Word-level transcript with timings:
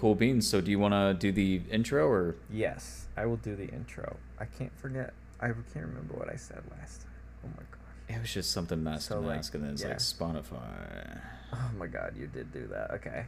cool 0.00 0.14
beans. 0.14 0.48
So 0.48 0.60
do 0.60 0.70
you 0.70 0.78
want 0.78 0.94
to 0.94 1.14
do 1.14 1.30
the 1.30 1.60
intro 1.70 2.08
or? 2.08 2.36
Yes, 2.50 3.06
I 3.16 3.26
will 3.26 3.36
do 3.36 3.54
the 3.54 3.68
intro. 3.68 4.16
I 4.38 4.46
can't 4.46 4.76
forget. 4.78 5.12
I 5.40 5.48
can't 5.48 5.86
remember 5.86 6.14
what 6.14 6.30
I 6.32 6.36
said 6.36 6.62
last 6.78 7.02
time. 7.02 7.10
Oh 7.44 7.48
my 7.48 7.62
gosh. 7.70 8.16
It 8.16 8.20
was 8.20 8.32
just 8.32 8.50
something 8.50 8.82
mask 8.82 9.08
So, 9.08 9.16
to 9.16 9.20
like, 9.26 9.36
mask, 9.36 9.54
and 9.54 9.64
then 9.64 9.72
it's 9.72 9.82
yeah. 9.82 9.88
like 9.88 9.98
Spotify. 9.98 11.20
Oh 11.52 11.70
my 11.78 11.86
god, 11.86 12.14
you 12.18 12.26
did 12.26 12.52
do 12.52 12.66
that. 12.68 12.90
Okay. 12.92 13.26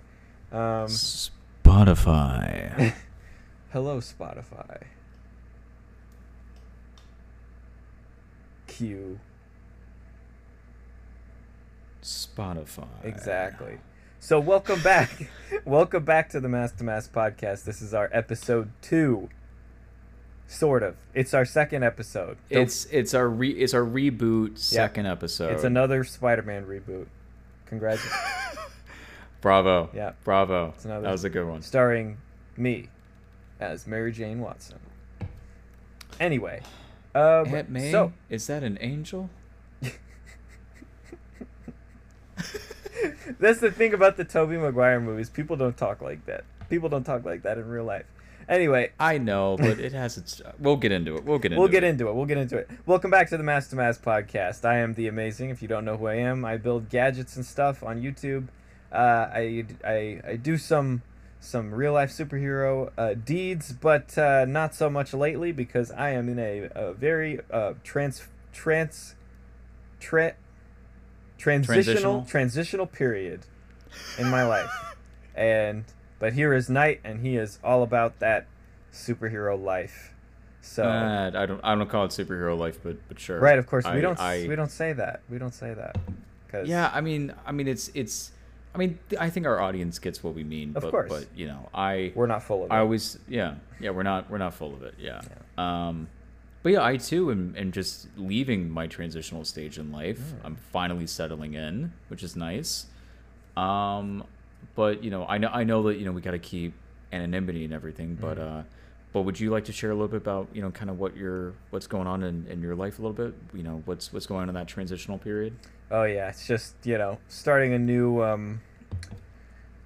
Um, 0.51 0.87
Spotify. 0.89 2.95
hello, 3.73 3.99
Spotify. 3.99 4.83
Q. 8.67 9.19
Spotify. 12.03 12.87
Exactly. 13.05 13.79
So 14.25 14.39
welcome 14.39 14.81
back. 14.83 15.11
welcome 15.65 16.05
back 16.05 16.29
to 16.31 16.39
the 16.39 16.49
Mass 16.49 16.71
to 16.75 16.85
Mass 16.85 17.09
podcast. 17.09 17.65
This 17.65 17.83
is 17.83 17.93
our 17.93 18.09
episode 18.13 18.71
two. 18.81 19.29
Sort 20.47 20.85
of. 20.85 20.95
It's 21.13 21.35
our 21.35 21.45
second 21.45 21.83
episode. 21.83 22.37
The- 22.49 22.61
It's 22.61 22.85
it's 22.87 23.15
our 23.15 23.29
re 23.29 23.51
it's 23.51 23.75
our 23.75 23.83
reboot 23.83 24.59
second 24.59 25.07
episode. 25.07 25.53
it's 25.53 25.65
another 25.65 26.05
Spider-Man 26.05 26.67
reboot. 26.67 27.07
Congratulations. 27.67 28.15
Bravo. 29.41 29.91
Yeah. 29.93 30.13
Bravo. 30.23 30.73
Another- 30.85 31.03
that 31.03 31.11
was 31.11 31.25
a 31.25 31.31
good 31.31 31.47
one. 31.49 31.63
starring 31.63 32.19
me 32.57 32.91
as 33.59 33.89
Mary 33.89 34.13
Jane 34.13 34.39
Watson. 34.41 34.79
Anyway, 36.21 36.61
um, 37.17 37.53
Aunt 37.53 37.71
May, 37.71 37.91
so 37.91 38.13
is 38.31 38.47
that 38.47 38.63
an 38.63 38.79
angel? 38.81 39.31
That's 43.39 43.61
the 43.61 43.71
thing 43.71 43.95
about 43.95 44.17
the 44.17 44.25
Tobey 44.25 44.57
Maguire 44.57 45.01
movies. 45.01 45.31
People 45.31 45.57
don't 45.57 45.77
talk 45.77 46.01
like 46.01 46.25
that. 46.27 46.45
People 46.69 46.89
don't 46.89 47.05
talk 47.05 47.25
like 47.25 47.43
that 47.43 47.59
in 47.59 47.69
real 47.69 47.85
life. 47.85 48.07
Anyway, 48.49 48.91
I 48.99 49.19
know, 49.19 49.57
but 49.59 49.79
it 49.79 49.93
has 49.93 50.19
its. 50.19 50.43
We'll 50.59 50.77
get 50.77 50.93
into 50.93 51.17
it. 51.17 51.25
We'll 51.25 51.39
get 51.39 51.53
into 51.53 51.61
we'll 51.61 51.69
get 51.69 51.85
it. 51.85 51.89
into 51.89 52.09
it. 52.09 52.15
We'll 52.15 52.27
get 52.27 52.39
into 52.39 52.59
it. 52.59 52.69
Welcome 52.87 53.11
back 53.11 53.29
to 53.31 53.37
the 53.37 53.43
Mass 53.43 53.69
to 53.69 53.77
Mass 53.77 53.99
podcast. 53.99 54.65
I 54.65 54.79
am 54.79 54.95
the 54.95 55.07
amazing. 55.07 55.51
If 55.51 55.63
you 55.63 55.69
don't 55.69 55.85
know 55.85 55.97
who 55.97 56.07
I 56.07 56.17
am, 56.17 56.45
I 56.45 56.57
build 56.57 56.89
gadgets 56.89 57.37
and 57.37 57.47
stuff 57.47 57.83
on 57.83 58.03
YouTube. 58.03 58.49
Uh, 58.91 59.29
I, 59.33 59.65
I 59.85 60.21
I 60.27 60.37
do 60.37 60.59
some 60.59 61.03
some 61.41 61.75
real 61.75 61.93
life 61.93 62.11
superhero 62.11 62.91
uh, 62.99 63.15
deeds, 63.15 63.73
but 63.73 64.17
uh, 64.19 64.45
not 64.45 64.75
so 64.75 64.91
much 64.91 65.13
lately 65.15 65.53
because 65.53 65.91
I 65.91 66.11
am 66.11 66.29
in 66.29 66.39
a, 66.39 66.69
a 66.75 66.93
very 66.93 67.41
uh, 67.51 67.75
trans 67.85 68.23
trans 68.53 69.15
tra- 69.99 70.35
transitional 71.43 71.83
Transitional? 71.85 72.25
transitional 72.25 72.87
period 72.87 73.41
in 74.19 74.31
my 74.31 74.45
life, 74.45 74.71
and 75.35 75.85
but 76.19 76.33
here 76.35 76.55
is 76.55 76.71
Knight, 76.71 77.01
and 77.03 77.21
he 77.21 77.37
is 77.37 77.59
all 77.65 77.83
about 77.83 78.21
that 78.21 78.47
superhero 78.93 79.61
life. 79.61 80.15
So. 80.61 80.85
Uh, 80.85 81.33
I 81.35 81.47
don't. 81.47 81.61
I 81.65 81.75
don't 81.75 81.91
call 81.91 82.05
it 82.05 82.13
superhero 82.13 82.57
life, 82.57 82.79
but 82.83 82.97
but 83.09 83.19
sure. 83.19 83.41
Right, 83.41 83.59
of 83.59 83.67
course. 83.67 83.85
I- 83.85 83.97
we 83.97 84.01
don't. 84.01 84.19
I, 84.21 84.47
we 84.49 84.55
don't 84.55 84.71
say 84.71 84.93
that. 84.93 85.23
We 85.29 85.39
don't 85.39 85.55
say 85.55 85.75
that. 85.75 85.99
Cause 86.49 86.69
Yeah, 86.69 86.91
I 86.95 87.01
mean, 87.01 87.35
I 87.45 87.53
mean, 87.53 87.67
it's 87.67 87.91
it's. 87.95 88.31
I 88.75 88.79
mean, 88.79 88.99
I 89.19 89.29
think 89.29 89.45
our 89.47 89.61
audience 89.61 89.99
gets 89.99 90.23
what 90.23 90.35
we 90.35 90.45
mean. 90.45 90.75
Of 90.77 90.83
but, 90.83 90.91
course. 90.91 91.09
But 91.09 91.27
you 91.35 91.47
know, 91.47 91.69
I 91.75 92.13
we're 92.15 92.27
not 92.27 92.43
full 92.43 92.65
of 92.65 92.71
it. 92.71 92.75
I 92.75 92.79
always 92.79 93.19
yeah 93.29 93.57
yeah 93.81 93.91
we're 93.91 94.03
not 94.05 94.31
we're 94.31 94.39
not 94.39 94.55
full 94.55 94.73
of 94.73 94.83
it 94.83 94.95
yeah. 94.99 95.21
Um, 95.59 96.09
but 96.63 96.73
yeah, 96.73 96.85
I 96.85 96.97
too 96.97 97.31
am, 97.31 97.55
am 97.57 97.73
just 97.73 98.09
leaving 98.17 98.71
my 98.71 98.87
transitional 98.87 99.45
stage 99.45 99.79
in 99.79 99.91
life. 99.93 100.19
Mm. 100.21 100.35
I'm 100.45 100.57
finally 100.57 101.07
settling 101.07 101.55
in, 101.55 101.93
which 102.09 102.23
is 102.23 102.37
nice. 102.37 102.87
Um, 103.57 104.25
but 104.75 105.03
you 105.05 105.11
know, 105.11 105.27
I 105.27 105.39
know 105.39 105.49
I 105.53 105.65
know 105.65 105.83
that 105.85 105.97
you 105.99 106.05
know 106.05 106.13
we 106.13 106.21
got 106.21 106.31
to 106.33 106.39
keep 106.39 106.73
anonymity 107.13 107.65
and 107.65 107.73
everything. 107.75 108.15
But 108.21 108.39
Mhm. 108.39 108.61
uh, 108.61 108.63
but 109.13 109.23
would 109.23 109.39
you 109.39 109.51
like 109.51 109.65
to 109.67 109.73
share 109.73 109.91
a 109.91 109.95
little 109.95 110.09
bit 110.09 110.17
about 110.23 110.49
you 110.55 110.63
know 110.63 110.71
kind 110.71 110.89
of 110.89 110.99
what 110.99 111.17
your 111.17 111.53
what's 111.71 111.87
going 111.87 112.07
on 112.07 112.23
in, 112.23 112.47
in 112.49 112.63
your 112.63 112.75
life 112.75 112.99
a 112.99 113.03
little 113.03 113.13
bit? 113.13 113.35
You 113.53 113.63
know 113.63 113.83
what's 113.85 114.13
what's 114.13 114.27
going 114.27 114.43
on 114.43 114.49
in 114.49 114.55
that 114.55 114.69
transitional 114.69 115.19
period. 115.19 115.55
oh 115.91 116.05
yeah, 116.05 116.29
it's 116.29 116.47
just 116.47 116.75
you 116.85 116.97
know 116.97 117.19
starting 117.29 117.75
a 117.75 117.79
new. 117.79 118.23
Um, 118.23 118.61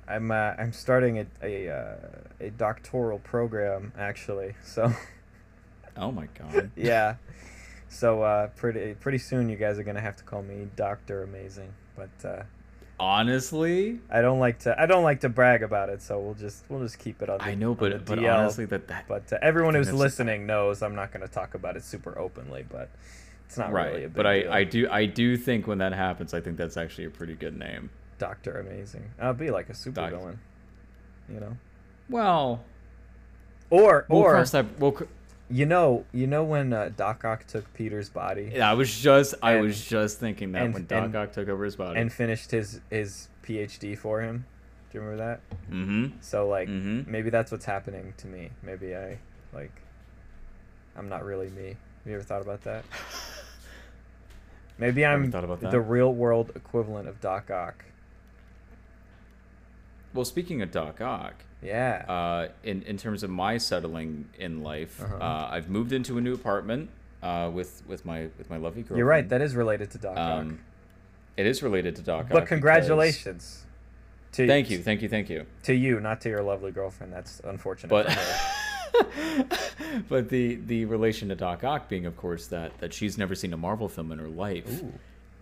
I'm 0.09 0.31
uh, 0.31 0.55
I'm 0.59 0.73
starting 0.73 1.19
a 1.19 1.27
a, 1.43 1.69
uh, 1.69 1.97
a 2.41 2.51
doctoral 2.51 3.19
program 3.19 3.93
actually. 3.99 4.55
So 4.63 4.93
Oh 5.97 6.13
my 6.13 6.27
god. 6.39 6.71
yeah, 6.77 7.17
so 7.89 8.23
uh, 8.23 8.49
pretty 8.49 8.95
pretty 8.95 9.19
soon 9.19 9.49
you 9.49 9.57
guys 9.57 9.79
are 9.79 9.85
gonna 9.85 10.01
have 10.01 10.17
to 10.17 10.25
call 10.25 10.43
me 10.43 10.69
Doctor 10.77 11.23
Amazing. 11.23 11.73
But 11.97 12.29
uh, 12.29 12.43
Honestly, 12.99 13.99
I 14.11 14.23
don't 14.23 14.39
like 14.39 14.61
to 14.61 14.81
I 14.81 14.87
don't 14.87 15.05
like 15.05 15.21
to 15.21 15.29
brag 15.29 15.63
about 15.63 15.91
it. 15.91 16.01
So 16.01 16.19
we'll 16.19 16.35
just 16.35 16.65
we'll 16.69 16.81
just 16.81 16.99
keep 16.99 17.21
it 17.21 17.29
on. 17.29 17.39
The, 17.39 17.45
I 17.45 17.55
know, 17.55 17.75
but 17.75 18.05
but 18.07 18.19
DL. 18.19 18.39
honestly, 18.39 18.65
that 18.67 18.89
that 18.89 19.07
But 19.07 19.31
uh, 19.33 19.39
everyone 19.43 19.75
who's 19.75 19.93
listening 19.93 20.47
knows 20.47 20.83
I'm 20.83 20.95
not 20.95 21.13
going 21.13 21.27
to 21.27 21.33
talk 21.33 21.55
about 21.55 21.77
it 21.77 21.85
super 21.85 22.19
openly, 22.19 22.65
but 22.69 22.89
it's 23.45 23.59
not 23.59 23.71
right. 23.71 23.89
really 23.89 24.05
a 24.05 24.09
big 24.09 24.15
but 24.15 24.27
I 24.27 24.41
deal. 24.43 24.53
I 24.53 24.65
do 24.65 24.89
I 24.91 25.07
do 25.07 25.37
think 25.37 25.67
when 25.67 25.79
that 25.79 25.93
happens, 25.93 26.33
I 26.33 26.41
think 26.41 26.57
that's 26.57 26.77
actually 26.79 27.05
a 27.05 27.11
pretty 27.11 27.35
good 27.35 27.59
name. 27.59 27.91
Doctor 28.19 28.61
Amazing. 28.61 29.11
I'll 29.21 29.35
be 29.35 29.51
like 29.51 29.69
a 29.69 29.75
super 29.75 30.01
Doc- 30.01 30.11
villain, 30.11 30.39
you 31.29 31.39
know. 31.41 31.57
Well, 32.09 32.65
Or 33.69 34.07
we'll 34.09 34.21
or 34.23 34.31
cross 34.33 34.53
that. 34.53 34.79
We'll. 34.79 34.97
You 35.49 35.65
know 35.67 36.05
you 36.13 36.27
know 36.27 36.43
when 36.43 36.73
uh, 36.73 36.91
Doc 36.97 37.25
Ock 37.25 37.47
took 37.47 37.73
Peter's 37.75 38.09
body 38.09 38.51
Yeah, 38.55 38.71
I 38.71 38.75
was 38.75 38.93
just 38.99 39.35
I 39.43 39.57
was 39.61 39.85
just 39.85 40.19
thinking 40.19 40.53
that 40.53 40.63
and- 40.65 40.75
when 40.75 40.87
Doc 40.87 41.05
and- 41.05 41.17
Ock 41.17 41.33
took 41.33 41.49
over 41.49 41.65
his 41.65 41.77
body. 41.77 42.01
and 42.01 42.13
finished 42.13 42.51
his 42.51 42.81
his 42.91 43.29
PhD 43.45 43.97
for 43.97 44.23
him. 44.23 44.45
Do 44.91 44.99
you 44.99 45.05
remember 45.05 45.25
that? 45.25 45.41
mm-hmm. 45.71 46.07
So 46.21 46.49
like 46.49 46.69
Mhm. 46.69 47.07
maybe 47.07 47.31
that's 47.31 47.53
what's 47.53 47.65
happening 47.65 48.13
to 48.19 48.27
me. 48.27 48.51
Maybe 48.63 48.97
I 48.97 49.19
like 49.53 49.73
I'm 50.97 51.09
not 51.09 51.25
really 51.25 51.51
me. 51.51 51.69
Have 51.69 52.07
you 52.07 52.15
ever 52.15 52.23
thought 52.25 52.43
about 52.43 52.63
that? 52.63 52.85
Maybe 54.79 55.07
I'm 55.07 55.31
thought 55.33 55.43
about 55.45 55.61
that. 55.61 55.71
the 55.71 55.81
real 55.81 56.13
world 56.13 56.53
equivalent 56.55 57.09
of 57.09 57.19
Doc 57.21 57.51
Ock. 57.51 57.85
Well, 60.13 60.25
speaking 60.27 60.61
of 60.63 60.71
Doc 60.71 61.01
Ock, 61.01 61.35
Yeah. 61.63 62.05
uh, 62.09 62.49
in 62.65 62.83
in 62.83 62.97
terms 62.97 63.23
of 63.23 63.31
my 63.31 63.59
settling 63.59 64.29
in 64.39 64.63
life, 64.63 65.01
Uh-huh. 65.03 65.17
uh, 65.17 65.49
I've 65.51 65.69
moved 65.69 65.93
into 65.93 66.19
a 66.19 66.21
new 66.21 66.35
apartment 66.35 66.91
uh, 67.23 67.51
with 67.53 67.83
with 67.87 68.05
my 68.05 68.29
with 68.39 68.49
my 68.51 68.57
lovely 68.57 68.83
girlfriend. 68.83 68.99
You're 68.99 69.07
right. 69.07 69.29
That 69.29 69.41
is 69.43 69.55
related 69.57 69.91
to 69.93 69.99
Doc 69.99 70.17
Ock. 70.17 70.41
um, 70.41 70.59
it 71.37 71.47
is 71.47 71.63
related 71.63 71.97
to 71.97 72.03
Doc 72.03 72.25
Ock. 72.27 72.29
But 72.31 72.35
because- 72.41 72.49
congratulations. 72.49 73.63
To, 74.33 74.47
Thank 74.47 74.69
you, 74.69 74.79
thank 74.83 75.01
you, 75.01 75.09
thank 75.09 75.31
you. 75.31 75.47
To 75.63 75.73
you, 75.75 75.99
not 75.99 76.21
to 76.23 76.29
your 76.29 76.43
lovely 76.43 76.71
girlfriend. 76.71 77.11
That's 77.11 77.41
unfortunate. 77.41 77.89
but 77.89 78.07
but 80.09 80.29
the 80.29 80.57
the 80.67 80.85
relation 80.85 81.29
to 81.31 81.35
Doc 81.35 81.65
Ock 81.65 81.89
being, 81.89 82.05
of 82.07 82.17
course, 82.17 82.47
that 82.49 82.77
that 82.79 82.93
she's 82.93 83.17
never 83.17 83.35
seen 83.35 83.53
a 83.53 83.57
Marvel 83.57 83.89
film 83.89 84.13
in 84.13 84.19
her 84.19 84.29
life, 84.29 84.83
Ooh. 84.83 84.93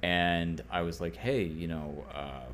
and 0.02 0.62
I 0.70 0.82
was 0.82 1.00
like, 1.00 1.16
hey, 1.16 1.42
you 1.42 1.66
know, 1.68 2.04
uh, 2.14 2.44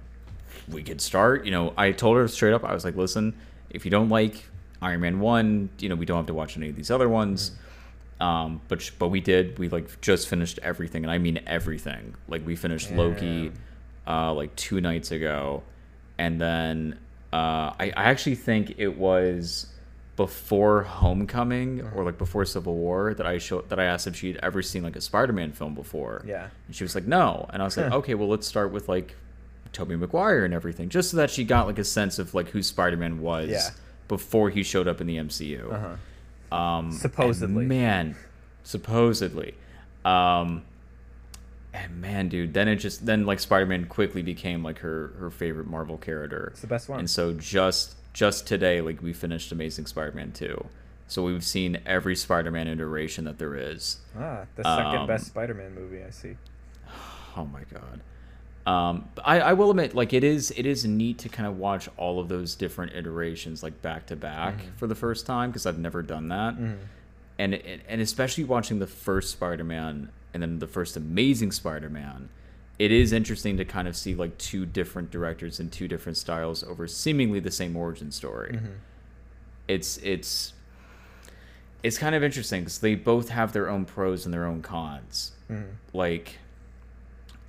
we 0.68 0.82
could 0.82 1.00
start. 1.00 1.44
You 1.44 1.50
know, 1.50 1.74
I 1.76 1.92
told 1.92 2.16
her 2.16 2.26
straight 2.28 2.52
up, 2.54 2.64
I 2.64 2.72
was 2.72 2.84
like, 2.86 2.96
listen, 2.96 3.34
if 3.70 3.84
you 3.84 3.90
don't 3.90 4.08
like 4.08 4.44
Iron 4.82 5.00
Man 5.00 5.20
one, 5.20 5.70
you 5.78 5.88
know, 5.88 5.94
we 5.94 6.06
don't 6.06 6.16
have 6.16 6.26
to 6.26 6.34
watch 6.34 6.56
any 6.56 6.68
of 6.68 6.76
these 6.76 6.90
other 6.90 7.08
ones. 7.08 7.52
Um, 8.20 8.60
but 8.68 8.90
but 8.98 9.08
we 9.08 9.20
did. 9.20 9.58
We 9.58 9.68
like 9.68 10.00
just 10.00 10.28
finished 10.28 10.58
everything, 10.62 11.04
and 11.04 11.10
I 11.10 11.18
mean 11.18 11.40
everything. 11.46 12.14
Like 12.28 12.46
we 12.46 12.54
finished 12.54 12.90
Loki, 12.90 13.50
uh, 14.06 14.34
like 14.34 14.54
two 14.56 14.80
nights 14.80 15.10
ago, 15.10 15.62
and 16.18 16.40
then 16.40 16.98
uh, 17.32 17.72
I 17.78 17.92
I 17.96 18.04
actually 18.04 18.34
think 18.34 18.74
it 18.76 18.98
was 18.98 19.66
before 20.16 20.82
Homecoming 20.82 21.80
or 21.94 22.04
like 22.04 22.18
before 22.18 22.44
Civil 22.44 22.74
War 22.76 23.14
that 23.14 23.26
I 23.26 23.38
showed 23.38 23.70
that 23.70 23.80
I 23.80 23.84
asked 23.84 24.06
if 24.06 24.16
she'd 24.16 24.38
ever 24.42 24.60
seen 24.60 24.82
like 24.82 24.96
a 24.96 25.00
Spider-Man 25.00 25.52
film 25.52 25.74
before. 25.74 26.22
Yeah. 26.26 26.48
And 26.66 26.76
she 26.76 26.84
was 26.84 26.94
like, 26.94 27.06
no. 27.06 27.48
And 27.54 27.62
I 27.62 27.64
was 27.64 27.78
like, 27.78 27.90
okay, 27.90 28.12
well, 28.12 28.28
let's 28.28 28.46
start 28.46 28.70
with 28.70 28.86
like 28.86 29.16
Tobey 29.72 29.96
Maguire 29.96 30.44
and 30.44 30.52
everything, 30.54 30.88
just 30.88 31.10
so 31.10 31.16
that 31.18 31.30
she 31.30 31.44
got 31.44 31.66
like 31.66 31.78
a 31.78 31.84
sense 31.84 32.18
of 32.18 32.34
like 32.34 32.48
who 32.50 32.62
Spider-Man 32.62 33.20
was 33.20 33.48
Yeah. 33.50 33.70
before 34.08 34.50
he 34.50 34.62
showed 34.62 34.88
up 34.88 35.00
in 35.00 35.06
the 35.06 35.16
MCU. 35.18 35.72
Uh-huh. 35.72 36.56
Um, 36.56 36.90
Supposedly. 36.92 37.64
man, 37.66 38.16
supposedly. 38.64 39.54
Um, 40.04 40.62
and 41.72 42.00
man, 42.00 42.28
dude, 42.28 42.52
then 42.54 42.66
it 42.66 42.76
just 42.76 43.06
then 43.06 43.24
like 43.26 43.38
Spider-Man 43.38 43.86
quickly 43.86 44.22
became 44.22 44.64
like 44.64 44.78
her 44.80 45.12
her 45.18 45.30
favorite 45.30 45.68
Marvel 45.68 45.96
character. 45.98 46.48
It's 46.52 46.60
the 46.62 46.66
best 46.66 46.88
one. 46.88 46.98
And 47.00 47.08
so 47.10 47.32
just 47.32 47.94
just 48.12 48.46
today, 48.48 48.80
like 48.80 49.00
we 49.02 49.12
finished 49.12 49.52
Amazing 49.52 49.86
Spider-Man 49.86 50.32
two. 50.32 50.66
So 51.06 51.22
we've 51.24 51.44
seen 51.44 51.78
every 51.86 52.14
Spider-Man 52.16 52.66
iteration 52.68 53.24
that 53.24 53.38
there 53.38 53.54
is. 53.54 53.98
Ah, 54.18 54.46
the 54.56 54.62
second 54.64 54.96
Um, 55.00 55.06
best 55.06 55.26
Spider-Man 55.26 55.74
movie 55.74 56.02
I 56.02 56.10
see. 56.10 56.36
Oh 57.36 57.44
my 57.46 57.60
god. 57.72 58.00
Um, 58.70 59.08
but 59.14 59.26
I, 59.26 59.40
I 59.40 59.52
will 59.54 59.70
admit, 59.70 59.94
like 59.94 60.12
it 60.12 60.22
is, 60.22 60.52
it 60.56 60.66
is 60.66 60.84
neat 60.84 61.18
to 61.18 61.28
kind 61.28 61.46
of 61.48 61.58
watch 61.58 61.88
all 61.96 62.20
of 62.20 62.28
those 62.28 62.54
different 62.54 62.92
iterations 62.94 63.62
like 63.62 63.80
back 63.82 64.06
to 64.06 64.16
back 64.16 64.54
for 64.76 64.86
the 64.86 64.94
first 64.94 65.26
time 65.26 65.50
because 65.50 65.66
I've 65.66 65.78
never 65.78 66.02
done 66.02 66.28
that, 66.28 66.54
and 67.38 67.54
and 67.54 67.80
and 67.88 68.00
especially 68.00 68.44
watching 68.44 68.78
the 68.78 68.86
first 68.86 69.32
Spider-Man 69.32 70.10
and 70.32 70.42
then 70.42 70.58
the 70.60 70.66
first 70.66 70.96
Amazing 70.96 71.52
Spider-Man, 71.52 72.28
it 72.78 72.92
is 72.92 73.12
interesting 73.12 73.56
to 73.56 73.64
kind 73.64 73.88
of 73.88 73.96
see 73.96 74.14
like 74.14 74.36
two 74.38 74.64
different 74.66 75.10
directors 75.10 75.58
and 75.58 75.72
two 75.72 75.88
different 75.88 76.16
styles 76.18 76.62
over 76.62 76.86
seemingly 76.86 77.40
the 77.40 77.50
same 77.50 77.74
origin 77.76 78.12
story. 78.12 78.52
Mm-hmm. 78.52 78.72
It's 79.68 79.96
it's 79.98 80.52
it's 81.82 81.98
kind 81.98 82.14
of 82.14 82.22
interesting 82.22 82.60
because 82.62 82.78
they 82.78 82.94
both 82.94 83.30
have 83.30 83.52
their 83.52 83.68
own 83.68 83.84
pros 83.84 84.24
and 84.26 84.34
their 84.34 84.44
own 84.46 84.60
cons. 84.62 85.32
Mhm. 85.50 85.64
Like, 85.94 86.38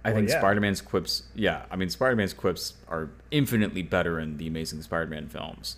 I 0.04 0.10
Well, 0.10 0.18
think 0.18 0.30
yeah. 0.30 0.40
Spider-Man's 0.40 0.82
quips. 0.82 1.24
Yeah, 1.36 1.64
I 1.70 1.76
mean 1.76 1.90
Spider-Man's 1.90 2.34
quips 2.34 2.74
are 2.88 3.10
infinitely 3.30 3.84
better 3.84 4.20
in 4.20 4.38
the 4.38 4.48
Amazing 4.48 4.82
Spider-Man 4.82 5.28
films. 5.30 5.78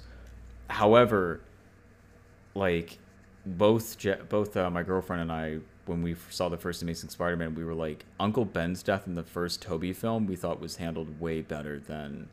However, 0.70 1.42
like 2.56 3.00
both 3.46 3.98
Je- 3.98 4.22
both 4.30 4.56
uh, 4.56 4.70
my 4.70 4.84
girlfriend 4.84 5.24
and 5.24 5.32
I, 5.32 5.58
when 5.86 6.02
we 6.02 6.16
saw 6.30 6.48
the 6.50 6.58
first 6.58 6.82
Amazing 6.82 7.10
Spider-Man, 7.10 7.56
we 7.56 7.66
were 7.66 7.74
like, 7.74 8.06
Uncle 8.20 8.46
Ben's 8.46 8.82
death 8.84 9.06
in 9.08 9.16
the 9.16 9.24
first 9.24 9.62
Tobey 9.62 9.92
film, 9.92 10.26
we 10.28 10.36
thought 10.38 10.62
was 10.62 10.78
handled 10.78 11.20
way 11.20 11.42
better 11.42 11.78
than 11.80 12.30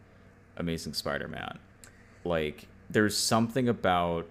Amazing 0.57 0.93
Spider-Man. 0.95 1.59
Like, 2.25 2.69
there's 2.89 3.17
something 3.17 3.69
about 3.69 4.27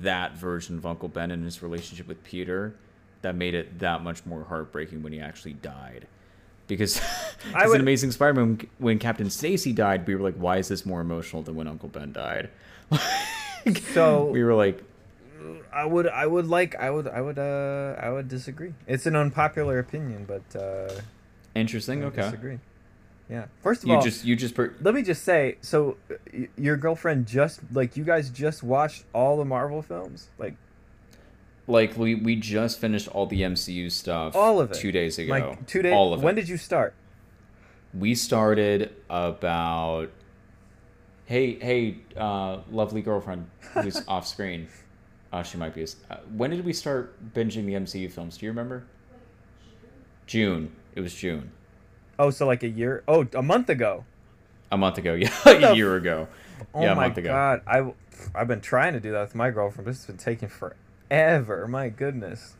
that 0.00 0.36
version 0.36 0.78
of 0.78 0.86
Uncle 0.86 1.08
Ben 1.08 1.30
and 1.30 1.44
his 1.44 1.62
relationship 1.62 2.08
with 2.08 2.24
Peter 2.24 2.74
that 3.20 3.36
made 3.36 3.54
it 3.54 3.78
that 3.78 4.02
much 4.02 4.26
more 4.26 4.44
heartbreaking 4.44 5.02
when 5.02 5.12
he 5.12 5.20
actually 5.20 5.52
died. 5.52 6.06
Because 6.68 7.00
I 7.54 7.64
I 7.64 7.66
would- 7.66 7.74
in 7.76 7.80
Amazing 7.80 8.12
Spider-Man, 8.12 8.66
when 8.78 8.98
Captain 8.98 9.28
Stacy 9.30 9.72
died, 9.72 10.06
we 10.06 10.14
were 10.14 10.22
like, 10.22 10.36
why 10.36 10.58
is 10.58 10.68
this 10.68 10.86
more 10.86 11.00
emotional 11.00 11.42
than 11.42 11.54
when 11.56 11.66
Uncle 11.68 11.88
Ben 11.88 12.12
died? 12.12 12.48
So- 13.94 14.26
we 14.26 14.42
were 14.42 14.54
like, 14.54 14.82
I 15.72 15.84
would 15.84 16.06
I 16.08 16.26
would 16.26 16.46
like 16.46 16.74
I 16.76 16.90
would 16.90 17.08
I 17.08 17.20
would 17.20 17.38
uh 17.38 17.96
I 17.98 18.10
would 18.10 18.28
disagree. 18.28 18.74
It's 18.86 19.06
an 19.06 19.16
unpopular 19.16 19.78
opinion, 19.78 20.24
but 20.26 20.60
uh 20.60 21.00
interesting. 21.54 22.04
Okay, 22.04 22.22
disagree. 22.22 22.58
Yeah. 23.30 23.46
First 23.62 23.82
of 23.82 23.88
you 23.88 23.94
all, 23.96 24.02
just 24.02 24.24
you 24.24 24.36
just 24.36 24.54
per- 24.54 24.74
let 24.82 24.94
me 24.94 25.02
just 25.02 25.22
say, 25.24 25.56
so 25.60 25.96
y- 26.32 26.48
your 26.56 26.76
girlfriend 26.76 27.26
just 27.26 27.60
like 27.72 27.96
you 27.96 28.04
guys 28.04 28.30
just 28.30 28.62
watched 28.62 29.04
all 29.12 29.36
the 29.36 29.44
Marvel 29.44 29.80
films, 29.82 30.28
like 30.38 30.54
like 31.66 31.96
we 31.96 32.14
we 32.14 32.36
just 32.36 32.78
finished 32.80 33.08
all 33.08 33.26
the 33.26 33.42
MCU 33.42 33.90
stuff. 33.90 34.34
all 34.36 34.60
of 34.60 34.70
it, 34.72 34.74
two 34.78 34.92
days 34.92 35.18
ago. 35.18 35.30
Like 35.32 35.66
two 35.66 35.82
days. 35.82 35.92
All 35.92 36.12
of 36.14 36.22
when 36.22 36.36
it. 36.36 36.42
did 36.42 36.48
you 36.48 36.56
start? 36.56 36.94
we 37.94 38.14
started 38.14 38.94
about 39.10 40.08
hey 41.26 41.58
hey 41.58 41.98
uh, 42.16 42.58
lovely 42.70 43.02
girlfriend 43.02 43.50
who's 43.74 44.02
off 44.08 44.26
screen 44.26 44.66
uh, 45.30 45.42
she 45.42 45.58
might 45.58 45.74
be 45.74 45.82
a 45.82 45.86
uh, 46.10 46.16
when 46.34 46.48
did 46.50 46.64
we 46.64 46.72
start 46.72 47.14
binging 47.34 47.66
the 47.66 47.74
mcu 47.74 48.10
films 48.10 48.38
do 48.38 48.46
you 48.46 48.50
remember 48.50 48.84
june 50.26 50.74
it 50.94 51.00
was 51.00 51.14
june 51.14 51.50
Oh, 52.18 52.30
so 52.30 52.46
like 52.46 52.62
a 52.62 52.68
year? 52.68 53.02
Oh, 53.08 53.26
a 53.34 53.42
month 53.42 53.68
ago. 53.68 54.04
a 54.70 54.76
month 54.78 54.96
ago 54.98 55.12
yeah 55.14 55.30
a 55.44 55.74
year 55.74 55.96
ago 55.96 56.28
Oh 56.74 56.80
yeah 56.82 56.92
a 56.92 56.94
my 56.94 57.06
month 57.08 57.18
ago 57.18 57.28
god, 57.30 57.60
I 57.66 57.92
I've 58.34 58.48
been 58.48 58.60
trying 58.60 58.92
to 58.94 59.00
do 59.00 59.12
that 59.12 59.20
with 59.22 59.34
my 59.34 59.50
girlfriend. 59.50 59.86
This 59.86 59.98
has 59.98 60.06
been 60.06 60.16
taking 60.16 60.48
forever. 60.48 60.76
My 61.68 61.88
goodness. 61.88 62.54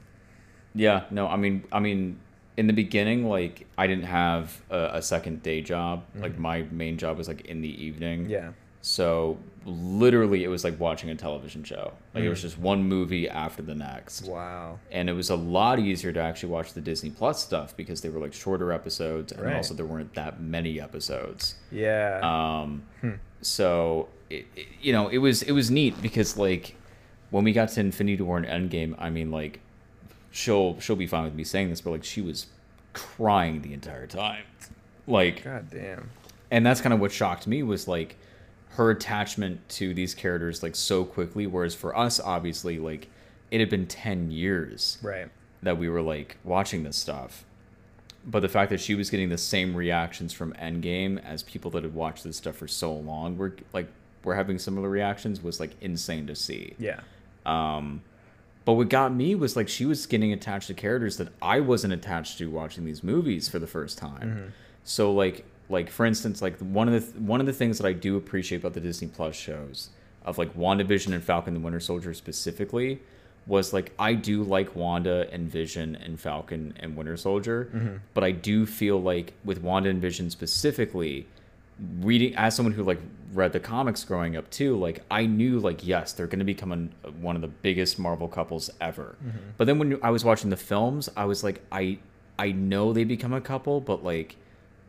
yeah 0.75 1.05
no 1.11 1.27
i 1.29 1.37
mean 1.37 1.65
i 1.73 1.79
mean 1.81 2.19
in 2.57 2.67
the 2.67 2.73
beginning 2.73 3.27
like 3.29 3.67
i 3.79 3.87
didn't 3.87 4.05
have 4.05 4.61
a, 4.71 4.91
a 4.95 5.03
second 5.03 5.43
day 5.43 5.61
job 5.61 6.05
like 6.17 6.39
my 6.39 6.63
main 6.71 6.97
job 6.99 7.17
was 7.19 7.29
like 7.29 7.43
in 7.47 7.61
the 7.63 7.85
evening 7.85 8.29
Yeah. 8.31 8.53
So 8.85 9.39
literally, 9.65 10.43
it 10.43 10.49
was 10.49 10.65
like 10.65 10.81
watching 10.81 11.09
a 11.11 11.15
television 11.15 11.63
show. 11.63 11.93
Like 12.15 12.25
it 12.25 12.29
was 12.29 12.41
Mm. 12.41 12.49
just 12.49 12.59
one 12.59 12.83
movie 12.83 13.29
after 13.29 13.63
the 13.63 13.77
next, 13.77 14.27
Wow. 14.27 14.81
and 14.91 15.09
it 15.09 15.13
was 15.13 15.31
a 15.31 15.37
lot 15.37 15.79
easier 15.79 16.13
to 16.13 16.19
actually 16.21 16.49
watch 16.53 16.73
the 16.73 16.81
Disney 16.81 17.11
Plus 17.11 17.41
stuff 17.41 17.77
because 17.77 18.01
they 18.01 18.09
were 18.09 18.19
like 18.19 18.33
shorter 18.35 18.73
episodes, 18.73 19.31
and 19.31 19.41
Right. 19.47 19.55
also 19.55 19.73
there 19.75 19.87
weren't 19.87 20.13
that 20.15 20.41
many 20.41 20.81
episodes. 20.81 21.55
Yeah. 21.71 22.19
Um, 22.25 22.83
Hmm. 23.03 23.11
so 23.41 24.09
it, 24.29 24.47
it- 24.57 24.67
you 24.81 24.93
know, 24.93 25.07
it 25.07 25.19
was 25.19 25.43
it 25.43 25.53
was 25.53 25.71
neat 25.71 25.95
because 26.03 26.37
like 26.37 26.75
when 27.33 27.43
we 27.43 27.53
got 27.53 27.71
to 27.71 27.81
Infinity 27.81 28.23
War 28.23 28.39
and 28.39 28.47
Endgame, 28.47 28.95
I 28.99 29.11
mean, 29.11 29.33
like 29.33 29.59
she'll 30.31 30.79
she'll 30.81 30.95
be 30.97 31.07
fine 31.09 31.25
with 31.25 31.35
me 31.35 31.43
saying 31.45 31.71
this, 31.71 31.81
but 31.81 31.91
like 31.91 32.05
she 32.05 32.21
was 32.23 32.47
crying 32.93 33.63
the 33.63 33.73
entire 33.73 34.07
time, 34.07 34.45
like 35.07 35.43
god 35.45 35.69
damn. 35.71 36.11
and 36.51 36.65
that's 36.65 36.81
kind 36.83 36.93
of 36.93 37.01
what 37.01 37.11
shocked 37.11 37.47
me 37.47 37.63
was 37.63 37.89
like 37.89 38.17
her 38.73 38.91
attachment 38.91 39.67
to 39.71 39.95
these 39.95 40.15
characters 40.15 40.63
like 40.63 40.75
so 40.77 41.03
quickly 41.05 41.47
whereas 41.47 41.75
for 41.75 41.97
us 41.97 42.21
obviously 42.21 42.79
like 42.79 43.09
it 43.51 43.61
had 43.61 43.69
been 43.71 43.87
10 43.87 44.31
years 44.31 44.99
Right. 45.03 45.29
that 45.63 45.79
we 45.79 45.89
were 45.89 46.03
like 46.03 46.37
watching 46.45 46.83
this 46.83 46.97
stuff 46.97 47.45
but 48.27 48.41
the 48.41 48.49
fact 48.49 48.71
that 48.71 48.81
she 48.81 48.95
was 48.95 49.09
getting 49.11 49.31
the 49.31 49.39
same 49.39 49.75
reactions 49.75 50.33
from 50.35 50.53
endgame 50.55 51.23
as 51.25 51.43
people 51.43 51.71
that 51.73 51.83
had 51.85 51.95
watched 51.95 52.25
this 52.25 52.37
stuff 52.37 52.57
for 52.57 52.69
so 52.69 52.93
long 52.95 53.37
were 53.39 53.57
like 53.73 53.89
were 54.23 54.35
having 54.35 54.59
similar 54.59 54.89
reactions 54.91 55.43
was 55.43 55.61
like 55.61 55.71
insane 55.81 56.27
to 56.27 56.35
see 56.35 56.75
Yeah. 56.79 57.01
Um, 57.47 58.03
but 58.65 58.75
what 58.75 58.89
got 58.89 59.13
me 59.13 59.35
was 59.35 59.57
like 59.57 59.69
she 59.69 59.85
was 59.85 60.07
getting 60.07 60.33
attached 60.33 60.69
to 60.69 60.75
characters 60.75 61.17
that 61.17 61.29
I 61.43 61.61
wasn't 61.61 61.93
attached 61.93 62.39
to 62.39 62.47
watching 62.51 62.85
these 62.85 63.03
movies 63.03 63.49
for 63.49 63.59
the 63.59 63.67
first 63.67 63.99
time. 63.99 64.53
So 64.85 65.13
like 65.13 65.45
like 65.69 65.91
for 65.91 66.05
instance 66.07 66.43
like 66.43 66.59
one 66.59 66.89
of 66.89 66.95
the 66.95 67.01
th- 67.01 67.15
one 67.23 67.41
of 67.41 67.47
the 67.47 67.53
things 67.53 67.79
that 67.79 67.87
I 67.87 67.93
do 67.93 68.17
appreciate 68.17 68.59
about 68.59 68.75
the 68.75 68.81
Disney 68.81 69.09
Plus 69.09 69.35
shows 69.35 69.91
of 70.25 70.39
like 70.39 70.57
WandaVision 70.57 71.13
and 71.13 71.25
Falcon 71.25 71.55
the 71.55 71.61
Winter 71.61 71.81
Soldier 71.81 72.15
specifically 72.15 73.01
was 73.47 73.73
like 73.73 73.93
I 73.99 74.15
do 74.15 74.45
like 74.45 74.77
Wanda 74.77 75.27
and 75.33 75.51
Vision 75.51 75.97
and 75.97 76.21
Falcon 76.21 76.75
and 76.79 76.97
Winter 76.97 77.17
Soldier, 77.17 77.99
but 78.15 78.23
I 78.23 78.31
do 78.31 78.65
feel 78.67 79.03
like 79.03 79.33
with 79.45 79.61
Wanda 79.61 79.89
and 79.91 80.01
Vision 80.01 80.31
specifically 80.31 81.27
reading 82.01 82.35
as 82.37 82.55
someone 82.55 82.73
who 82.73 82.83
like 82.83 83.01
read 83.33 83.53
the 83.53 83.61
comics 83.61 84.05
growing 84.05 84.37
up 84.37 84.49
too 84.51 84.77
like 84.77 85.03
i 85.11 85.25
knew 85.25 85.59
like 85.59 85.87
yes 85.87 86.13
they're 86.13 86.27
going 86.27 86.39
to 86.39 86.45
become 86.45 86.71
an, 86.71 86.93
one 87.21 87.35
of 87.35 87.41
the 87.43 87.49
biggest 87.49 87.99
marvel 87.99 88.29
couples 88.29 88.69
ever. 88.81 89.17
Mm-hmm. 89.25 89.39
But 89.57 89.67
then 89.67 89.79
when 89.79 89.99
i 90.03 90.11
was 90.11 90.25
watching 90.25 90.51
the 90.51 90.57
films 90.57 91.09
i 91.17 91.25
was 91.25 91.43
like 91.43 91.63
i 91.73 91.99
i 92.39 92.53
know 92.53 92.93
they 92.93 93.05
become 93.05 93.33
a 93.33 93.41
couple 93.41 93.81
but 93.81 94.05
like 94.05 94.37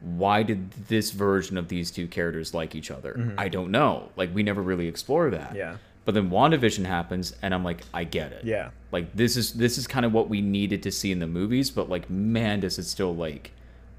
why 0.01 0.43
did 0.43 0.71
this 0.89 1.11
version 1.11 1.57
of 1.57 1.69
these 1.69 1.89
two 1.89 2.07
characters 2.07 2.53
like 2.53 2.75
each 2.75 2.91
other? 2.91 3.13
Mm-hmm. 3.13 3.39
I 3.39 3.47
don't 3.47 3.71
know. 3.71 4.09
Like 4.17 4.35
we 4.35 4.43
never 4.43 4.61
really 4.61 4.89
explore 4.89 5.29
that. 5.29 5.55
Yeah. 5.55 5.77
but 6.03 6.13
then 6.13 6.29
wandavision 6.29 6.83
happens 6.85 7.33
and 7.41 7.53
i'm 7.53 7.63
like 7.63 7.81
i 7.93 8.03
get 8.03 8.33
it. 8.33 8.43
Yeah. 8.43 8.71
like 8.91 9.15
this 9.15 9.37
is 9.37 9.53
this 9.53 9.77
is 9.77 9.87
kind 9.87 10.05
of 10.05 10.11
what 10.11 10.27
we 10.27 10.41
needed 10.41 10.83
to 10.83 10.91
see 10.91 11.13
in 11.13 11.19
the 11.19 11.27
movies 11.27 11.71
but 11.71 11.87
like 11.89 12.09
man 12.09 12.59
does 12.59 12.77
it 12.77 12.83
still 12.83 13.15
like 13.15 13.51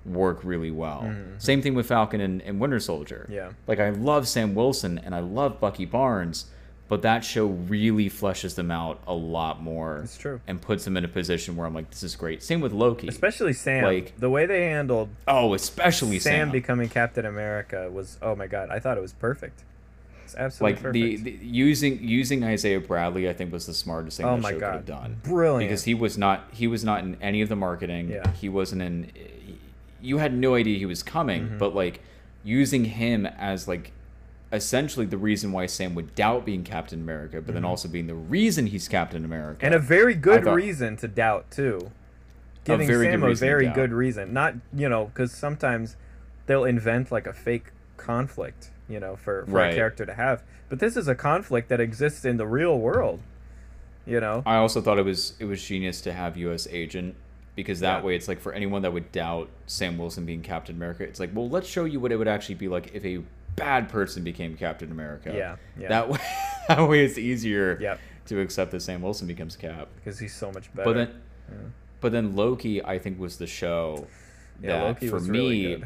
work 0.04 0.40
really 0.44 0.70
well 0.70 1.02
mm-hmm. 1.04 1.38
same 1.38 1.62
thing 1.62 1.74
with 1.74 1.86
falcon 1.86 2.20
and, 2.20 2.42
and 2.42 2.60
winter 2.60 2.78
soldier 2.80 3.26
Yeah. 3.30 3.50
like 3.66 3.80
i 3.80 3.90
love 3.90 4.28
sam 4.28 4.54
wilson 4.54 4.98
and 4.98 5.14
i 5.14 5.20
love 5.20 5.60
bucky 5.60 5.84
barnes 5.86 6.46
but 6.86 7.00
that 7.00 7.24
show 7.24 7.46
really 7.46 8.10
fleshes 8.10 8.54
them 8.56 8.70
out 8.70 9.00
a 9.06 9.14
lot 9.14 9.62
more 9.62 10.00
It's 10.04 10.18
true. 10.18 10.40
and 10.46 10.60
puts 10.60 10.84
them 10.84 10.98
in 10.98 11.04
a 11.04 11.08
position 11.08 11.56
where 11.56 11.66
i'm 11.66 11.74
like 11.74 11.90
this 11.90 12.02
is 12.02 12.14
great 12.16 12.42
same 12.42 12.60
with 12.60 12.72
loki 12.72 13.08
Especially 13.08 13.54
Sam. 13.54 13.84
Like- 13.84 14.18
the 14.18 14.28
way 14.28 14.44
they 14.44 14.64
handled 14.66 15.08
oh 15.26 15.54
especially 15.54 16.18
Sam, 16.18 16.32
sam, 16.48 16.50
becoming 16.50 16.88
Captain 16.90 17.24
America 17.24 17.90
was 17.90 18.18
oh 18.20 18.36
my 18.36 18.46
god, 18.46 18.68
I 18.70 18.78
thought 18.80 18.98
it 18.98 19.00
was 19.00 19.12
perfect. 19.14 19.64
It's 20.24 20.34
absolutely 20.34 20.74
like 20.82 20.92
the, 20.92 21.16
perfect. 21.16 21.24
the 21.40 21.46
using 21.46 21.98
using 22.02 22.44
isaiah 22.44 22.80
bradley 22.80 23.28
i 23.28 23.32
think 23.34 23.52
was 23.52 23.66
the 23.66 23.74
smartest 23.74 24.16
thing 24.16 24.26
oh 24.26 24.36
that 24.36 24.42
my 24.42 24.50
show 24.50 24.54
could 24.58 24.64
have 24.64 24.86
done 24.86 25.20
Brilliant. 25.22 25.68
because 25.70 25.84
he 25.84 25.92
was 25.94 26.16
not 26.16 26.48
he 26.52 26.66
was 26.66 26.82
not 26.82 27.02
in 27.02 27.16
any 27.20 27.42
of 27.42 27.48
the 27.50 27.56
marketing 27.56 28.10
Yeah. 28.10 28.30
he 28.32 28.48
wasn't 28.48 28.80
in 28.82 29.10
you 30.04 30.18
had 30.18 30.32
no 30.34 30.54
idea 30.54 30.78
he 30.78 30.86
was 30.86 31.02
coming 31.02 31.42
Mm-hmm. 31.46 31.58
but 31.58 31.74
like 31.74 32.00
using 32.44 32.84
him 32.84 33.24
as 33.26 33.66
like 33.66 33.92
essentially 34.52 35.06
the 35.06 35.16
reason 35.18 35.50
why 35.50 35.66
sam 35.66 35.94
would 35.94 36.14
doubt 36.14 36.44
being 36.44 36.62
captain 36.62 37.00
america 37.00 37.40
but 37.40 37.54
then 37.54 37.64
also 37.64 37.88
being 37.88 38.06
the 38.06 38.14
reason 38.14 38.66
he's 38.66 38.86
captain 38.86 39.24
america 39.24 39.56
Mm-hmm. 39.56 39.66
and 39.66 39.74
a 39.74 39.78
very 39.78 40.14
good 40.14 40.44
thought- 40.44 40.54
reason 40.54 40.96
to 40.98 41.08
doubt 41.08 41.50
too. 41.50 41.90
Giving 42.64 42.86
very 42.86 43.06
Sam 43.10 43.22
a 43.22 43.34
very 43.34 43.68
good 43.68 43.92
reason, 43.92 44.32
not 44.32 44.54
you 44.74 44.88
know, 44.88 45.04
because 45.06 45.30
sometimes 45.32 45.96
they'll 46.46 46.64
invent 46.64 47.12
like 47.12 47.26
a 47.26 47.34
fake 47.34 47.66
conflict, 47.98 48.70
you 48.88 48.98
know, 48.98 49.16
for, 49.16 49.44
for 49.44 49.50
Right. 49.52 49.72
a 49.72 49.76
character 49.76 50.06
to 50.06 50.14
have. 50.14 50.42
But 50.70 50.78
this 50.78 50.96
is 50.96 51.06
a 51.06 51.14
conflict 51.14 51.68
that 51.68 51.78
exists 51.78 52.24
in 52.24 52.38
the 52.38 52.46
real 52.46 52.78
world. 52.78 53.20
You 54.06 54.18
know, 54.18 54.42
i 54.46 54.56
also 54.56 54.80
thought 54.80 54.98
it 54.98 55.04
was 55.04 55.34
it 55.38 55.44
was 55.44 55.62
genius 55.62 56.00
to 56.02 56.12
have 56.14 56.38
US 56.38 56.66
Agent 56.70 57.14
because 57.56 57.80
that 57.80 57.98
Yeah. 58.00 58.04
way 58.06 58.16
it's 58.16 58.28
like 58.28 58.40
for 58.40 58.52
anyone 58.52 58.82
that 58.82 58.92
would 58.92 59.10
doubt 59.12 59.48
sam 59.66 59.96
wilson 59.98 60.24
being 60.26 60.42
captain 60.42 60.74
america 60.76 61.04
it's 61.04 61.20
like 61.20 61.30
well 61.34 61.48
let's 61.48 61.68
show 61.68 61.84
you 61.84 62.00
what 62.00 62.10
it 62.12 62.16
would 62.16 62.28
actually 62.28 62.56
be 62.56 62.68
like 62.68 62.90
if 62.94 63.04
a 63.04 63.22
bad 63.56 63.88
person 63.88 64.24
became 64.24 64.56
captain 64.56 64.90
america 64.90 65.32
Yeah, 65.34 65.56
yeah. 65.78 65.88
that 65.88 66.08
way 66.08 66.18
that 66.68 66.88
way 66.88 67.04
it's 67.04 67.18
easier 67.18 67.78
Yep. 67.80 68.00
to 68.26 68.40
accept 68.40 68.70
that 68.72 68.80
sam 68.80 69.02
wilson 69.02 69.26
becomes 69.28 69.56
cap 69.56 69.88
because 69.96 70.18
he's 70.18 70.34
so 70.34 70.50
much 70.52 70.72
better. 70.74 70.84
But 70.84 70.96
then, 70.96 71.72
but 72.00 72.12
then 72.12 72.34
Loki, 72.36 72.84
I 72.84 72.98
think, 72.98 73.18
was 73.18 73.36
the 73.38 73.46
show 73.46 74.06
yeah, 74.60 74.78
that 74.78 74.84
Loki 74.84 75.08
for 75.08 75.20
me, 75.20 75.66
really. 75.76 75.84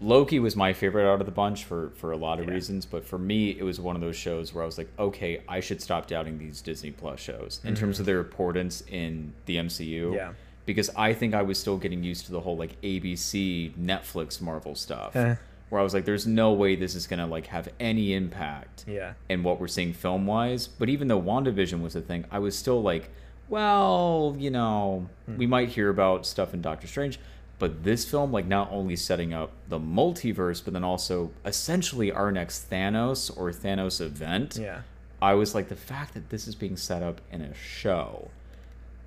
Loki 0.00 0.40
was 0.40 0.56
my 0.56 0.72
favorite 0.72 1.08
out 1.08 1.20
of 1.20 1.26
the 1.26 1.32
bunch 1.32 1.64
for 1.64 1.90
for 1.94 2.10
a 2.10 2.16
lot 2.16 2.40
of 2.40 2.46
Yeah. 2.46 2.54
reasons. 2.54 2.86
But 2.86 3.04
for 3.04 3.18
me, 3.18 3.50
it 3.50 3.62
was 3.62 3.78
one 3.80 3.94
of 3.94 4.02
those 4.02 4.16
shows 4.16 4.52
where 4.52 4.62
I 4.64 4.66
was 4.66 4.78
like, 4.78 4.88
okay, 4.98 5.42
I 5.48 5.60
should 5.60 5.80
stop 5.80 6.08
doubting 6.08 6.38
these 6.38 6.60
Disney 6.60 6.90
Plus 6.90 7.20
shows 7.20 7.60
in 7.64 7.74
terms 7.76 8.00
of 8.00 8.06
their 8.06 8.18
importance 8.18 8.82
in 8.88 9.32
the 9.46 9.56
MCU. 9.58 10.06
Mm-hmm. 10.06 10.14
Yeah. 10.14 10.32
Because 10.66 10.90
I 10.96 11.12
think 11.12 11.34
I 11.34 11.42
was 11.42 11.58
still 11.58 11.76
getting 11.76 12.02
used 12.04 12.26
to 12.26 12.32
the 12.32 12.40
whole 12.40 12.56
like 12.56 12.80
ABC 12.82 13.74
Netflix 13.76 14.40
Marvel 14.40 14.74
stuff. 14.74 15.14
Eh. 15.16 15.36
Where 15.68 15.80
I 15.80 15.84
was 15.84 15.94
like, 15.94 16.04
there's 16.04 16.26
no 16.26 16.52
way 16.52 16.76
this 16.76 16.94
is 16.94 17.06
gonna 17.06 17.26
like 17.26 17.46
have 17.46 17.68
any 17.80 18.12
impact 18.14 18.84
Yeah. 18.86 19.14
in 19.28 19.42
what 19.42 19.58
we're 19.60 19.68
seeing 19.68 19.92
film 19.94 20.26
wise. 20.26 20.66
But 20.68 20.88
even 20.90 21.08
though 21.08 21.20
WandaVision 21.20 21.80
was 21.80 21.96
a 21.96 22.00
thing, 22.02 22.26
I 22.30 22.38
was 22.40 22.56
still 22.58 22.82
like, 22.82 23.08
well, 23.48 24.34
you 24.38 24.50
know, 24.50 25.08
Hmm. 25.26 25.36
we 25.36 25.46
might 25.46 25.68
hear 25.70 25.88
about 25.88 26.26
stuff 26.26 26.54
in 26.54 26.60
Doctor 26.62 26.86
Strange. 26.86 27.18
But 27.58 27.84
this 27.84 28.04
film, 28.10 28.32
like, 28.32 28.46
not 28.46 28.70
only 28.72 28.96
setting 28.96 29.32
up 29.32 29.52
the 29.68 29.78
multiverse, 29.78 30.64
but 30.64 30.72
then 30.74 30.82
also 30.82 31.30
essentially 31.44 32.10
our 32.10 32.32
next 32.32 32.68
Thanos 32.70 33.30
or 33.36 33.50
Thanos 33.52 34.00
event. 34.00 34.58
Yeah. 34.60 34.80
I 35.20 35.34
was 35.34 35.54
like, 35.54 35.68
the 35.68 35.76
fact 35.76 36.14
that 36.14 36.30
this 36.30 36.48
is 36.48 36.54
being 36.56 36.76
set 36.76 37.02
up 37.04 37.20
in 37.30 37.40
a 37.40 37.54
show 37.54 38.28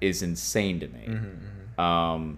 is 0.01 0.21
insane 0.21 0.79
to 0.81 0.87
me. 0.87 1.05
Mm-hmm, 1.07 1.79
Um, 1.81 2.37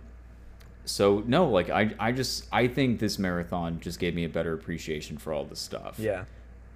so 0.85 1.23
no, 1.27 1.49
like 1.49 1.69
I, 1.69 1.93
I 1.99 2.11
just, 2.11 2.45
I 2.51 2.67
think 2.67 2.99
this 2.99 3.19
marathon 3.19 3.79
just 3.81 3.99
gave 3.99 4.15
me 4.15 4.23
a 4.23 4.29
better 4.29 4.53
appreciation 4.53 5.17
for 5.17 5.33
all 5.33 5.43
this 5.43 5.59
stuff. 5.59 5.99
Yeah. 5.99 6.25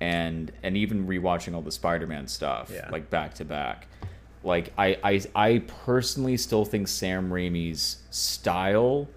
And 0.02 0.52
and 0.64 0.76
even 0.76 1.08
rewatching 1.08 1.54
all 1.54 1.62
the 1.62 1.72
Spider-Man 1.72 2.28
stuff, 2.28 2.72
Yeah. 2.74 2.90
like 2.92 3.10
back 3.10 3.36
to 3.36 3.46
back. 3.46 3.88
Like 4.44 4.74
I, 4.78 4.98
I, 5.04 5.22
I 5.36 5.60
personally 5.86 6.36
still 6.38 6.66
think 6.66 6.88
Sam 6.88 7.30
Raimi's 7.30 8.00
style 8.10 9.08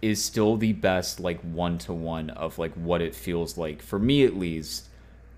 is 0.00 0.24
still 0.24 0.56
the 0.56 0.72
best, 0.72 1.18
like 1.20 1.40
one 1.40 1.76
to 1.78 1.92
one 1.92 2.30
of 2.30 2.58
like 2.58 2.72
what 2.74 3.02
it 3.02 3.14
feels 3.14 3.58
like 3.58 3.82
for 3.82 3.98
me 3.98 4.24
at 4.24 4.36
least 4.36 4.86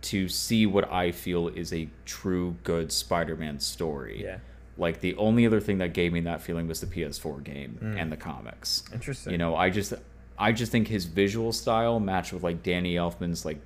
to 0.02 0.29
see 0.29 0.67
what 0.67 0.93
I 0.93 1.11
feel 1.12 1.49
is 1.49 1.73
a 1.73 1.88
true 2.05 2.57
good 2.62 2.93
Spider-Man 2.93 3.59
story. 3.61 4.23
Yeah. 4.23 4.38
Like 4.79 5.00
the 5.00 5.14
only 5.17 5.47
other 5.47 5.61
thing 5.61 5.79
that 5.79 5.93
gave 5.93 6.12
me 6.12 6.21
that 6.23 6.41
feeling 6.41 6.67
was 6.67 6.81
the 6.81 6.87
PS4 6.87 7.45
game 7.45 7.79
and 7.99 8.11
the 8.11 8.17
comics. 8.17 8.85
Interesting. 8.93 9.33
You 9.33 9.38
know, 9.38 9.55
I 9.55 9.71
just 9.71 9.93
I 10.38 10.52
just 10.52 10.73
think 10.73 10.88
his 10.88 11.05
visual 11.05 11.52
style 11.52 12.00
matched 12.00 12.33
with 12.33 12.43
like 12.43 12.62
Danny 12.62 12.95
Elfman's 12.95 13.45
like 13.45 13.59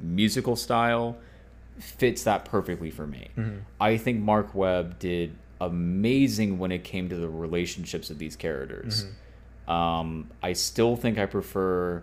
musical 0.00 0.54
style 0.56 1.16
fits 1.78 2.22
that 2.24 2.44
perfectly 2.44 2.90
for 2.90 3.06
me. 3.06 3.28
I 3.80 3.96
think 3.96 4.20
Mark 4.20 4.54
Webb 4.54 4.98
did 4.98 5.34
amazing 5.60 6.58
when 6.58 6.70
it 6.72 6.84
came 6.84 7.08
to 7.08 7.16
the 7.16 7.28
relationships 7.28 8.10
of 8.10 8.18
these 8.18 8.36
characters. 8.36 9.06
Um, 9.68 10.30
I 10.42 10.52
still 10.54 10.96
think 10.96 11.18
I 11.18 11.26
prefer 11.26 12.02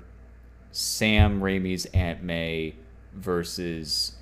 Sam 0.71 1.41
Raimi's 1.41 1.85
Aunt 1.87 2.23
May 2.23 2.75
versus 3.13 4.13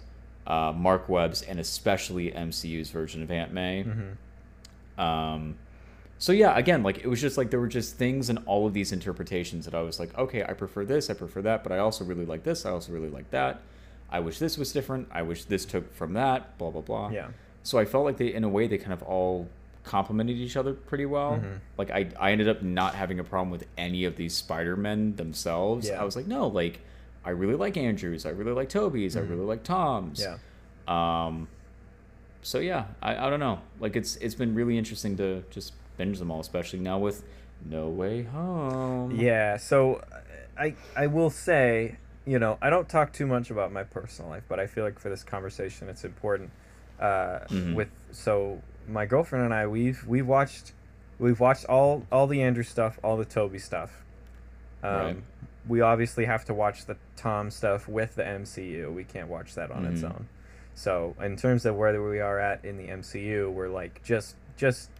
uh, 0.46 0.74
Mark 0.75 1.08
Webb's 1.10 1.41
and 1.41 1.60
especially 1.60 2.32
MCU's 2.32 2.89
version 2.89 3.22
of 3.24 3.32
Aunt 3.32 3.51
May. 3.53 3.86
Um, 4.98 5.56
so 6.18 6.32
yeah, 6.32 6.58
again, 6.58 6.82
like 6.82 6.98
it 7.00 7.08
was 7.08 7.22
just 7.22 7.38
like 7.38 7.51
there 7.51 7.60
were 7.60 7.68
just 7.68 7.96
things 7.96 8.30
in 8.30 8.38
all 8.39 8.66
of 8.66 8.74
these 8.74 8.92
interpretations 8.92 9.66
that 9.66 9.75
I 9.75 9.82
was 9.82 10.00
like, 10.00 10.18
okay, 10.18 10.44
I 10.44 10.54
prefer 10.54 10.84
this, 10.84 11.10
I 11.10 11.13
prefer 11.13 11.42
that, 11.44 11.63
but 11.63 11.72
I 11.72 11.77
also 11.77 12.04
really 12.04 12.25
like 12.25 12.44
this, 12.44 12.66
I 12.66 12.72
also 12.72 12.92
really 12.92 13.10
like 13.10 13.30
that. 13.32 13.62
I 14.10 14.20
wish 14.20 14.39
this 14.39 14.58
was 14.58 14.72
different. 14.72 15.10
I 15.12 15.22
wish 15.22 15.44
this 15.44 15.66
took 15.66 15.94
from 15.94 16.13
that. 16.13 16.58
Blah 16.58 16.72
blah 16.72 16.82
blah. 16.82 17.10
Yeah. 17.10 17.27
So 17.63 17.77
I 17.77 17.86
felt 17.86 18.06
like 18.06 18.18
they, 18.18 18.34
in 18.34 18.46
a 18.46 18.50
way, 18.50 18.66
they 18.68 18.77
kind 18.77 18.94
of 18.94 19.04
all 19.04 19.50
complemented 19.84 20.38
each 20.38 20.56
other 20.56 20.74
pretty 20.74 21.06
well. 21.06 21.34
Mm-hmm. 21.34 21.56
Like 21.77 21.92
I, 21.92 22.10
I 22.20 22.32
ended 22.32 22.48
up 22.48 22.62
not 22.62 22.96
having 22.96 23.20
a 23.20 23.24
problem 23.24 23.50
with 23.50 23.66
any 23.77 24.06
of 24.06 24.16
these 24.16 24.34
Spider 24.34 24.75
Men 24.77 25.16
themselves. 25.18 25.88
Yeah. 25.88 26.01
I 26.01 26.06
was 26.06 26.16
like, 26.16 26.27
no, 26.27 26.48
like 26.48 26.80
I 27.25 27.32
really 27.32 27.56
like 27.56 27.75
Andrews, 27.75 28.25
I 28.25 28.30
really 28.30 28.54
like 28.54 28.70
Tobey's, 28.70 29.18
I 29.18 29.22
really 29.22 29.46
like 29.46 29.63
Tom's. 29.63 30.22
Mm-hmm. 30.22 30.38
Yeah. 30.88 31.25
Um, 31.25 31.48
so 32.48 32.60
yeah, 32.60 32.86
I, 33.01 33.27
I 33.27 33.30
don't 33.30 33.39
know. 33.42 33.60
Like 33.80 33.96
it's 33.96 34.16
it's 34.18 34.36
been 34.36 34.56
really 34.56 34.77
interesting 34.77 35.18
to 35.18 35.44
just 35.51 35.74
binge 35.98 36.18
them 36.20 36.32
all, 36.32 36.39
especially 36.39 36.80
now 36.80 36.98
with 36.98 37.24
No 37.70 37.89
Way 37.89 38.24
Home. 38.24 39.12
Yeah, 39.12 39.58
so 39.58 40.01
I 40.58 40.75
I 40.96 41.08
will 41.08 41.30
say, 41.30 41.98
you 42.25 42.39
know, 42.39 42.58
I 42.62 42.70
don't 42.70 42.88
talk 42.88 43.12
too 43.13 43.27
much 43.27 43.51
about 43.51 43.72
my 43.72 43.84
personal 43.84 44.30
life, 44.32 44.44
but 44.48 44.60
I 44.60 44.68
feel 44.68 44.84
like 44.84 44.98
for 45.00 45.10
this 45.10 45.24
conversation 45.24 45.89
it's 45.89 46.06
important. 46.06 46.51
Uh, 47.00 47.39
Mhm. 47.50 47.75
With 47.75 47.89
so 48.12 48.62
my 48.88 49.06
girlfriend 49.06 49.46
and 49.46 49.54
I, 49.54 49.68
we've 49.68 50.04
we've 50.08 50.25
watched 50.27 50.72
we've 51.20 51.39
watched 51.39 51.66
all 51.66 52.06
all 52.12 52.27
the 52.27 52.42
Andrew 52.42 52.63
stuff, 52.63 52.98
all 53.04 53.18
the 53.18 53.25
Tobey 53.25 53.60
stuff. 53.60 54.04
Um, 54.84 54.92
Right. 54.94 55.18
We 55.68 55.82
obviously 55.82 56.24
have 56.25 56.46
to 56.46 56.54
watch 56.54 56.86
the 56.86 56.96
Tom 57.18 57.51
stuff 57.51 57.89
with 57.89 58.16
the 58.16 58.24
MCU. 58.24 58.89
We 58.94 59.04
can't 59.04 59.27
watch 59.27 59.54
that 59.56 59.70
on 59.70 59.86
its 59.86 60.01
Mhm. 60.01 60.06
own. 60.12 60.27
So 60.77 61.15
in 61.19 61.36
terms 61.38 61.65
of 61.65 61.75
where 61.75 62.00
we 62.03 62.19
are 62.19 62.38
at 62.39 62.63
in 62.63 62.77
the 62.77 62.88
MCU, 62.88 63.51
we're 63.51 63.67
like 63.67 64.03
just 64.03 64.36
just 64.57 64.91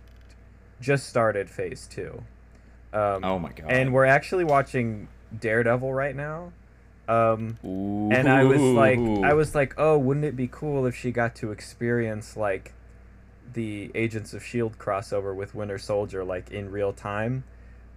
just 0.81 1.07
started 1.07 1.51
phase 1.51 1.86
two. 1.88 2.24
Um, 2.91 3.24
Oh 3.24 3.38
my 3.38 3.50
god. 3.51 3.72
and 3.72 3.93
we're 3.93 4.05
actually 4.05 4.43
watching 4.43 5.07
Daredevil 5.39 5.93
right 5.93 6.15
now. 6.15 6.51
Um, 7.07 7.60
and 8.12 8.27
I 8.27 8.43
was 8.43 8.62
like, 8.75 9.00
I 9.24 9.34
was 9.34 9.53
like, 9.53 9.75
oh, 9.77 10.00
wouldn't 10.00 10.25
it 10.25 10.36
be 10.36 10.48
cool 10.51 10.88
if 10.88 10.96
she 10.96 11.12
got 11.12 11.36
to 11.36 11.51
experience 11.51 12.36
like 12.36 12.74
the 13.53 13.91
Agents 13.93 14.34
of 14.34 14.43
Shield 14.43 14.79
crossover 14.79 15.36
with 15.36 15.53
Winter 15.53 15.77
Soldier 15.77 16.24
like 16.24 16.50
in 16.50 16.72
real 16.72 16.91
time? 16.91 17.43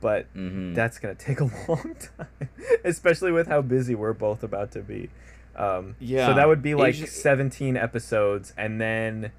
But 0.02 0.26
Mhm. 0.36 0.74
that's 0.74 0.98
gonna 0.98 1.14
take 1.28 1.40
a 1.40 1.44
long 1.66 1.94
time, 2.18 2.50
especially 2.84 3.32
with 3.32 3.46
how 3.46 3.62
busy 3.62 3.94
we're 3.94 4.12
both 4.12 4.42
about 4.42 4.70
to 4.72 4.80
be. 4.80 5.08
Um, 5.56 5.96
Yeah. 5.98 6.28
So 6.28 6.34
that 6.34 6.48
would 6.48 6.62
be 6.62 6.74
like 6.74 6.94
Age- 6.94 7.08
seventeen 7.08 7.76
episodes, 7.76 8.52
and 8.56 8.80
then, 8.80 9.32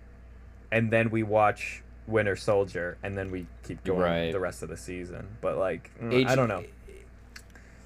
and 0.72 0.91
then 0.91 1.10
we 1.10 1.24
watch 1.24 1.82
Winter 2.08 2.36
Soldier, 2.36 2.98
and 3.03 3.18
then 3.18 3.32
we 3.32 3.48
keep 3.63 3.84
going 3.84 4.00
Right. 4.01 4.32
the 4.32 4.39
rest 4.39 4.62
of 4.63 4.70
the 4.70 4.77
season. 4.77 5.27
But 5.41 5.58
like, 5.58 5.91
mm, 6.01 6.27
I 6.27 6.36
don't 6.36 6.50
know. 6.50 6.63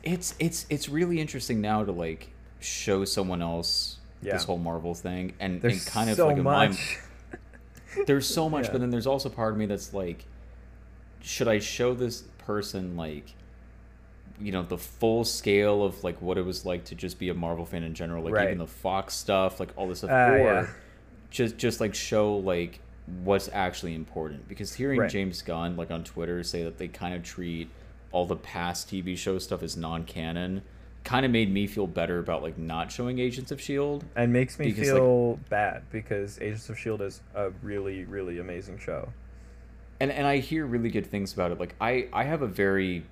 It's 0.04 0.36
it's 0.40 0.66
it's 0.70 0.88
really 0.90 1.20
interesting 1.20 1.62
now 1.62 1.84
to 1.84 1.92
like 1.92 2.30
show 2.60 3.06
someone 3.06 3.42
else 3.42 3.98
Yeah. 4.22 4.34
this 4.34 4.44
whole 4.44 4.58
Marvel 4.58 4.94
thing 4.94 5.34
and, 5.40 5.62
There's 5.62 5.84
and 5.86 5.94
kind 5.94 6.10
of 6.10 6.16
so 6.16 6.28
like 6.28 6.38
in 6.38 6.44
my- 6.44 6.68
much. 6.70 6.98
there's 8.08 8.28
so 8.28 8.50
much, 8.50 8.66
Yeah. 8.66 8.72
but 8.74 8.82
then 8.82 8.90
there's 8.90 9.08
also 9.08 9.30
part 9.30 9.54
of 9.54 9.58
me 9.60 9.66
that's 9.68 9.94
like, 9.94 10.26
should 11.22 11.48
I 11.48 11.60
show 11.60 11.94
this 11.94 12.24
person 12.40 12.96
like, 12.98 13.34
you 14.40 14.52
know, 14.52 14.64
the 14.64 14.78
full 14.78 15.24
scale 15.24 15.84
of 15.84 16.04
like 16.04 16.22
what 16.22 16.38
it 16.38 16.46
was 16.46 16.66
like 16.66 16.86
to 16.86 16.96
just 16.96 17.20
be 17.20 17.30
a 17.30 17.34
Marvel 17.34 17.66
fan 17.66 17.84
in 17.84 17.94
general, 17.94 18.24
like 18.24 18.34
Right. 18.34 18.48
even 18.48 18.58
the 18.58 18.68
Fox 18.68 19.14
stuff, 19.14 19.60
like 19.60 19.70
all 19.78 19.88
this 19.88 20.00
stuff, 20.00 20.12
Ah, 20.12 20.30
or 20.32 20.38
yeah. 20.38 20.68
just 21.30 21.58
just 21.58 21.80
like 21.80 21.96
show 21.96 22.36
like 22.38 22.80
what's 23.24 23.50
actually 23.54 23.94
important? 23.96 24.48
Because 24.50 24.74
hearing 24.74 25.00
Right. 25.00 25.10
James 25.10 25.42
Gunn 25.42 25.78
like 25.78 25.92
on 25.92 26.04
Twitter 26.04 26.44
say 26.44 26.64
that 26.64 26.78
they 26.78 26.88
kind 26.88 27.14
of 27.16 27.24
treat 27.24 27.70
all 28.12 28.26
the 28.26 28.36
past 28.36 28.90
TV 28.90 29.16
show 29.18 29.38
stuff 29.40 29.62
as 29.64 29.78
non-canon. 29.78 30.62
Kind 31.04 31.24
of 31.26 31.32
made 31.32 31.52
me 31.52 31.68
feel 31.68 31.86
better 31.86 32.18
about 32.20 32.42
like 32.42 32.58
not 32.58 32.92
showing 32.92 33.20
Agents 33.20 33.52
of 33.52 33.62
Shield. 33.62 34.04
and 34.16 34.34
makes 34.34 34.58
me 34.58 34.66
Because, 34.66 34.88
like- 34.90 34.98
feel 34.98 35.40
bad 35.50 35.84
because 35.92 36.40
Agents 36.42 36.68
of 36.70 36.80
Shield 36.80 37.02
is 37.02 37.22
a 37.36 37.52
really, 37.62 38.06
really 38.06 38.40
amazing 38.40 38.80
show. 38.80 39.10
and 40.00 40.12
and 40.12 40.28
I 40.28 40.38
hear 40.40 40.66
really 40.66 40.90
good 40.90 41.06
things 41.06 41.32
about 41.34 41.52
it. 41.52 41.60
Like 41.60 41.76
I 41.80 42.08
I 42.12 42.24
have 42.26 42.42
a 42.42 42.48
very 42.48 43.04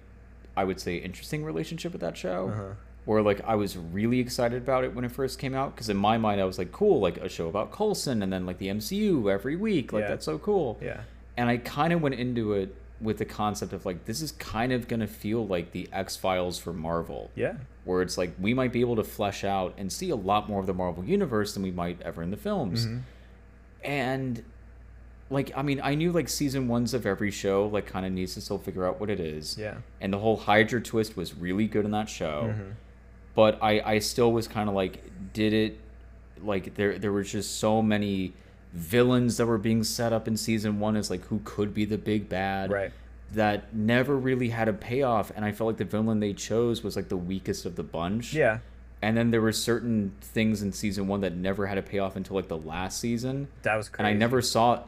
I 0.55 0.63
would 0.63 0.79
say 0.79 0.97
interesting 0.97 1.43
relationship 1.43 1.91
with 1.91 2.01
that 2.01 2.15
show. 2.17 2.49
Uh-huh. 2.49 2.63
Where 3.05 3.21
like 3.21 3.41
I 3.45 3.55
was 3.55 3.75
really 3.77 4.19
excited 4.19 4.61
about 4.61 4.85
it 4.85 4.95
when 4.95 5.03
it 5.03 5.11
first 5.11 5.37
came 5.37 5.53
out 5.53 5.75
because 5.75 5.89
in 5.89 5.97
my 5.97 6.17
mind 6.17 6.39
I 6.39 6.45
was 6.45 6.57
like 6.57 6.71
cool 6.71 7.01
like 7.01 7.17
a 7.17 7.27
show 7.27 7.49
about 7.49 7.71
Coulson 7.71 8.23
and 8.23 8.31
then 8.31 8.45
like 8.45 8.59
the 8.59 8.67
MCU 8.67 9.29
every 9.31 9.57
week 9.57 9.91
like 9.91 10.03
Yeah. 10.03 10.07
that's 10.09 10.25
so 10.25 10.37
cool. 10.37 10.77
Yeah. 10.81 11.01
And 11.35 11.49
I 11.49 11.57
kind 11.57 11.91
of 11.91 12.01
went 12.01 12.15
into 12.15 12.53
it 12.53 12.73
with 13.01 13.17
the 13.17 13.25
concept 13.25 13.73
of 13.73 13.85
like 13.85 14.05
this 14.05 14.21
is 14.21 14.31
kind 14.33 14.71
of 14.71 14.87
gonna 14.87 15.07
feel 15.07 15.45
like 15.45 15.71
the 15.73 15.89
X 15.91 16.15
Files 16.15 16.57
for 16.57 16.71
Marvel 16.71 17.29
Yeah. 17.35 17.55
where 17.83 18.01
it's 18.01 18.17
like 18.17 18.35
we 18.39 18.53
might 18.53 18.71
be 18.71 18.79
able 18.79 18.95
to 18.95 19.03
flesh 19.03 19.43
out 19.43 19.73
and 19.77 19.91
see 19.91 20.09
a 20.09 20.15
lot 20.15 20.47
more 20.47 20.61
of 20.61 20.65
the 20.67 20.73
Marvel 20.73 21.03
universe 21.03 21.53
than 21.55 21.63
we 21.63 21.71
might 21.71 22.01
ever 22.03 22.23
in 22.23 22.31
the 22.31 22.37
films. 22.37 22.87
Mhm. 22.87 23.01
And 23.83 24.43
like 25.29 25.51
I 25.55 25.61
mean, 25.61 25.79
I 25.83 25.95
knew 25.95 26.11
like 26.11 26.29
season 26.29 26.67
ones 26.67 26.93
of 26.93 27.05
every 27.05 27.31
show 27.31 27.67
like 27.67 27.85
kind 27.85 28.05
of 28.05 28.11
needs 28.11 28.33
to 28.35 28.41
still 28.41 28.57
figure 28.59 28.85
out 28.85 28.99
what 28.99 29.09
it 29.09 29.19
is. 29.19 29.57
Yeah. 29.57 29.75
And 30.01 30.11
the 30.13 30.19
whole 30.19 30.37
Hydra 30.37 30.81
twist 30.81 31.15
was 31.17 31.33
really 31.35 31.67
good 31.67 31.85
in 31.85 31.91
that 31.91 32.09
show. 32.09 32.53
Mhm. 32.55 32.73
But 33.35 33.57
I 33.61 33.81
I 33.81 33.99
still 33.99 34.31
was 34.31 34.47
kind 34.47 34.69
of 34.69 34.75
like 34.75 35.03
did 35.33 35.53
it 35.53 35.79
like 36.43 36.75
there 36.75 36.99
there 36.99 37.11
were 37.11 37.23
just 37.23 37.57
so 37.59 37.81
many 37.81 38.33
villains 38.73 39.37
that 39.37 39.45
were 39.45 39.57
being 39.57 39.83
set 39.83 40.11
up 40.13 40.27
in 40.27 40.35
season 40.35 40.79
1 40.79 40.95
as 40.95 41.09
like 41.09 41.23
who 41.27 41.39
could 41.43 41.73
be 41.73 41.85
the 41.85 41.97
big 41.97 42.27
bad 42.27 42.71
Right. 42.71 42.91
that 43.33 43.73
never 43.73 44.17
really 44.17 44.49
had 44.49 44.67
a 44.67 44.73
payoff 44.73 45.31
and 45.35 45.45
I 45.45 45.51
felt 45.51 45.67
like 45.67 45.77
the 45.77 45.85
villain 45.85 46.19
they 46.19 46.33
chose 46.33 46.83
was 46.83 46.95
like 46.95 47.07
the 47.09 47.17
weakest 47.17 47.65
of 47.65 47.75
the 47.75 47.83
bunch. 47.83 48.33
Yeah. 48.33 48.59
And 49.01 49.15
then 49.17 49.31
there 49.31 49.41
were 49.41 49.51
certain 49.51 50.13
things 50.21 50.61
in 50.61 50.71
season 50.71 51.07
1 51.07 51.21
that 51.21 51.35
never 51.35 51.67
had 51.67 51.77
a 51.77 51.81
payoff 51.83 52.15
until 52.15 52.35
like 52.35 52.47
the 52.47 52.57
last 52.57 52.99
season 52.99 53.47
That 53.63 53.75
was 53.75 53.89
crazy. 53.89 54.07
and 54.09 54.15
I 54.15 54.17
never 54.17 54.41
saw 54.41 54.83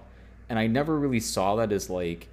and 0.49 0.57
I 0.59 0.67
never 0.67 0.97
really 0.97 1.19
saw 1.19 1.55
that 1.57 1.71
as 1.71 1.89
like 1.89 2.27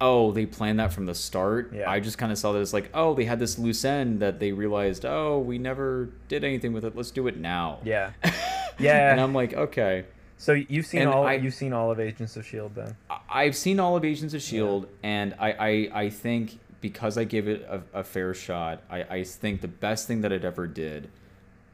oh 0.00 0.32
they 0.32 0.46
planned 0.46 0.78
that 0.80 0.92
from 0.92 1.06
the 1.06 1.14
start 1.14 1.72
Yeah. 1.74 1.90
I 1.90 2.00
just 2.00 2.16
kind 2.18 2.32
of 2.32 2.38
saw 2.38 2.52
that 2.52 2.60
as 2.60 2.72
like 2.72 2.90
oh 2.94 3.14
they 3.14 3.24
had 3.24 3.38
this 3.38 3.58
loose 3.58 3.84
end 3.84 4.20
that 4.20 4.38
they 4.40 4.52
realized 4.52 5.04
oh 5.04 5.38
we 5.40 5.58
never 5.58 6.08
did 6.28 6.42
anything 6.44 6.72
with 6.72 6.84
it 6.84 6.96
let's 6.96 7.10
do 7.10 7.26
it 7.28 7.36
now 7.36 7.78
Yeah. 7.84 8.12
Yeah. 8.78 9.12
and 9.12 9.20
I'm 9.20 9.34
like 9.34 9.52
okay 9.52 10.04
So 10.38 10.52
you've 10.52 10.86
seen 10.86 11.02
And 11.02 11.10
all 11.10 11.26
I- 11.26 11.34
you've 11.34 11.52
seen 11.54 11.72
all 11.74 11.90
of 11.90 12.00
Agents 12.00 12.34
of 12.36 12.46
Shield 12.46 12.74
then. 12.74 12.96
I've 13.28 13.54
seen 13.56 13.78
all 13.78 13.94
of 13.96 14.04
Agents 14.06 14.32
of 14.32 14.40
Shield, 14.40 14.84
E 14.84 14.88
and 15.02 15.34
I, 15.38 15.52
I, 15.52 15.90
I 16.04 16.08
think 16.10 16.58
because 16.80 17.18
I 17.18 17.24
gave 17.24 17.46
it 17.46 17.60
a, 17.68 17.82
a 18.00 18.02
fair 18.02 18.32
shot, 18.32 18.80
I, 18.90 19.02
I 19.02 19.24
think 19.24 19.60
the 19.60 19.68
best 19.68 20.06
thing 20.08 20.22
that 20.22 20.32
it 20.32 20.42
ever 20.46 20.66
did 20.66 21.10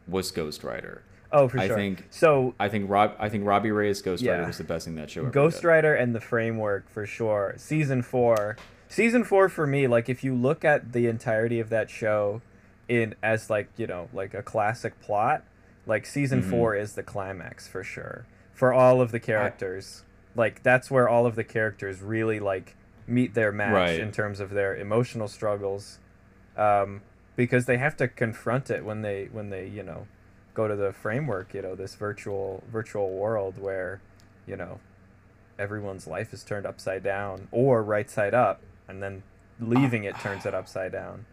was 0.09 0.33
Ghost 0.33 0.65
Rider. 0.65 1.03
Oh, 1.33 1.49
for 1.49 1.59
I 1.59 1.67
sure. 1.67 1.77
think- 1.77 2.07
so. 2.11 2.55
I 2.61 2.69
think 2.69 2.89
Rob, 2.89 3.15
I 3.19 3.29
think 3.29 3.45
Robbie 3.47 3.71
Reyes 3.73 4.01
Ghost 4.03 4.25
Rider 4.25 4.43
Yeah. 4.43 4.47
was 4.47 4.59
the 4.59 4.65
best 4.65 4.85
thing 4.87 4.95
that 4.97 5.11
show 5.11 5.23
ever 5.23 5.31
Ghost 5.31 5.63
did. 5.63 5.69
Rider 5.69 5.95
and 5.95 6.15
the 6.15 6.21
framework 6.21 6.89
for 6.89 7.05
sure. 7.07 7.55
Season 7.57 8.03
four, 8.03 8.57
season 8.89 9.25
four 9.25 9.49
for 9.49 9.67
me. 9.67 9.87
Like 9.87 10.09
if 10.09 10.23
you 10.23 10.35
look 10.35 10.65
at 10.65 10.93
the 10.93 11.07
entirety 11.09 11.59
of 11.61 11.69
that 11.71 11.91
show, 11.91 12.43
in 12.89 13.15
as 13.23 13.51
like 13.51 13.69
you 13.77 13.87
know 13.87 14.09
like 14.13 14.33
a 14.35 14.43
classic 14.43 15.01
plot, 15.01 15.43
like 15.87 16.07
season 16.07 16.43
Mhm. 16.43 16.51
four 16.51 16.75
is 16.77 16.95
the 16.95 17.03
climax 17.03 17.67
for 17.67 17.83
sure 17.83 18.25
for 18.53 18.73
all 18.73 19.01
of 19.01 19.11
the 19.13 19.21
characters. 19.21 20.03
like 20.37 20.63
that's 20.63 20.91
where 20.91 21.09
all 21.09 21.25
of 21.27 21.35
the 21.35 21.43
characters 21.45 22.03
really 22.03 22.39
like 22.39 22.77
meet 23.07 23.33
their 23.35 23.51
match 23.51 23.73
Right. 23.73 23.99
in 24.01 24.13
terms 24.13 24.39
of 24.39 24.51
their 24.51 24.77
emotional 24.77 25.29
struggles, 25.29 25.99
um, 26.59 27.01
because 27.37 27.65
they 27.67 27.79
have 27.79 27.97
to 27.97 28.07
confront 28.09 28.71
it 28.71 28.85
when 28.85 29.01
they 29.03 29.29
when 29.33 29.49
they 29.51 29.67
you 29.67 29.83
know 29.83 30.07
go 30.57 30.67
to 30.67 30.75
the 30.75 30.93
framework. 30.93 31.55
You 31.55 31.63
know 31.63 31.75
this 31.77 31.95
virtual 31.95 32.65
virtual 32.73 33.11
world 33.11 33.59
where 33.59 34.01
you 34.47 34.57
know 34.57 34.81
everyone's 35.59 36.07
life 36.07 36.33
is 36.33 36.43
turned 36.45 36.67
upside 36.67 37.03
down 37.03 37.49
or 37.51 37.83
right 37.83 38.11
side 38.11 38.35
up 38.35 38.61
and 38.89 39.03
then 39.03 39.23
leaving 39.59 40.05
it 40.05 40.15
turns 40.21 40.45
it 40.45 40.55
upside 40.55 40.93
down 40.93 41.25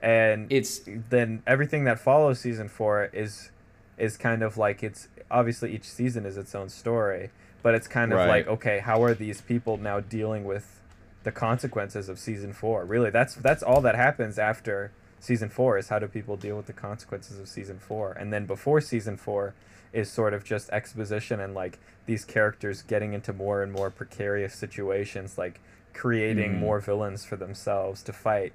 and 0.00 0.46
It's 0.52 0.82
then 0.86 1.42
everything 1.48 1.82
that 1.84 1.98
follows 1.98 2.38
season 2.38 2.68
four 2.68 3.10
is 3.12 3.50
is 3.98 4.16
kind 4.16 4.42
of 4.44 4.56
like 4.56 4.84
it's 4.84 5.08
obviously 5.32 5.74
each 5.74 5.82
season 5.84 6.24
is 6.24 6.36
its 6.36 6.54
own 6.54 6.68
story 6.68 7.30
but 7.64 7.74
it's 7.74 7.88
kind 7.88 8.12
of 8.12 8.18
Right. 8.18 8.28
like 8.28 8.46
okay 8.46 8.78
how 8.78 9.02
are 9.02 9.14
these 9.14 9.40
people 9.40 9.78
now 9.78 9.98
dealing 9.98 10.44
with 10.44 10.80
the 11.24 11.32
consequences 11.32 12.08
of 12.08 12.20
season 12.20 12.52
four 12.52 12.84
really 12.84 13.10
that's 13.10 13.34
that's 13.34 13.64
all 13.64 13.80
that 13.80 13.96
happens 13.96 14.38
after 14.38 14.92
season 15.20 15.48
four 15.48 15.78
is 15.78 15.88
how 15.88 15.98
do 15.98 16.06
people 16.06 16.36
deal 16.36 16.56
with 16.56 16.66
the 16.66 16.72
consequences 16.72 17.38
of 17.38 17.48
season 17.48 17.78
four 17.78 18.12
and 18.12 18.32
then 18.32 18.46
before 18.46 18.80
season 18.80 19.16
four 19.16 19.54
is 19.92 20.10
sort 20.10 20.34
of 20.34 20.44
just 20.44 20.68
exposition 20.70 21.40
and 21.40 21.54
like 21.54 21.78
these 22.06 22.24
characters 22.24 22.82
getting 22.82 23.12
into 23.12 23.32
more 23.32 23.62
and 23.62 23.72
more 23.72 23.90
precarious 23.90 24.54
situations 24.54 25.38
like 25.38 25.60
creating 25.94 26.52
Mhm. 26.52 26.58
more 26.58 26.80
villains 26.80 27.24
for 27.24 27.36
themselves 27.36 28.02
to 28.02 28.12
fight 28.12 28.52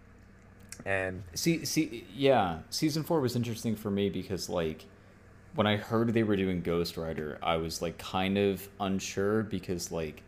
and 0.85 1.23
see 1.33 1.65
see 1.65 2.05
yeah. 2.15 2.59
Season 2.69 3.03
four 3.03 3.19
was 3.21 3.35
interesting 3.35 3.75
for 3.75 3.91
me 3.91 4.09
because 4.09 4.49
like 4.49 4.85
when 5.53 5.67
I 5.67 5.75
heard 5.77 6.13
they 6.13 6.23
were 6.23 6.35
doing 6.37 6.61
Ghost 6.61 6.95
Rider, 6.97 7.37
I 7.43 7.57
was 7.57 7.81
like 7.81 7.97
kind 7.97 8.37
of 8.37 8.67
unsure 8.79 9.43
because 9.43 9.91
like 9.91 10.23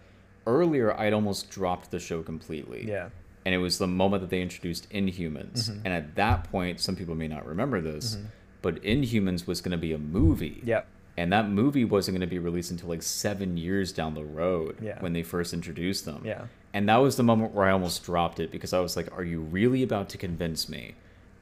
earlier 0.45 0.93
I'd 0.99 1.13
almost 1.13 1.49
dropped 1.49 1.91
the 1.91 1.99
show 1.99 2.21
completely. 2.21 2.85
yeah 2.87 3.09
and 3.45 3.53
it 3.53 3.57
was 3.59 3.77
the 3.77 3.87
moment 3.87 4.21
that 4.21 4.29
they 4.29 4.41
introduced 4.41 4.89
Inhumans. 4.89 5.69
Mhm. 5.69 5.81
And 5.85 5.93
at 5.93 6.15
that 6.15 6.45
point, 6.51 6.79
some 6.79 6.95
people 6.95 7.15
may 7.15 7.27
not 7.27 7.45
remember 7.45 7.81
this, 7.81 8.15
Mhm. 8.15 8.25
but 8.61 8.81
Inhumans 8.83 9.45
was 9.47 9.61
going 9.61 9.71
to 9.71 9.77
be 9.77 9.91
a 9.93 9.97
movie. 9.97 10.61
Yep. 10.63 10.87
And 11.15 11.31
that 11.31 11.47
movie 11.49 11.85
wasn't 11.85 12.15
going 12.17 12.27
to 12.27 12.33
be 12.33 12.39
released 12.39 12.71
until 12.71 12.89
like 12.89 13.03
seven 13.03 13.55
years 13.57 13.91
down 13.91 14.15
the 14.15 14.23
road 14.23 14.77
Yeah. 14.81 14.99
when 15.01 15.13
they 15.13 15.21
first 15.23 15.53
introduced 15.53 16.05
them. 16.05 16.21
Yeah. 16.25 16.45
And 16.73 16.89
that 16.89 16.97
was 16.97 17.17
the 17.17 17.23
moment 17.23 17.53
where 17.53 17.65
I 17.67 17.71
almost 17.71 18.03
dropped 18.03 18.39
it 18.39 18.51
because 18.51 18.73
I 18.73 18.79
was 18.79 18.95
like, 18.97 19.15
are 19.15 19.23
you 19.23 19.39
really 19.39 19.83
about 19.83 20.09
to 20.09 20.17
convince 20.17 20.67
me 20.67 20.95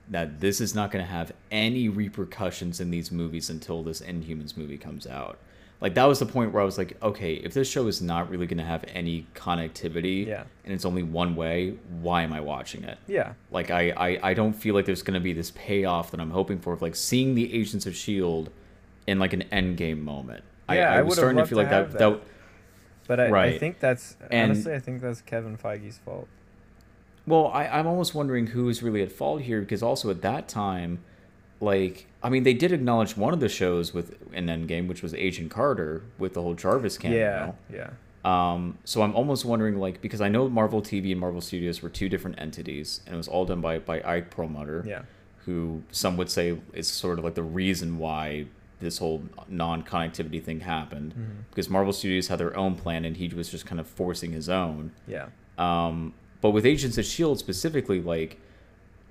that 0.10 0.42
this 0.42 0.60
is 0.60 0.76
not 0.76 0.92
going 0.92 1.06
to 1.06 1.10
have 1.10 1.32
any 1.52 1.88
repercussions 1.88 2.82
in 2.82 2.92
these 2.92 3.12
movies 3.14 3.50
until 3.50 3.82
this 3.82 4.02
Inhumans 4.02 4.58
movie 4.58 4.78
comes 4.78 5.08
out? 5.08 5.38
Like, 5.82 5.96
that 5.96 6.06
was 6.06 6.20
the 6.20 6.28
point 6.28 6.54
where 6.54 6.62
I 6.62 6.66
was 6.66 6.78
like, 6.78 6.96
okay, 7.02 7.34
if 7.34 7.54
this 7.56 7.68
show 7.70 7.88
is 7.88 8.02
not 8.04 8.30
really 8.30 8.46
going 8.46 8.60
to 8.60 8.64
have 8.64 8.86
any 8.88 9.26
connectivity 9.34 10.28
Yeah. 10.28 10.44
and 10.64 10.74
it's 10.74 10.86
only 10.86 11.02
one 11.02 11.36
way, 11.36 11.72
why 12.02 12.22
am 12.22 12.32
I 12.34 12.40
watching 12.40 12.84
it? 12.84 13.00
Yeah. 13.08 13.34
Like, 13.50 13.72
I, 13.72 13.90
I, 13.90 14.20
I 14.30 14.34
don't 14.36 14.54
feel 14.54 14.76
like 14.76 14.86
there's 14.86 15.02
going 15.02 15.16
to 15.16 15.20
be 15.20 15.34
this 15.34 15.52
payoff 15.56 16.12
that 16.12 16.20
I'm 16.20 16.30
hoping 16.30 16.60
for, 16.60 16.72
of 16.74 16.84
like 16.84 16.96
seeing 16.96 17.34
the 17.34 17.52
Agents 17.52 17.88
of 17.88 17.94
S.H.I.E.L.D. 17.94 18.52
in 19.08 19.18
like 19.18 19.34
an 19.34 19.44
endgame 19.52 20.04
moment. 20.04 20.44
Yeah, 20.70 20.92
I, 20.92 20.96
I 20.96 20.98
I 21.00 21.02
was 21.02 21.16
starting 21.16 21.38
to 21.38 21.46
feel 21.48 21.58
to 21.58 21.64
like 21.64 21.70
that, 21.72 21.92
that. 21.94 21.98
that 21.98 22.22
But 23.08 23.20
I, 23.20 23.46
I 23.46 23.58
think 23.58 23.80
that's 23.80 24.16
And- 24.30 24.52
honestly 24.52 24.74
I 24.76 24.80
think 24.80 25.02
that's 25.02 25.22
Kevin 25.22 25.58
Feige's 25.58 25.98
fault. 25.98 26.28
Well, 27.28 27.48
I, 27.48 27.66
I'm 27.68 27.88
almost 27.88 28.14
wondering 28.16 28.48
who 28.48 28.70
is 28.70 28.82
really 28.84 29.02
at 29.02 29.12
fault 29.12 29.42
here 29.42 29.62
because 29.62 29.82
also 29.84 30.10
at 30.12 30.22
that 30.22 30.48
time, 30.48 31.00
like, 31.62 32.08
I 32.24 32.30
mean, 32.30 32.44
they 32.44 32.54
did 32.54 32.72
acknowledge 32.72 33.16
one 33.16 33.34
of 33.34 33.40
the 33.40 33.48
shows 33.50 33.94
with 33.94 34.18
an 34.34 34.48
Endgame, 34.48 34.88
which 34.88 35.02
was 35.02 35.14
Agent 35.14 35.52
Carter 35.52 36.02
with 36.18 36.34
the 36.34 36.42
whole 36.42 36.56
Jarvis 36.56 36.98
cameo. 36.98 37.56
Yeah. 37.72 37.78
Yeah. 37.78 37.90
Um, 38.24 38.78
so 38.84 39.02
I'm 39.02 39.16
almost 39.16 39.46
wondering, 39.46 39.78
like, 39.78 40.02
because 40.02 40.22
I 40.22 40.28
know 40.30 40.50
Marvel 40.50 40.82
TV 40.82 41.12
and 41.12 41.20
Marvel 41.20 41.42
Studios 41.42 41.82
were 41.82 41.90
two 41.90 42.10
different 42.10 42.40
entities, 42.40 43.02
and 43.06 43.14
it 43.16 43.18
was 43.18 43.28
all 43.28 43.46
done 43.46 43.62
by 43.62 43.80
by 43.80 44.02
Ike 44.04 44.30
Perlmutter, 44.30 44.84
Yeah. 44.88 45.02
who 45.46 45.82
some 45.92 46.18
would 46.18 46.30
say 46.30 46.58
is 46.74 46.88
sort 46.88 47.18
of 47.20 47.26
like 47.26 47.34
the 47.36 47.42
reason 47.44 47.98
why 47.98 48.46
this 48.80 48.98
whole 48.98 49.22
non-connectivity 49.48 50.42
thing 50.42 50.62
happened, 50.62 51.14
Mhm. 51.14 51.50
because 51.52 51.70
Marvel 51.70 51.94
Studios 51.94 52.28
had 52.28 52.40
their 52.40 52.56
own 52.58 52.76
plan, 52.76 53.06
and 53.06 53.18
he 53.18 53.28
was 53.30 53.50
just 53.50 53.66
kind 53.66 53.80
of 53.80 53.88
forcing 53.88 54.32
his 54.34 54.50
own. 54.50 54.92
Yeah. 55.08 55.28
Um, 55.58 56.14
but 56.42 56.50
with 56.52 56.66
Agents 56.66 56.98
of 56.98 57.06
Shield 57.06 57.38
specifically, 57.40 58.02
like 58.02 58.40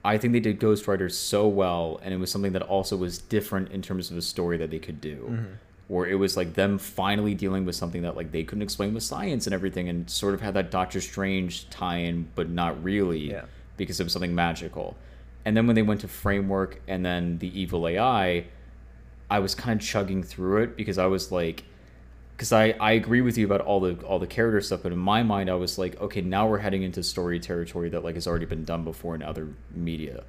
I 0.05 0.17
think 0.19 0.33
they 0.33 0.41
did 0.41 0.59
Ghost 0.59 0.89
Rider 0.89 1.09
so 1.09 1.47
well, 1.47 2.01
and 2.03 2.15
it 2.15 2.17
was 2.19 2.31
something 2.31 2.53
that 2.53 2.63
also 2.63 2.97
was 2.97 3.19
different 3.19 3.71
in 3.71 3.83
terms 3.83 4.11
of 4.11 4.17
a 4.17 4.23
story 4.23 4.57
that 4.57 4.71
they 4.71 4.79
could 4.79 5.01
do, 5.01 5.29
Mhm. 5.31 5.45
where 5.89 6.07
it 6.07 6.15
was 6.15 6.37
like 6.37 6.55
them 6.55 6.79
finally 6.79 7.35
dealing 7.35 7.67
with 7.67 7.75
something 7.77 8.03
that 8.03 8.17
like 8.17 8.33
they 8.33 8.43
couldn't 8.43 8.63
explain 8.63 8.95
with 8.95 9.03
science 9.03 9.47
and 9.47 9.53
everything, 9.53 9.89
and 9.89 10.09
sort 10.09 10.33
of 10.35 10.41
had 10.41 10.55
that 10.55 10.71
Doctor 10.71 11.01
Strange 11.03 11.69
tie-in, 11.69 12.29
but 12.35 12.49
not 12.49 12.83
really, 12.83 13.31
Yeah. 13.31 13.45
because 13.77 14.01
it 14.01 14.05
was 14.05 14.13
something 14.13 14.35
magical. 14.35 14.97
And 15.45 15.57
then 15.57 15.67
when 15.67 15.75
they 15.77 15.83
went 15.83 16.01
to 16.03 16.09
Framework 16.09 16.81
and 16.89 17.05
then 17.05 17.39
the 17.39 17.59
Evil 17.61 17.87
AI, 17.89 18.45
I 19.31 19.39
was 19.39 19.55
kind 19.55 19.81
of 19.81 19.87
chugging 19.87 20.23
through 20.23 20.63
it 20.63 20.77
because 20.77 20.97
I 20.99 21.07
was 21.07 21.31
like, 21.31 21.65
because 22.41 22.55
I, 22.55 22.75
I 22.81 22.93
agree 22.93 23.21
with 23.21 23.37
you 23.37 23.45
about 23.45 23.61
all 23.61 23.81
the 23.81 23.97
all 24.07 24.19
the 24.19 24.27
character 24.27 24.63
stuff, 24.63 24.81
but 24.83 24.93
in 24.93 24.99
my 24.99 25.23
mind 25.23 25.51
I 25.51 25.57
was 25.57 25.77
like, 25.77 26.01
okay, 26.01 26.23
now 26.23 26.49
we're 26.49 26.57
heading 26.57 26.83
into 26.83 27.03
story 27.03 27.39
territory 27.39 27.91
that 27.91 28.03
like 28.03 28.15
has 28.15 28.27
already 28.27 28.47
been 28.47 28.65
done 28.65 28.83
before 28.83 29.15
in 29.15 29.23
other 29.23 29.49
media. 29.75 30.25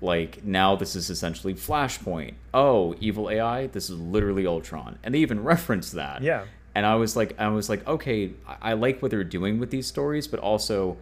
Like 0.00 0.42
now 0.42 0.74
this 0.74 0.96
is 0.96 1.08
essentially 1.08 1.54
Flashpoint. 1.54 2.34
Oh, 2.52 2.96
evil 2.98 3.30
AI, 3.30 3.68
this 3.68 3.88
is 3.88 3.96
literally 3.96 4.44
Ultron, 4.44 4.98
and 5.04 5.14
they 5.14 5.20
even 5.20 5.40
reference 5.44 5.92
that. 5.92 6.20
Yeah. 6.20 6.46
And 6.74 6.84
I 6.84 6.96
was 6.96 7.14
like, 7.14 7.38
I 7.38 7.46
was 7.46 7.68
like, 7.68 7.86
okay, 7.86 8.32
I, 8.44 8.56
I 8.60 8.72
like 8.72 9.00
what 9.00 9.12
they're 9.12 9.22
doing 9.22 9.60
with 9.60 9.70
these 9.70 9.86
stories, 9.86 10.26
but 10.26 10.40
also, 10.40 10.96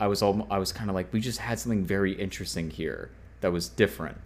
I 0.00 0.06
was 0.06 0.22
all 0.22 0.46
I 0.50 0.56
was 0.56 0.72
kind 0.72 0.88
of 0.88 0.96
like, 0.96 1.12
we 1.12 1.20
just 1.20 1.40
had 1.40 1.58
something 1.58 1.84
very 1.84 2.12
interesting 2.12 2.70
here 2.70 3.10
that 3.42 3.52
was 3.52 3.68
different. 3.68 4.16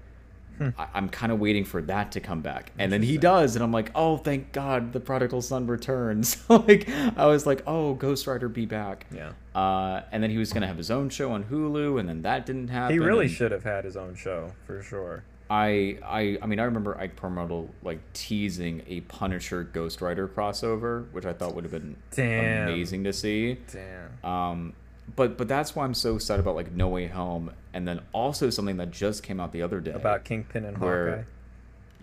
I, 0.60 0.88
I'm 0.94 1.08
kind 1.08 1.32
of 1.32 1.40
waiting 1.40 1.64
for 1.64 1.82
that 1.82 2.12
to 2.12 2.20
come 2.20 2.40
back, 2.40 2.72
and 2.78 2.92
then 2.92 3.02
he 3.02 3.18
does, 3.18 3.56
and 3.56 3.62
I'm 3.62 3.72
like, 3.72 3.90
oh, 3.94 4.16
thank 4.16 4.52
God, 4.52 4.92
the 4.92 5.00
prodigal 5.00 5.42
son 5.42 5.66
returns. 5.66 6.42
like, 6.48 6.88
I 7.16 7.26
was 7.26 7.46
like, 7.46 7.62
oh, 7.66 7.94
Ghost 7.94 8.26
Rider, 8.26 8.48
be 8.48 8.66
back. 8.66 9.06
Yeah. 9.14 9.32
Uh, 9.54 10.02
and 10.12 10.22
then 10.22 10.30
he 10.30 10.38
was 10.38 10.52
gonna 10.52 10.66
have 10.66 10.78
his 10.78 10.90
own 10.90 11.08
show 11.10 11.32
on 11.32 11.44
Hulu, 11.44 11.98
and 12.00 12.08
then 12.08 12.22
that 12.22 12.46
didn't 12.46 12.68
happen. 12.68 12.92
He 12.94 12.98
really 12.98 13.26
and- 13.26 13.34
should 13.34 13.52
have 13.52 13.64
had 13.64 13.84
his 13.84 13.96
own 13.96 14.14
show 14.14 14.52
for 14.66 14.82
sure. 14.82 15.24
I, 15.50 15.98
I 16.02 16.38
I 16.40 16.46
mean 16.46 16.58
I 16.60 16.64
remember 16.64 16.96
Ike 16.96 17.14
Perlmutter 17.14 17.64
like 17.82 17.98
teasing 18.14 18.82
a 18.86 19.00
Punisher 19.02 19.64
Ghost 19.64 20.00
Rider 20.00 20.26
crossover, 20.26 21.10
which 21.12 21.26
I 21.26 21.34
thought 21.34 21.54
would 21.54 21.64
have 21.64 21.72
been 21.72 21.96
Damn. 22.10 22.68
amazing 22.68 23.04
to 23.04 23.12
see. 23.12 23.58
Damn. 23.70 24.24
Um, 24.24 24.72
but 25.16 25.36
but 25.38 25.48
that's 25.48 25.74
why 25.76 25.84
I'm 25.84 25.94
so 25.94 26.16
excited 26.16 26.40
about 26.40 26.54
like 26.56 26.72
No 26.72 26.88
Way 26.88 27.06
Home, 27.08 27.52
and 27.74 27.86
then 27.86 28.00
also 28.12 28.50
something 28.50 28.76
that 28.78 28.90
just 28.90 29.22
came 29.22 29.40
out 29.40 29.52
the 29.52 29.62
other 29.62 29.80
day 29.80 29.92
About 29.92 30.24
Kingpin 30.24 30.64
and 30.64 30.78
where- 30.78 31.08
Hawkeye. 31.10 31.22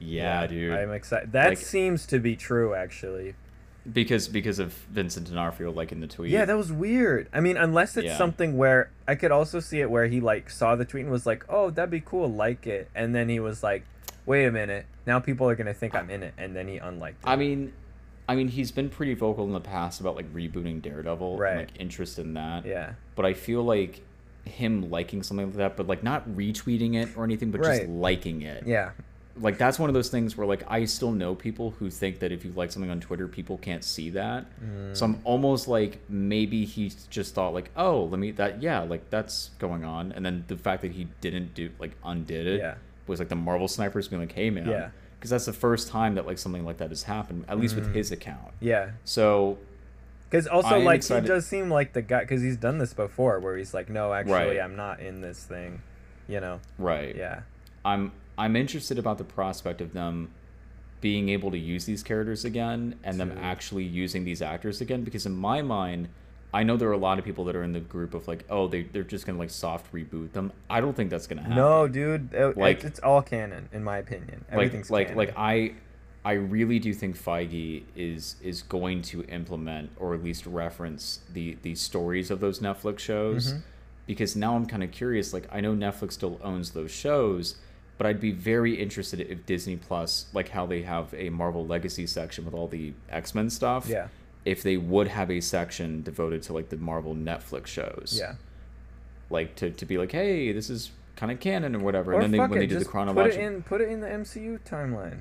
Yeah, 0.01 0.47
dude. 0.47 0.73
I'm 0.73 0.93
excited. 0.93 1.33
That 1.33 1.49
Like- 1.49 1.57
seems 1.57 2.05
to 2.07 2.19
be 2.19 2.35
true, 2.35 2.73
actually. 2.73 3.35
because 3.91 4.27
because 4.27 4.59
of 4.59 4.73
Vincent 4.91 5.27
D'Onofrio 5.29 5.71
like 5.71 5.91
in 5.91 5.99
the 5.99 6.07
tweet. 6.07 6.31
Yeah, 6.31 6.45
that 6.45 6.55
was 6.57 6.71
weird. 6.71 7.27
I 7.33 7.39
mean, 7.39 7.57
unless 7.57 7.97
it's 7.97 8.05
Yeah. 8.07 8.17
something 8.17 8.55
where 8.57 8.91
I 9.07 9.15
could 9.15 9.31
also 9.31 9.59
see 9.59 9.81
it 9.81 9.89
where 9.89 10.05
he 10.07 10.19
like 10.21 10.49
saw 10.49 10.75
the 10.75 10.85
tweet 10.85 11.03
and 11.03 11.11
was 11.11 11.25
like, 11.25 11.43
"Oh, 11.49 11.69
that'd 11.69 11.89
be 11.89 12.01
cool, 12.01 12.31
like 12.31 12.67
it," 12.67 12.89
and 12.93 13.15
then 13.15 13.29
he 13.29 13.39
was 13.39 13.63
like, 13.63 13.83
"Wait 14.25 14.45
a 14.45 14.51
minute, 14.51 14.85
now 15.07 15.19
people 15.19 15.49
are 15.49 15.55
gonna 15.55 15.73
think 15.73 15.95
I'm 15.95 16.09
in 16.09 16.21
it," 16.23 16.33
and 16.37 16.55
then 16.55 16.67
he 16.67 16.77
unliked 16.77 17.23
it. 17.23 17.27
I 17.29 17.35
mean, 17.35 17.73
I 18.29 18.35
mean 18.35 18.47
he's 18.47 18.71
been 18.71 18.89
pretty 18.89 19.15
vocal 19.15 19.43
in 19.45 19.53
the 19.53 19.59
past 19.59 19.99
about 19.99 20.15
like 20.15 20.31
rebooting 20.33 20.81
Daredevil, 20.81 21.31
and, 21.31 21.39
Right. 21.39 21.57
like 21.57 21.69
interest 21.79 22.19
in 22.19 22.33
that. 22.35 22.65
yeah, 22.65 22.93
but 23.15 23.25
I 23.25 23.33
feel 23.33 23.63
like 23.63 24.01
him 24.45 24.89
liking 24.89 25.21
something 25.23 25.47
like 25.47 25.55
that, 25.57 25.77
but 25.77 25.87
like 25.87 26.03
not 26.03 26.27
retweeting 26.29 26.95
it 26.95 27.09
or 27.17 27.23
anything, 27.23 27.51
but 27.51 27.61
just 27.63 27.83
liking 27.87 28.41
it. 28.43 28.63
yeah, 28.65 28.91
Like 29.37 29.57
that's 29.57 29.77
one 29.79 29.89
of 29.89 29.93
those 29.93 30.09
things 30.09 30.35
where 30.37 30.47
like 30.47 30.63
I 30.67 30.85
still 30.85 31.11
know 31.11 31.35
people 31.35 31.71
who 31.79 31.89
think 31.89 32.19
that 32.19 32.31
if 32.31 32.43
you 32.45 32.51
like 32.51 32.71
something 32.71 32.89
on 32.91 32.99
Twitter, 32.99 33.27
people 33.27 33.57
can't 33.57 33.83
see 33.83 34.09
that. 34.11 34.45
Mm. 34.63 34.95
So 34.97 35.05
I'm 35.05 35.19
almost 35.23 35.67
like 35.67 35.99
maybe 36.09 36.65
he 36.65 36.91
just 37.09 37.33
thought 37.35 37.53
like, 37.53 37.69
oh, 37.75 38.05
let 38.05 38.19
me 38.19 38.31
that 38.31 38.61
yeah, 38.61 38.79
like 38.81 39.09
that's 39.09 39.49
going 39.59 39.83
on, 39.83 40.11
and 40.13 40.25
then 40.25 40.43
the 40.47 40.57
fact 40.57 40.81
that 40.83 40.91
he 40.93 41.07
didn't 41.21 41.53
do 41.55 41.69
like 41.79 41.91
undid 42.03 42.45
it 42.47 42.59
Yeah. 42.59 42.75
was 43.07 43.19
like 43.19 43.29
the 43.29 43.35
Marvel 43.35 43.67
snipers 43.67 44.07
being 44.07 44.21
like, 44.21 44.33
hey 44.33 44.49
man, 44.49 44.67
Yeah. 44.69 44.89
Because 45.19 45.31
that's 45.31 45.45
the 45.45 45.53
first 45.53 45.89
time 45.89 46.15
that 46.15 46.25
like 46.25 46.37
something 46.37 46.63
like 46.63 46.77
that 46.77 46.89
has 46.89 47.03
happened, 47.03 47.43
at 47.49 47.59
least 47.59 47.75
with 47.75 47.87
mm. 47.87 47.95
his 47.95 48.11
account. 48.11 48.53
Yeah. 48.61 48.91
So 49.03 49.57
Because 50.29 50.47
also, 50.47 50.79
like, 50.79 50.97
excited- 50.97 51.23
he 51.23 51.27
does 51.27 51.45
seem 51.45 51.69
like 51.69 51.91
the 51.91 52.01
guy, 52.01 52.21
because 52.21 52.41
he's 52.41 52.55
done 52.55 52.77
this 52.77 52.93
before, 52.93 53.39
where 53.39 53.57
he's 53.57 53.73
like, 53.73 53.89
no, 53.89 54.13
actually, 54.13 54.33
Right. 54.33 54.59
I'm 54.61 54.75
not 54.75 55.01
in 55.01 55.21
this 55.21 55.43
thing. 55.43 55.81
You 56.27 56.39
know? 56.39 56.59
right, 56.77 57.15
Yeah. 57.15 57.41
I'm 57.83 58.11
I'm 58.37 58.55
interested 58.55 58.97
about 58.97 59.17
the 59.17 59.23
prospect 59.25 59.81
of 59.81 59.93
them 59.93 60.29
being 61.01 61.29
able 61.29 61.51
to 61.51 61.57
use 61.57 61.85
these 61.85 62.03
characters 62.03 62.45
again 62.45 62.95
and 63.03 63.19
them 63.19 63.37
actually 63.41 63.83
using 63.83 64.23
these 64.23 64.41
actors 64.41 64.79
again 64.79 65.03
because 65.03 65.25
in 65.25 65.33
my 65.33 65.61
mind 65.61 66.07
I 66.53 66.63
know 66.63 66.77
there 66.77 66.89
are 66.89 66.93
a 66.93 66.97
lot 66.97 67.19
of 67.19 67.25
people 67.25 67.45
that 67.45 67.55
are 67.55 67.63
in 67.63 67.73
the 67.73 67.79
group 67.79 68.13
of 68.13 68.27
like 68.27 68.43
oh 68.49 68.67
they 68.67 68.83
they're 68.83 69.03
just 69.03 69.25
gonna 69.25 69.37
like 69.39 69.49
soft 69.51 69.91
reboot 69.93 70.31
them 70.33 70.51
I 70.69 70.81
don't 70.81 70.95
think 70.95 71.09
that's 71.11 71.27
gonna 71.27 71.41
happen 71.41 71.57
No, 71.57 71.87
dude. 71.87 72.33
It, 72.33 72.57
Like- 72.57 72.83
it's 72.83 72.99
all 72.99 73.21
canon, 73.21 73.69
in 73.71 73.83
my 73.83 73.97
opinion. 73.97 74.45
Everything's 74.51 74.89
like 74.89 75.07
canon. 75.07 75.17
like 75.17 75.27
like 75.29 75.37
I 75.37 75.73
I 76.25 76.33
really 76.33 76.79
do 76.79 76.93
think 76.93 77.15
Feige 77.17 77.83
is 77.95 78.35
is 78.41 78.61
going 78.63 79.01
to 79.03 79.23
implement 79.25 79.91
or 79.97 80.13
at 80.13 80.23
least 80.23 80.45
reference 80.45 81.19
the 81.31 81.57
the 81.61 81.75
stories 81.75 82.29
of 82.31 82.39
those 82.39 82.59
Netflix 82.59 82.99
shows 82.99 83.53
Mhm. 83.53 83.61
because 84.07 84.35
now 84.35 84.55
I'm 84.55 84.65
kind 84.65 84.83
of 84.83 84.91
curious 84.91 85.33
like 85.33 85.47
I 85.51 85.61
know 85.61 85.73
Netflix 85.73 86.13
still 86.13 86.39
owns 86.43 86.71
those 86.71 86.91
shows 86.91 87.55
but 87.97 88.07
I'd 88.07 88.19
be 88.21 88.31
very 88.31 88.75
interested 88.75 89.19
if 89.19 89.45
Disney 89.45 89.75
Plus 89.75 90.25
like 90.33 90.49
how 90.49 90.65
they 90.65 90.81
have 90.81 91.13
a 91.13 91.29
Marvel 91.29 91.65
Legacy 91.65 92.07
section 92.07 92.43
with 92.45 92.53
all 92.53 92.67
the 92.67 92.93
X-Men 93.09 93.49
stuff 93.49 93.87
Yeah. 93.87 94.07
If 94.49 94.63
they 94.63 94.77
would 94.77 95.07
have 95.07 95.29
a 95.29 95.39
section 95.41 96.01
devoted 96.03 96.41
to 96.43 96.53
like 96.53 96.69
the 96.69 96.77
Marvel 96.77 97.13
Netflix 97.15 97.67
shows 97.67 98.15
Yeah. 98.19 98.35
like 99.29 99.55
to, 99.57 99.69
to 99.71 99.85
be 99.85 99.97
like 99.97 100.11
hey 100.11 100.51
this 100.51 100.69
is 100.69 100.91
kind 101.15 101.31
of 101.31 101.39
canon 101.39 101.75
or 101.75 101.79
whatever 101.79 102.11
Or 102.13 102.15
and 102.15 102.23
then 102.23 102.31
they, 102.31 102.39
when 102.39 102.53
it, 102.53 102.59
they 102.59 102.65
do 102.67 102.79
the 102.79 102.85
chronological 102.85 103.31
Put 103.37 103.41
it 103.41 103.45
in. 103.45 103.63
Put 103.63 103.81
it 103.81 103.89
in 103.89 103.99
the 103.99 104.07
MCU 104.07 104.59
timeline. 104.61 105.19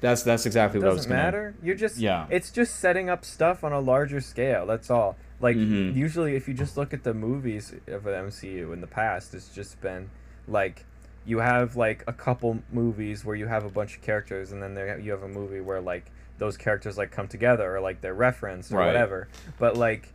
that's 0.00 0.22
that's 0.22 0.46
exactly 0.46 0.78
It 0.78 0.82
what 0.84 0.90
I 0.90 0.92
was 0.94 0.98
doesn't 1.06 1.10
gonna 1.10 1.22
matter. 1.22 1.54
You're 1.62 1.74
just. 1.76 1.98
Yeah. 1.98 2.26
It's 2.30 2.50
just 2.50 2.76
setting 2.80 3.08
up 3.08 3.24
stuff 3.24 3.64
on 3.64 3.72
a 3.72 3.80
larger 3.80 4.20
scale. 4.20 4.66
That's 4.66 4.90
all. 4.90 5.16
Like 5.40 5.56
Mhm. 5.56 5.94
usually, 5.94 6.36
if 6.36 6.46
you 6.48 6.54
just 6.54 6.76
look 6.76 6.92
at 6.94 7.02
the 7.04 7.12
movies 7.14 7.74
of 7.88 8.04
the 8.04 8.10
MCU 8.10 8.72
in 8.72 8.80
the 8.80 8.86
past, 8.86 9.34
it's 9.34 9.48
just 9.54 9.80
been 9.80 10.10
like 10.46 10.84
you 11.26 11.38
have 11.38 11.74
like 11.76 12.04
a 12.06 12.12
couple 12.12 12.58
movies 12.72 13.24
where 13.24 13.34
you 13.34 13.46
have 13.46 13.64
a 13.64 13.70
bunch 13.70 13.96
of 13.96 14.02
characters, 14.02 14.52
and 14.52 14.62
then 14.62 14.74
there 14.74 14.98
you 14.98 15.10
have 15.10 15.22
a 15.22 15.28
movie 15.28 15.60
where 15.60 15.80
like 15.80 16.04
those 16.38 16.56
characters 16.56 16.96
like 16.98 17.10
come 17.10 17.28
together 17.28 17.76
or 17.76 17.80
like 17.80 18.00
they're 18.00 18.14
referenced 18.14 18.72
or 18.72 18.76
Right. 18.78 18.86
whatever. 18.86 19.28
But 19.58 19.76
like. 19.76 20.10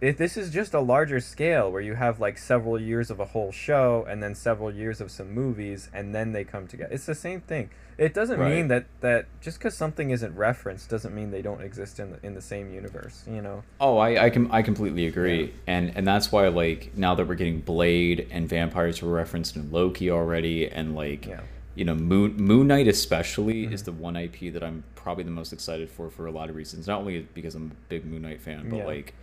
If 0.00 0.18
this 0.18 0.36
is 0.36 0.50
just 0.50 0.74
a 0.74 0.80
larger 0.80 1.20
scale 1.20 1.70
where 1.70 1.80
you 1.80 1.94
have 1.94 2.18
like 2.18 2.36
several 2.36 2.80
years 2.80 3.08
of 3.08 3.20
a 3.20 3.24
whole 3.26 3.52
show 3.52 4.04
and 4.08 4.20
then 4.20 4.34
several 4.34 4.74
years 4.74 5.00
of 5.00 5.12
some 5.12 5.30
movies 5.30 5.88
and 5.94 6.12
then 6.12 6.32
they 6.32 6.42
come 6.42 6.66
together. 6.66 6.92
It's 6.92 7.06
the 7.06 7.14
same 7.14 7.40
thing. 7.40 7.70
It 7.98 8.12
doesn't 8.12 8.40
Right. 8.40 8.52
mean 8.52 8.66
that 8.66 8.86
that 9.00 9.26
just 9.40 9.60
because 9.60 9.76
something 9.76 10.10
isn't 10.10 10.34
referenced 10.34 10.90
doesn't 10.90 11.14
mean 11.14 11.30
they 11.30 11.40
don't 11.40 11.62
exist 11.62 12.00
in 12.00 12.10
the 12.10 12.26
in 12.26 12.34
the 12.34 12.40
same 12.42 12.72
universe. 12.74 13.22
You 13.30 13.42
know. 13.42 13.62
Oh, 13.80 13.98
I 13.98 14.24
I, 14.24 14.30
com- 14.30 14.48
I 14.50 14.62
completely 14.62 15.06
agree, 15.06 15.54
and 15.68 15.92
and 15.94 16.04
that's 16.04 16.32
why 16.32 16.48
like 16.48 16.90
now 16.96 17.14
that 17.14 17.28
we're 17.28 17.36
getting 17.36 17.60
Blade 17.60 18.26
and 18.32 18.48
vampires 18.48 19.00
were 19.02 19.12
referenced 19.12 19.54
in 19.54 19.70
Loki 19.70 20.10
already, 20.10 20.68
and 20.68 20.96
like 20.96 21.26
Yeah. 21.26 21.42
You 21.74 21.84
know 21.84 21.94
Moon 21.94 22.36
Moon 22.36 22.66
Knight 22.68 22.86
especially 22.88 23.66
Mhm. 23.66 23.72
is 23.72 23.82
the 23.84 23.92
one 23.92 24.16
IP 24.16 24.50
that 24.52 24.62
I'm 24.62 24.84
probably 24.94 25.24
the 25.24 25.30
most 25.30 25.52
excited 25.52 25.90
for 25.90 26.10
for 26.10 26.26
a 26.26 26.30
lot 26.30 26.50
of 26.50 26.56
reasons. 26.56 26.86
Not 26.86 27.00
only 27.00 27.26
because 27.34 27.54
I'm 27.54 27.70
a 27.72 27.88
big 27.88 28.04
Moon 28.04 28.22
Knight 28.22 28.40
fan, 28.40 28.68
but 28.68 28.76
Yeah. 28.78 28.86
like 28.86 29.14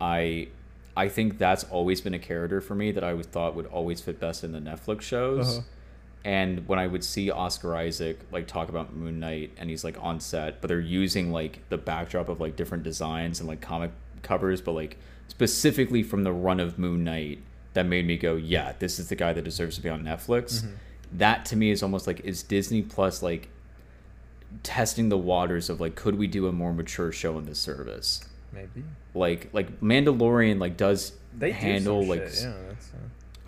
I 0.00 0.48
I 0.96 1.08
think 1.08 1.38
that's 1.38 1.64
always 1.64 2.00
been 2.00 2.14
a 2.14 2.18
character 2.20 2.60
for 2.60 2.74
me 2.76 2.92
that 2.92 3.02
I 3.02 3.14
would 3.14 3.26
thought 3.26 3.54
would 3.56 3.66
always 3.66 4.00
fit 4.00 4.20
best 4.20 4.44
in 4.44 4.52
the 4.52 4.60
Netflix 4.60 5.02
shows. 5.02 5.58
Uh-huh. 5.58 5.66
And 6.24 6.66
when 6.68 6.78
I 6.78 6.86
would 6.86 7.04
see 7.04 7.30
Oscar 7.30 7.74
Isaac 7.76 8.18
like 8.32 8.46
talk 8.46 8.68
about 8.68 8.94
Moon 8.96 9.20
Knight 9.20 9.50
and 9.58 9.68
he's 9.70 9.84
like 9.84 9.96
on 10.02 10.20
set, 10.20 10.60
but 10.60 10.68
they're 10.68 10.80
using 10.80 11.30
like 11.32 11.60
the 11.68 11.76
backdrop 11.78 12.28
of 12.28 12.40
like 12.40 12.56
different 12.56 12.82
designs 12.84 13.40
and 13.40 13.48
like 13.48 13.60
comic 13.60 13.90
covers, 14.22 14.60
but 14.60 14.72
like 14.72 14.96
specifically 15.28 16.02
from 16.02 16.22
the 16.22 16.32
run 16.32 16.60
of 16.60 16.78
Moon 16.78 17.04
Knight, 17.04 17.40
that 17.74 17.86
made 17.86 18.06
me 18.06 18.16
go, 18.16 18.36
yeah, 18.36 18.72
this 18.78 18.98
is 19.00 19.08
the 19.08 19.16
guy 19.16 19.32
that 19.32 19.42
deserves 19.42 19.76
to 19.76 19.82
be 19.82 19.88
on 19.88 20.02
Netflix. 20.04 20.62
Mhm. 20.62 20.70
That 21.14 21.44
to 21.46 21.56
me 21.56 21.70
is 21.70 21.82
almost 21.82 22.06
like 22.06 22.20
is 22.20 22.42
Disney 22.42 22.82
Plus 22.82 23.22
like 23.22 23.48
testing 24.62 25.08
the 25.08 25.18
waters 25.18 25.68
of 25.68 25.80
like 25.80 25.94
could 25.96 26.16
we 26.16 26.26
do 26.26 26.46
a 26.46 26.52
more 26.52 26.72
mature 26.72 27.12
show 27.12 27.38
in 27.38 27.44
this 27.46 27.58
service? 27.58 28.24
Maybe 28.52 28.84
Like 29.14 29.48
like 29.52 29.80
Mandalorian 29.80 30.60
like 30.60 30.76
does 30.76 31.12
they 31.36 31.50
handle 31.52 32.02
do 32.02 32.08
like 32.10 32.20
shit. 32.28 32.42
Yeah, 32.44 32.52
that's, 32.68 32.88
uh, 32.90 32.96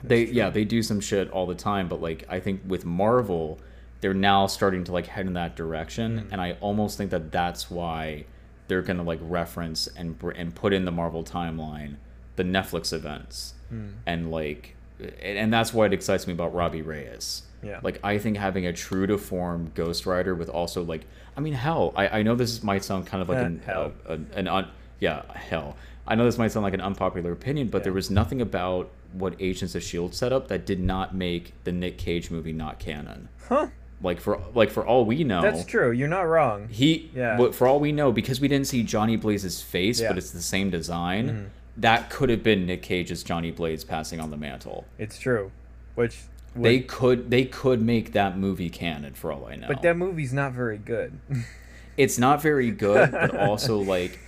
they 0.03 0.25
that's 0.25 0.37
yeah 0.37 0.51
they 0.51 0.65
do 0.65 0.83
some 0.83 1.01
shit 1.01 1.31
all 1.31 1.47
the 1.47 1.55
time 1.55 1.89
but 1.89 2.01
like 2.03 2.25
i 2.29 2.39
think 2.41 2.61
with 2.67 2.85
marvel 2.85 3.59
they're 4.01 4.13
now 4.13 4.47
starting 4.47 4.83
to 4.85 4.93
like 4.93 5.07
head 5.07 5.27
in 5.27 5.33
that 5.35 5.55
direction 5.57 6.21
Mhm. 6.21 6.33
and 6.33 6.41
i 6.41 6.53
almost 6.61 6.99
think 6.99 7.11
that 7.13 7.31
that's 7.33 7.71
why 7.71 8.25
they're 8.69 8.83
gonna 8.83 9.05
like 9.05 9.21
reference 9.23 9.87
and 9.97 10.21
and 10.35 10.55
put 10.55 10.73
in 10.73 10.85
the 10.85 10.91
marvel 10.91 11.23
timeline 11.25 11.97
the 12.37 12.43
netflix 12.43 12.93
events 12.93 13.55
Hmm. 13.71 13.87
and 14.05 14.31
like 14.31 14.75
and, 15.01 15.39
and 15.39 15.53
that's 15.53 15.73
why 15.73 15.87
it 15.87 15.93
excites 15.93 16.27
me 16.27 16.33
about 16.33 16.53
robbie 16.55 16.83
reyes 16.83 17.43
Yeah. 17.67 17.81
like 17.83 17.99
i 18.05 18.17
think 18.19 18.37
having 18.37 18.67
a 18.67 18.73
true 18.73 19.07
to 19.07 19.19
form 19.19 19.71
ghost 19.75 20.07
rider 20.07 20.35
with 20.35 20.49
also 20.49 20.83
like 20.85 21.03
i 21.37 21.41
mean 21.41 21.53
hell 21.55 21.93
i, 21.97 22.09
I 22.19 22.23
know 22.23 22.35
this 22.35 22.63
might 22.63 22.85
sound 22.85 23.07
kind 23.07 23.23
of 23.23 23.29
like 23.29 23.39
an 23.45 23.61
Hell. 23.67 23.93
uh, 24.09 24.13
an, 24.13 24.31
an 24.35 24.49
un, 24.49 24.69
yeah 25.01 25.23
hell 25.35 25.77
i 26.07 26.15
know 26.15 26.25
this 26.25 26.39
might 26.39 26.53
sound 26.53 26.65
like 26.65 26.75
an 26.75 26.81
unpopular 26.81 27.33
opinion 27.33 27.69
but 27.69 27.83
there 27.85 27.93
was 27.93 28.11
nothing 28.11 28.41
about 28.41 28.91
what 29.13 29.35
agents 29.41 29.75
of 29.75 29.83
shield 29.83 30.15
set 30.15 30.33
up 30.33 30.49
that 30.49 30.65
did 30.67 30.81
not 30.81 31.15
make 31.15 31.53
the 31.65 31.73
nick 31.73 31.99
cage 31.99 32.31
movie 32.31 32.53
not 32.53 32.79
canon 32.79 33.29
Huh. 33.49 33.69
like 34.03 34.21
for 34.21 34.41
like 34.55 34.71
for 34.71 34.85
all 34.87 35.05
we 35.07 35.23
know 35.25 35.41
That's 35.41 35.65
true. 35.65 35.91
You're 35.93 36.09
not 36.09 36.23
wrong. 36.23 36.69
he 36.69 37.11
Yeah. 37.15 37.37
but 37.37 37.55
for 37.55 37.67
all 37.67 37.79
we 37.81 37.93
know 37.93 38.13
because 38.13 38.41
we 38.41 38.49
didn't 38.49 38.67
see 38.67 38.83
johnny 38.83 39.17
blaze's 39.17 39.63
face 39.63 40.01
Yeah. 40.01 40.09
but 40.09 40.19
it's 40.19 40.33
the 40.33 40.43
same 40.43 40.69
design 40.71 41.29
Mhm. 41.29 41.47
that 41.79 42.11
could 42.11 42.29
have 42.29 42.43
been 42.43 42.67
nick 42.67 42.83
cage's 42.83 43.23
johnny 43.23 43.51
blaze 43.53 43.85
passing 43.85 44.19
on 44.21 44.31
the 44.31 44.37
mantle 44.37 44.85
It's 44.99 45.19
true. 45.19 45.51
Which. 45.95 46.19
Would, 46.57 46.65
they 46.65 46.81
could 46.81 47.31
they 47.31 47.45
could 47.45 47.83
make 47.83 48.13
that 48.13 48.37
movie 48.39 48.71
canon 48.71 49.15
for 49.15 49.31
all 49.33 49.47
i 49.47 49.57
know 49.57 49.69
But 49.69 49.83
that 49.83 49.97
movie's 49.97 50.33
not 50.33 50.53
very 50.53 50.79
good. 50.79 51.19
it's 51.97 52.19
not 52.19 52.43
very 52.43 52.71
good, 52.71 53.11
but 53.13 53.37
also 53.37 53.79
like 53.95 54.19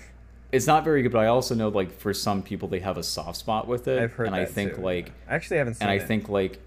it's 0.51 0.67
not 0.67 0.83
very 0.85 1.03
good. 1.03 1.13
But 1.13 1.21
I 1.21 1.27
also 1.27 1.55
know 1.55 1.69
like 1.69 1.93
for 1.93 2.15
some 2.15 2.43
people 2.43 2.69
they 2.69 2.81
have 2.81 2.97
a 2.97 3.03
soft 3.03 3.37
spot 3.39 3.67
with 3.67 3.87
it, 3.89 3.99
I've 4.03 4.13
heard 4.13 4.29
and 4.29 4.37
that 4.37 4.43
I 4.43 4.45
think 4.47 4.77
too. 4.77 4.81
like 4.83 5.13
I 5.29 5.35
actually 5.35 5.59
haven't 5.59 5.75
seen 5.75 5.89
it 5.89 5.91
and 5.93 6.03
I 6.03 6.05
think 6.05 6.29
like 6.29 6.59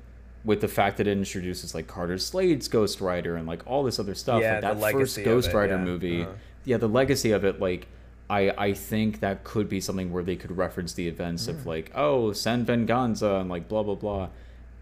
with 0.44 0.62
the 0.62 0.68
fact 0.68 0.98
that 0.98 1.08
it 1.08 1.12
introduces 1.18 1.76
like 1.76 1.88
Carter 1.88 2.18
Slade's 2.18 2.68
Ghost 2.68 3.00
Rider 3.02 3.36
and 3.36 3.48
like 3.48 3.62
all 3.68 3.84
this 3.84 4.00
other 4.00 4.16
stuff, 4.16 4.42
Yeah, 4.42 4.54
like 4.54 4.62
that 4.62 4.92
first 4.92 5.24
Ghost 5.24 5.50
it, 5.50 5.56
Rider 5.56 5.76
yeah. 5.78 5.84
movie, 5.84 6.22
Uh-huh. 6.24 6.32
yeah, 6.66 6.78
the 6.78 6.90
legacy 6.90 7.32
of 7.32 7.44
it, 7.46 7.60
like. 7.60 7.88
I, 8.30 8.54
I 8.58 8.74
think 8.74 9.20
that 9.20 9.44
could 9.44 9.68
be 9.68 9.82
something 9.82 10.14
where 10.14 10.24
they 10.24 10.38
could 10.38 10.56
reference 10.56 10.94
the 10.94 11.06
events 11.10 11.48
Mm. 11.48 11.50
of 11.50 11.66
like 11.66 11.92
oh 11.94 12.32
San 12.32 12.64
Venganza 12.64 13.36
and 13.42 13.50
like 13.50 13.68
blah 13.68 13.84
blah 13.84 13.96
blah, 13.96 14.30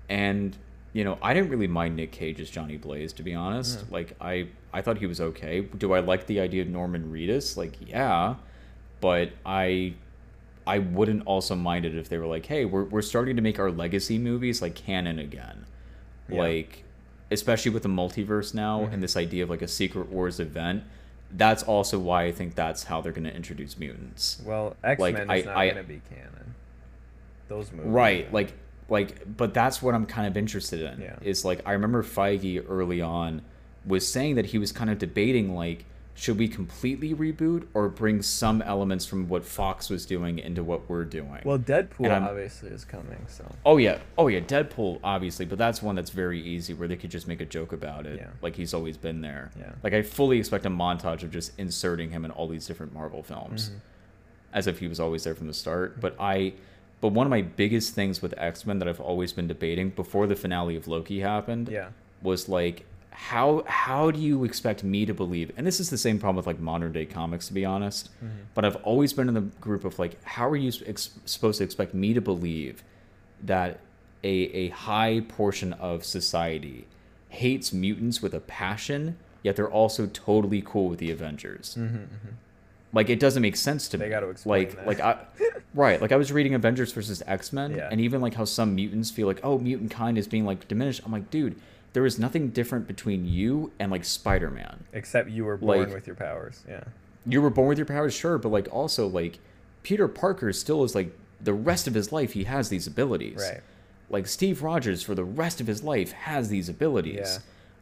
and 0.08 0.56
you 0.94 1.04
know 1.04 1.18
I 1.22 1.34
didn't 1.34 1.50
really 1.50 1.68
mind 1.68 1.96
Nick 1.96 2.12
Cage 2.12 2.40
as 2.40 2.50
Johnny 2.50 2.78
Blaze 2.78 3.14
to 3.14 3.24
be 3.24 3.34
honest. 3.36 3.80
Yeah. 3.80 3.86
Like 3.94 4.16
I 4.22 4.48
I 4.74 4.82
thought 4.82 4.98
he 4.98 5.06
was 5.08 5.22
okay. 5.22 5.62
Do 5.62 5.94
I 5.94 6.00
like 6.00 6.26
the 6.28 6.40
idea 6.40 6.62
of 6.64 6.68
Norman 6.70 7.12
Reedus? 7.12 7.58
Like 7.58 7.74
yeah, 7.88 8.36
but 9.02 9.32
I 9.46 9.94
I 10.68 10.80
wouldn't 10.80 11.24
also 11.26 11.56
mind 11.56 11.86
it 11.86 11.96
if 11.96 12.10
they 12.10 12.18
were 12.18 12.28
like, 12.28 12.46
hey, 12.46 12.66
we're 12.66 12.84
we're 12.84 13.02
starting 13.02 13.36
to 13.36 13.42
make 13.42 13.60
our 13.60 13.72
legacy 13.72 14.18
movies 14.20 14.62
like 14.62 14.76
canon 14.76 15.20
again, 15.20 15.66
Yeah. 16.30 16.42
like 16.42 16.84
especially 17.32 17.72
with 17.72 17.84
the 17.84 17.90
multiverse 17.90 18.54
now 18.56 18.82
Mhm. 18.82 18.94
and 18.94 19.04
this 19.04 19.16
idea 19.16 19.44
of 19.44 19.50
like 19.50 19.62
a 19.62 19.68
Secret 19.68 20.10
Wars 20.10 20.40
event. 20.40 20.84
That's 21.32 21.62
also 21.62 22.00
why 22.00 22.24
I 22.24 22.32
think 22.32 22.56
that's 22.56 22.86
how 22.86 23.02
they're 23.02 23.12
going 23.12 23.26
to 23.26 23.36
introduce 23.36 23.78
mutants. 23.78 24.42
Well, 24.44 24.76
X 24.84 25.00
Men 25.00 25.30
I- 25.30 25.36
is 25.36 25.46
not 25.46 25.54
going 25.56 25.76
to 25.76 25.84
be 25.84 26.02
canon. 26.10 26.56
Those 27.48 27.72
movies. 27.72 27.92
Right, 27.92 28.34
like 28.34 28.54
like 28.92 29.38
but 29.38 29.54
that's 29.54 29.82
what 29.82 29.94
I'm 29.96 30.06
kind 30.06 30.28
of 30.28 30.36
interested 30.38 30.82
in. 30.82 31.02
Yeah. 31.02 31.16
Is 31.22 31.46
like 31.46 31.62
I 31.66 31.74
remember 31.74 32.04
Feige 32.04 32.64
early 32.70 33.02
on 33.02 33.42
was 33.86 34.12
saying 34.12 34.36
that 34.36 34.48
he 34.48 34.58
was 34.58 34.72
kind 34.72 34.90
of 34.90 34.98
debating 35.00 35.56
like 35.56 35.86
should 36.16 36.38
we 36.38 36.50
completely 36.50 37.14
reboot 37.16 37.66
or 37.74 37.88
bring 37.88 38.22
some 38.22 38.62
elements 38.64 39.06
from 39.06 39.30
what 39.30 39.46
Fox 39.46 39.90
was 39.90 40.06
doing 40.06 40.38
into 40.38 40.62
what 40.62 40.90
we're 40.90 41.06
doing? 41.06 41.40
Well, 41.46 41.58
Deadpool 41.58 42.12
obviously 42.28 42.72
is 42.72 42.84
coming, 42.84 43.26
so. 43.30 43.50
Oh 43.66 43.78
yeah, 43.78 44.00
oh 44.18 44.28
yeah, 44.28 44.42
Deadpool 44.42 45.00
obviously, 45.02 45.46
but 45.46 45.58
that's 45.58 45.82
one 45.82 45.96
that's 45.96 46.10
very 46.10 46.42
easy 46.42 46.74
where 46.74 46.90
they 46.90 46.98
could 46.98 47.10
just 47.10 47.26
make 47.26 47.40
a 47.40 47.46
joke 47.46 47.72
about 47.72 48.06
it, 48.06 48.20
Yeah. 48.20 48.28
like 48.42 48.58
he's 48.58 48.74
always 48.74 48.98
been 48.98 49.22
there. 49.22 49.50
Yeah. 49.58 49.72
Like 49.82 49.94
I 49.94 50.02
fully 50.02 50.40
expect 50.40 50.66
a 50.66 50.70
montage 50.70 51.24
of 51.24 51.32
just 51.32 51.58
inserting 51.58 52.12
him 52.12 52.26
in 52.26 52.32
all 52.32 52.50
these 52.50 52.68
different 52.68 52.94
Marvel 52.94 53.24
films, 53.24 53.70
Mhm. 53.70 53.80
as 54.52 54.68
if 54.68 54.80
he 54.80 54.90
was 54.90 55.00
always 55.00 55.24
there 55.24 55.36
from 55.36 55.48
the 55.48 55.54
start. 55.54 56.02
But 56.02 56.18
I, 56.20 56.52
but 57.02 57.10
one 57.10 57.26
of 57.26 57.32
my 57.32 57.42
biggest 57.42 57.94
things 57.94 58.22
with 58.22 58.34
X 58.38 58.66
Men 58.66 58.80
that 58.80 58.88
I've 58.88 59.00
always 59.00 59.32
been 59.34 59.48
debating 59.48 59.90
before 59.90 60.28
the 60.28 60.36
finale 60.36 60.76
of 60.76 60.88
Loki 60.88 61.20
happened, 61.22 61.70
Yeah. 61.70 61.90
was 62.22 62.50
like 62.50 62.86
how 63.12 63.64
how 63.68 64.12
do 64.12 64.20
you 64.20 64.44
expect 64.46 64.82
me 64.84 65.06
to 65.06 65.14
believe 65.14 65.52
and 65.58 65.68
this 65.68 65.80
is 65.82 65.90
the 65.90 65.98
same 65.98 66.20
problem 66.20 66.38
with 66.38 66.48
like 66.48 66.60
modern 66.60 66.92
day 66.94 67.06
comics 67.06 67.48
to 67.48 67.54
be 67.54 67.66
honest 67.66 68.10
Mhm. 68.24 68.30
but 68.54 68.64
i've 68.64 68.78
always 68.78 69.12
been 69.12 69.28
in 69.28 69.34
the 69.34 69.42
group 69.60 69.84
of 69.84 70.00
like 70.00 70.24
how 70.24 70.48
are 70.48 70.56
you 70.56 70.72
ex- 70.86 71.10
supposed 71.26 71.58
to 71.58 71.64
expect 71.66 71.94
me 71.94 72.14
to 72.14 72.22
believe 72.22 72.82
that 73.44 73.80
a, 74.24 74.30
a 74.64 74.70
high 74.70 75.22
portion 75.28 75.74
of 75.74 76.06
society 76.06 76.88
hates 77.30 77.74
mutants 77.74 78.22
with 78.22 78.34
a 78.34 78.40
passion, 78.40 79.18
yet 79.44 79.56
they're 79.56 79.70
also 79.72 80.06
totally 80.08 80.62
cool 80.66 80.88
with 80.90 81.00
the 81.00 81.12
Avengers. 81.12 81.76
Mm-hmm, 81.78 82.04
Like 82.92 83.10
it 83.10 83.20
doesn't 83.20 83.42
make 83.42 83.56
sense 83.56 83.88
to 83.90 83.98
They 83.98 84.06
me. 84.06 84.10
gotta 84.10 84.30
explain 84.30 84.64
like 84.66 84.76
that. 84.76 84.88
like 84.88 85.00
I 85.00 85.18
right 85.76 86.02
like 86.02 86.12
I 86.12 86.16
was 86.16 86.32
reading 86.32 86.56
Avengers 86.56 86.92
versus 86.92 87.22
X 87.28 87.54
Men, 87.54 87.76
Yeah. 87.76 87.90
and 87.92 88.02
even 88.02 88.20
like 88.22 88.34
how 88.34 88.46
some 88.46 88.76
mutants 88.76 89.12
feel 89.12 89.28
like 89.28 89.40
oh 89.44 89.60
mutant 89.60 89.92
kind 89.92 90.18
is 90.18 90.28
being 90.28 90.46
like 90.46 90.68
diminished. 90.68 91.02
I'm 91.06 91.12
like 91.12 91.30
dude, 91.30 91.56
there 91.94 92.06
is 92.06 92.18
nothing 92.18 92.50
different 92.50 92.88
between 92.88 93.26
you 93.28 93.72
and 93.80 93.92
like 93.92 94.04
Spider 94.06 94.50
Man. 94.50 94.86
Except 94.94 95.30
you 95.30 95.46
were 95.46 95.58
born 95.58 95.80
Like- 95.86 95.94
with 95.94 96.08
your 96.08 96.16
powers. 96.16 96.64
Yeah. 96.68 96.84
you 97.28 97.42
were 97.42 97.50
born 97.52 97.68
with 97.68 97.78
your 97.78 97.86
powers, 97.86 98.14
sure, 98.16 98.38
but 98.40 98.50
like 98.50 98.68
also 98.72 99.06
like 99.08 99.38
Peter 99.84 100.08
Parker 100.08 100.52
still 100.52 100.84
is 100.84 100.96
like 100.96 101.16
the 101.42 101.54
rest 101.54 101.88
of 101.88 101.94
his 101.94 102.12
life 102.12 102.34
he 102.34 102.46
has 102.46 102.70
these 102.70 102.88
abilities. 102.88 103.38
Right. 103.38 103.62
Like 104.10 104.26
Steve 104.26 104.64
Rogers 104.64 105.04
for 105.04 105.14
the 105.14 105.24
rest 105.24 105.62
of 105.62 105.68
his 105.68 105.84
life 105.84 106.12
has 106.14 106.50
these 106.50 106.68
abilities. 106.70 107.20
Yeah. 107.22 107.38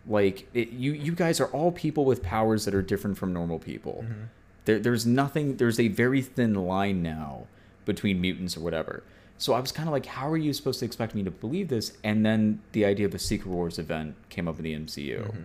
Like 0.06 0.48
it, 0.54 0.70
you 0.72 0.92
you 0.92 1.14
guys 1.14 1.40
are 1.40 1.48
all 1.48 1.72
people 1.72 2.04
with 2.04 2.22
powers 2.24 2.66
that 2.66 2.76
are 2.76 2.82
different 2.82 3.18
from 3.18 3.32
normal 3.32 3.58
people. 3.60 4.04
Mm-hmm. 4.06 4.24
There, 4.68 4.80
there's 4.80 5.06
nothing 5.06 5.56
there's 5.56 5.80
a 5.80 5.88
very 5.88 6.22
thin 6.22 6.54
line 6.54 7.02
now 7.02 7.48
between 7.86 8.20
mutants 8.20 8.58
or 8.58 8.60
whatever. 8.60 9.02
So 9.38 9.54
I 9.54 9.62
was 9.62 9.72
kind 9.72 9.88
of 9.88 9.94
like, 9.94 10.06
how 10.06 10.30
are 10.30 10.36
you 10.36 10.52
supposed 10.52 10.80
to 10.80 10.86
expect 10.86 11.16
me 11.16 11.24
to 11.24 11.32
believe 11.32 11.70
this? 11.70 11.94
And 12.04 12.26
then 12.26 12.62
the 12.74 12.84
idea 12.84 13.06
of 13.06 13.16
a 13.16 13.20
Secret 13.20 13.50
Wars 13.50 13.80
event 13.80 14.16
came 14.28 14.46
up 14.46 14.58
in 14.58 14.64
the 14.64 14.76
MCU. 14.76 15.22
Mm-hmm. 15.22 15.44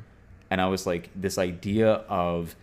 And 0.50 0.60
I 0.60 0.66
was 0.66 0.88
like, 0.88 1.08
this 1.14 1.38
idea 1.38 1.92
of 2.08 2.56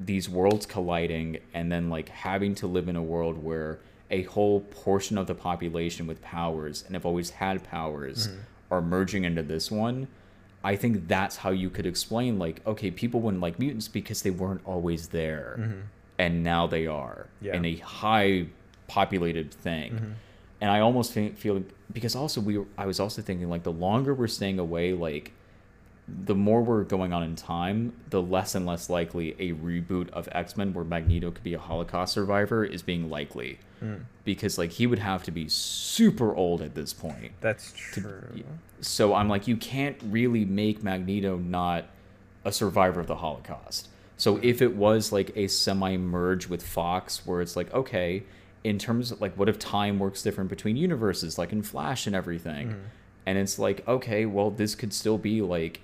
these 0.00 0.26
worlds 0.26 0.64
colliding 0.64 1.40
and 1.52 1.70
then 1.70 1.90
like 1.90 2.08
having 2.08 2.54
to 2.56 2.66
live 2.66 2.88
in 2.88 2.96
a 2.96 3.02
world 3.02 3.44
where 3.44 3.78
a 4.10 4.22
whole 4.22 4.60
portion 4.60 5.18
of 5.18 5.26
the 5.26 5.34
population 5.34 6.06
with 6.06 6.22
powers 6.22 6.82
and 6.86 6.94
have 6.94 7.04
always 7.04 7.28
had 7.28 7.62
powers 7.62 8.28
mm-hmm. 8.28 8.40
are 8.70 8.80
merging 8.80 9.24
into 9.24 9.42
this 9.42 9.70
one 9.70 10.08
i 10.64 10.74
think 10.76 11.06
that's 11.08 11.36
how 11.44 11.50
you 11.62 11.68
could 11.70 11.86
explain 11.86 12.38
like 12.38 12.56
okay 12.66 12.90
people 12.90 13.20
wouldn't 13.20 13.42
like 13.46 13.58
mutants 13.58 13.86
because 13.88 14.22
they 14.22 14.30
weren't 14.42 14.62
always 14.64 15.08
there. 15.08 15.56
Mm-hmm. 15.60 15.80
And 16.24 16.32
now 16.44 16.62
they 16.68 16.86
are 16.86 17.26
Yeah. 17.40 17.56
in 17.56 17.64
a 17.64 17.74
high 18.02 18.46
populated 18.86 19.50
thing. 19.66 19.92
Mm-hmm. 19.92 20.12
And 20.60 20.70
i 20.70 20.78
almost 20.80 21.12
fe- 21.12 21.34
feel 21.42 21.62
because 21.92 22.14
also 22.16 22.40
we 22.40 22.54
i 22.78 22.86
was 22.86 22.98
also 23.04 23.20
thinking 23.22 23.48
like 23.54 23.64
the 23.70 23.76
longer 23.86 24.12
we're 24.14 24.26
staying 24.40 24.58
away 24.58 24.86
like 25.08 25.32
the 26.06 26.34
more 26.34 26.62
we're 26.62 26.84
going 26.84 27.12
on 27.12 27.22
in 27.22 27.34
time, 27.34 27.94
the 28.10 28.20
less 28.20 28.54
and 28.54 28.66
less 28.66 28.90
likely 28.90 29.34
a 29.38 29.54
reboot 29.54 30.10
of 30.10 30.28
X 30.32 30.56
Men 30.56 30.74
where 30.74 30.84
Magneto 30.84 31.30
could 31.30 31.42
be 31.42 31.54
a 31.54 31.58
Holocaust 31.58 32.12
survivor 32.12 32.64
is 32.64 32.82
being 32.82 33.08
likely. 33.08 33.58
Hmm. 33.80 33.96
Because 34.24 34.58
like 34.58 34.72
he 34.72 34.86
would 34.86 34.98
have 34.98 35.22
to 35.24 35.30
be 35.30 35.48
super 35.48 36.34
old 36.34 36.60
at 36.60 36.74
this 36.74 36.92
point. 36.92 37.32
That's 37.40 37.72
true. 37.72 38.42
So 38.80 39.14
I'm 39.14 39.28
like, 39.28 39.48
you 39.48 39.56
can't 39.56 39.96
really 40.04 40.44
make 40.44 40.82
Magneto 40.82 41.38
not 41.38 41.86
a 42.44 42.52
survivor 42.52 43.00
of 43.00 43.06
the 43.06 43.16
Holocaust. 43.16 43.88
So 44.18 44.38
if 44.42 44.60
it 44.60 44.76
was 44.76 45.10
like 45.10 45.34
a 45.36 45.48
semi 45.48 45.96
merge 45.96 46.48
with 46.48 46.62
Fox 46.62 47.26
where 47.26 47.40
it's 47.40 47.56
like, 47.56 47.72
okay, 47.72 48.24
in 48.62 48.78
terms 48.78 49.10
of 49.10 49.22
like 49.22 49.34
what 49.38 49.48
if 49.48 49.58
time 49.58 49.98
works 49.98 50.22
different 50.22 50.50
between 50.50 50.76
universes, 50.76 51.38
like 51.38 51.50
in 51.50 51.62
Flash 51.62 52.06
and 52.06 52.14
everything? 52.14 52.72
Hmm. 52.72 52.78
And 53.26 53.38
it's 53.38 53.58
like, 53.58 53.88
okay, 53.88 54.26
well, 54.26 54.50
this 54.50 54.74
could 54.74 54.92
still 54.92 55.16
be 55.16 55.40
like 55.40 55.80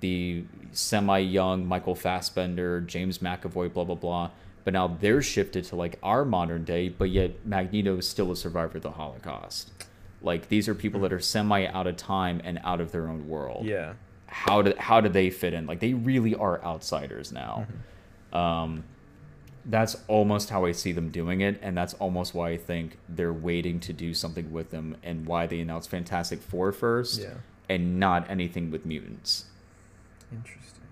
the 0.00 0.44
semi 0.72 1.18
young 1.18 1.66
Michael 1.66 1.94
Fassbender, 1.94 2.80
James 2.80 3.18
McAvoy, 3.18 3.72
blah 3.72 3.84
blah 3.84 3.94
blah. 3.94 4.30
But 4.64 4.72
now 4.74 4.88
they're 5.00 5.22
shifted 5.22 5.64
to 5.66 5.76
like 5.76 5.98
our 6.02 6.24
modern 6.24 6.64
day, 6.64 6.88
but 6.88 7.10
yet 7.10 7.46
Magneto 7.46 7.98
is 7.98 8.08
still 8.08 8.32
a 8.32 8.36
survivor 8.36 8.78
of 8.78 8.82
the 8.82 8.90
Holocaust. 8.90 9.70
Like 10.22 10.48
these 10.48 10.68
are 10.68 10.74
people 10.74 11.00
that 11.02 11.12
are 11.12 11.20
semi 11.20 11.66
out 11.66 11.86
of 11.86 11.96
time 11.96 12.40
and 12.44 12.58
out 12.64 12.80
of 12.80 12.90
their 12.92 13.06
own 13.08 13.28
world. 13.28 13.64
Yeah. 13.64 13.94
How 14.26 14.62
do 14.62 14.74
how 14.78 15.00
do 15.00 15.08
they 15.08 15.30
fit 15.30 15.54
in? 15.54 15.66
Like 15.66 15.78
they 15.80 15.94
really 15.94 16.34
are 16.34 16.62
outsiders 16.64 17.30
now. 17.32 17.66
Um, 18.32 18.82
that's 19.64 19.96
almost 20.08 20.50
how 20.50 20.64
I 20.64 20.72
see 20.72 20.92
them 20.92 21.10
doing 21.10 21.40
it, 21.40 21.58
and 21.62 21.76
that's 21.76 21.94
almost 21.94 22.34
why 22.34 22.50
I 22.50 22.56
think 22.56 22.98
they're 23.08 23.32
waiting 23.32 23.80
to 23.80 23.92
do 23.92 24.14
something 24.14 24.52
with 24.52 24.70
them, 24.70 24.96
and 25.02 25.26
why 25.26 25.46
they 25.46 25.58
announced 25.60 25.90
Fantastic 25.90 26.40
Four 26.40 26.70
first, 26.72 27.20
Yeah. 27.20 27.34
and 27.68 27.98
not 27.98 28.30
anything 28.30 28.70
with 28.70 28.86
mutants. 28.86 29.46
Interesting. 30.32 30.82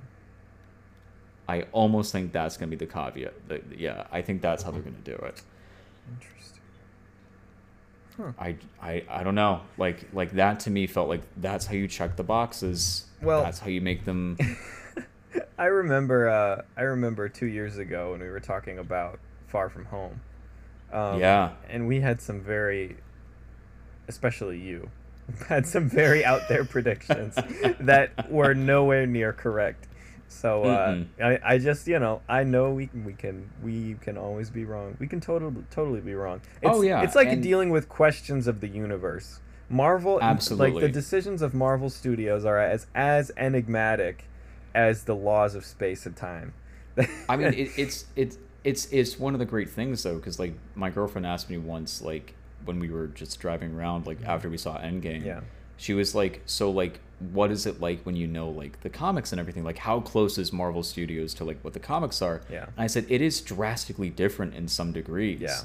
I 1.49 1.63
almost 1.73 2.13
think 2.13 2.33
that's 2.33 2.57
gonna 2.57 2.71
be 2.71 2.77
the 2.77 2.87
caveat. 2.87 3.35
Yeah, 3.77 4.07
I 4.11 4.23
think 4.23 4.41
that's 4.43 4.63
how 4.63 4.71
they're 4.71 4.81
gonna 4.83 4.97
do 5.05 5.13
it. 5.15 5.43
Interesting. 6.11 6.61
I, 8.39 8.57
I 8.81 9.05
I 9.09 9.23
don't 9.25 9.35
know. 9.35 9.61
Like 9.77 10.09
like 10.13 10.33
that 10.33 10.61
to 10.61 10.71
me 10.71 10.87
felt 10.87 11.09
like 11.09 11.23
that's 11.37 11.67
how 11.67 11.75
you 11.75 11.89
check 11.89 12.17
the 12.17 12.23
boxes. 12.25 13.07
Well- 13.23 13.43
that's 13.43 13.59
how 13.59 13.69
you 13.69 13.81
make 13.81 14.05
them. 14.05 14.37
I 15.59 15.65
remember. 15.67 16.29
Uh, 16.29 16.63
I 16.77 16.83
remember 16.83 17.29
two 17.29 17.47
years 17.47 17.79
ago 17.79 18.13
when 18.13 18.21
we 18.21 18.29
were 18.29 18.41
talking 18.41 18.79
about 18.79 19.19
Far 19.49 19.69
From 19.69 19.85
Home. 19.87 20.21
Um, 20.93 21.19
Yeah. 21.19 21.53
And 21.69 21.89
we 21.89 22.01
had 22.01 22.21
some 22.21 22.41
very, 22.41 22.97
especially 24.07 24.59
you, 24.59 24.91
had 25.49 25.67
some 25.67 25.89
very 25.89 26.25
out 26.25 26.49
there 26.49 26.65
predictions 26.65 27.35
that 27.81 28.31
were 28.31 28.55
nowhere 28.55 29.07
near 29.07 29.33
correct. 29.33 29.89
So 30.29 30.65
uh, 30.65 30.99
I, 31.23 31.39
I 31.45 31.59
just 31.59 31.87
you 31.87 31.99
know 31.99 32.21
I 32.29 32.43
know 32.45 32.73
we 32.73 32.87
can 32.89 33.05
we 33.05 33.13
can 33.13 33.51
we 33.63 33.95
can 34.01 34.19
always 34.19 34.51
be 34.51 34.65
wrong. 34.65 34.97
We 34.99 35.07
can 35.07 35.21
totally 35.21 35.65
totally 35.71 36.01
be 36.01 36.15
wrong. 36.15 36.41
It's, 36.63 36.71
Oh, 36.77 36.83
yeah, 36.83 37.03
It's 37.03 37.15
like 37.15 37.29
and- 37.29 37.43
dealing 37.43 37.71
with 37.71 37.89
questions 37.89 38.47
of 38.47 38.61
the 38.61 38.69
universe. 38.69 39.41
Marvel, 39.71 40.19
absolutely 40.21 40.73
like 40.73 40.81
the 40.83 40.89
decisions 40.89 41.41
of 41.41 41.55
Marvel 41.55 41.89
Studios 41.89 42.45
are 42.45 42.59
as 42.59 42.87
as 42.95 43.31
enigmatic 43.37 44.25
as 44.75 45.05
the 45.05 45.15
laws 45.15 45.55
of 45.55 45.65
space 45.65 46.05
and 46.05 46.15
time. 46.17 46.53
I 47.29 47.37
mean, 47.37 47.49
it, 47.55 47.71
it's 47.77 48.05
it's 48.15 48.39
it's 48.63 48.87
it's 48.93 49.19
one 49.19 49.35
of 49.35 49.39
the 49.39 49.47
great 49.47 49.71
things 49.71 50.03
though, 50.03 50.17
because 50.17 50.39
like 50.39 50.55
my 50.75 50.91
girlfriend 50.91 51.27
asked 51.27 51.49
me 51.49 51.57
once, 51.59 52.03
like 52.03 52.35
when 52.65 52.79
we 52.79 52.91
were 52.91 53.09
just 53.09 53.39
driving 53.41 53.75
around, 53.75 54.07
like 54.07 54.19
after 54.25 54.49
we 54.49 54.57
saw 54.57 54.79
Endgame, 54.79 55.25
Yeah. 55.25 55.41
she 55.77 55.95
was 55.95 56.15
like, 56.15 56.43
"So 56.47 56.71
like, 56.71 57.01
what 57.33 57.51
is 57.51 57.65
it 57.67 57.81
like 57.81 58.03
when 58.05 58.17
you 58.17 58.27
know 58.27 58.49
like 58.49 58.81
the 58.83 58.91
comics 58.91 59.33
and 59.33 59.41
everything? 59.41 59.65
Like, 59.65 59.79
how 59.79 60.01
close 60.01 60.37
is 60.39 60.53
Marvel 60.53 60.83
Studios 60.83 61.35
to 61.35 61.45
like 61.45 61.59
what 61.63 61.73
the 61.75 61.81
comics 61.81 62.21
are?" 62.23 62.41
Yeah. 62.51 62.65
And 62.65 62.85
I 62.85 62.87
said 62.87 63.07
it 63.09 63.21
is 63.21 63.41
drastically 63.41 64.11
different 64.11 64.55
in 64.55 64.69
some 64.69 64.93
degrees. 64.93 65.41
Yeah. 65.41 65.61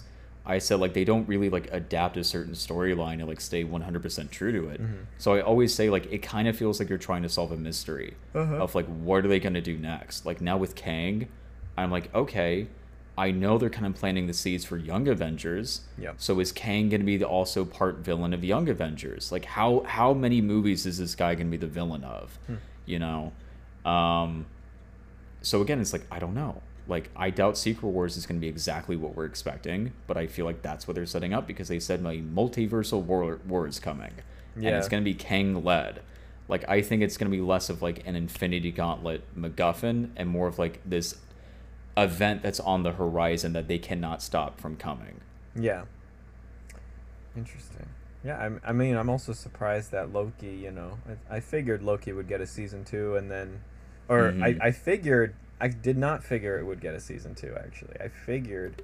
I 0.46 0.58
said 0.58 0.80
like 0.80 0.94
they 0.94 1.04
don't 1.04 1.28
really 1.28 1.50
like 1.50 1.72
adapt 1.72 2.18
a 2.18 2.24
certain 2.24 2.54
storyline 2.54 3.16
and 3.20 3.28
like 3.28 3.40
stay 3.42 3.64
100% 3.64 4.32
true 4.32 4.52
to 4.52 4.70
it. 4.70 4.82
Mm-hmm. 4.82 4.96
So 5.20 5.34
I 5.36 5.42
always 5.42 5.74
say 5.76 5.90
like 5.92 6.12
it 6.12 6.20
kind 6.24 6.48
of 6.48 6.56
feels 6.58 6.80
like 6.80 6.90
you're 6.90 6.98
trying 6.98 7.22
to 7.24 7.30
solve 7.30 7.52
a 7.52 7.58
mystery 7.58 8.16
Uh-huh. 8.34 8.56
of 8.56 8.74
like 8.74 8.88
what 8.88 9.24
are 9.24 9.28
they 9.28 9.40
going 9.40 9.54
to 9.54 9.62
do 9.62 9.78
next? 9.78 10.26
Like 10.26 10.42
now 10.42 10.58
with 10.58 10.74
Kang, 10.76 11.28
I'm 11.78 11.92
like 11.92 12.14
okay, 12.16 12.68
I 13.20 13.32
know 13.32 13.58
they're 13.58 13.70
kind 13.70 13.86
of 13.86 13.96
planting 13.96 14.28
the 14.28 14.34
seeds 14.34 14.64
for 14.64 14.78
Young 14.78 15.10
Avengers. 15.10 15.82
Yep. 15.98 16.16
So 16.20 16.40
is 16.40 16.54
Kang 16.54 16.88
going 16.88 17.02
to 17.02 17.06
be 17.06 17.18
the 17.18 17.28
also 17.28 17.66
part 17.66 17.98
villain 17.98 18.34
of 18.34 18.46
Young 18.46 18.70
Avengers? 18.70 19.30
Like 19.30 19.44
how 19.44 19.82
how 19.82 20.14
many 20.14 20.40
movies 20.40 20.86
is 20.86 21.00
this 21.00 21.16
guy 21.16 21.36
going 21.36 21.48
to 21.48 21.52
be 21.52 21.58
the 21.58 21.68
villain 21.68 22.06
of? 22.06 22.40
Hmm. 22.48 22.56
You 22.86 23.00
know. 23.00 23.34
Um 23.84 24.46
so 25.42 25.62
again, 25.62 25.82
it's 25.82 25.92
like 25.92 26.06
I 26.10 26.20
don't 26.20 26.34
know. 26.34 26.62
Like 26.88 27.10
I 27.14 27.30
doubt 27.30 27.58
Secret 27.58 27.90
Wars 27.90 28.16
is 28.16 28.26
going 28.26 28.40
to 28.40 28.42
be 28.42 28.48
exactly 28.48 28.96
what 28.96 29.16
we're 29.16 29.26
expecting, 29.26 29.92
but 30.08 30.16
I 30.16 30.26
feel 30.26 30.46
like 30.46 30.62
that's 30.62 30.88
what 30.88 30.96
they're 30.96 31.06
setting 31.06 31.34
up 31.34 31.46
because 31.46 31.68
they 31.68 31.80
said 31.82 32.02
my 32.02 32.18
multiversal 32.18 33.04
war, 33.04 33.40
war 33.46 33.68
is 33.68 33.80
coming, 33.82 34.14
and 34.56 34.66
it's 34.66 34.88
going 34.88 35.04
to 35.04 35.06
be 35.06 35.14
Kang 35.14 35.62
led. 35.62 36.04
Like 36.48 36.68
I 36.70 36.82
think 36.82 37.04
it's 37.04 37.18
going 37.18 37.30
to 37.30 37.38
be 37.38 37.44
less 37.44 37.70
of 37.70 37.82
like 37.82 38.08
an 38.08 38.16
Infinity 38.16 38.72
Gauntlet 38.72 39.24
MacGuffin 39.38 40.12
and 40.16 40.30
more 40.30 40.48
of 40.48 40.58
like 40.58 40.80
this 40.86 41.16
event 42.04 42.42
that's 42.42 42.60
on 42.60 42.84
the 42.84 42.94
horizon 42.94 43.54
that 43.54 43.68
they 43.68 43.78
cannot 43.80 44.22
stop 44.22 44.60
from 44.60 44.76
coming. 44.76 45.22
Yeah. 45.56 45.84
Interesting. 47.36 47.88
Yeah, 48.24 48.38
I'm, 48.38 48.60
I 48.66 48.74
mean, 48.74 48.96
I'm 48.98 49.10
also 49.10 49.32
surprised 49.34 49.92
that 49.92 50.12
Loki, 50.12 50.48
you 50.48 50.72
know, 50.72 50.98
I, 51.30 51.38
I 51.38 51.40
figured 51.40 51.82
Loki 51.82 52.12
would 52.12 52.28
get 52.28 52.42
a 52.42 52.48
season 52.48 52.84
two 52.84 53.16
and 53.16 53.32
then, 53.32 53.62
or 54.10 54.32
Mhm. 54.32 54.62
I, 54.62 54.68
I 54.68 54.72
figured, 54.72 55.36
I 55.62 55.70
did 55.70 55.98
not 55.98 56.24
figure 56.24 56.58
it 56.60 56.66
would 56.66 56.82
get 56.82 56.96
a 56.96 57.00
season 57.00 57.36
two, 57.36 57.56
actually. 57.58 57.96
I 58.00 58.10
figured 58.10 58.82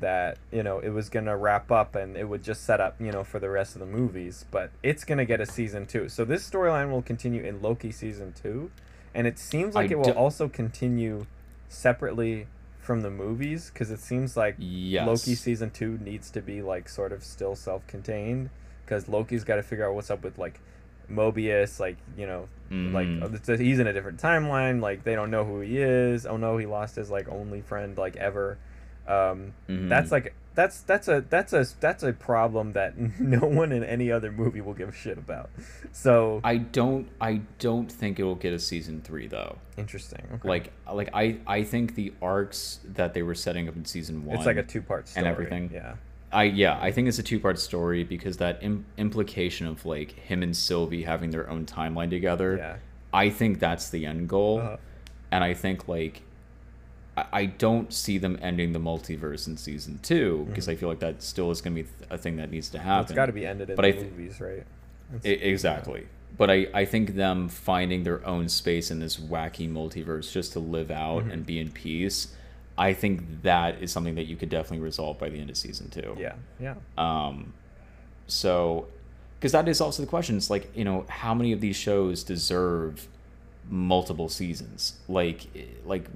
that, 0.00 0.38
you 0.52 0.62
know, 0.62 0.78
it 0.78 0.90
was 0.90 1.08
going 1.08 1.26
to 1.26 1.36
wrap 1.36 1.70
up 1.72 1.94
and 1.96 2.16
it 2.16 2.28
would 2.28 2.42
just 2.44 2.64
set 2.64 2.80
up, 2.80 3.00
you 3.00 3.10
know, 3.10 3.24
for 3.24 3.38
the 3.40 3.50
rest 3.50 3.74
of 3.74 3.80
the 3.80 3.86
movies, 3.86 4.44
but 4.50 4.70
it's 4.82 5.04
going 5.04 5.18
to 5.18 5.24
get 5.24 5.40
a 5.40 5.46
season 5.46 5.86
two. 5.86 6.08
So 6.08 6.24
this 6.24 6.48
storyline 6.48 6.90
will 6.90 7.02
continue 7.02 7.42
in 7.42 7.60
Loki 7.60 7.90
season 7.90 8.32
two, 8.32 8.70
and 9.14 9.26
it 9.26 9.38
seems 9.38 9.74
like 9.74 9.90
I 9.90 9.94
it 9.94 9.98
will 9.98 10.12
also 10.12 10.48
continue 10.48 11.26
separately 11.72 12.46
from 12.78 13.00
the 13.02 13.10
movies 13.10 13.70
because 13.72 13.90
it 13.90 14.00
seems 14.00 14.36
like 14.36 14.56
Yes. 14.58 15.06
Loki 15.06 15.34
season 15.34 15.70
two 15.70 15.98
needs 15.98 16.30
to 16.30 16.40
be 16.42 16.62
like 16.62 16.88
sort 16.88 17.12
of 17.12 17.22
still 17.22 17.54
self-contained 17.54 18.50
because 18.84 19.08
Loki's 19.08 19.44
got 19.44 19.56
to 19.56 19.62
figure 19.62 19.86
out 19.88 19.94
what's 19.94 20.10
up 20.10 20.22
with 20.24 20.36
like 20.38 20.60
Mobius, 21.10 21.78
like 21.78 21.96
you 22.16 22.26
know, 22.26 22.48
Mhm. 22.70 22.92
like 22.92 23.58
he's 23.60 23.78
in 23.78 23.86
a 23.86 23.92
different 23.92 24.20
timeline. 24.20 24.80
Like 24.80 25.04
they 25.04 25.14
don't 25.14 25.30
know 25.30 25.44
who 25.44 25.60
he 25.60 25.78
is. 25.78 26.26
Oh 26.26 26.36
no, 26.36 26.56
he 26.56 26.66
lost 26.66 26.96
his 26.96 27.10
like 27.10 27.28
only 27.28 27.60
friend 27.60 27.96
like 27.98 28.16
ever. 28.16 28.58
Um, 29.06 29.52
Mhm. 29.68 29.88
That's 29.88 30.10
like 30.12 30.34
that's 30.54 30.80
that's 30.82 31.08
a 31.08 31.24
that's 31.30 31.52
a 31.52 31.66
that's 31.80 32.02
a 32.02 32.12
problem 32.12 32.72
that 32.72 32.98
no 33.20 33.40
one 33.46 33.72
in 33.72 33.82
any 33.84 34.10
other 34.12 34.30
movie 34.32 34.60
will 34.60 34.74
give 34.74 34.88
a 34.88 34.92
shit 34.92 35.18
about. 35.18 35.50
So 35.92 36.40
I 36.44 36.58
don't 36.58 37.08
I 37.20 37.40
don't 37.58 37.90
think 37.90 38.18
it 38.18 38.24
will 38.24 38.34
get 38.34 38.52
a 38.52 38.58
season 38.58 39.00
three 39.02 39.26
though. 39.26 39.58
interesting. 39.76 40.26
Okay. 40.34 40.48
Like 40.48 40.72
like 40.92 41.10
I 41.14 41.38
I 41.46 41.62
think 41.62 41.94
the 41.94 42.12
arcs 42.20 42.80
that 42.94 43.14
they 43.14 43.22
were 43.22 43.34
setting 43.34 43.68
up 43.68 43.76
in 43.76 43.84
season 43.84 44.24
one 44.24 44.36
it's 44.36 44.46
like 44.46 44.56
a 44.56 44.62
two 44.62 44.82
part 44.82 45.08
story 45.08 45.24
and 45.26 45.32
everything. 45.32 45.70
Yeah. 45.72 45.94
I 46.32 46.44
yeah, 46.44 46.78
I 46.80 46.92
think 46.92 47.08
it's 47.08 47.18
a 47.18 47.22
two 47.22 47.38
part 47.40 47.58
story 47.58 48.04
because 48.04 48.38
that 48.38 48.62
Im- 48.62 48.86
implication 48.96 49.66
of 49.66 49.84
like 49.84 50.12
him 50.12 50.42
and 50.42 50.56
Sylvie 50.56 51.02
having 51.02 51.30
their 51.30 51.48
own 51.50 51.66
timeline 51.66 52.08
together. 52.10 52.56
Yeah. 52.56 52.76
I 53.12 53.28
think 53.28 53.58
that's 53.58 53.90
the 53.90 54.06
end 54.06 54.28
goal, 54.30 54.60
Uh-huh. 54.60 54.76
and 55.30 55.44
I 55.44 55.52
think 55.52 55.88
like 55.88 56.22
I, 57.16 57.44
don't 57.46 57.92
see 57.92 58.16
them 58.18 58.38
ending 58.40 58.72
the 58.72 58.78
multiverse 58.78 59.46
in 59.46 59.56
season 59.58 59.98
two 60.02 60.46
because 60.48 60.68
I 60.68 60.76
feel 60.76 60.88
like 60.88 61.00
that 61.00 61.22
still 61.22 61.50
is 61.50 61.60
going 61.60 61.76
to 61.76 61.82
be 61.82 61.88
a 62.10 62.16
thing 62.16 62.36
that 62.36 62.50
needs 62.50 62.70
to 62.70 62.78
happen. 62.78 63.04
it's 63.04 63.12
got 63.12 63.26
to 63.26 63.32
be 63.32 63.44
ended 63.46 63.68
in 63.70 63.76
But 63.76 63.82
the 63.82 63.92
th- 63.92 64.04
movies, 64.04 64.40
right? 64.40 64.64
It's- 65.22 65.38
exactly. 65.42 66.06
But 66.38 66.50
I, 66.50 66.66
I 66.72 66.84
think 66.86 67.14
them 67.14 67.50
finding 67.50 68.04
their 68.04 68.26
own 68.26 68.48
space 68.48 68.90
in 68.90 68.98
this 69.00 69.18
wacky 69.18 69.70
multiverse 69.70 70.32
just 70.32 70.54
to 70.54 70.60
live 70.60 70.90
out 70.90 71.24
Mm-hmm. 71.24 71.30
and 71.30 71.44
be 71.46 71.58
in 71.60 71.70
peace, 71.70 72.34
I 72.78 72.94
think 72.94 73.42
that 73.42 73.82
is 73.82 73.92
something 73.92 74.14
that 74.14 74.24
you 74.24 74.36
could 74.36 74.48
definitely 74.48 74.82
resolve 74.82 75.18
by 75.18 75.28
the 75.28 75.38
end 75.38 75.50
of 75.50 75.58
season 75.58 75.90
two. 75.90 76.16
Yeah. 76.18 76.32
Yeah. 76.58 76.76
Um, 76.96 77.52
so, 78.26 78.86
because 79.38 79.52
that 79.52 79.68
is 79.68 79.82
also 79.82 80.02
the 80.02 80.08
question. 80.08 80.38
It's 80.38 80.48
like 80.48 80.74
you 80.74 80.84
know, 80.84 81.04
how 81.08 81.34
many 81.34 81.52
of 81.52 81.60
these 81.60 81.76
shows 81.76 82.24
deserve 82.24 83.06
multiple 83.68 84.30
seasons? 84.30 84.94
Like, 85.08 85.46
like 85.84 86.06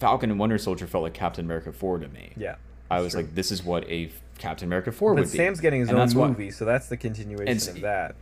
Falcon 0.00 0.30
and 0.30 0.40
Winter 0.40 0.58
Soldier 0.58 0.86
felt 0.86 1.04
like 1.04 1.14
Captain 1.14 1.44
America 1.44 1.70
four 1.72 1.98
to 1.98 2.08
me. 2.08 2.32
Yeah. 2.36 2.56
I 2.90 3.00
was 3.00 3.12
true. 3.12 3.22
like, 3.22 3.34
this 3.36 3.52
is 3.52 3.62
what 3.62 3.84
a 3.88 4.10
Captain 4.38 4.66
America 4.66 4.90
four 4.90 5.14
But 5.14 5.20
would 5.24 5.30
be. 5.30 5.36
Sam's 5.36 5.60
getting 5.60 5.80
his 5.80 5.90
And 5.90 5.98
own 5.98 6.28
movie, 6.28 6.50
so 6.50 6.64
that's 6.64 6.88
the 6.88 6.96
continuation 6.96 7.76
of 7.76 7.82
that. 7.82 8.16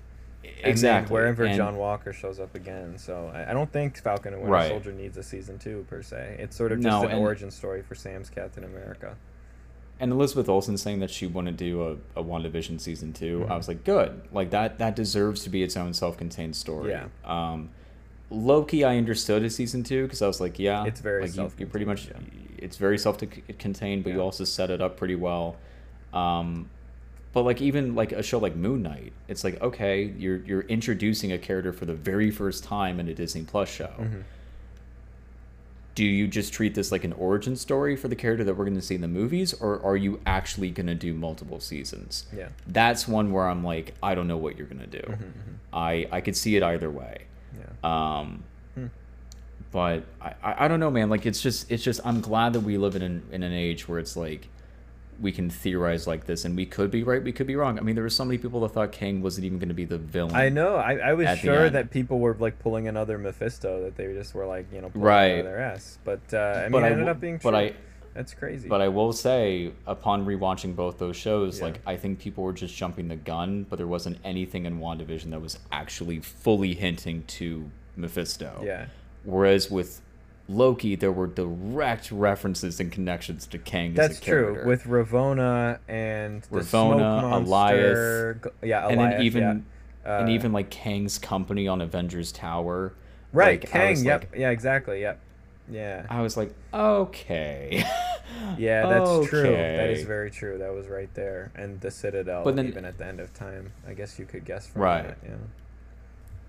And 0.44 0.66
exactly. 0.66 1.12
wherever 1.14 1.44
And- 1.44 1.56
John 1.56 1.76
Walker 1.76 2.12
shows 2.12 2.38
up 2.40 2.54
again, 2.54 2.98
so 2.98 3.30
I, 3.34 3.50
I 3.50 3.52
don't 3.54 3.72
think 3.72 3.96
Falcon 4.02 4.32
and 4.34 4.42
Winter 4.42 4.52
Right. 4.52 4.68
Soldier 4.68 4.92
needs 4.92 5.16
a 5.16 5.22
season 5.22 5.58
two 5.58 5.86
per 5.88 6.02
se. 6.02 6.36
It's 6.38 6.56
sort 6.56 6.72
of 6.72 6.80
No, 6.80 6.90
just 6.90 7.04
an 7.06 7.10
and- 7.12 7.20
origin 7.20 7.50
story 7.50 7.82
for 7.82 7.94
Sam's 7.94 8.28
Captain 8.28 8.64
America. 8.64 9.16
and 10.00 10.12
Elizabeth 10.12 10.48
Olsen 10.48 10.76
saying 10.76 11.00
that 11.00 11.10
she 11.10 11.26
wanted 11.26 11.58
to 11.58 11.64
do 11.64 11.82
a, 12.14 12.20
a 12.20 12.22
WandaVision 12.22 12.80
season 12.80 13.12
2 13.12 13.40
Mhm. 13.40 13.50
I 13.50 13.56
was 13.56 13.66
like, 13.68 13.82
good. 13.84 14.20
Like 14.32 14.50
that 14.50 14.78
that 14.78 14.94
deserves 14.94 15.42
to 15.44 15.50
be 15.50 15.62
its 15.64 15.76
own 15.76 15.92
self-contained 15.92 16.54
story. 16.54 16.90
Yeah. 16.90 17.06
Um, 17.24 17.70
Loki, 18.30 18.84
I 18.84 18.96
understood 18.98 19.42
as 19.44 19.54
season 19.54 19.82
two 19.82 20.04
because 20.04 20.20
I 20.22 20.26
was 20.26 20.40
like, 20.40 20.58
yeah, 20.58 20.84
It's 20.84 21.00
very 21.00 21.22
like 21.22 21.36
you, 21.36 21.50
you 21.58 21.66
pretty 21.66 21.86
much 21.86 22.04
self-contained, 22.06 22.54
it's 22.58 22.76
very 22.76 22.98
self-contained, 22.98 24.04
but 24.04 24.12
you 24.12 24.20
also 24.20 24.44
set 24.44 24.70
it 24.70 24.80
up 24.82 24.96
pretty 24.96 25.14
well. 25.14 25.56
Um, 26.12 26.68
but 27.32 27.42
like 27.44 27.60
even 27.60 27.94
like 27.94 28.12
a 28.12 28.22
show 28.22 28.38
like 28.38 28.56
Moon 28.56 28.82
Knight, 28.82 29.12
it's 29.28 29.44
like 29.44 29.60
okay, 29.62 30.02
you're 30.18 30.38
you're 30.44 30.62
introducing 30.62 31.32
a 31.32 31.38
character 31.38 31.72
for 31.72 31.84
the 31.86 31.94
very 31.94 32.30
first 32.30 32.64
time 32.64 32.98
in 33.00 33.08
a 33.08 33.14
Disney 33.14 33.42
Plus 33.42 33.68
show. 33.70 33.90
Mhm. 33.98 34.22
Do 35.94 36.04
you 36.04 36.28
just 36.28 36.52
treat 36.52 36.74
this 36.74 36.92
like 36.92 37.02
an 37.04 37.12
origin 37.14 37.56
story 37.56 37.96
for 37.96 38.06
the 38.08 38.14
character 38.14 38.44
that 38.44 38.54
we're 38.56 38.64
going 38.64 38.76
to 38.76 38.82
see 38.82 38.94
in 38.94 39.00
the 39.00 39.08
movies, 39.08 39.52
or 39.54 39.84
are 39.84 39.96
you 39.96 40.20
actually 40.26 40.70
going 40.70 40.86
to 40.86 40.94
do 40.94 41.12
multiple 41.12 41.58
seasons? 41.60 42.26
Yeah. 42.34 42.48
That's 42.68 43.08
one 43.08 43.32
where 43.32 43.48
I'm 43.48 43.64
like, 43.64 43.94
I 44.00 44.14
don't 44.14 44.28
know 44.28 44.36
what 44.36 44.56
you're 44.56 44.68
going 44.68 44.80
to 44.80 44.86
do. 44.86 45.04
Mhm, 45.06 45.16
mhm. 45.18 45.54
I 45.72 46.08
I 46.12 46.20
could 46.20 46.36
see 46.36 46.56
it 46.56 46.62
either 46.62 46.90
way. 46.90 47.26
Yeah. 47.58 48.18
Um, 48.18 48.44
Hmm. 48.74 48.86
but 49.70 50.04
I, 50.20 50.34
I 50.64 50.68
don't 50.68 50.80
know, 50.80 50.90
man. 50.90 51.10
Like 51.10 51.26
it's 51.26 51.40
just 51.42 51.70
it's 51.70 51.82
just 51.82 52.00
I'm 52.04 52.20
glad 52.20 52.52
that 52.54 52.60
we 52.60 52.78
live 52.78 52.96
in 52.96 53.02
an, 53.02 53.22
in 53.32 53.42
an 53.42 53.52
age 53.52 53.88
where 53.88 53.98
it's 53.98 54.16
like 54.16 54.48
we 55.20 55.32
can 55.32 55.50
theorize 55.50 56.06
like 56.06 56.26
this, 56.26 56.44
and 56.44 56.56
we 56.56 56.64
could 56.64 56.92
be 56.92 57.02
right, 57.02 57.22
we 57.22 57.32
could 57.32 57.46
be 57.48 57.56
wrong. 57.56 57.76
I 57.76 57.82
mean, 57.82 57.96
there 57.96 58.04
were 58.04 58.08
so 58.10 58.24
many 58.24 58.38
people 58.38 58.60
that 58.60 58.68
thought 58.68 58.92
Kang 58.92 59.20
wasn't 59.20 59.46
even 59.46 59.58
going 59.58 59.68
to 59.68 59.74
be 59.74 59.84
the 59.84 59.98
villain. 59.98 60.36
I 60.36 60.48
know. 60.48 60.76
I, 60.76 60.94
I 60.98 61.14
was 61.14 61.36
sure 61.40 61.68
that 61.68 61.90
people 61.90 62.20
were 62.20 62.36
like 62.38 62.60
pulling 62.60 62.86
another 62.86 63.18
Mephisto 63.18 63.82
that 63.82 63.96
they 63.96 64.12
just 64.12 64.32
were 64.32 64.46
like 64.46 64.66
you 64.72 64.80
know 64.80 64.90
pulling 64.90 65.04
Right. 65.06 65.32
out 65.32 65.38
of 65.40 65.44
their 65.46 65.58
ass. 65.60 65.98
But 66.04 66.20
uh, 66.32 66.36
I 66.38 66.62
mean, 66.62 66.72
But 66.72 66.82
it 66.84 66.86
I 66.86 66.90
ended 66.90 67.08
up 67.08 67.20
being 67.20 67.40
true. 67.40 67.50
but 67.50 67.56
I 67.56 67.72
That's 68.18 68.34
crazy. 68.34 68.68
But 68.68 68.80
I 68.80 68.88
will 68.88 69.12
say, 69.12 69.70
upon 69.86 70.26
rewatching 70.26 70.74
both 70.74 70.98
those 70.98 71.16
shows, 71.16 71.58
Yeah. 71.60 71.66
like 71.66 71.80
I 71.86 71.94
think 71.96 72.18
people 72.18 72.42
were 72.42 72.52
just 72.52 72.74
jumping 72.76 73.06
the 73.06 73.14
gun, 73.14 73.64
but 73.70 73.76
there 73.76 73.86
wasn't 73.86 74.18
anything 74.24 74.66
in 74.66 74.80
WandaVision 74.80 75.30
that 75.30 75.40
was 75.40 75.60
actually 75.70 76.18
fully 76.18 76.74
hinting 76.74 77.22
to 77.38 77.70
Mephisto. 77.96 78.60
yeah. 78.64 78.86
Whereas 79.22 79.70
with 79.70 80.00
Loki, 80.48 80.96
there 80.96 81.12
were 81.12 81.28
direct 81.28 82.10
references 82.10 82.80
and 82.80 82.90
connections 82.90 83.46
to 83.46 83.58
Kang. 83.58 83.94
That's 83.94 84.14
as 84.16 84.18
a 84.18 84.24
true. 84.24 84.62
With 84.66 84.82
Ravonna 84.84 85.78
and 85.86 86.42
the 86.50 86.64
smoke 86.64 86.98
monster, 86.98 88.38
Go- 88.40 88.50
yeah, 88.62 88.82
Alioth, 88.82 88.90
and 88.90 89.00
then 89.00 89.22
even 89.22 89.42
yeah. 89.42 89.50
and 90.18 90.28
Uh, 90.28 90.32
even 90.32 90.52
like 90.52 90.70
Kang's 90.70 91.18
company 91.18 91.68
on 91.68 91.80
Avengers 91.80 92.32
Tower. 92.32 92.94
right, 93.32 93.60
like, 93.62 93.70
Kang. 93.70 93.90
was 93.90 94.02
Yep, 94.04 94.20
like- 94.32 94.40
yeah, 94.40 94.50
exactly. 94.50 95.02
Yep, 95.02 95.20
yeah, 95.70 96.06
I 96.08 96.22
was 96.22 96.36
like, 96.36 96.52
okay. 96.72 97.84
yeah. 98.58 98.86
That's 98.88 99.28
true. 99.28 99.42
That 99.42 99.90
is 99.90 100.04
very 100.04 100.30
true. 100.30 100.58
That 100.58 100.72
was 100.74 100.86
right 100.88 101.12
there, 101.14 101.50
and 101.54 101.80
the 101.80 101.90
Citadel. 101.90 102.44
But 102.44 102.56
then- 102.56 102.66
even 102.68 102.84
at 102.84 102.98
the 102.98 103.06
end 103.06 103.20
of 103.20 103.32
time, 103.34 103.72
I 103.86 103.94
guess 103.94 104.18
you 104.18 104.24
could 104.24 104.44
guess 104.44 104.66
from 104.66 104.82
Right. 104.82 105.04
that. 105.08 105.18
Yeah. 105.24 105.34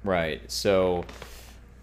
Right. 0.04 0.42
So 0.52 1.06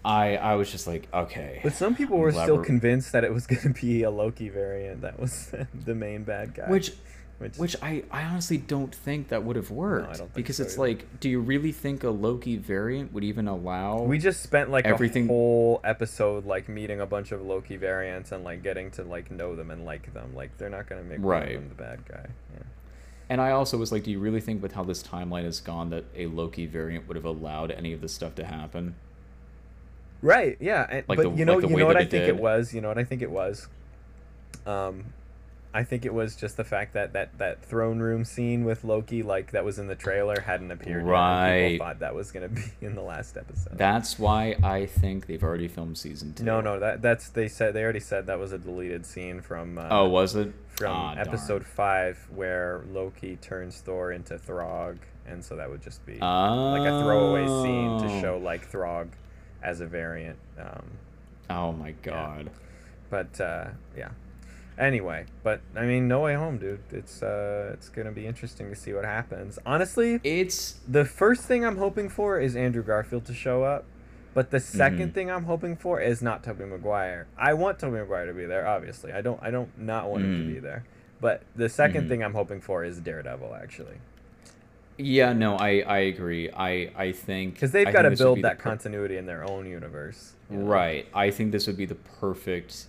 I 0.03 0.37
I 0.37 0.55
was 0.55 0.71
just 0.71 0.87
like, 0.87 1.07
okay. 1.13 1.59
But 1.63 1.73
some 1.73 1.95
people 1.95 2.17
were 2.17 2.31
still 2.31 2.55
we're- 2.57 2.65
convinced 2.65 3.11
that 3.11 3.23
it 3.23 3.33
was 3.33 3.45
going 3.47 3.61
to 3.61 3.69
be 3.81 4.03
a 4.03 4.09
Loki 4.11 4.49
variant 4.49 5.01
that 5.01 5.19
was 5.19 5.53
the 5.85 5.95
main 5.95 6.23
bad 6.23 6.53
guy. 6.55 6.69
Which 6.69 6.91
which, 7.39 7.57
which 7.57 7.75
I, 7.83 8.03
I 8.09 8.23
honestly 8.23 8.57
don't 8.57 8.93
think 8.93 9.27
that 9.27 9.43
would 9.43 9.55
have 9.57 9.69
worked. 9.69 10.07
don't 10.17 10.17
think 10.17 10.33
because 10.33 10.57
so 10.57 10.63
it's 10.63 10.73
either. 10.73 10.81
like, 10.87 11.19
do 11.19 11.29
you 11.29 11.39
really 11.39 11.71
think 11.71 12.03
a 12.03 12.09
Loki 12.09 12.57
variant 12.57 13.13
would 13.13 13.23
even 13.23 13.47
allow 13.47 14.01
we 14.01 14.17
just 14.17 14.41
spent 14.41 14.71
like 14.71 14.85
everything- 14.85 15.25
a 15.25 15.27
whole 15.27 15.79
episode 15.83 16.45
like 16.45 16.67
meeting 16.67 16.99
a 16.99 17.05
bunch 17.05 17.31
of 17.31 17.41
Loki 17.43 17.77
variants 17.77 18.31
and 18.31 18.43
like 18.43 18.63
getting 18.63 18.89
to 18.91 19.03
like 19.03 19.29
know 19.29 19.55
them 19.55 19.69
and 19.69 19.85
like 19.85 20.11
them. 20.13 20.33
Like 20.35 20.57
they're 20.57 20.69
not 20.69 20.87
going 20.89 21.03
to 21.03 21.07
make 21.07 21.19
Right. 21.21 21.53
them 21.53 21.69
the 21.69 21.75
bad 21.75 21.99
guy. 22.07 22.25
Yeah. 22.55 22.63
And 23.29 23.41
I 23.41 23.51
also 23.51 23.77
was 23.77 23.91
like, 23.91 24.03
do 24.03 24.09
you 24.11 24.19
really 24.19 24.39
think 24.41 24.63
with 24.63 24.71
how 24.71 24.83
this 24.83 25.03
timeline 25.03 25.43
has 25.43 25.59
gone 25.59 25.89
that 25.91 26.05
a 26.15 26.27
Loki 26.27 26.65
variant 26.65 27.07
would 27.07 27.17
have 27.17 27.25
allowed 27.25 27.71
any 27.71 27.93
of 27.93 28.01
this 28.01 28.13
stuff 28.13 28.33
to 28.35 28.45
happen? 28.45 28.95
Right. 30.21 30.57
Yeah. 30.59 30.87
And, 30.89 31.03
Like 31.07 31.17
but 31.17 31.23
the- 31.23 31.37
you 31.37 31.45
know, 31.45 31.57
like 31.57 31.69
you 31.69 31.75
know 31.77 31.85
what 31.85 31.97
I 31.97 32.05
think 32.05 32.27
it 32.27 32.37
was. 32.37 32.73
You 32.73 32.81
know 32.81 32.87
what 32.87 32.97
I 32.97 33.03
think 33.03 33.21
it 33.21 33.29
was. 33.29 33.67
Um, 34.65 35.05
I 35.77 35.83
think 35.83 36.05
it 36.05 36.13
was 36.13 36.35
just 36.35 36.57
the 36.57 36.63
fact 36.63 36.93
that 36.93 37.13
that 37.13 37.37
that 37.37 37.63
throne 37.63 37.99
room 37.99 38.25
scene 38.25 38.63
with 38.65 38.83
Loki, 38.83 39.21
like 39.21 39.51
that 39.51 39.63
was 39.63 39.77
in 39.77 39.87
the 39.87 39.95
trailer, 39.95 40.39
hadn't 40.41 40.71
appeared. 40.71 41.03
Yet, 41.05 41.11
Right. 41.11 41.67
people 41.73 41.85
thought 41.85 41.99
that 41.99 42.15
was 42.15 42.31
gonna 42.31 42.49
be 42.61 42.63
in 42.81 42.95
the 42.95 43.01
last 43.01 43.37
episode. 43.37 43.77
That's 43.77 44.17
why 44.17 44.55
I 44.63 44.87
think 44.87 45.27
they've 45.27 45.43
already 45.43 45.67
filmed 45.67 45.97
season 45.97 46.33
two. 46.33 46.43
no, 46.43 46.61
no, 46.61 46.79
that 46.79 47.01
that's 47.01 47.29
they 47.29 47.47
said 47.47 47.73
they 47.73 47.83
already 47.83 47.99
said 47.99 48.25
that 48.27 48.39
was 48.39 48.51
a 48.53 48.57
deleted 48.57 49.05
scene 49.05 49.41
from. 49.41 49.77
Uh, 49.77 49.87
Oh, 49.91 50.09
was 50.09 50.35
it? 50.35 50.51
from 50.77 50.91
Ah, 50.95 51.15
darn. 51.15 51.27
episode 51.27 51.65
five 51.65 52.17
where 52.33 52.81
Loki 52.91 53.35
turns 53.37 53.79
Thor 53.81 54.11
into 54.11 54.37
Throg, 54.37 54.97
and 55.27 55.43
so 55.43 55.55
that 55.55 55.69
would 55.69 55.81
just 55.81 56.05
be 56.05 56.17
Oh. 56.21 56.75
like 56.77 56.87
a 56.87 57.01
throwaway 57.03 57.45
scene 57.47 57.99
to 58.01 58.21
show 58.21 58.37
like 58.37 58.65
Throg 58.67 59.09
as 59.63 59.79
a 59.81 59.85
variant. 59.87 60.37
Um, 60.59 60.83
Oh 61.49 61.71
my 61.71 61.91
god. 62.03 62.49
but 63.09 63.39
uh, 63.41 63.69
yeah. 63.97 64.09
Anyway, 64.77 65.25
but 65.43 65.61
I 65.75 65.85
mean, 65.85 66.07
No 66.07 66.19
Way 66.21 66.35
Home, 66.35 66.57
dude. 66.59 66.79
It's 66.91 67.23
uh, 67.23 67.71
it's 67.73 67.89
gonna 67.89 68.11
be 68.11 68.27
interesting 68.27 68.69
to 68.69 68.75
see 68.75 68.93
what 68.93 69.05
happens. 69.05 69.57
Honestly, 69.65 70.19
It's 70.23 70.73
the 70.87 71.03
first 71.03 71.43
thing 71.43 71.65
I'm 71.65 71.77
hoping 71.77 72.09
for 72.09 72.39
is 72.39 72.55
Andrew 72.55 72.83
Garfield 72.83 73.25
to 73.25 73.33
show 73.33 73.63
up. 73.63 73.85
But 74.35 74.51
the 74.51 74.59
2nd 74.59 75.09
Mhm. 75.09 75.13
thing 75.13 75.31
I'm 75.31 75.45
hoping 75.45 75.75
for 75.77 75.99
is 75.99 76.21
not 76.21 76.43
Tobey 76.43 76.65
Maguire. 76.65 77.25
I 77.39 77.55
want 77.55 77.79
Tobey 77.79 77.97
Maguire 77.97 78.27
to 78.27 78.33
be 78.33 78.45
there, 78.45 78.67
obviously. 78.67 79.11
I 79.11 79.21
don't 79.21 79.41
I 79.41 79.49
don't 79.49 79.75
not 79.79 80.11
want 80.11 80.23
him 80.23 80.37
to 80.43 80.43
Mm. 80.51 80.53
be 80.53 80.59
there. 80.59 80.83
But 81.19 81.41
the 81.55 81.69
2nd 81.69 82.03
Mhm. 82.05 82.09
thing 82.09 82.23
I'm 82.23 82.35
hoping 82.35 82.61
for 82.61 82.83
is 82.83 82.99
Daredevil 82.99 83.55
actually. 83.55 83.97
yeah, 84.99 85.33
no, 85.33 85.55
I 85.55 85.79
I 85.87 85.97
agree. 85.99 86.49
I 86.51 86.91
I 86.95 87.11
think 87.13 87.59
Cuz 87.59 87.71
they've 87.71 87.85
got 87.85 88.03
to 88.03 88.09
think 88.09 88.11
this 88.11 88.19
would 88.19 88.25
build 88.25 88.35
be 88.37 88.41
that 88.43 88.57
per- 88.59 88.63
continuity 88.69 89.17
in 89.17 89.25
their 89.25 89.43
own 89.49 89.65
universe. 89.65 90.33
you 90.51 90.57
know? 90.57 90.65
Right. 90.65 91.07
I 91.15 91.31
think 91.31 91.51
this 91.51 91.65
would 91.67 91.77
be 91.77 91.85
the 91.85 91.95
perfect 91.95 92.85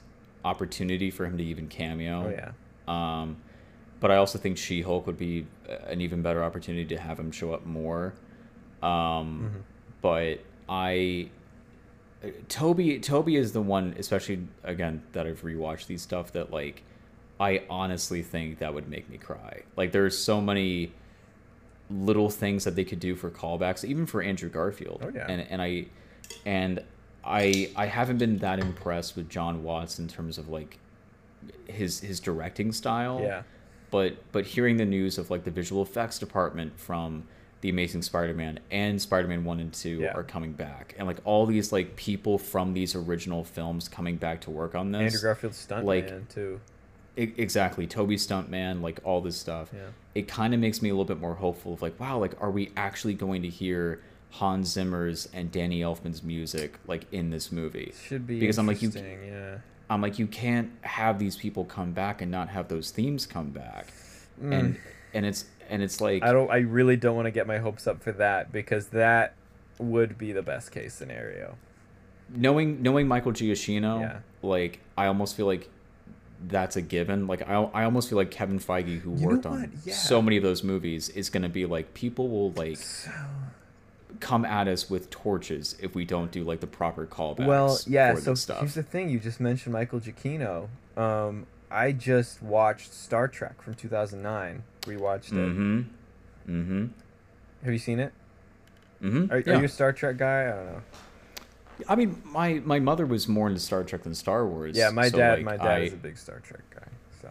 opportunity 0.49 1.11
for 1.11 1.24
him 1.26 1.36
to 1.38 1.44
even 1.44 1.68
cameo. 1.68 2.26
Oh 2.26 2.30
yeah. 2.30 2.53
Um, 2.86 3.36
but 4.01 4.11
I 4.11 4.16
also 4.16 4.38
think 4.38 4.57
She 4.59 4.82
Hulk 4.82 5.07
would 5.07 5.18
be 5.18 5.46
an 5.86 6.01
even 6.01 6.22
better 6.22 6.42
opportunity 6.42 6.86
to 6.94 6.99
have 6.99 7.18
him 7.18 7.30
show 7.32 7.53
up 7.53 7.66
more. 7.66 8.14
Um, 8.82 9.51
Mhm. 9.51 9.62
But 10.01 10.40
I, 10.68 11.30
Tobey, 12.49 13.01
Tobey 13.01 13.36
is 13.36 13.53
the 13.53 13.61
one, 13.61 13.94
especially 13.99 14.46
again 14.62 15.03
that 15.12 15.26
I've 15.26 15.42
rewatched 15.42 15.86
these 15.86 16.03
stuff 16.03 16.32
that 16.32 16.51
like, 16.53 16.82
I 17.40 17.62
honestly 17.68 18.22
think 18.22 18.59
that 18.59 18.72
would 18.74 18.88
make 18.88 19.09
me 19.11 19.18
cry. 19.18 19.62
Like 19.76 19.92
there's 19.92 20.16
so 20.16 20.40
many 20.40 20.92
little 21.90 22.30
things 22.30 22.64
that 22.64 22.74
they 22.76 22.84
could 22.84 23.01
do 23.01 23.14
for 23.16 23.30
callbacks, 23.30 23.84
even 23.84 24.07
for 24.07 24.22
Andrew 24.22 24.49
Garfield. 24.49 25.03
Oh, 25.05 25.11
yeah. 25.14 25.26
And 25.28 25.40
and 25.51 25.61
I, 25.62 25.86
and 26.46 26.82
I 27.24 27.70
I 27.76 27.86
haven't 27.86 28.18
been 28.18 28.38
that 28.38 28.58
impressed 28.60 29.16
with 29.16 29.28
Jon 29.28 29.62
Watts 29.62 29.98
in 29.98 30.08
terms 30.08 30.38
of 30.38 30.48
like 30.48 30.78
his 31.66 32.00
his 32.00 32.20
directing 32.20 32.72
style. 32.72 33.20
Yeah. 33.22 33.42
but 33.90 34.16
but 34.32 34.44
hearing 34.46 34.76
the 34.76 34.84
news 34.84 35.18
of 35.18 35.30
like 35.30 35.44
the 35.44 35.50
visual 35.50 35.82
effects 35.82 36.18
department 36.18 36.78
from 36.78 37.24
the 37.60 37.68
Amazing 37.70 38.02
Spider-Man 38.02 38.60
and 38.70 39.02
Spider-Man 39.02 39.44
1 39.44 39.58
and 39.60 39.72
2 39.72 39.88
Yeah. 39.98 40.12
are 40.14 40.22
coming 40.22 40.52
back. 40.52 40.94
And 40.96 41.08
like 41.08 41.18
all 41.24 41.44
these 41.44 41.72
like 41.72 41.96
people 41.96 42.38
from 42.38 42.72
these 42.72 42.94
original 42.94 43.42
films 43.42 43.88
coming 43.88 44.16
back 44.16 44.40
to 44.42 44.50
work 44.50 44.74
on 44.76 44.92
this. 44.92 45.14
Andrew 45.14 45.20
Garfield 45.28 45.54
stunt 45.54 45.84
like- 45.84 46.28
too. 46.28 46.60
I- 47.16 47.32
exactly. 47.36 47.88
Tobey 47.88 48.14
Stuntman, 48.14 48.80
like 48.80 49.00
all 49.02 49.20
this 49.20 49.36
stuff. 49.36 49.70
Yeah. 49.74 49.80
It 50.14 50.28
kind 50.28 50.54
of 50.54 50.60
makes 50.60 50.80
me 50.80 50.88
a 50.88 50.92
little 50.92 51.04
bit 51.04 51.18
more 51.18 51.34
hopeful 51.34 51.72
of 51.72 51.82
like, 51.82 51.98
wow, 51.98 52.18
like 52.18 52.40
are 52.40 52.50
we 52.52 52.70
actually 52.76 53.14
going 53.14 53.42
to 53.42 53.48
hear 53.48 54.00
Hans 54.30 54.68
Zimmer's 54.68 55.28
and 55.32 55.50
Danny 55.50 55.80
Elfman's 55.80 56.22
music 56.22 56.78
like 56.86 57.06
in 57.12 57.30
this 57.30 57.50
movie? 57.52 57.92
Should 58.06 58.26
be 58.26 58.38
because 58.40 58.58
I'm 58.58 58.66
like 58.66 58.82
you 58.82 58.90
yeah. 58.90 59.58
I'm 59.90 60.02
like 60.02 60.18
you 60.18 60.26
can't 60.26 60.70
have 60.82 61.18
these 61.18 61.36
people 61.36 61.64
come 61.64 61.92
back 61.92 62.20
and 62.20 62.30
not 62.30 62.48
have 62.50 62.68
those 62.68 62.90
themes 62.90 63.26
come 63.26 63.50
back. 63.50 63.88
Mm. 64.42 64.52
And 64.58 64.76
and 65.14 65.26
it's 65.26 65.46
and 65.70 65.82
it's 65.82 66.00
like 66.00 66.22
I 66.22 66.32
don't. 66.32 66.50
I 66.50 66.58
really 66.58 66.96
don't 66.96 67.16
want 67.16 67.26
to 67.26 67.30
get 67.30 67.46
my 67.46 67.58
hopes 67.58 67.86
up 67.86 68.02
for 68.02 68.12
that 68.12 68.52
because 68.52 68.88
that 68.88 69.34
would 69.78 70.18
be 70.18 70.32
the 70.32 70.42
best 70.42 70.72
case 70.72 70.92
scenario. 70.94 71.56
knowing 72.34 72.82
knowing 72.82 73.08
Michael 73.08 73.32
Giacchino, 73.32 74.00
Yeah. 74.00 74.18
like 74.42 74.80
I 74.96 75.06
almost 75.06 75.36
feel 75.36 75.46
like 75.46 75.68
that's 76.46 76.76
a 76.76 76.82
given. 76.82 77.26
Like 77.26 77.42
I, 77.48 77.54
I 77.54 77.84
almost 77.84 78.08
feel 78.10 78.16
like 78.16 78.30
Kevin 78.30 78.58
Feige, 78.60 79.00
who 79.00 79.14
You 79.16 79.26
worked 79.26 79.46
on 79.46 79.72
Yeah. 79.84 79.94
so 79.94 80.20
many 80.22 80.36
of 80.36 80.42
those 80.42 80.62
movies, 80.62 81.08
is 81.10 81.30
going 81.30 81.42
to 81.42 81.48
be 81.48 81.64
like 81.66 81.94
people 81.94 82.28
will 82.28 82.52
like 82.52 82.76
So, 82.78 83.10
come 84.20 84.44
at 84.44 84.68
us 84.68 84.88
with 84.90 85.11
torches 85.11 85.76
if 85.80 85.94
we 85.94 86.04
don't 86.04 86.30
do 86.30 86.44
like 86.44 86.61
the 86.61 86.66
proper 86.66 87.06
callbacks. 87.06 87.46
well, 87.46 87.78
yeah. 87.86 88.14
So 88.14 88.34
stuff. 88.34 88.61
here's 88.61 88.74
the 88.74 88.82
thing: 88.82 89.11
you 89.11 89.18
just 89.18 89.40
mentioned 89.40 89.72
Michael 89.72 90.00
Giacchino. 90.00 90.68
Um, 90.96 91.46
I 91.70 91.92
just 91.92 92.42
watched 92.42 92.92
Star 92.92 93.28
Trek 93.28 93.62
from 93.62 93.74
2009. 93.74 94.62
Rewatched 94.82 95.28
it. 95.28 95.34
Mm-hmm. 95.34 95.80
Mm-hmm. 96.48 96.86
Have 97.64 97.72
you 97.72 97.78
seen 97.78 98.00
it? 98.00 98.12
Mm-hmm. 99.02 99.32
Are, 99.32 99.38
yeah. 99.38 99.52
are 99.52 99.59
you 99.59 99.64
a 99.64 99.68
Star 99.68 99.92
Trek 99.92 100.16
guy? 100.16 100.44
I 100.44 100.50
don't 100.50 100.66
know. 100.66 100.82
I 101.88 101.94
mean, 101.94 102.20
my 102.24 102.54
my 102.64 102.80
mother 102.80 103.06
was 103.06 103.28
more 103.28 103.48
into 103.48 103.61
Star 103.61 103.84
Trek 103.84 104.02
than 104.02 104.14
Star 104.14 104.46
Wars. 104.46 104.76
Yeah, 104.76 104.90
my 104.90 105.09
so, 105.09 105.18
dad. 105.18 105.38
like, 105.38 105.44
my 105.44 105.56
dad 105.56 105.66
I, 105.66 105.78
is 105.80 105.92
a 105.92 105.96
big 105.96 106.18
Star 106.18 106.40
Trek 106.40 106.62
guy. 106.74 106.88
So 107.22 107.30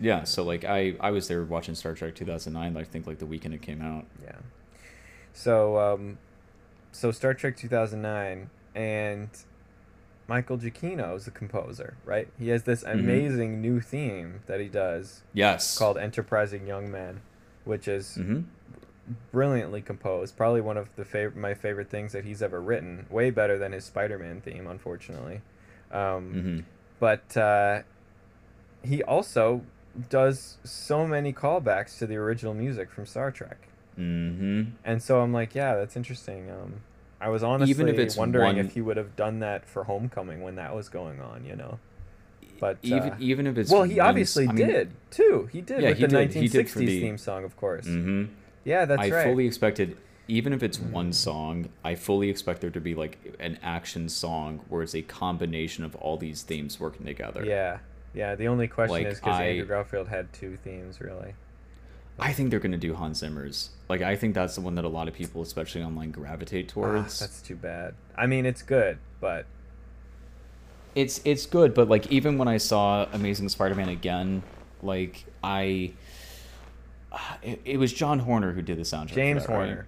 Yeah, 0.00 0.24
so 0.24 0.44
like 0.44 0.64
I 0.64 0.94
I 1.00 1.10
was 1.10 1.28
there 1.28 1.42
watching 1.44 1.74
Star 1.74 1.94
Trek 1.94 2.14
2009. 2.14 2.76
I 2.76 2.84
think 2.84 3.06
like 3.06 3.18
the 3.18 3.26
weekend 3.26 3.54
it 3.54 3.62
came 3.62 3.82
out. 3.82 4.06
yeah. 4.22 4.36
So 5.32 5.78
um, 5.78 6.18
so 6.92 7.10
Star 7.10 7.34
Trek 7.34 7.56
2009 7.56 8.50
and 8.74 9.28
Michael 10.26 10.58
Giacchino 10.58 11.16
is 11.16 11.24
the 11.24 11.30
composer, 11.30 11.96
right? 12.04 12.28
He 12.38 12.48
has 12.48 12.64
this 12.64 12.84
Mm-hmm. 12.84 12.98
amazing 12.98 13.60
new 13.62 13.80
theme 13.80 14.40
that 14.46 14.60
he 14.60 14.68
does 14.68 15.22
Yes. 15.32 15.78
called 15.78 15.96
"Enterprising 15.98 16.66
Young 16.66 16.90
Men," 16.90 17.20
which 17.64 17.88
is 17.88 18.16
Mm-hmm. 18.20 18.40
brilliantly 19.32 19.80
composed. 19.80 20.36
Probably 20.36 20.60
one 20.60 20.76
of 20.76 20.88
the 20.96 21.04
fav- 21.04 21.34
my 21.34 21.54
favorite 21.54 21.88
things 21.88 22.12
that 22.12 22.24
he's 22.24 22.42
ever 22.42 22.60
written. 22.60 23.06
Way 23.08 23.30
better 23.30 23.56
than 23.58 23.72
his 23.72 23.84
Spider-Man 23.84 24.40
theme, 24.42 24.66
unfortunately. 24.66 25.40
Um, 25.90 26.34
Mm-hmm. 26.34 26.58
But 27.00 27.36
uh, 27.36 27.82
he 28.82 29.02
also 29.04 29.62
does 30.10 30.58
so 30.64 31.06
many 31.06 31.32
callbacks 31.32 31.96
to 31.98 32.06
the 32.06 32.16
original 32.16 32.54
music 32.54 32.90
from 32.90 33.06
Star 33.06 33.30
Trek, 33.30 33.67
Mm-hmm. 33.98 34.62
and 34.84 35.02
so 35.02 35.20
I'm 35.20 35.32
like, 35.32 35.54
yeah, 35.54 35.74
that's 35.76 35.96
interesting. 35.96 36.50
Um, 36.50 36.74
I 37.20 37.28
was 37.30 37.42
honestly 37.42 37.70
Even 37.70 37.88
if 37.88 37.98
it's 37.98 38.16
wondering 38.16 38.56
one- 38.56 38.58
if 38.58 38.74
he 38.74 38.80
would 38.80 38.96
have 38.96 39.16
done 39.16 39.40
that 39.40 39.66
for 39.66 39.84
Homecoming 39.84 40.40
when 40.42 40.54
that 40.54 40.74
was 40.74 40.88
going 40.88 41.20
on, 41.20 41.44
you 41.44 41.56
know. 41.56 41.78
But 42.60 42.78
even 42.82 43.10
uh, 43.10 43.16
even 43.20 43.46
if 43.46 43.56
it's 43.58 43.70
well, 43.70 43.82
he 43.84 43.98
one- 43.98 44.08
obviously 44.08 44.48
I 44.48 44.52
mean, 44.52 44.66
did 44.66 44.90
too. 45.10 45.48
He 45.52 45.60
did 45.60 45.82
Yeah, 45.82 45.88
with 45.90 45.98
he 45.98 46.06
the 46.06 46.08
did. 46.26 46.34
He 46.34 46.48
did 46.48 46.66
1960s 46.66 46.70
for 46.70 46.78
the- 46.80 47.00
theme 47.00 47.18
song, 47.18 47.44
of 47.44 47.56
course. 47.56 47.86
Mm-hmm. 47.86 48.24
Yeah, 48.64 48.84
that's 48.84 49.00
I 49.02 49.10
right. 49.10 49.24
fully 49.24 49.46
expected, 49.46 49.96
even 50.28 50.52
if 50.52 50.62
it's 50.62 50.78
one 50.78 51.12
song, 51.12 51.68
I 51.84 51.94
fully 51.94 52.28
expect 52.30 52.60
there 52.60 52.70
to 52.70 52.80
be 52.80 52.94
like 52.94 53.16
an 53.40 53.58
action 53.62 54.08
song 54.08 54.60
where 54.68 54.82
it's 54.82 54.94
a 54.94 55.02
combination 55.02 55.84
of 55.84 55.94
all 55.96 56.16
these 56.18 56.42
themes 56.42 56.78
working 56.78 57.06
together. 57.06 57.44
Yeah, 57.44 57.78
yeah. 58.14 58.34
The 58.34 58.48
only 58.48 58.68
question 58.68 59.04
Like, 59.04 59.06
is 59.12 59.18
because 59.20 59.36
I- 59.40 59.44
Andrew 59.46 59.66
Garfield 59.66 60.08
had 60.08 60.32
two 60.32 60.56
themes, 60.56 61.00
really. 61.00 61.34
I 62.18 62.32
think 62.32 62.50
they're 62.50 62.58
gonna 62.60 62.76
do 62.78 62.94
Hans 62.94 63.18
Zimmer's. 63.18 63.70
Like 63.88 64.02
I 64.02 64.16
think 64.16 64.34
that's 64.34 64.54
the 64.54 64.60
one 64.60 64.74
that 64.74 64.84
a 64.84 64.88
lot 64.88 65.08
of 65.08 65.14
people, 65.14 65.40
especially 65.42 65.82
online, 65.82 66.10
gravitate 66.10 66.66
Ah, 66.70 66.72
towards. 66.74 67.18
that's 67.20 67.40
too 67.40 67.56
bad. 67.56 67.94
I 68.16 68.26
mean, 68.26 68.44
it's 68.46 68.62
good, 68.62 68.98
but 69.20 69.46
it's 70.94 71.20
it's 71.24 71.46
good, 71.46 71.74
but 71.74 71.88
like 71.88 72.10
even 72.10 72.38
when 72.38 72.48
I 72.48 72.56
saw 72.56 73.06
Amazing 73.12 73.48
Spider-Man 73.50 73.88
again, 73.88 74.42
like 74.82 75.24
I, 75.44 75.92
it, 77.42 77.60
it 77.64 77.76
was 77.78 77.92
John 77.92 78.18
Horner 78.18 78.52
who 78.52 78.62
did 78.62 78.78
the 78.78 78.82
soundtrack. 78.82 79.14
James 79.14 79.46
that, 79.46 79.52
right? 79.52 79.66
Horner. 79.66 79.86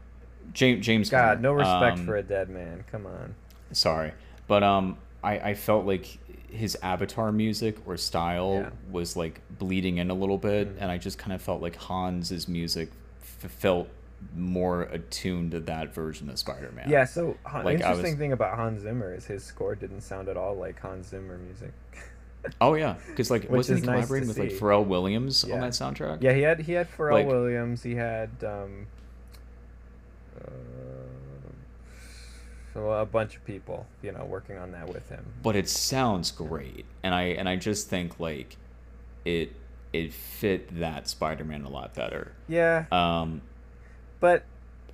James 0.53 0.87
James. 0.87 1.11
God, 1.11 1.39
Horner. 1.39 1.43
no 1.43 1.53
respect 1.53 1.99
Um, 1.99 2.07
for 2.07 2.17
a 2.17 2.23
dead 2.23 2.49
man. 2.49 2.85
Come 2.93 3.07
on. 3.07 3.35
Sorry, 3.73 4.13
but 4.47 4.63
um, 4.63 4.97
I 5.25 5.39
I 5.51 5.55
felt 5.55 5.85
like 5.87 6.19
his 6.51 6.77
Avatar 6.83 7.33
music 7.33 7.77
or 7.87 7.97
style 7.97 8.55
Yeah. 8.55 8.71
was 8.91 9.17
like 9.17 9.41
bleeding 9.59 9.99
in 9.99 10.11
a 10.11 10.15
little 10.15 10.39
bit, 10.39 10.69
Mhm. 10.69 10.83
and 10.83 10.91
I 10.91 10.99
just 10.99 11.19
kind 11.19 11.33
of 11.33 11.41
felt 11.41 11.63
like 11.63 11.77
Hans's 11.77 12.49
music 12.49 12.91
f- 13.23 13.51
felt 13.51 13.89
more 14.37 14.83
attuned 14.83 15.51
to 15.53 15.61
that 15.61 15.95
version 15.95 16.29
of 16.29 16.39
Spider-Man. 16.39 16.91
Yeah. 16.91 17.05
So 17.05 17.37
Han- 17.45 17.65
Like, 17.65 17.79
I 17.83 17.89
interesting 17.91 18.13
was- 18.13 18.19
thing 18.19 18.33
about 18.33 18.57
Hans 18.57 18.83
Zimmer 18.83 19.15
is 19.15 19.25
his 19.27 19.43
score 19.45 19.75
didn't 19.75 20.03
sound 20.03 20.29
at 20.29 20.37
all 20.37 20.55
like 20.55 20.79
Hans 20.81 21.09
Zimmer 21.09 21.39
music. 21.39 21.73
Oh 22.61 22.73
yeah, 22.75 22.97
because 23.09 23.31
like 23.31 23.51
wasn't 23.51 23.81
he 23.81 23.85
collaborating 23.85 24.27
with 24.29 24.39
like. 24.39 24.51
Pharrell 24.53 24.87
Williams 24.87 25.45
Yeah. 25.47 25.57
on 25.57 25.61
that 25.61 25.73
soundtrack? 25.73 26.23
yeah, 26.23 26.33
he 26.33 26.41
had 26.41 26.61
he 26.61 26.73
had 26.73 26.89
Pharrell 26.91 27.13
Like- 27.13 27.27
Williams. 27.27 27.83
He 27.83 27.97
had 27.97 28.31
um, 28.43 28.87
uh, 30.43 30.51
so 32.75 32.91
a 32.93 33.05
bunch 33.07 33.37
of 33.37 33.45
people, 33.45 33.87
you 34.03 34.13
know, 34.13 34.25
working 34.25 34.57
on 34.59 34.73
that 34.73 34.89
with 34.89 35.09
him. 35.09 35.25
but 35.43 35.57
it 35.57 35.69
sounds 35.69 36.31
great 36.31 36.85
and 37.03 37.15
i 37.15 37.23
and 37.25 37.49
i 37.49 37.57
just 37.57 37.89
think 37.89 38.19
like 38.21 38.57
it 39.25 39.53
it 39.93 40.13
fit 40.13 40.79
that 40.79 41.09
spider-man 41.09 41.65
a 41.65 41.69
lot 41.69 41.95
better 41.95 42.33
Yeah, 42.49 42.85
um 42.93 43.43
but 44.21 44.45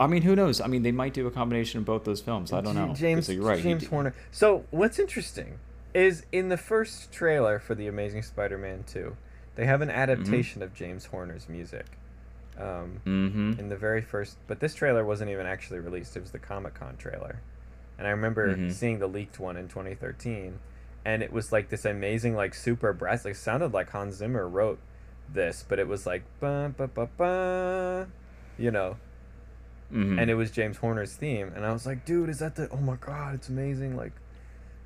i 0.01 0.07
mean 0.07 0.23
who 0.23 0.35
knows 0.37 0.61
i 0.61 0.67
mean 0.67 0.83
they 0.83 0.93
might 0.93 1.13
do 1.15 1.27
a 1.27 1.31
combination 1.31 1.79
of 1.81 1.85
both 1.85 2.05
those 2.05 2.21
films 2.21 2.53
i 2.53 2.61
don't 2.61 2.75
know 2.75 2.95
James 2.95 3.29
you're 3.29 3.43
right 3.45 3.63
James 3.63 3.87
Horner. 3.87 4.15
So 4.31 4.65
what's 4.71 4.99
interesting 4.99 5.59
is 5.95 6.25
in 6.33 6.49
the 6.49 6.57
first 6.59 7.11
trailer 7.13 7.59
for 7.59 7.75
the 7.75 7.87
Amazing 7.87 8.23
Spider-Man 8.23 8.85
2, 8.87 9.17
they 9.55 9.65
have 9.65 9.81
an 9.81 9.89
adaptation 9.91 10.63
of 10.63 10.75
James 10.75 11.07
Horner's 11.07 11.49
music. 11.49 11.87
Um, 12.59 13.01
Mhm. 13.07 13.59
in 13.59 13.69
the 13.71 13.77
very 13.77 14.03
first, 14.03 14.37
but 14.47 14.61
this 14.61 14.75
trailer 14.75 15.05
wasn't 15.07 15.31
even 15.31 15.47
actually 15.47 15.79
released. 15.79 16.15
It 16.17 16.21
was 16.21 16.31
the 16.33 16.39
Comic 16.39 16.75
Con 16.75 16.97
trailer, 16.99 17.41
and 17.99 18.07
I 18.07 18.11
remember 18.11 18.55
Mhm. 18.57 18.73
seeing 18.73 18.99
the 18.99 19.07
leaked 19.07 19.39
one 19.39 19.57
in 19.57 19.69
2013, 19.69 20.59
and 21.05 21.23
it 21.23 21.33
was 21.33 21.53
like 21.53 21.69
this 21.69 21.85
amazing, 21.85 22.35
like 22.35 22.55
super 22.55 22.93
brass. 22.93 23.25
Like 23.25 23.35
sounded 23.37 23.73
like 23.73 23.91
Hans 23.91 24.17
Zimmer 24.17 24.49
wrote 24.49 24.79
this, 25.33 25.65
but 25.69 25.79
it 25.79 25.89
was 25.89 26.07
like 26.07 26.23
ba 26.41 26.73
ba 26.77 26.87
ba 26.89 27.09
ba, 27.17 28.09
you 28.59 28.71
know, 28.71 28.97
Mhm. 29.93 30.21
and 30.21 30.31
it 30.31 30.35
was 30.35 30.51
James 30.51 30.79
Horner's 30.79 31.15
theme, 31.15 31.53
and 31.55 31.65
I 31.65 31.73
was 31.73 31.87
like, 31.87 32.05
dude, 32.05 32.29
is 32.29 32.39
that 32.41 32.55
the? 32.57 32.69
Oh 32.71 32.77
my 32.79 32.97
god, 32.97 33.35
it's 33.35 33.49
amazing! 33.49 33.97
Like 33.97 34.13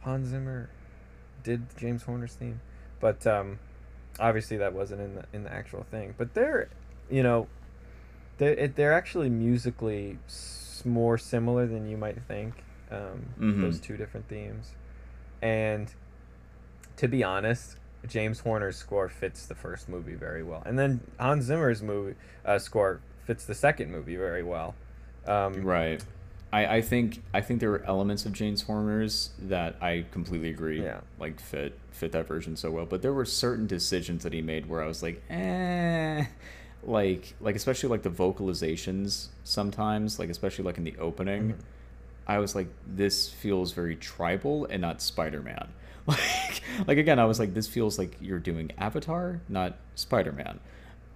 Hans 0.03 0.29
Zimmer 0.29 0.69
did 1.43 1.63
James 1.77 2.03
Horner's 2.03 2.35
theme, 2.35 2.61
but 3.01 3.27
um, 3.27 3.59
obviously 4.19 4.57
that 4.59 4.73
wasn't 4.75 5.01
in 5.01 5.15
the 5.15 5.25
in 5.33 5.45
the 5.45 5.53
actual 5.53 5.85
thing. 5.85 6.15
But 6.19 6.35
they're, 6.35 6.69
you 7.11 7.23
know, 7.23 7.49
they're 8.39 8.69
they're 8.69 8.93
actually 8.93 9.31
musically 9.31 10.19
more 10.85 11.17
similar 11.19 11.67
than 11.67 11.87
you 11.89 11.97
might 11.97 12.21
think. 12.23 12.63
Um, 12.91 13.25
Mhm. 13.39 13.61
Those 13.61 13.81
two 13.81 13.97
different 13.97 14.29
themes, 14.29 14.73
and 15.43 15.93
to 16.97 17.09
be 17.09 17.23
honest. 17.25 17.77
James 18.09 18.41
Horner's 18.41 18.77
score 18.79 19.11
fits 19.11 19.45
the 19.45 19.55
first 19.55 19.87
movie 19.87 20.15
very 20.15 20.43
well, 20.43 20.63
and 20.65 20.79
then 20.79 21.01
Hans 21.19 21.45
Zimmer's 21.45 21.83
movie 21.83 22.15
uh, 22.47 22.59
score 22.59 23.01
fits 23.27 23.45
the 23.45 23.55
second 23.55 23.91
movie 23.93 24.17
very 24.17 24.43
well. 24.43 24.75
Um, 25.27 25.53
right 25.63 26.03
I, 26.51 26.77
I 26.77 26.81
think 26.81 27.23
I 27.35 27.43
think 27.43 27.61
there 27.61 27.69
were 27.71 27.85
elements 27.85 28.25
of 28.25 28.33
James 28.33 28.63
Horner's 28.63 29.33
that 29.39 29.77
I 29.83 30.07
completely 30.13 30.49
agree 30.49 30.83
Yeah. 30.83 31.01
like 31.19 31.39
fit 31.41 31.79
fit 31.91 32.13
that 32.13 32.27
version 32.27 32.57
so 32.57 32.71
well, 32.71 32.87
but 32.87 33.03
there 33.03 33.13
were 33.13 33.27
certain 33.27 33.67
decisions 33.67 34.23
that 34.23 34.33
he 34.33 34.41
made 34.41 34.65
where 34.67 34.83
I 34.83 34.87
was 34.87 35.03
like, 35.03 35.23
eh, 35.29 36.25
like 36.83 37.35
like 37.39 37.55
especially 37.55 37.91
like 37.91 38.03
the 38.03 38.09
vocalizations 38.11 39.29
sometimes, 39.45 40.19
like 40.19 40.31
especially 40.31 40.65
like 40.65 40.79
in 40.79 40.85
the 40.85 40.97
opening, 40.99 41.53
Mhm. 41.53 41.57
I 42.35 42.39
was 42.39 42.55
like, 42.55 42.69
this 42.87 43.29
feels 43.29 43.73
very 43.73 43.97
tribal 43.97 44.67
and 44.67 44.81
not 44.83 45.03
Spider 45.03 45.43
Man. 45.43 45.69
Like 46.07 46.63
like 46.89 46.99
again, 46.99 47.19
I 47.19 47.25
was 47.27 47.39
like, 47.39 47.53
this 47.55 47.67
feels 47.69 47.99
like 47.99 48.13
you're 48.21 48.39
doing 48.51 48.71
Avatar, 48.79 49.41
not 49.49 49.77
Spider 49.95 50.33
Man. 50.33 50.59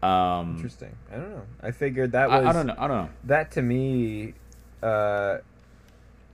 Um, 0.03 0.57
Interesting. 0.57 0.95
I 1.11 1.17
don't 1.17 1.31
know. 1.31 1.47
I 1.63 1.71
figured 1.71 2.13
that 2.13 2.29
was 2.31 2.45
I 2.47 2.53
don't 2.53 2.67
know. 2.67 2.75
I 2.77 2.87
don't 2.89 2.97
know. 3.05 3.11
that 3.25 3.51
to 3.53 3.63
me 3.63 4.35
uh 4.83 5.39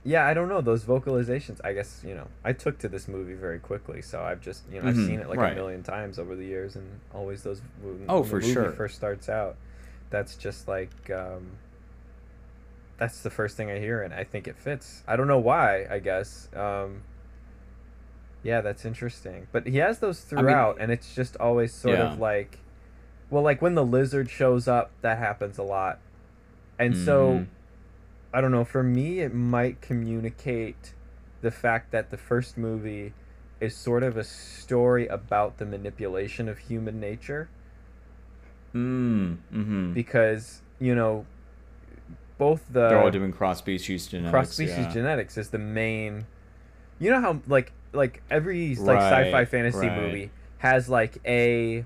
yeah, 0.03 0.25
I 0.25 0.33
don't 0.33 0.49
know 0.49 0.61
those 0.61 0.83
vocalizations. 0.83 1.59
I 1.63 1.73
guess 1.73 2.01
you 2.05 2.15
know 2.15 2.27
I 2.43 2.53
took 2.53 2.77
to 2.79 2.89
this 2.89 3.07
movie 3.07 3.35
very 3.35 3.59
quickly, 3.59 4.01
so 4.01 4.21
I've 4.21 4.41
just 4.41 4.63
you 4.71 4.81
know 4.81 4.87
I've 4.87 4.95
Mhm, 4.95 5.05
seen 5.07 5.19
it 5.19 5.29
like 5.29 5.39
right. 5.39 5.53
a 5.53 5.55
million 5.55 5.83
times 5.83 6.17
over 6.19 6.35
the 6.35 6.43
years, 6.45 6.75
and 6.75 6.87
always 7.13 7.43
those. 7.43 7.61
when 7.81 8.05
Oh, 8.09 8.23
the 8.23 8.29
for 8.29 8.35
movie 8.41 8.51
sure. 8.53 8.71
First 8.71 8.95
starts 8.95 9.29
out, 9.29 9.55
that's 10.09 10.35
just 10.35 10.67
like 10.67 10.89
um, 11.11 11.43
that's 13.01 13.21
the 13.21 13.31
first 13.31 13.57
thing 13.57 13.71
I 13.71 13.79
hear, 13.79 14.03
and 14.03 14.13
I 14.13 14.23
think 14.23 14.47
it 14.47 14.55
fits. 14.55 15.01
I 15.07 15.15
don't 15.15 15.27
know 15.27 15.39
why. 15.39 15.87
I 15.89 15.97
guess. 15.97 16.47
Um, 16.55 17.01
yeah, 18.43 18.61
that's 18.61 18.85
interesting. 18.85 19.47
But 19.51 19.65
he 19.67 19.77
has 19.77 19.97
those 19.99 20.23
I 20.31 20.35
mean- 20.35 20.45
throughout, 20.45 20.77
and 20.79 20.91
it's 20.91 21.13
just 21.15 21.35
always 21.37 21.73
sort 21.73 21.97
Yeah. 21.97 22.13
of 22.13 22.19
like, 22.19 22.59
well, 23.31 23.41
like 23.43 23.59
when 23.61 23.73
the 23.75 23.83
lizard 23.85 24.29
shows 24.29 24.67
up, 24.67 24.91
that 25.01 25.17
happens 25.17 25.57
a 25.57 25.63
lot, 25.63 25.99
and 26.79 26.95
so. 26.95 27.31
Mhm. 27.33 27.45
I 28.33 28.39
don't 28.39 28.51
know. 28.51 28.63
For 28.63 28.81
me, 28.81 29.19
it 29.19 29.33
might 29.33 29.81
communicate 29.81 30.93
the 31.41 31.51
fact 31.51 31.91
that 31.91 32.11
the 32.11 32.17
first 32.17 32.57
movie 32.57 33.11
is 33.59 33.75
sort 33.75 34.03
of 34.03 34.15
a 34.15 34.23
story 34.23 35.05
about 35.07 35.57
the 35.57 35.65
manipulation 35.65 36.47
of 36.47 36.57
human 36.59 36.97
nature 36.97 37.49
Mm, 38.73 39.35
mm-hmm. 39.53 39.91
because 39.93 40.61
you 40.79 40.95
know 40.95 41.25
both 42.41 42.65
the 42.73 42.89
They're 42.89 42.99
all 43.03 43.11
doing 43.11 43.31
cross 43.31 43.59
species 43.59 44.07
genetics. 44.07 44.31
cross 44.31 44.49
species 44.49 44.77
yeah. 44.79 44.91
genetics 44.91 45.37
is 45.37 45.49
the 45.51 45.59
main. 45.59 46.25
You 46.97 47.11
know 47.11 47.21
how 47.21 47.39
like 47.47 47.71
like 47.93 48.23
every 48.31 48.75
like 48.75 48.97
Right, 48.97 49.25
sci-fi 49.27 49.45
fantasy 49.45 49.87
right. 49.87 50.01
movie 50.01 50.31
has 50.57 50.89
like 50.89 51.19
a 51.23 51.85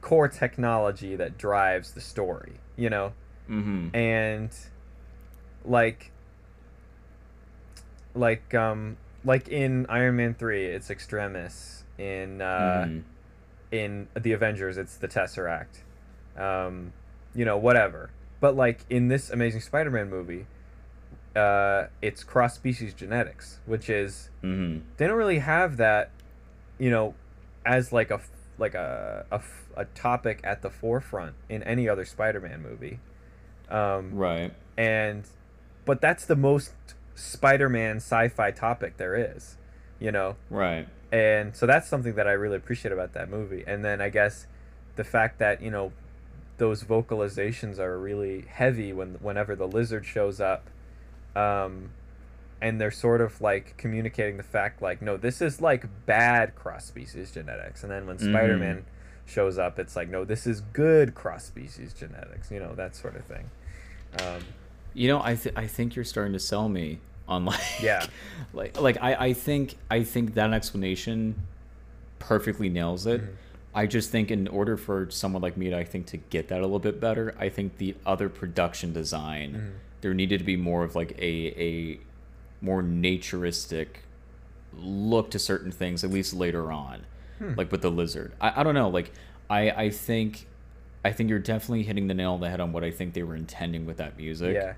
core 0.00 0.28
technology 0.28 1.14
that 1.16 1.36
drives 1.36 1.92
the 1.92 2.00
story. 2.00 2.54
You 2.76 2.88
know, 2.88 3.12
Mm-hmm. 3.50 3.94
and 3.94 4.50
like 5.64 6.10
like 8.14 8.54
um 8.54 8.96
like 9.24 9.48
in 9.48 9.84
Iron 9.90 10.16
Man 10.16 10.32
3 10.34 10.64
it's 10.66 10.88
Extremis 10.90 11.84
in 11.98 12.40
uh 12.40 12.86
Mhm. 12.88 13.02
in 13.72 14.08
the 14.14 14.32
Avengers 14.32 14.78
it's 14.78 14.96
the 14.96 15.08
Tesseract 15.08 15.80
um 16.38 16.92
you 17.34 17.44
know 17.44 17.58
whatever 17.58 18.10
but 18.40 18.56
like 18.56 18.80
in 18.90 19.08
this 19.08 19.30
Amazing 19.30 19.60
Spider-Man 19.62 20.08
movie 20.10 20.46
uh 21.34 21.86
it's 22.00 22.24
cross 22.24 22.54
species 22.54 22.94
genetics 22.94 23.58
which 23.66 23.90
is 23.90 24.30
Mhm. 24.42 24.82
they 24.96 25.06
don't 25.06 25.16
really 25.18 25.38
have 25.40 25.76
that 25.76 26.10
you 26.78 26.88
know 26.90 27.14
as 27.64 27.92
like 27.92 28.10
a 28.10 28.20
like 28.58 28.74
a, 28.74 29.26
a, 29.30 29.40
a 29.76 29.84
topic 29.86 30.40
at 30.42 30.62
the 30.62 30.70
forefront 30.70 31.34
in 31.50 31.62
any 31.64 31.88
other 31.88 32.04
Spider-Man 32.06 32.62
movie 32.62 33.00
um 33.68 34.14
Right. 34.14 34.54
and 34.78 35.24
but 35.84 36.00
that's 36.00 36.24
the 36.24 36.36
most 36.36 36.72
spider-man 37.14 37.96
sci-fi 37.96 38.50
topic 38.50 38.96
there 38.98 39.14
is 39.16 39.56
you 39.98 40.10
know 40.12 40.36
Right. 40.50 40.86
and 41.12 41.54
so 41.56 41.66
that's 41.66 41.88
something 41.88 42.14
that 42.14 42.26
i 42.28 42.32
really 42.32 42.56
appreciate 42.56 42.92
about 42.92 43.12
that 43.14 43.28
movie 43.30 43.64
and 43.66 43.84
then 43.84 44.00
i 44.02 44.08
guess 44.10 44.46
the 44.96 45.04
fact 45.04 45.38
that 45.38 45.60
you 45.62 45.70
know 45.70 45.92
those 46.58 46.84
vocalizations 46.84 47.78
are 47.78 47.98
really 47.98 48.42
heavy 48.48 48.92
when 48.92 49.14
whenever 49.20 49.54
the 49.56 49.66
lizard 49.68 50.04
shows 50.06 50.40
up 50.40 50.68
um 51.34 51.90
and 52.62 52.80
they're 52.80 52.90
sort 52.90 53.20
of 53.20 53.40
like 53.40 53.76
communicating 53.76 54.36
the 54.38 54.42
fact 54.42 54.80
like 54.80 55.02
no 55.02 55.16
this 55.16 55.42
is 55.42 55.60
like 55.60 55.84
bad 56.06 56.54
cross 56.54 56.86
species 56.86 57.30
genetics 57.30 57.82
and 57.82 57.92
then 57.92 58.06
when 58.06 58.16
Mhm. 58.16 58.30
spider-man 58.30 58.84
shows 59.26 59.58
up 59.58 59.78
it's 59.78 59.94
like 59.96 60.08
no 60.08 60.24
this 60.24 60.46
is 60.46 60.60
good 60.72 61.14
cross 61.14 61.44
species 61.44 61.92
genetics 61.92 62.50
you 62.50 62.58
know 62.58 62.74
that 62.74 62.94
sort 62.96 63.16
of 63.16 63.24
thing 63.24 63.50
um, 64.22 64.40
You 64.94 65.08
know, 65.08 65.20
I 65.22 65.34
th- 65.34 65.54
I 65.56 65.66
think 65.66 65.94
you're 65.94 66.04
starting 66.06 66.32
to 66.32 66.38
sell 66.38 66.70
me 66.70 67.00
on 67.28 67.44
like 67.44 67.60
Yeah. 67.82 68.06
like 68.54 68.80
like 68.80 68.96
I 69.02 69.14
I 69.26 69.32
think 69.34 69.74
I 69.90 70.04
think 70.04 70.32
that 70.34 70.54
explanation 70.54 71.34
perfectly 72.18 72.70
nails 72.70 73.06
it. 73.06 73.20
Mhm. 73.20 73.28
I 73.76 73.86
just 73.86 74.10
think 74.10 74.30
in 74.30 74.48
order 74.48 74.76
for 74.76 75.08
someone 75.10 75.42
like 75.42 75.56
me 75.56 75.68
to 75.70 75.76
I 75.78 75.84
think 75.84 76.06
to 76.06 76.16
get 76.16 76.48
that 76.48 76.58
a 76.60 76.62
little 76.62 76.78
bit 76.78 76.98
better, 77.00 77.34
I 77.38 77.48
think 77.50 77.76
the 77.76 77.94
other 78.06 78.28
production 78.28 78.92
design 78.92 79.52
Mhm. 79.54 79.70
there 80.00 80.14
needed 80.14 80.38
to 80.38 80.44
be 80.44 80.56
more 80.56 80.82
of 80.82 80.94
like 80.96 81.12
a 81.18 81.30
a 81.70 82.00
more 82.62 82.82
naturistic 82.82 84.00
look 84.78 85.30
to 85.30 85.38
certain 85.38 85.70
things 85.72 86.02
at 86.04 86.10
least 86.10 86.34
later 86.34 86.70
on 86.72 87.02
Hmm. 87.38 87.52
like 87.56 87.70
with 87.70 87.82
the 87.82 87.90
lizard 87.90 88.32
I, 88.40 88.60
I 88.60 88.62
don't 88.62 88.74
know 88.74 88.88
like 88.88 89.12
i 89.50 89.70
i 89.70 89.90
think 89.90 90.46
i 91.04 91.12
think 91.12 91.28
you're 91.28 91.38
definitely 91.38 91.82
hitting 91.82 92.06
the 92.06 92.14
nail 92.14 92.32
on 92.32 92.40
the 92.40 92.48
head 92.48 92.60
on 92.60 92.72
what 92.72 92.82
i 92.82 92.90
think 92.90 93.12
they 93.12 93.22
were 93.22 93.36
intending 93.36 93.84
with 93.84 93.98
that 93.98 94.16
music 94.16 94.54
yeah 94.54 94.72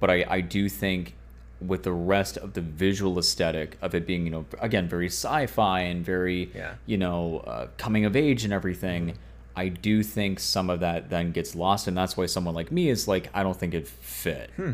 but 0.00 0.10
i 0.10 0.24
i 0.28 0.40
do 0.40 0.68
think 0.68 1.14
with 1.60 1.82
the 1.82 1.92
rest 1.92 2.36
of 2.38 2.54
the 2.54 2.60
visual 2.60 3.18
aesthetic 3.18 3.76
of 3.82 3.94
it 3.94 4.06
being 4.06 4.24
you 4.24 4.30
know 4.30 4.46
again 4.60 4.88
very 4.88 5.06
sci-fi 5.08 5.80
and 5.80 6.04
very 6.04 6.50
Yeah. 6.54 6.74
you 6.86 6.96
know 6.96 7.38
uh, 7.46 7.66
coming 7.76 8.04
of 8.06 8.16
age 8.16 8.44
and 8.44 8.52
everything 8.52 9.14
i 9.54 9.68
do 9.68 10.02
think 10.02 10.40
some 10.40 10.70
of 10.70 10.80
that 10.80 11.10
then 11.10 11.32
gets 11.32 11.54
lost 11.54 11.86
and 11.86 11.94
that's 11.96 12.16
why 12.16 12.26
someone 12.26 12.54
like 12.54 12.72
me 12.72 12.88
is 12.88 13.06
like 13.06 13.28
i 13.34 13.42
don't 13.42 13.58
think 13.58 13.74
it 13.74 13.86
fit 13.86 14.50
Hmm. 14.56 14.72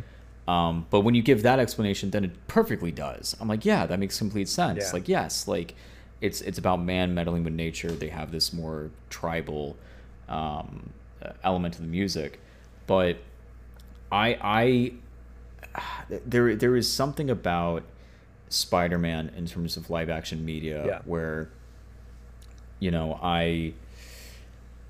um, 0.49 0.87
but 0.91 1.01
when 1.01 1.15
you 1.17 1.23
give 1.23 1.43
that 1.43 1.59
explanation 1.59 2.11
then 2.11 2.25
it 2.25 2.47
perfectly 2.47 2.93
does 2.93 3.35
i'm 3.41 3.49
like 3.49 3.65
yeah 3.65 3.85
that 3.87 3.99
makes 3.99 4.17
complete 4.19 4.49
sense 4.49 4.85
Yeah. 4.85 4.93
like 4.93 5.09
yes 5.09 5.49
like 5.49 5.75
it's 6.21 6.41
it's 6.43 6.59
about 6.59 6.81
man 6.81 7.15
meddling 7.15 7.43
with 7.43 7.53
nature 7.55 7.91
they 7.91 8.09
have 8.11 8.31
this 8.31 8.53
more 8.53 8.91
tribal 9.11 9.77
um, 10.29 10.91
element 11.43 11.75
to 11.75 11.81
the 11.83 11.89
music 11.89 12.39
but 12.87 13.17
i 14.13 14.39
i 14.41 14.93
there 16.27 16.55
there 16.57 16.77
is 16.77 16.91
something 16.93 17.31
about 17.31 17.83
Spider-Man 18.49 19.33
in 19.37 19.47
terms 19.47 19.77
of 19.77 19.91
live 19.91 20.09
action 20.09 20.45
media 20.45 20.85
Yeah. 20.87 20.99
where 21.05 21.49
you 22.79 22.91
know 22.91 23.19
I 23.23 23.75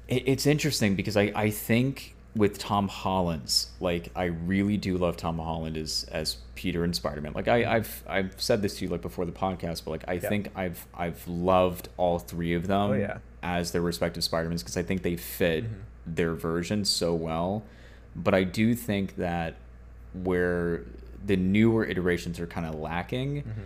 it, 0.08 0.22
it's 0.26 0.46
interesting 0.46 0.94
because 0.94 1.16
I 1.16 1.32
I 1.34 1.50
think 1.50 2.14
with 2.34 2.58
Tom 2.58 2.88
Holland's 2.88 3.70
like 3.80 4.10
I 4.14 4.24
really 4.24 4.76
do 4.76 4.98
love 4.98 5.16
Tom 5.16 5.38
Holland 5.38 5.76
as 5.78 6.04
as 6.12 6.36
Peter 6.54 6.84
and 6.84 6.94
Spider-Man 6.94 7.32
like 7.32 7.48
I 7.48 7.64
I've 7.76 8.04
I've 8.06 8.40
said 8.40 8.60
this 8.60 8.76
to 8.78 8.84
you 8.84 8.90
like 8.90 9.00
before 9.02 9.24
the 9.24 9.32
podcast 9.32 9.84
but 9.84 9.90
like 9.92 10.04
I 10.06 10.14
Yeah. 10.14 10.28
think 10.28 10.50
I've 10.54 10.86
I've 10.94 11.26
loved 11.26 11.88
all 11.96 12.18
three 12.18 12.52
of 12.54 12.66
them 12.66 12.90
Oh, 12.90 12.94
yeah. 12.94 13.18
as 13.42 13.72
their 13.72 13.80
respective 13.82 14.22
Spider-Mans 14.22 14.62
because 14.62 14.76
I 14.76 14.82
think 14.82 15.02
they 15.02 15.16
fit 15.16 15.64
Mhm. 15.64 15.68
their 16.06 16.34
version 16.34 16.84
so 16.84 17.14
well. 17.14 17.62
But 18.14 18.34
I 18.34 18.44
do 18.44 18.74
think 18.74 19.16
that 19.16 19.54
where 20.24 20.82
the 21.24 21.36
newer 21.36 21.84
iterations 21.84 22.38
are 22.40 22.46
kind 22.46 22.66
of 22.66 22.74
lacking 22.74 23.42
Mm-hmm. 23.42 23.60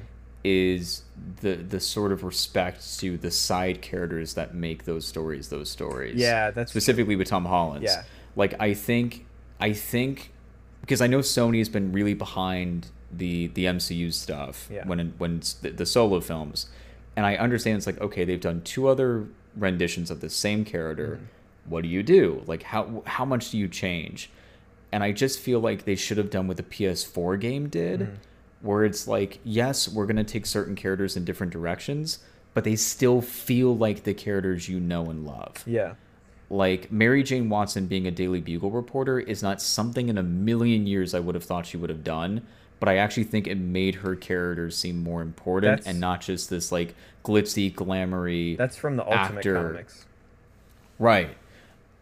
is 0.44 1.02
the 1.42 1.54
the 1.56 1.80
sort 1.80 2.12
of 2.12 2.24
respect 2.24 2.98
to 2.98 3.18
the 3.18 3.30
side 3.30 3.82
characters 3.82 4.34
that 4.34 4.54
make 4.54 4.84
those 4.84 5.06
stories 5.06 5.48
those 5.48 5.70
stories. 5.70 6.16
Yeah, 6.16 6.50
that's 6.50 6.70
specifically 6.72 7.16
with 7.16 7.28
Tom 7.28 7.44
Holland. 7.44 7.82
Yeah. 7.84 8.04
Like 8.36 8.54
I 8.60 8.72
think 8.74 9.26
I 9.60 9.72
think 9.74 10.32
because 10.80 11.02
I 11.02 11.06
know 11.06 11.18
Sony's 11.18 11.68
been 11.68 11.92
really 11.92 12.14
behind 12.14 12.88
the 13.12 13.48
the 13.48 13.66
MCU 13.66 14.12
stuff 14.12 14.68
Yeah. 14.72 14.86
when 14.86 15.12
when 15.18 15.40
the, 15.62 15.70
the 15.70 15.84
solo 15.86 16.20
films, 16.20 16.66
and 17.16 17.26
I 17.26 17.36
understand 17.36 17.76
it's 17.76 17.86
like 17.86 18.00
okay 18.00 18.24
they've 18.24 18.40
done 18.40 18.62
two 18.62 18.88
other 18.88 19.26
renditions 19.56 20.10
of 20.10 20.20
the 20.22 20.30
same 20.30 20.64
character. 20.64 21.16
Mm-hmm. 21.16 21.70
What 21.70 21.82
do 21.82 21.88
you 21.88 22.02
do? 22.02 22.42
Like 22.46 22.62
how 22.62 23.02
how 23.04 23.26
much 23.26 23.50
do 23.50 23.58
you 23.58 23.68
change? 23.68 24.30
And 24.92 25.02
I 25.04 25.12
just 25.12 25.38
feel 25.38 25.60
like 25.60 25.84
they 25.84 25.94
should 25.96 26.16
have 26.18 26.30
done 26.30 26.48
what 26.48 26.56
the 26.56 26.62
PS4 26.64 27.36
game 27.38 27.68
did, 27.68 28.00
Mhm. 28.00 28.10
where 28.62 28.84
it's 28.84 29.06
like 29.06 29.38
yes 29.44 29.88
we're 29.88 30.06
gonna 30.06 30.24
take 30.24 30.46
certain 30.46 30.74
characters 30.74 31.16
in 31.16 31.24
different 31.24 31.52
directions, 31.52 32.18
but 32.54 32.64
they 32.64 32.76
still 32.76 33.20
feel 33.20 33.76
like 33.76 34.02
the 34.04 34.14
characters 34.14 34.68
you 34.68 34.80
know 34.80 35.08
and 35.08 35.24
love 35.24 35.62
yeah 35.66 35.94
like 36.52 36.90
Mary 36.90 37.22
Jane 37.22 37.48
Watson 37.48 37.86
being 37.86 38.08
a 38.08 38.10
Daily 38.10 38.40
Bugle 38.40 38.72
reporter 38.72 39.20
is 39.20 39.40
not 39.40 39.62
something 39.62 40.08
in 40.08 40.18
a 40.18 40.22
million 40.22 40.84
years 40.86 41.14
I 41.14 41.20
would 41.20 41.36
have 41.36 41.44
thought 41.44 41.64
she 41.66 41.76
would 41.76 41.90
have 41.90 42.02
done. 42.02 42.42
But 42.80 42.88
I 42.88 42.96
actually 42.96 43.24
think 43.24 43.46
it 43.46 43.54
made 43.56 43.96
her 43.96 44.16
character 44.16 44.68
seem 44.70 45.00
more 45.02 45.22
important 45.22 45.70
That's- 45.70 45.86
and 45.86 46.00
not 46.00 46.22
just 46.22 46.50
this 46.50 46.72
like 46.72 46.94
glitzy, 47.24 47.72
glamoury. 47.72 48.56
that's 48.56 48.74
from 48.76 48.96
the 48.96 49.04
ultimate 49.04 49.38
Actor. 49.38 49.54
comics 49.54 50.06
right. 50.98 51.36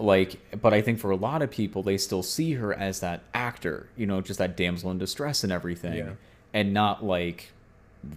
Like, 0.00 0.38
but 0.60 0.72
I 0.72 0.80
think 0.80 1.00
for 1.00 1.10
a 1.10 1.16
lot 1.16 1.42
of 1.42 1.50
people, 1.50 1.82
they 1.82 1.98
still 1.98 2.22
see 2.22 2.54
her 2.54 2.72
as 2.72 3.00
that 3.00 3.22
actor, 3.34 3.88
you 3.96 4.06
know, 4.06 4.20
just 4.20 4.38
that 4.38 4.56
damsel 4.56 4.90
in 4.92 4.98
distress 4.98 5.42
and 5.42 5.52
everything, 5.52 5.94
Yeah. 5.98 6.10
and 6.54 6.72
not 6.72 7.04
like 7.04 7.50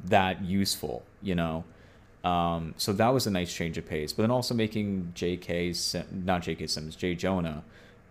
that 0.06 0.44
useful, 0.44 1.04
you 1.24 1.34
know. 1.34 1.64
Um, 2.24 2.76
so 2.78 2.94
that 2.94 3.10
was 3.10 3.26
a 3.26 3.32
nice 3.32 3.52
change 3.52 3.80
of 3.80 3.88
pace. 3.88 4.14
But 4.14 4.22
then 4.24 4.30
also 4.32 4.54
making 4.54 5.12
J.K. 5.16 5.74
Sim- 5.74 6.24
not 6.24 6.44
J.K. 6.44 6.68
Simmons, 6.68 6.96
J. 6.96 7.16
Jonah, 7.16 7.64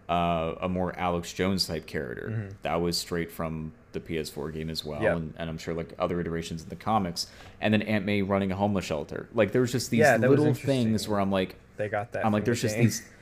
uh, 0.08 0.56
a 0.60 0.68
more 0.68 0.92
Alex 0.98 1.32
Jones 1.32 1.68
type 1.68 1.86
character. 1.86 2.28
Mhm. 2.50 2.54
That 2.62 2.80
was 2.80 2.98
straight 2.98 3.30
from 3.30 3.70
the 3.92 4.00
PS4 4.00 4.50
game 4.52 4.68
as 4.68 4.84
well, 4.84 5.00
Yeah. 5.00 5.14
and, 5.14 5.32
and 5.38 5.48
I'm 5.48 5.58
sure 5.58 5.74
like 5.74 5.92
other 5.96 6.20
iterations 6.20 6.64
in 6.64 6.68
the 6.70 6.76
comics. 6.76 7.28
And 7.60 7.72
then 7.72 7.82
Aunt 7.82 8.04
May 8.04 8.22
running 8.22 8.50
a 8.50 8.56
homeless 8.56 8.84
shelter. 8.84 9.28
Like 9.32 9.52
there 9.52 9.60
was 9.60 9.70
just 9.70 9.90
these 9.92 10.00
Yeah, 10.00 10.16
little 10.16 10.54
things 10.54 11.06
where 11.08 11.20
I'm 11.20 11.30
like, 11.30 11.54
they 11.76 11.88
got 11.88 12.10
that 12.12 12.26
I'm 12.26 12.32
like, 12.32 12.40
from 12.40 12.44
the 12.44 12.46
there's 12.46 12.62
just 12.62 12.74
game. 12.74 12.84
these. 12.86 13.02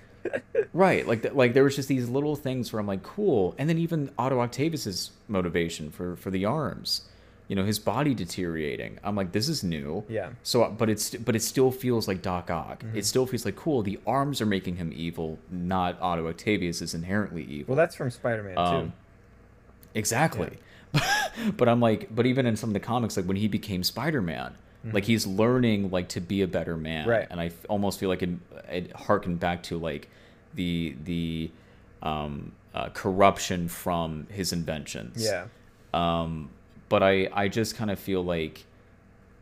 right, 0.72 1.06
like 1.06 1.22
th- 1.22 1.34
like 1.34 1.54
there 1.54 1.64
was 1.64 1.76
just 1.76 1.88
these 1.88 2.08
little 2.08 2.36
things 2.36 2.72
where 2.72 2.80
I'm 2.80 2.86
like, 2.86 3.02
cool, 3.02 3.54
and 3.58 3.68
then 3.68 3.78
even 3.78 4.10
Otto 4.18 4.40
Octavius's 4.40 5.10
motivation 5.28 5.90
for 5.90 6.16
for 6.16 6.30
the 6.30 6.44
arms, 6.44 7.02
you 7.48 7.56
know 7.56 7.64
his 7.64 7.78
body 7.78 8.12
deteriorating 8.14 8.98
i'm 9.02 9.16
like 9.16 9.32
this 9.32 9.48
is 9.48 9.64
new 9.64 10.04
Yeah. 10.06 10.28
so 10.42 10.68
but 10.70 10.90
it's 10.90 11.14
but 11.14 11.34
it 11.34 11.40
still 11.40 11.70
feels 11.70 12.06
like 12.06 12.20
doc 12.20 12.50
ock 12.50 12.82
Mm-hmm. 12.84 12.98
it 12.98 13.06
still 13.06 13.24
feels 13.26 13.46
like 13.46 13.56
cool 13.56 13.82
the 13.82 13.98
arms 14.06 14.42
are 14.42 14.46
making 14.46 14.76
him 14.76 14.92
evil 14.94 15.38
not 15.50 15.98
otto 15.98 16.28
octavius 16.28 16.82
is 16.82 16.92
inherently 16.92 17.44
evil 17.44 17.74
Well, 17.74 17.76
that's 17.82 17.94
from 17.96 18.10
Spider-Man 18.10 18.54
too. 18.54 18.60
um, 18.60 18.92
exactly 19.94 20.58
but 21.56 21.68
i'm 21.70 21.80
like 21.80 22.14
but 22.14 22.26
even 22.26 22.44
in 22.44 22.54
some 22.56 22.68
of 22.70 22.74
the 22.74 22.80
comics 22.80 23.16
like 23.16 23.26
when 23.26 23.36
he 23.38 23.48
became 23.48 23.82
spider-man 23.82 24.54
like 24.92 25.04
he's 25.04 25.26
learning 25.26 25.90
like 25.90 26.08
to 26.08 26.20
be 26.20 26.42
a 26.42 26.46
better 26.46 26.76
man 26.76 27.02
Mm-hmm. 27.02 27.10
Right. 27.10 27.26
and 27.30 27.40
i 27.40 27.46
f- 27.46 27.64
almost 27.70 27.98
feel 27.98 28.10
like 28.10 28.22
it, 28.22 28.30
it 28.70 28.92
harkened 28.94 29.40
back 29.40 29.62
to 29.64 29.78
like 29.78 30.08
the 30.58 30.94
the 31.04 31.50
um 32.02 32.52
uh, 32.74 32.88
corruption 32.90 33.66
from 33.68 34.26
his 34.30 34.52
inventions 34.52 35.24
Yeah. 35.24 35.46
um, 35.94 36.50
but 36.90 37.02
I, 37.02 37.28
I 37.32 37.48
just 37.48 37.76
kind 37.76 37.90
of 37.90 37.98
feel 37.98 38.22
like 38.22 38.64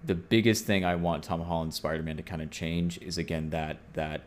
the 0.04 0.14
biggest 0.14 0.64
thing 0.64 0.84
I 0.84 0.94
want 0.94 1.24
Tom 1.24 1.40
Holland 1.42 1.74
Spider 1.74 2.02
Man 2.02 2.16
to 2.16 2.22
kind 2.22 2.40
of 2.42 2.50
change 2.50 2.98
is 3.02 3.18
again 3.18 3.50
that 3.50 3.76
that 3.94 4.20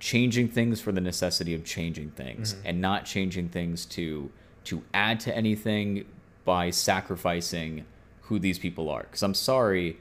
changing 0.00 0.48
things 0.48 0.80
for 0.80 0.92
the 0.92 1.00
necessity 1.00 1.54
of 1.54 1.64
changing 1.64 2.10
things 2.12 2.54
Mm-hmm. 2.54 2.66
and 2.68 2.80
not 2.80 3.04
changing 3.04 3.48
things 3.50 3.84
to 3.96 4.30
to 4.64 4.82
add 4.94 5.20
to 5.20 5.30
anything 5.36 6.04
by 6.44 6.70
sacrificing 6.70 7.84
who 8.22 8.38
these 8.38 8.58
people 8.58 8.88
are. 8.90 9.02
Because 9.02 9.22
I'm 9.22 9.34
sorry, 9.34 9.98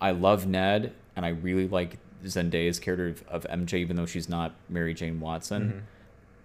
I 0.00 0.10
love 0.12 0.46
Ned 0.46 0.92
and 1.16 1.24
I 1.26 1.30
really 1.30 1.66
like 1.68 1.98
Zendaya's 2.24 2.78
character 2.78 3.08
of, 3.08 3.44
of 3.44 3.50
MJ, 3.50 3.74
even 3.74 3.96
though 3.96 4.06
she's 4.06 4.28
not 4.28 4.54
Mary 4.68 4.94
Jane 4.94 5.20
Watson. 5.20 5.62
Mm-hmm. 5.68 5.78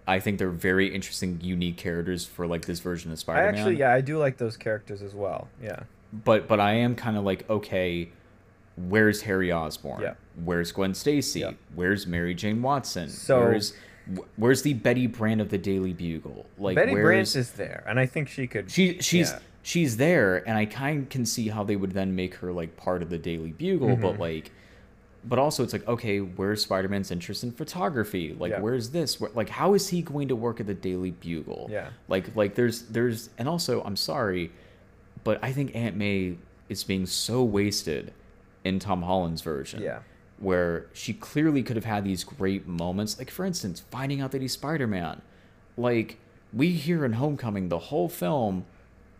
I 0.06 0.20
think 0.20 0.38
they're 0.38 0.50
very 0.50 0.94
interesting, 0.94 1.40
unique 1.42 1.78
characters 1.78 2.26
for 2.26 2.46
like 2.46 2.66
this 2.66 2.80
version 2.80 3.10
of 3.10 3.18
Spider-Man 3.18 3.54
actually, 3.54 3.76
yeah, 3.78 3.92
I 3.92 4.00
do 4.02 4.18
like 4.18 4.36
those 4.36 4.56
characters 4.56 5.00
as 5.00 5.14
well. 5.14 5.48
Yeah. 5.62 5.80
but 6.12 6.46
but 6.46 6.60
I 6.60 6.72
am 6.74 6.94
kind 6.94 7.16
of 7.16 7.24
like 7.24 7.48
okay, 7.48 8.10
where's 8.76 9.22
Harry 9.22 9.50
Osborn? 9.52 10.02
Yeah. 10.02 10.14
Where's 10.44 10.72
Gwen 10.72 10.94
Stacy? 10.94 11.40
Yeah. 11.40 11.52
Where's 11.74 12.06
Mary 12.06 12.34
Jane 12.34 12.60
Watson? 12.62 13.08
So- 13.08 13.40
where's 13.40 13.72
where's 14.36 14.60
the 14.60 14.74
Betty 14.74 15.06
Brant 15.06 15.40
of 15.40 15.48
the 15.48 15.56
Daily 15.56 15.94
Bugle? 15.94 16.44
Like 16.58 16.76
Betty 16.76 16.92
where's 16.92 17.34
is 17.36 17.52
there, 17.52 17.82
and 17.86 17.98
I 17.98 18.04
think 18.04 18.28
she 18.28 18.46
could. 18.46 18.70
she 18.70 18.98
she's 19.00 19.30
yeah. 19.30 19.38
she's 19.62 19.96
there, 19.96 20.46
and 20.46 20.58
I 20.58 20.66
kind 20.66 21.04
of 21.04 21.08
can 21.08 21.24
see 21.24 21.48
how 21.48 21.64
they 21.64 21.76
would 21.76 21.92
then 21.92 22.14
make 22.14 22.34
her 22.36 22.52
like 22.52 22.76
part 22.76 23.00
of 23.02 23.08
the 23.08 23.16
Daily 23.18 23.52
Bugle, 23.52 23.88
Mm-hmm. 23.88 24.02
but 24.02 24.18
like. 24.18 24.52
But 25.26 25.38
also, 25.38 25.62
it's 25.62 25.72
like, 25.72 25.88
okay, 25.88 26.18
where's 26.18 26.62
Spider 26.62 26.88
Man's 26.88 27.10
interest 27.10 27.44
in 27.44 27.52
photography? 27.52 28.36
Like, 28.38 28.50
Yeah. 28.52 28.60
where's 28.60 28.90
this? 28.90 29.18
Where, 29.18 29.30
like, 29.34 29.48
how 29.48 29.72
is 29.72 29.88
he 29.88 30.02
going 30.02 30.28
to 30.28 30.36
work 30.36 30.60
at 30.60 30.66
the 30.66 30.74
Daily 30.74 31.12
Bugle? 31.12 31.68
Yeah. 31.70 31.88
Like, 32.08 32.36
like 32.36 32.54
there's, 32.54 32.82
there's, 32.82 33.30
and 33.38 33.48
also, 33.48 33.82
I'm 33.84 33.96
sorry, 33.96 34.50
but 35.24 35.38
I 35.42 35.50
think 35.52 35.74
Aunt 35.74 35.96
May 35.96 36.36
is 36.68 36.84
being 36.84 37.06
so 37.06 37.42
wasted 37.42 38.12
in 38.64 38.78
Tom 38.78 39.00
Holland's 39.02 39.40
version. 39.40 39.80
Yeah. 39.82 40.00
Where 40.38 40.86
she 40.92 41.14
clearly 41.14 41.62
could 41.62 41.76
have 41.76 41.84
had 41.86 42.04
these 42.04 42.22
great 42.24 42.66
moments. 42.66 43.18
Like, 43.18 43.30
for 43.30 43.46
instance, 43.46 43.80
finding 43.90 44.20
out 44.20 44.30
that 44.32 44.42
he's 44.42 44.52
Spider 44.52 44.86
Man. 44.86 45.22
Like, 45.78 46.18
we 46.52 46.72
hear 46.72 47.04
in 47.04 47.14
Homecoming 47.14 47.68
the 47.70 47.78
whole 47.78 48.08
film. 48.10 48.66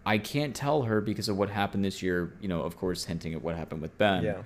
I 0.04 0.18
can't 0.18 0.54
tell 0.54 0.82
her 0.82 1.00
because 1.00 1.30
of 1.30 1.38
what 1.38 1.48
happened 1.48 1.82
this 1.82 2.02
year, 2.02 2.34
you 2.42 2.48
know, 2.48 2.60
of 2.60 2.76
course, 2.76 3.04
hinting 3.04 3.32
at 3.32 3.42
what 3.42 3.56
happened 3.56 3.80
with 3.80 3.96
Ben. 3.96 4.22
Yeah. 4.22 4.42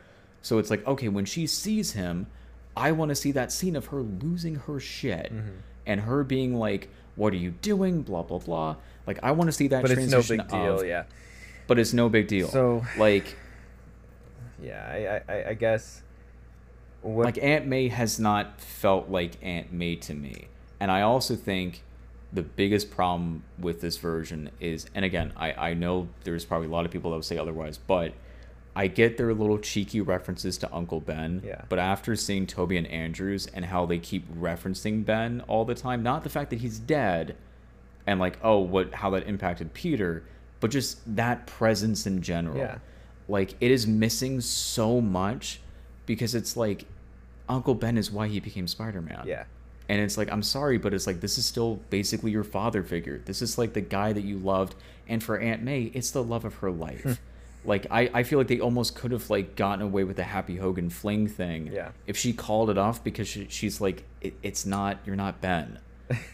So 0.49 0.57
it's 0.57 0.71
like, 0.71 0.87
okay, 0.87 1.09
when 1.09 1.27
she 1.27 1.47
sees 1.47 1.93
him, 1.93 2.27
I 2.75 2.93
want 2.93 3.11
to 3.11 3.15
see 3.15 3.33
that 3.33 3.53
scene 3.53 3.77
of 3.77 3.87
her 3.87 4.01
losing 4.01 4.55
her 4.55 4.81
shit 4.81 5.31
Mm-hmm. 5.31 5.51
and 5.87 6.01
her 6.01 6.25
being 6.25 6.55
like, 6.55 6.89
"What 7.17 7.35
are 7.35 7.37
you 7.37 7.51
doing?" 7.51 8.01
Blah 8.01 8.23
blah 8.23 8.39
blah. 8.39 8.77
Like, 9.07 9.19
I 9.23 9.33
want 9.33 9.49
to 9.49 9.53
see 9.53 9.69
that. 9.69 9.83
but 9.83 9.91
it's 9.91 10.11
no 10.11 10.23
big 10.23 10.49
deal. 10.49 10.81
of- 10.81 10.87
yeah. 10.87 11.05
But 11.67 11.79
it's 11.79 11.93
no 11.93 12.09
big 12.09 12.29
deal. 12.29 12.49
So- 12.49 12.83
like, 12.97 13.37
Yeah. 14.63 15.23
I. 15.29 15.33
I. 15.33 15.49
I 15.51 15.55
guess. 15.55 16.03
What, 17.03 17.27
like 17.27 17.39
Aunt 17.43 17.67
May 17.67 17.89
has 17.89 18.19
not 18.19 18.59
felt 18.61 19.09
like 19.11 19.33
Aunt 19.43 19.71
May 19.73 19.97
to 19.97 20.15
me, 20.15 20.47
and 20.81 20.91
I 20.91 21.03
also 21.03 21.37
think 21.37 21.83
the 22.33 22.43
biggest 22.43 22.91
problem 22.91 23.45
with 23.59 23.81
this 23.83 23.99
version 23.99 24.51
is, 24.61 24.87
and 24.95 25.05
again, 25.05 25.33
I 25.37 25.53
I 25.53 25.75
know 25.75 26.09
there's 26.25 26.45
probably 26.45 26.69
a 26.69 26.71
lot 26.71 26.87
of 26.87 26.91
people 26.91 27.11
that 27.11 27.17
would 27.19 27.25
say 27.25 27.39
otherwise, 27.39 27.79
but 27.79 28.15
I 28.79 28.87
get 28.87 29.17
their 29.17 29.35
little 29.35 29.59
cheeky 29.59 30.01
references 30.01 30.57
to 30.59 30.73
Uncle 30.73 31.01
Ben. 31.01 31.43
Yeah. 31.45 31.63
But 31.69 31.81
after 31.81 32.15
seeing 32.15 32.47
Tobey 32.47 32.77
and 32.77 32.87
Andrews 32.87 33.49
and 33.53 33.65
how 33.65 33.87
they 33.87 33.99
keep 33.99 34.33
referencing 34.33 35.05
Ben 35.05 35.43
all 35.49 35.65
the 35.65 35.75
time, 35.75 36.05
not 36.05 36.23
the 36.23 36.31
fact 36.31 36.51
that 36.51 36.61
he's 36.61 36.79
dead, 36.79 37.35
and 38.07 38.21
like 38.21 38.39
oh 38.41 38.61
what 38.61 38.95
how 38.95 39.11
that 39.11 39.27
impacted 39.27 39.75
Peter, 39.75 40.23
but 40.61 40.71
just 40.71 41.01
that 41.17 41.49
presence 41.49 42.07
in 42.07 42.23
general. 42.23 42.57
Yeah. 42.57 42.79
Like 43.27 43.57
it 43.61 43.73
is 43.73 43.85
missing 43.89 44.41
so 44.41 45.01
much 45.01 45.61
because 46.07 46.37
it's 46.37 46.57
like 46.57 46.85
Uncle 47.49 47.75
Ben 47.75 47.99
is 47.99 48.13
why 48.13 48.29
he 48.29 48.39
became 48.39 48.69
Spider 48.69 49.03
Man. 49.03 49.25
yeah. 49.27 49.45
And 49.91 50.03
it's 50.03 50.19
like, 50.19 50.31
I'm 50.31 50.43
sorry, 50.43 50.77
but 50.77 50.93
it's 50.93 51.07
like 51.07 51.21
this 51.21 51.39
is 51.39 51.47
still 51.47 51.81
basically 51.89 52.31
your 52.31 52.45
father 52.45 52.83
figure. 52.83 53.23
This 53.25 53.41
is 53.41 53.57
like 53.57 53.73
the 53.73 53.81
guy 53.81 54.13
that 54.13 54.23
you 54.23 54.37
loved. 54.39 54.75
And 55.09 55.23
for 55.23 55.39
Aunt 55.39 55.63
May, 55.63 55.85
it's 55.95 56.11
the 56.11 56.23
love 56.23 56.45
of 56.45 56.57
her 56.57 56.71
life. 56.71 57.19
like 57.65 57.87
I, 57.91 58.11
I 58.15 58.23
feel 58.23 58.39
like 58.39 58.49
they 58.49 58.61
almost 58.61 58.95
could 58.95 59.11
have 59.13 59.29
like 59.31 59.57
gotten 59.57 59.83
away 59.85 60.05
with 60.05 60.17
the 60.17 60.25
Happy 60.25 60.57
Hogan 60.57 60.91
fling 60.91 61.27
thing. 61.29 61.67
Yeah. 61.73 61.91
If 62.07 62.17
she 62.17 62.33
called 62.33 62.71
it 62.71 62.79
off 62.79 63.03
because 63.05 63.29
she, 63.29 63.47
she's 63.51 63.81
like, 63.81 64.05
it, 64.21 64.35
it's 64.43 64.65
not, 64.65 64.99
you're 65.05 65.17
not 65.17 65.41
Ben. 65.41 65.79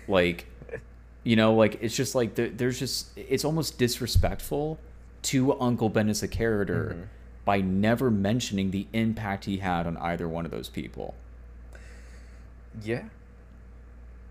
like, 0.09 0.47
you 1.25 1.37
know, 1.37 1.55
like 1.55 1.79
it's 1.81 1.97
just 1.97 2.14
like 2.14 2.35
there, 2.35 2.49
there's 2.51 2.79
just 2.79 3.09
it's 3.16 3.45
almost 3.45 3.79
disrespectful 3.79 4.79
to 5.22 5.59
Uncle 5.61 5.89
Ben 5.89 6.09
as 6.09 6.22
a 6.22 6.29
character 6.29 6.91
Mm-hmm. 6.95 7.03
by 7.45 7.61
never 7.61 8.11
mentioning 8.11 8.70
the 8.70 8.87
impact 8.93 9.47
he 9.47 9.57
had 9.59 9.87
on 9.87 9.97
either 9.97 10.29
one 10.29 10.45
of 10.45 10.51
those 10.51 10.68
people. 10.68 11.14
Yeah. 12.83 13.05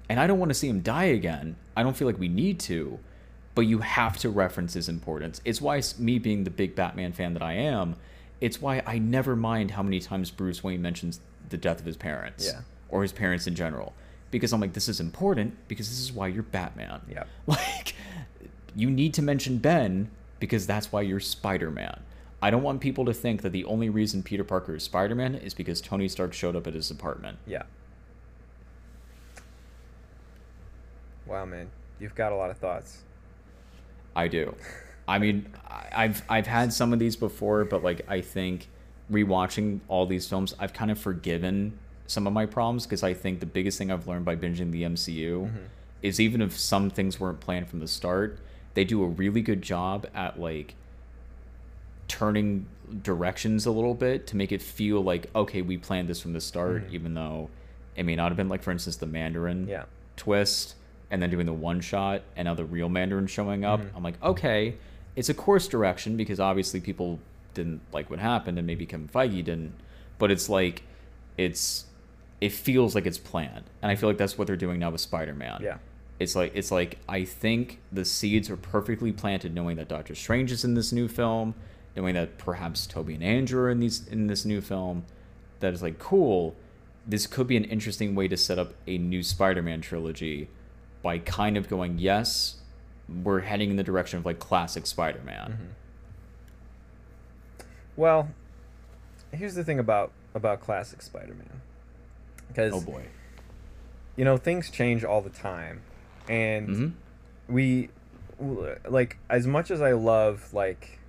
and 0.10 0.20
I 0.20 0.28
don't 0.28 0.38
want 0.40 0.50
to 0.50 0.54
see 0.54 0.68
him 0.68 0.82
die 0.82 1.06
again. 1.06 1.56
I 1.76 1.84
don't 1.84 1.96
feel 1.96 2.08
like 2.08 2.20
we 2.20 2.28
need 2.28 2.60
to, 2.62 3.00
but 3.56 3.62
you 3.62 3.80
have 3.80 4.18
to 4.20 4.30
reference 4.30 4.74
his 4.74 4.90
importance. 4.90 5.42
It's 5.46 5.62
why 5.62 5.82
me 6.00 6.20
being 6.20 6.44
the 6.44 6.50
big 6.50 6.76
Batman 6.76 7.14
fan 7.14 7.34
that 7.34 7.44
I 7.44 7.54
am, 7.54 7.96
it's 8.42 8.62
why 8.62 8.82
I 8.86 8.98
never 9.00 9.36
mind 9.36 9.72
how 9.72 9.84
many 9.84 10.00
times 10.00 10.32
Bruce 10.32 10.64
Wayne 10.64 10.82
mentions 10.82 11.20
the 11.50 11.58
death 11.58 11.80
of 11.80 11.86
his 11.86 11.98
parents 11.98 12.46
Yeah. 12.46 12.62
or 12.90 13.02
his 13.04 13.12
parents 13.12 13.46
in 13.48 13.56
general 13.56 13.94
because 14.32 14.52
I'm 14.54 14.60
like 14.60 14.74
this 14.74 14.90
is 14.90 15.00
important 15.00 15.56
because 15.68 15.88
this 15.90 16.00
is 16.00 16.12
why 16.12 16.28
you're 16.28 16.44
Batman. 16.44 17.02
Yeah. 17.10 17.24
Like 17.48 17.94
you 18.76 18.90
need 18.90 19.14
to 19.14 19.22
mention 19.22 19.60
Ben 19.60 20.10
because 20.40 20.66
that's 20.66 20.92
why 20.92 21.02
you're 21.02 21.20
Spider-Man. 21.20 22.00
I 22.42 22.50
don't 22.50 22.64
want 22.64 22.82
people 22.82 23.06
to 23.06 23.14
think 23.14 23.44
that 23.44 23.52
the 23.52 23.64
only 23.66 23.90
reason 23.90 24.24
Peter 24.24 24.44
Parker 24.44 24.76
is 24.76 24.84
Spider-Man 24.84 25.36
is 25.36 25.54
because 25.54 25.80
Tony 25.80 26.08
Stark 26.08 26.34
showed 26.34 26.56
up 26.56 26.66
at 26.66 26.74
his 26.74 26.90
apartment. 26.90 27.38
Yeah. 27.46 27.64
Wow, 31.26 31.46
man, 31.46 31.70
you've 32.00 32.16
got 32.16 32.32
a 32.32 32.36
lot 32.36 32.50
of 32.50 32.58
thoughts. 32.58 33.04
I 34.16 34.28
do. 34.28 34.56
I 35.08 35.20
mean, 35.20 35.48
I've 35.70 36.24
I've 36.30 36.48
had 36.48 36.72
some 36.74 36.94
of 36.94 37.00
these 37.00 37.16
before, 37.16 37.66
but 37.66 37.84
like 37.84 38.02
I 38.08 38.22
think 38.22 38.68
rewatching 39.12 39.80
all 39.88 40.06
these 40.06 40.28
films, 40.28 40.56
I've 40.60 40.74
kind 40.74 40.92
of 40.92 41.00
forgiven 41.00 41.78
some 42.08 42.28
of 42.28 42.34
my 42.34 42.46
problems 42.46 42.86
because 42.86 43.04
I 43.04 43.14
think 43.14 43.40
the 43.40 43.46
biggest 43.46 43.78
thing 43.78 43.92
I've 43.92 44.08
learned 44.08 44.26
by 44.26 44.36
binging 44.36 44.72
the 44.72 44.84
MCU 44.84 45.46
mm-hmm. 45.46 45.58
is 46.02 46.20
even 46.20 46.42
if 46.42 46.58
some 46.58 46.90
things 46.90 47.20
weren't 47.20 47.40
planned 47.40 47.70
from 47.70 47.80
the 47.80 47.88
start, 47.88 48.40
they 48.74 48.84
do 48.86 49.04
a 49.04 49.08
really 49.08 49.42
good 49.42 49.62
job 49.62 50.08
at 50.14 50.40
like 50.40 50.76
turning 52.08 52.66
directions 53.02 53.66
a 53.66 53.72
little 53.72 53.94
bit 53.94 54.28
to 54.28 54.36
make 54.36 54.52
it 54.52 54.62
feel 54.62 55.02
like 55.02 55.30
okay, 55.36 55.62
we 55.62 55.78
planned 55.78 56.08
this 56.08 56.22
from 56.22 56.34
the 56.34 56.42
start, 56.42 56.86
mm-hmm. 56.86 56.96
even 56.96 57.14
though 57.14 57.50
it 57.96 58.04
may 58.04 58.16
not 58.16 58.30
have 58.30 58.38
been 58.38 58.50
like 58.50 58.64
for 58.64 58.72
instance 58.72 58.96
the 58.98 59.06
Mandarin 59.06 59.68
Yeah. 59.68 59.84
twist 60.16 60.76
and 61.14 61.22
then 61.22 61.30
doing 61.30 61.46
the 61.46 61.54
one 61.54 61.80
shot 61.80 62.24
and 62.36 62.48
now 62.48 62.56
the 62.56 62.66
real 62.66 62.90
Mandarin 62.90 63.28
showing 63.28 63.64
up. 63.64 63.80
Mm-hmm. 63.80 63.96
I'm 63.96 64.02
like, 64.02 64.22
okay, 64.24 64.78
it's 65.16 65.30
a 65.30 65.34
course 65.36 65.68
direction 65.68 66.18
because 66.18 66.40
obviously 66.40 66.82
people 66.82 67.20
didn't 67.54 67.82
like 67.94 68.10
what 68.10 68.18
happened 68.18 68.58
and 68.58 68.66
maybe 68.66 68.88
Kevin 68.88 69.08
Feige 69.08 69.46
didn't, 69.46 69.74
but 70.18 70.32
it's 70.32 70.50
like 70.50 70.82
it's 71.38 71.86
it 72.42 72.52
feels 72.52 72.96
like 72.96 73.06
it's 73.06 73.20
planned. 73.20 73.66
And 73.84 73.92
I 73.92 73.96
feel 73.96 74.10
like 74.10 74.18
that's 74.18 74.40
what 74.40 74.48
they're 74.48 74.56
doing 74.56 74.80
now 74.80 74.90
with 74.90 75.02
Spider-Man. 75.02 75.62
Yeah. 75.62 75.78
It's 76.20 76.36
like 76.36 76.52
it's 76.56 76.72
like 76.72 76.98
I 77.08 77.26
think 77.26 77.80
the 77.92 78.06
seeds 78.06 78.50
are 78.50 78.58
perfectly 78.58 79.12
planted 79.12 79.54
knowing 79.54 79.78
that 79.78 79.88
Doctor 79.88 80.16
Strange 80.16 80.52
is 80.52 80.66
in 80.66 80.74
this 80.74 80.92
new 80.92 81.08
film, 81.08 81.54
knowing 81.96 82.16
that 82.16 82.40
perhaps 82.40 82.88
Tobey 82.88 83.14
and 83.14 83.24
Andrew 83.24 83.62
are 83.62 83.70
in 83.70 83.80
these 83.80 84.08
in 84.08 84.26
this 84.26 84.46
new 84.46 84.62
film. 84.62 85.06
That 85.60 85.76
is 85.76 85.84
like 85.84 86.00
cool. 86.00 86.56
This 87.06 87.28
could 87.28 87.46
be 87.46 87.56
an 87.56 87.66
interesting 87.66 88.16
way 88.16 88.28
to 88.30 88.36
set 88.36 88.58
up 88.58 88.74
a 88.88 88.98
new 88.98 89.22
Spider-Man 89.22 89.82
trilogy 89.82 90.50
by 91.04 91.20
kind 91.20 91.58
of 91.58 91.68
going, 91.70 92.00
yes, 92.00 92.56
we're 93.24 93.42
heading 93.42 93.70
in 93.70 93.76
the 93.76 93.84
direction 93.84 94.18
of 94.18 94.26
like 94.26 94.40
classic 94.40 94.88
Spider-Man. 94.88 95.52
Mm-hmm. 95.52 95.66
Well, 97.96 98.30
here's 99.32 99.56
the 99.56 99.64
thing 99.64 99.80
about 99.80 100.12
about 100.34 100.62
classic 100.62 101.02
Spider-Man. 101.02 101.62
Because 102.48 102.74
Oh 102.74 102.82
boy. 102.82 103.04
you 104.16 104.26
know 104.26 104.38
things 104.38 104.70
change 104.72 105.04
all 105.04 105.22
the 105.22 105.30
time, 105.30 105.82
and 106.28 106.68
hmm 106.68 106.88
we 107.48 107.90
like 108.88 109.18
as 109.30 109.46
much 109.46 109.70
as 109.70 109.82
I 109.82 109.92
love 109.92 110.54
like 110.54 111.00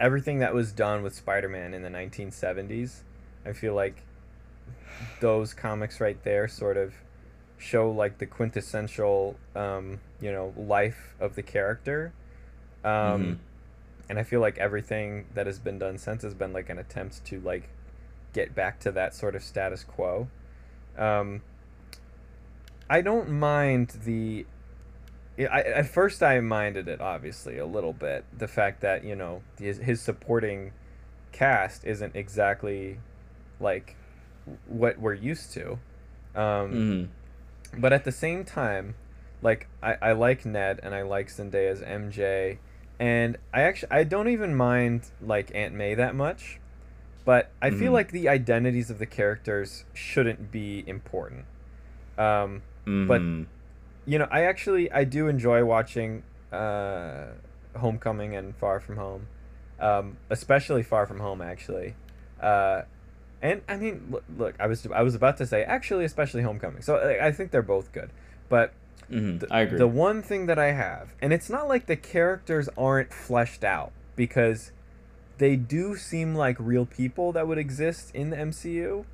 everything 0.00 0.38
that 0.38 0.54
was 0.54 0.72
done 0.72 1.02
with 1.02 1.14
Spider-Man 1.14 1.74
in 1.74 1.82
the 1.82 1.88
1970s. 1.90 3.00
I 3.44 3.52
feel 3.52 3.74
like 3.74 4.02
those 5.20 5.54
comics 5.54 6.00
right 6.00 6.22
there 6.24 6.48
sort 6.48 6.76
of 6.76 6.94
show 7.58 7.90
like 7.90 8.18
the 8.18 8.26
quintessential 8.26 9.36
um, 9.54 10.00
you 10.20 10.30
know 10.32 10.52
life 10.56 11.14
of 11.20 11.34
the 11.34 11.42
character 11.42 12.12
um, 12.84 12.92
Mhm. 12.92 13.38
and 14.08 14.18
i 14.18 14.22
feel 14.22 14.40
like 14.40 14.56
everything 14.58 15.26
that 15.34 15.46
has 15.46 15.58
been 15.58 15.78
done 15.78 15.98
since 15.98 16.22
has 16.22 16.34
been 16.34 16.52
like 16.52 16.70
an 16.70 16.78
attempt 16.78 17.24
to 17.26 17.40
like 17.40 17.68
get 18.32 18.54
back 18.54 18.78
to 18.80 18.92
that 18.92 19.14
sort 19.14 19.34
of 19.34 19.42
status 19.42 19.82
quo 19.84 20.28
um, 20.96 21.42
i 22.88 23.00
don't 23.00 23.28
mind 23.28 23.88
the 24.04 24.46
I, 25.38 25.62
at 25.62 25.86
first 25.88 26.22
i 26.22 26.40
minded 26.40 26.88
it 26.88 27.00
obviously 27.00 27.58
a 27.58 27.66
little 27.66 27.92
bit 27.92 28.24
the 28.36 28.48
fact 28.48 28.80
that 28.80 29.04
you 29.04 29.14
know 29.16 29.42
his, 29.58 29.78
his 29.78 30.00
supporting 30.00 30.72
cast 31.32 31.84
isn't 31.84 32.16
exactly 32.16 32.98
like 33.60 33.94
what 34.66 34.98
we're 34.98 35.14
used 35.14 35.52
to 35.54 35.78
um, 36.34 36.72
Mhm. 36.72 37.08
But 37.76 37.92
at 37.92 38.04
the 38.04 38.12
same 38.12 38.44
time, 38.44 38.94
like 39.42 39.68
I, 39.82 39.96
I 40.00 40.12
like 40.12 40.44
Ned 40.46 40.80
and 40.82 40.94
I 40.94 41.02
like 41.02 41.28
Zendaya's 41.28 41.80
MJ, 41.80 42.58
and 42.98 43.36
I 43.52 43.62
actually 43.62 43.90
I 43.92 44.04
don't 44.04 44.28
even 44.28 44.54
mind 44.54 45.10
like 45.20 45.50
Aunt 45.54 45.74
May 45.74 45.94
that 45.94 46.14
much, 46.14 46.60
but 47.24 47.50
I 47.62 47.70
feel 47.70 47.90
Mhm. 47.90 47.94
like 47.94 48.10
the 48.12 48.28
identities 48.28 48.90
of 48.90 48.98
the 48.98 49.06
characters 49.06 49.84
shouldn't 49.94 50.50
be 50.50 50.84
important. 50.86 51.44
Um, 52.16 52.62
But- 52.84 53.20
Mhm. 53.20 53.46
you 54.06 54.18
know, 54.18 54.26
I 54.30 54.44
actually 54.44 54.90
I 54.90 55.04
do 55.04 55.28
enjoy 55.28 55.64
watching 55.64 56.22
uh, 56.50 57.26
Homecoming 57.76 58.34
and 58.34 58.56
Far 58.56 58.80
From 58.80 58.96
Home, 58.96 59.26
um, 59.78 60.16
especially 60.30 60.82
Far 60.82 61.04
From 61.06 61.20
Home 61.20 61.42
actually. 61.42 61.94
Uh, 62.40 62.82
and 63.42 63.62
I 63.68 63.76
mean, 63.76 64.14
look, 64.36 64.54
I 64.58 64.66
was 64.66 64.86
I 64.92 65.02
was 65.02 65.14
about 65.14 65.36
to 65.38 65.46
say 65.46 65.62
actually, 65.64 66.04
especially 66.04 66.42
Homecoming. 66.42 66.82
So 66.82 66.96
I, 66.96 67.28
I 67.28 67.32
think 67.32 67.50
they're 67.50 67.62
both 67.62 67.92
good, 67.92 68.10
but 68.48 68.72
Mhm. 69.10 69.40
the, 69.40 69.46
I 69.50 69.60
agree. 69.60 69.78
the 69.78 69.88
one 69.88 70.22
thing 70.22 70.46
that 70.46 70.58
I 70.58 70.72
have, 70.72 71.14
and 71.22 71.32
it's 71.32 71.48
not 71.48 71.66
like 71.68 71.86
the 71.86 71.96
characters 71.96 72.68
aren't 72.76 73.12
fleshed 73.12 73.64
out 73.64 73.92
because 74.16 74.72
they 75.38 75.56
do 75.56 75.96
seem 75.96 76.34
like 76.34 76.56
real 76.58 76.84
people 76.84 77.32
that 77.32 77.46
would 77.46 77.58
exist 77.58 78.14
in 78.14 78.30
the 78.30 78.36
MCU, 78.36 79.04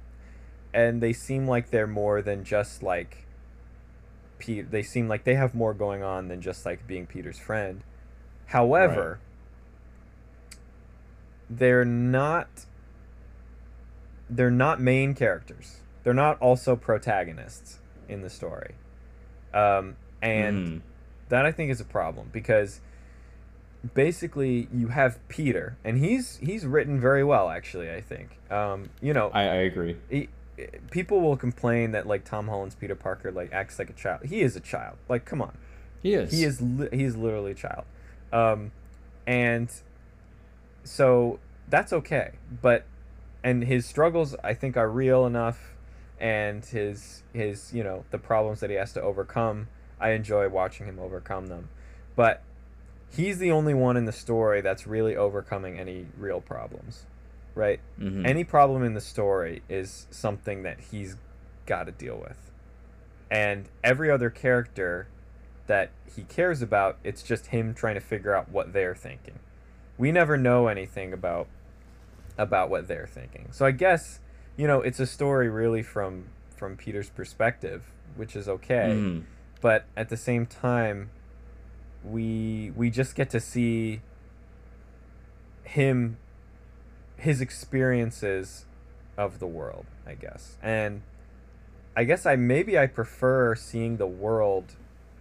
and 0.72 1.01
they 1.01 1.12
seem 1.12 1.47
like 1.47 1.70
they're 1.70 1.87
more 1.87 2.22
than 2.22 2.45
just 2.45 2.83
like. 2.83 3.18
Pete, 4.39 4.70
they 4.72 4.83
seem 4.83 5.09
like 5.09 5.25
they 5.25 5.37
have 5.37 5.55
more 5.55 5.72
going 5.72 6.03
on 6.03 6.29
than 6.29 6.41
just 6.43 6.66
like 6.66 6.87
being 6.87 7.07
Peter's 7.07 7.39
friend. 7.39 7.83
However, 8.47 9.20
they're 11.49 11.85
not. 11.85 12.49
They're 14.31 14.51
not 14.51 14.81
main 14.81 15.14
characters. 15.14 15.81
They're 16.03 16.14
not 16.14 16.41
also 16.41 16.77
protagonists 16.77 17.79
in 18.09 18.22
the 18.22 18.31
story. 18.31 18.75
Um, 19.53 19.97
and 20.22 20.66
Mhm. 20.66 20.81
that 21.29 21.47
I 21.47 21.53
think 21.53 21.70
is 21.70 21.81
a 21.81 21.85
problem 21.85 22.31
because 22.33 22.81
basically 23.95 24.68
you 24.72 24.89
have 24.89 25.18
Peter, 25.29 25.77
and 25.85 25.99
he's 25.99 26.37
he's 26.39 26.64
written 26.66 27.01
very 27.01 27.25
well 27.25 27.49
actually. 27.51 27.91
I 27.91 28.01
think. 28.01 28.39
Um, 28.51 28.91
you 29.01 29.12
know, 29.12 29.31
I, 29.33 29.43
I 29.43 29.55
agree. 29.57 29.97
he, 30.11 30.29
people 30.91 31.20
will 31.20 31.37
complain 31.37 31.93
that 31.93 32.07
like 32.07 32.25
Tom 32.25 32.49
Holland's 32.49 32.75
Peter 32.75 32.95
Parker 32.95 33.31
like 33.31 33.53
acts 33.53 33.79
like 33.79 33.91
a 33.91 33.95
child. 33.95 34.25
He 34.27 34.41
is 34.43 34.57
a 34.57 34.61
child. 34.61 34.97
Like, 35.09 35.25
come 35.25 35.43
on. 35.43 35.57
He 36.03 36.14
is. 36.14 36.33
He 36.33 36.45
is 36.45 36.61
li- 36.61 36.89
he's 36.93 37.16
literally 37.16 37.53
a 37.53 37.55
child, 37.55 37.85
um, 38.33 38.72
and 39.27 39.70
so 40.85 41.39
that's 41.68 41.93
okay. 41.93 42.33
But 42.62 42.85
and 43.45 43.62
his 43.62 43.86
struggles 43.86 44.34
I 44.42 44.55
think 44.55 44.76
are 44.76 44.88
real 44.88 45.24
enough, 45.26 45.74
and 46.18 46.64
his 46.64 47.22
his 47.32 47.72
you 47.72 47.84
know 47.84 48.05
the 48.11 48.18
problems 48.18 48.59
that 48.61 48.70
he 48.70 48.76
has 48.76 48.92
to 48.95 49.03
overcome. 49.03 49.68
I 50.01 50.11
enjoy 50.11 50.49
watching 50.49 50.86
him 50.86 50.99
overcome 50.99 51.47
them, 51.47 51.68
but 52.16 52.42
he's 53.14 53.38
the 53.38 53.53
only 53.53 53.74
one 53.74 53.97
in 53.97 54.07
the 54.07 54.12
story 54.12 54.61
that's 54.61 54.86
really 54.86 55.14
overcoming 55.14 55.78
any 55.78 56.07
real 56.18 56.40
problems, 56.40 57.07
right? 57.55 57.78
Mhm. 58.01 58.26
any 58.26 58.42
problem 58.42 58.82
in 58.82 58.95
the 58.95 59.01
story 59.01 59.62
is 59.68 60.09
something 60.11 60.64
that 60.64 60.80
he's 60.90 61.16
got 61.66 61.84
to 61.84 61.92
deal 61.92 62.16
with 62.18 62.51
and 63.30 63.68
every 63.82 64.11
other 64.11 64.28
character 64.28 65.07
that 65.66 65.90
he 66.14 66.24
cares 66.24 66.61
about 66.61 66.99
it's 67.03 67.22
just 67.22 67.47
him 67.47 67.72
trying 67.72 67.95
to 67.95 68.01
figure 68.01 68.34
out 68.34 68.51
what 68.51 68.74
they're 68.74 68.95
thinking 68.95 69.38
we 69.97 70.12
never 70.12 70.36
know 70.36 70.66
anything 70.66 71.12
about 71.14 71.47
about 72.39 72.70
what 72.70 72.89
they're 72.89 73.07
thinking. 73.07 73.49
So 73.53 73.64
i 73.66 73.70
guess 73.70 74.20
you 74.57 74.66
know 74.66 74.80
it's 74.80 75.01
a 75.01 75.07
story 75.07 75.49
really 75.49 75.82
from 75.82 76.26
from 76.57 76.76
peter's 76.76 77.11
perspective 77.11 77.85
which 78.16 78.37
is 78.37 78.49
okay. 78.49 78.91
Mhm. 78.95 79.24
but 79.61 79.85
at 79.97 80.09
the 80.09 80.16
same 80.16 80.47
time 80.47 81.11
we 82.05 82.72
we 82.76 82.91
just 82.91 83.14
get 83.16 83.30
to 83.30 83.41
see 83.41 84.01
him 85.64 86.16
his 87.16 87.41
experiences 87.41 88.66
of 89.16 89.39
the 89.39 89.47
world 89.47 89.87
i 90.07 90.14
guess. 90.14 90.57
And 90.62 91.03
i 91.97 92.05
guess 92.05 92.26
i 92.26 92.37
maybe 92.37 92.78
i 92.78 92.87
prefer 92.87 93.55
seeing 93.55 93.97
the 93.97 94.07
world 94.07 94.74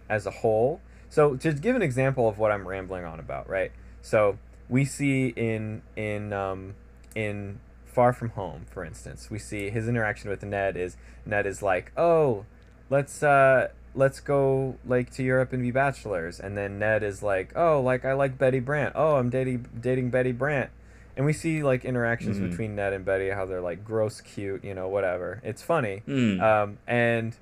as 0.08 0.26
a 0.26 0.30
whole. 0.30 0.80
So 1.08 1.36
to 1.36 1.52
give 1.52 1.76
an 1.76 1.82
example 1.82 2.28
of 2.28 2.38
what 2.38 2.50
i'm 2.50 2.66
rambling 2.68 3.04
on 3.04 3.18
about 3.20 3.48
right? 3.48 3.72
So 4.02 4.38
we 4.68 4.84
see 4.84 5.28
in 5.28 5.82
in 5.96 6.32
um 6.32 6.74
in 7.14 7.58
far 7.84 8.12
from 8.12 8.30
home 8.30 8.66
for 8.70 8.84
instance 8.84 9.30
we 9.30 9.38
see 9.38 9.70
his 9.70 9.86
interaction 9.88 10.28
with 10.28 10.42
ned 10.42 10.76
is 10.76 10.96
ned 11.24 11.46
is 11.46 11.62
like 11.62 11.92
oh 11.96 12.44
let's 12.90 13.22
uh 13.22 13.68
let's 13.96 14.18
go 14.18 14.74
like 14.84 15.08
to 15.12 15.22
Europe 15.22 15.52
and 15.52 15.62
be 15.62 15.70
bachelors. 15.70 16.40
And 16.40 16.56
then 16.56 16.80
Ned 16.80 17.04
is 17.04 17.22
like 17.22 17.52
oh 17.54 17.80
like 17.80 18.04
I 18.04 18.12
like 18.14 18.36
Betty 18.36 18.58
Brant. 18.58 18.92
Oh 18.96 19.14
I'm 19.14 19.30
dating 19.30 19.68
dating 19.80 20.10
Betty 20.10 20.32
Brant. 20.32 20.70
And 21.16 21.24
we 21.24 21.32
see 21.32 21.62
like 21.62 21.84
interactions 21.84 22.38
Mhm. 22.38 22.50
between 22.50 22.74
Ned 22.74 22.92
and 22.92 23.04
Betty 23.04 23.30
how 23.30 23.46
they're 23.46 23.60
like 23.60 23.84
gross 23.84 24.20
cute 24.20 24.64
you 24.64 24.74
know 24.74 24.88
whatever. 24.88 25.40
It's 25.44 25.62
funny. 25.62 26.02
Mm. 26.08 26.42
um 26.42 26.78
and 26.88 27.36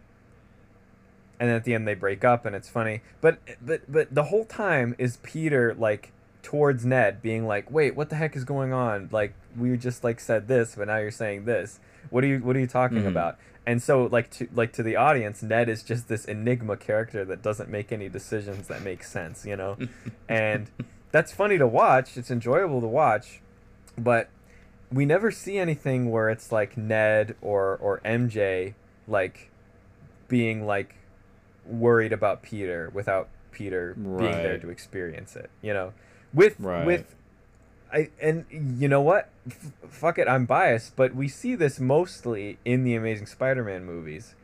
and 1.41 1.49
at 1.51 1.65
the 1.65 1.73
end 1.75 1.89
they 1.89 1.95
break 1.95 2.23
up 2.23 2.45
and 2.45 2.55
it's 2.55 2.69
funny. 2.69 3.01
But 3.23 3.39
but 3.65 3.91
but 3.91 4.15
the 4.15 4.25
whole 4.25 4.45
time 4.45 4.95
is 4.99 5.17
Peter 5.23 5.75
like 5.75 6.13
towards 6.43 6.85
Ned 6.85 7.23
being 7.23 7.47
like 7.47 7.71
wait 7.71 7.97
what 7.97 8.11
the 8.11 8.17
heck 8.17 8.37
is 8.37 8.45
going 8.45 8.75
on? 8.75 9.09
Like 9.11 9.33
we 9.57 9.77
just 9.77 10.03
like 10.05 10.19
said 10.21 10.49
this 10.49 10.75
but 10.77 10.87
now 10.89 10.97
you're 10.99 11.11
saying 11.11 11.45
this. 11.45 11.81
What 12.11 12.25
are 12.25 12.27
you 12.27 12.39
what 12.41 12.57
are 12.57 12.61
you 12.61 12.67
talking 12.67 13.03
Mhm. 13.03 13.09
about? 13.09 13.39
And 13.67 13.81
so 13.83 14.05
like 14.07 14.29
to 14.33 14.49
like 14.55 14.73
to 14.73 14.83
the 14.83 14.97
audience 14.97 15.43
ned 15.43 15.69
is 15.69 15.83
just 15.83 16.09
this 16.09 16.25
enigma 16.25 16.77
character 16.77 17.25
that 17.27 17.43
doesn't 17.43 17.69
make 17.71 17.93
any 17.93 18.09
decisions 18.09 18.69
that 18.69 18.83
make 18.83 19.05
sense 19.05 19.45
you 19.47 19.57
know? 19.57 19.77
And 20.29 20.71
that's 21.13 21.33
funny 21.33 21.59
to 21.59 21.67
watch. 21.67 22.17
It's 22.17 22.31
enjoyable 22.31 22.81
to 22.81 22.87
watch. 22.87 23.41
But 23.99 24.31
we 24.91 25.05
never 25.07 25.31
see 25.31 25.59
anything 25.59 26.11
where 26.11 26.29
it's 26.31 26.51
like 26.53 26.77
ned 26.77 27.37
or 27.41 27.77
or 27.77 28.01
mj 28.05 28.75
like 29.07 29.51
being 30.29 30.67
like 30.67 30.97
worried 31.67 32.13
about 32.13 32.43
peter 32.43 32.91
without 32.93 33.29
peter 33.53 33.95
being 33.95 34.33
there 34.43 34.59
to 34.59 34.69
experience 34.71 35.37
it 35.37 35.51
you 35.63 35.73
know? 35.73 35.93
With 36.35 36.59
Right. 36.59 36.85
with 36.87 37.15
I 37.93 38.11
and 38.21 38.47
you 38.51 38.89
know 38.89 39.01
what? 39.01 39.29
F- 39.47 39.73
fuck 39.89 40.19
it, 40.19 40.29
I'm 40.29 40.47
biased, 40.47 40.97
but 40.97 41.15
we 41.15 41.29
see 41.29 41.55
this 41.55 41.79
mostly 41.79 42.59
in 42.65 42.85
the 42.85 42.95
Amazing 42.95 43.27
Spider-Man 43.27 43.85
movies, 43.85 44.35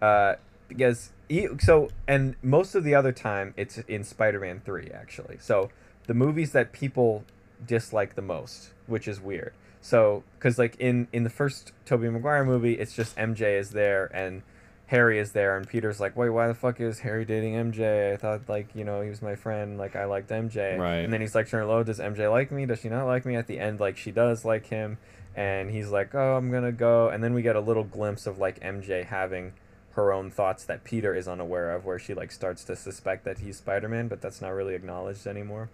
uh, 0.00 0.34
because 0.68 1.10
he, 1.28 1.48
so 1.60 1.90
and 2.06 2.36
most 2.42 2.74
of 2.74 2.84
the 2.84 2.94
other 2.94 3.12
time 3.12 3.54
it's 3.56 3.78
in 3.78 4.04
Spider-Man 4.04 4.62
three 4.64 4.90
actually. 4.92 5.38
So 5.40 5.70
the 6.06 6.14
movies 6.14 6.52
that 6.52 6.72
people 6.72 7.24
dislike 7.66 8.14
the 8.14 8.22
most, 8.22 8.70
which 8.86 9.06
is 9.06 9.20
weird. 9.20 9.52
So 9.80 10.24
because 10.38 10.58
like 10.58 10.76
in 10.76 11.08
in 11.12 11.24
the 11.24 11.30
first 11.30 11.72
Tobey 11.84 12.08
Maguire 12.08 12.44
movie, 12.44 12.74
it's 12.74 12.94
just 12.94 13.16
MJ 13.16 13.58
is 13.58 13.70
there 13.70 14.10
and 14.14 14.42
Harry 14.88 15.18
is 15.18 15.32
there, 15.32 15.56
and 15.56 15.68
Peter's 15.68 16.00
like, 16.00 16.16
wait, 16.16 16.30
why 16.30 16.48
the 16.48 16.54
fuck 16.54 16.80
is 16.80 17.00
Harry 17.00 17.24
dating 17.24 17.54
MJ? 17.54 18.12
I 18.14 18.16
thought 18.16 18.48
like 18.48 18.74
you 18.74 18.84
know 18.84 19.00
he 19.02 19.10
was 19.10 19.20
my 19.22 19.36
friend, 19.36 19.78
like 19.78 19.94
I 19.96 20.04
liked 20.06 20.30
MJ. 20.30 20.78
Right. 20.78 20.98
And 20.98 21.12
then 21.12 21.20
he's 21.20 21.34
like, 21.34 21.48
turn 21.48 21.66
low. 21.68 21.82
Does 21.82 21.98
MJ 22.00 22.30
like 22.30 22.50
me? 22.50 22.64
Does 22.66 22.80
she 22.80 22.88
not 22.88 23.04
like 23.06 23.24
me? 23.26 23.36
At 23.36 23.46
the 23.46 23.58
end, 23.60 23.80
like 23.80 23.96
she 23.96 24.10
does 24.10 24.44
like 24.44 24.66
him, 24.66 24.98
and 25.36 25.70
he's 25.70 25.90
like, 25.90 26.14
oh, 26.14 26.36
I'm 26.36 26.50
gonna 26.50 26.72
go. 26.72 27.08
And 27.08 27.22
then 27.22 27.34
we 27.34 27.42
get 27.42 27.54
a 27.54 27.60
little 27.60 27.84
glimpse 27.84 28.26
of 28.26 28.38
like 28.38 28.60
MJ 28.60 29.04
having 29.04 29.52
her 29.92 30.12
own 30.12 30.30
thoughts 30.30 30.64
that 30.64 30.84
Peter 30.84 31.14
is 31.14 31.28
unaware 31.28 31.72
of, 31.74 31.84
where 31.84 31.98
she 31.98 32.14
like 32.14 32.32
starts 32.32 32.64
to 32.64 32.74
suspect 32.76 33.24
that 33.24 33.40
he's 33.40 33.56
Spider-Man, 33.58 34.08
but 34.08 34.20
that's 34.22 34.40
not 34.40 34.50
really 34.50 34.74
acknowledged 34.74 35.26
anymore. 35.26 35.68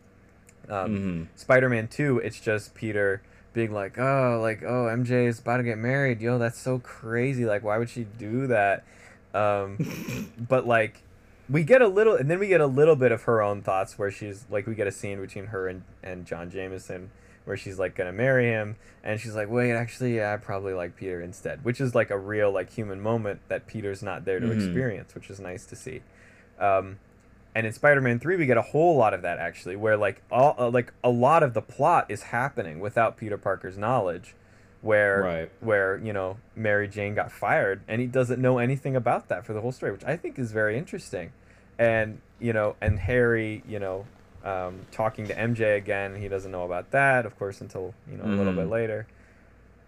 Um, 0.68 1.28
Mhm. 1.34 1.38
Spider-Man 1.38 1.88
2, 1.88 2.18
it's 2.18 2.40
just 2.40 2.74
Peter 2.74 3.20
being 3.52 3.70
like, 3.72 3.98
"Oh, 3.98 4.40
like, 4.42 4.62
oh, 4.64 4.86
MJ 4.90 5.26
is 5.26 5.38
about 5.38 5.58
to 5.58 5.62
get 5.62 5.76
married. 5.78 6.20
Yo, 6.22 6.38
that's 6.38 6.58
so 6.58 6.78
crazy. 6.80 7.44
Like, 7.44 7.62
why 7.62 7.76
would 7.78 7.90
she 7.90 8.04
do 8.18 8.46
that?" 8.48 8.82
Um, 9.34 10.30
but 10.38 10.66
like, 10.66 11.02
we 11.50 11.62
get 11.64 11.82
a 11.82 11.88
little, 11.88 12.14
and 12.14 12.30
then 12.30 12.38
we 12.38 12.46
get 12.48 12.60
a 12.62 12.66
little 12.66 12.96
bit 12.96 13.12
of 13.12 13.24
her 13.24 13.42
own 13.42 13.60
thoughts 13.62 13.98
where 13.98 14.10
she's 14.10 14.46
like, 14.50 14.66
we 14.66 14.74
get 14.74 14.86
a 14.86 14.92
scene 14.92 15.20
between 15.20 15.46
her 15.46 15.68
and 15.68 15.82
and 16.02 16.24
John 16.26 16.50
Jameson 16.50 17.10
where 17.44 17.58
she's 17.58 17.78
like 17.78 17.94
gonna 17.94 18.12
marry 18.12 18.46
him, 18.46 18.76
and 19.02 19.20
she's 19.20 19.34
like, 19.34 19.50
wait, 19.50 19.72
actually, 19.72 20.16
yeah, 20.16 20.32
I 20.32 20.38
probably 20.38 20.72
like 20.72 20.96
Peter 20.96 21.20
instead, 21.20 21.62
which 21.62 21.78
is 21.78 21.94
like 21.94 22.08
a 22.10 22.16
real 22.18 22.50
like 22.50 22.72
human 22.72 23.02
moment 23.02 23.40
that 23.48 23.66
Peter's 23.66 24.02
not 24.02 24.24
there 24.24 24.40
to 24.40 24.46
Mhm. 24.46 24.54
experience, 24.56 25.14
which 25.14 25.28
is 25.28 25.38
nice 25.38 25.66
to 25.66 25.76
see. 25.76 26.00
Um, 26.58 26.98
and 27.54 27.66
in 27.66 27.72
Spider-Man 27.74 28.18
Three, 28.18 28.36
we 28.36 28.46
get 28.46 28.56
a 28.56 28.62
whole 28.62 28.96
lot 28.96 29.12
of 29.12 29.20
that 29.22 29.38
actually, 29.38 29.76
where 29.76 29.96
like 29.98 30.22
all 30.32 30.54
uh, 30.58 30.70
like 30.70 30.94
a 31.04 31.10
lot 31.10 31.42
of 31.42 31.52
the 31.52 31.60
plot 31.60 32.06
is 32.08 32.22
happening 32.24 32.80
without 32.80 33.18
Peter 33.18 33.36
Parker's 33.36 33.76
knowledge, 33.76 34.34
where 34.84 35.22
Right. 35.22 35.50
where 35.60 35.96
you 35.96 36.12
know 36.12 36.36
Mary 36.54 36.86
Jane 36.88 37.14
got 37.14 37.32
fired, 37.32 37.80
and 37.88 38.00
he 38.00 38.06
doesn't 38.06 38.40
know 38.40 38.58
anything 38.58 38.94
about 38.94 39.28
that 39.28 39.44
for 39.46 39.52
the 39.54 39.60
whole 39.60 39.72
story, 39.72 39.90
which 39.92 40.04
I 40.04 40.16
think 40.16 40.38
is 40.38 40.52
very 40.52 40.76
interesting, 40.78 41.32
and 41.78 42.20
you 42.38 42.52
know, 42.52 42.76
and 42.80 42.98
Harry, 42.98 43.62
you 43.66 43.78
know, 43.78 44.04
um, 44.44 44.80
talking 44.92 45.26
to 45.28 45.34
MJ 45.34 45.76
again, 45.76 46.16
he 46.16 46.28
doesn't 46.28 46.50
know 46.52 46.64
about 46.64 46.90
that, 46.90 47.24
of 47.24 47.38
course, 47.38 47.60
until 47.60 47.94
you 48.10 48.18
know 48.18 48.24
a 48.24 48.34
little 48.36 48.52
bit 48.52 48.68
later, 48.68 49.06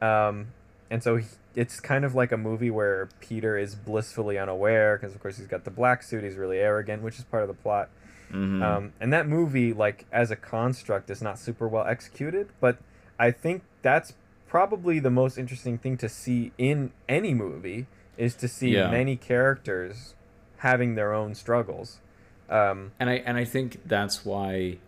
um, 0.00 0.46
and 0.90 1.02
so 1.02 1.16
he, 1.16 1.26
it's 1.54 1.80
kind 1.80 2.04
of 2.04 2.14
like 2.14 2.32
a 2.32 2.36
movie 2.36 2.70
where 2.70 3.08
Peter 3.20 3.56
is 3.58 3.74
blissfully 3.74 4.38
unaware 4.38 4.96
because 4.96 5.14
of 5.14 5.20
course 5.20 5.36
he's 5.36 5.46
got 5.46 5.64
the 5.64 5.70
black 5.70 6.02
suit, 6.02 6.24
he's 6.24 6.36
really 6.36 6.58
arrogant, 6.58 7.02
which 7.02 7.18
is 7.18 7.24
part 7.24 7.42
of 7.42 7.48
the 7.48 7.54
plot. 7.54 7.88
Mhm. 8.32 8.62
Um, 8.62 8.92
and 9.00 9.12
that 9.12 9.28
movie, 9.28 9.72
like 9.72 10.04
as 10.12 10.30
a 10.30 10.36
construct, 10.36 11.10
is 11.10 11.22
not 11.22 11.38
super 11.38 11.68
well 11.68 11.86
executed. 11.86 12.48
But 12.60 12.78
I 13.20 13.30
think 13.30 13.62
that's 13.82 14.14
probably 14.48 14.98
the 14.98 15.10
most 15.10 15.38
interesting 15.38 15.78
thing 15.78 15.96
to 15.98 16.08
see 16.08 16.52
in 16.58 16.90
any 17.08 17.34
movie 17.34 17.86
is 18.16 18.34
to 18.36 18.48
see 18.48 18.70
Yeah. 18.70 18.90
many 18.90 19.16
characters 19.16 20.14
having 20.58 20.94
their 20.94 21.12
own 21.12 21.34
struggles. 21.34 22.00
Um, 22.48 22.92
and 23.00 23.10
I 23.10 23.14
and 23.26 23.36
I 23.36 23.44
think 23.44 23.80
that's 23.86 24.24
why 24.24 24.78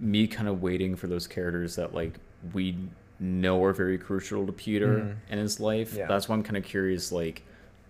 me 0.00 0.26
kind 0.26 0.48
of 0.48 0.60
waiting 0.60 0.96
for 0.96 1.06
those 1.06 1.26
characters 1.26 1.76
that 1.76 1.94
like 1.94 2.14
we 2.52 2.76
know 3.20 3.62
are 3.64 3.72
very 3.72 3.96
crucial 3.96 4.44
to 4.46 4.52
Peter 4.52 4.98
Mhm. 4.98 5.16
in 5.30 5.38
his 5.38 5.60
life. 5.60 5.94
Yeah. 5.94 6.06
That's 6.08 6.28
why 6.28 6.34
I'm 6.34 6.42
kind 6.42 6.56
of 6.56 6.64
curious, 6.64 7.12
like, 7.12 7.42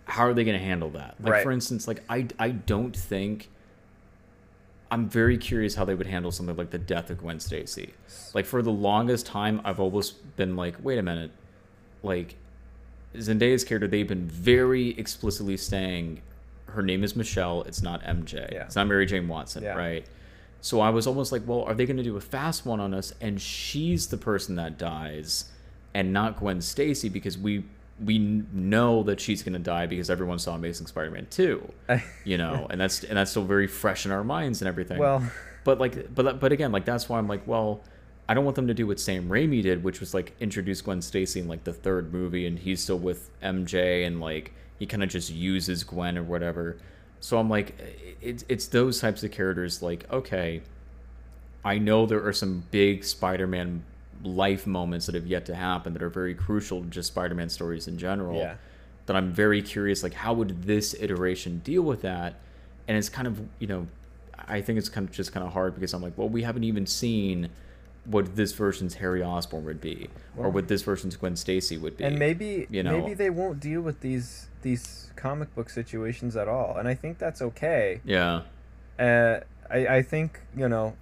how 0.04 0.24
are 0.24 0.34
they 0.34 0.44
going 0.44 0.58
to 0.58 0.62
handle 0.64 0.90
that? 0.90 1.14
Like, 1.18 1.32
Right. 1.32 1.42
for 1.42 1.50
instance, 1.50 1.88
like 1.88 2.02
I 2.08 2.26
I 2.38 2.50
don't 2.50 2.94
think. 2.94 3.48
I'm 4.94 5.08
very 5.08 5.36
curious 5.38 5.74
how 5.74 5.84
they 5.84 5.96
would 5.96 6.06
handle 6.06 6.30
something 6.30 6.54
like 6.54 6.70
the 6.70 6.78
death 6.78 7.10
of 7.10 7.18
Gwen 7.18 7.40
Stacy. 7.40 7.92
Like 8.32 8.46
for 8.46 8.62
the 8.62 8.70
longest 8.70 9.26
time, 9.26 9.60
I've 9.64 9.80
always 9.80 10.12
been 10.12 10.54
like, 10.54 10.76
wait 10.84 10.98
a 11.00 11.02
minute, 11.02 11.32
like 12.04 12.36
Zendaya's 13.16 13.64
character, 13.64 13.88
they've 13.88 14.06
been 14.06 14.28
very 14.28 14.90
explicitly 14.96 15.56
saying 15.56 16.22
her 16.66 16.80
name 16.80 17.02
is 17.02 17.16
Michelle. 17.16 17.62
It's 17.62 17.82
not 17.82 18.04
MJ. 18.04 18.52
Yeah. 18.52 18.66
It's 18.66 18.76
not 18.76 18.86
Mary 18.86 19.04
Jane 19.04 19.26
Watson, 19.26 19.64
Yeah. 19.64 19.74
right? 19.74 20.06
So 20.60 20.78
I 20.80 20.90
was 20.90 21.08
almost 21.08 21.32
like, 21.32 21.42
well, 21.44 21.62
are 21.64 21.74
they 21.74 21.86
going 21.86 21.96
to 21.96 22.04
do 22.04 22.16
a 22.16 22.20
fast 22.20 22.64
one 22.64 22.78
on 22.78 22.94
us? 22.94 23.12
And 23.20 23.40
she's 23.42 24.06
the 24.06 24.16
person 24.16 24.54
that 24.54 24.78
dies, 24.78 25.46
and 25.92 26.12
not 26.12 26.38
Gwen 26.38 26.60
Stacy 26.60 27.08
because 27.08 27.36
we 27.36 27.64
we 28.02 28.18
know 28.18 29.02
that 29.04 29.20
she's 29.20 29.42
going 29.42 29.52
to 29.52 29.58
die 29.58 29.86
because 29.86 30.10
everyone 30.10 30.38
saw 30.38 30.54
Amazing 30.54 30.86
Spider-Man 30.88 31.28
two, 31.30 31.72
you 32.24 32.38
know, 32.38 32.66
and 32.70 32.80
that's 32.80 33.04
and 33.04 33.16
that's 33.16 33.30
still 33.30 33.44
very 33.44 33.66
fresh 33.66 34.04
in 34.04 34.12
our 34.12 34.24
minds 34.24 34.60
and 34.62 34.68
everything. 34.68 34.98
well, 34.98 35.22
But 35.64 35.78
like, 35.78 36.14
but 36.14 36.40
but 36.40 36.52
again, 36.52 36.72
like 36.72 36.84
that's 36.84 37.08
why 37.08 37.18
I'm 37.18 37.28
like, 37.28 37.46
well, 37.46 37.82
I 38.28 38.34
don't 38.34 38.44
want 38.44 38.56
them 38.56 38.66
to 38.66 38.74
do 38.74 38.86
what 38.86 38.98
Sam 38.98 39.28
Raimi 39.28 39.62
did, 39.62 39.84
which 39.84 40.00
was 40.00 40.12
like 40.14 40.34
introduce 40.40 40.80
Gwen 40.80 41.02
Stacy 41.02 41.40
in 41.40 41.48
like 41.48 41.64
the 41.64 41.72
third 41.72 42.12
movie, 42.12 42.46
and 42.46 42.58
he's 42.58 42.82
still 42.82 42.98
with 42.98 43.30
MJ, 43.42 44.06
and 44.06 44.20
like 44.20 44.52
he 44.78 44.86
kind 44.86 45.02
of 45.02 45.08
just 45.08 45.30
uses 45.30 45.84
Gwen 45.84 46.18
or 46.18 46.22
whatever. 46.22 46.78
So 47.20 47.38
I'm 47.38 47.48
like, 47.48 47.74
it's 48.20 48.44
it's 48.48 48.66
those 48.66 49.00
types 49.00 49.22
of 49.22 49.30
characters. 49.30 49.82
Like, 49.82 50.10
okay, 50.12 50.62
I 51.64 51.78
know 51.78 52.06
there 52.06 52.26
are 52.26 52.32
some 52.32 52.64
big 52.70 53.04
Spider-Man 53.04 53.84
life 54.24 54.66
moments 54.66 55.06
that 55.06 55.14
have 55.14 55.26
yet 55.26 55.46
to 55.46 55.54
happen 55.54 55.92
that 55.92 56.02
are 56.02 56.08
very 56.08 56.34
crucial 56.34 56.80
to 56.80 56.86
just 56.88 57.08
Spider-Man 57.08 57.48
stories 57.48 57.86
in 57.86 57.98
general 57.98 58.38
yeah, 58.38 58.56
that 59.06 59.16
I'm 59.16 59.32
very 59.32 59.62
curious 59.62 60.02
like 60.02 60.14
how 60.14 60.32
would 60.32 60.64
this 60.64 60.94
iteration 60.98 61.58
deal 61.58 61.82
with 61.82 62.02
that 62.02 62.40
and 62.88 62.96
it's 62.96 63.08
kind 63.08 63.26
of 63.26 63.40
you 63.58 63.66
know 63.66 63.86
I 64.46 64.60
think 64.60 64.78
it's 64.78 64.88
kind 64.88 65.08
of 65.08 65.14
just 65.14 65.32
kind 65.32 65.46
of 65.46 65.52
hard 65.52 65.74
because 65.74 65.92
I'm 65.92 66.02
like 66.02 66.16
well 66.16 66.28
we 66.28 66.42
haven't 66.42 66.64
even 66.64 66.86
seen 66.86 67.50
what 68.06 68.36
this 68.36 68.52
version's 68.52 68.94
Harry 68.94 69.22
Osborn 69.22 69.64
would 69.64 69.80
be 69.80 70.08
or 70.36 70.50
what 70.50 70.68
this 70.68 70.82
version's 70.82 71.16
Gwen 71.16 71.36
Stacy 71.36 71.76
would 71.76 71.96
be 71.96 72.04
and 72.04 72.18
maybe 72.18 72.66
you 72.70 72.82
know. 72.82 72.98
maybe 72.98 73.14
they 73.14 73.30
won't 73.30 73.60
deal 73.60 73.80
with 73.80 74.00
these 74.00 74.48
these 74.62 75.10
comic 75.16 75.54
book 75.54 75.70
situations 75.70 76.36
at 76.36 76.48
all, 76.48 76.76
and 76.76 76.88
I 76.88 76.94
think 76.94 77.18
that's 77.18 77.40
okay. 77.40 78.00
yeah 78.04 78.42
uh, 78.98 79.40
I, 79.70 79.86
I 79.86 80.02
think 80.02 80.40
you 80.56 80.68
know 80.68 80.96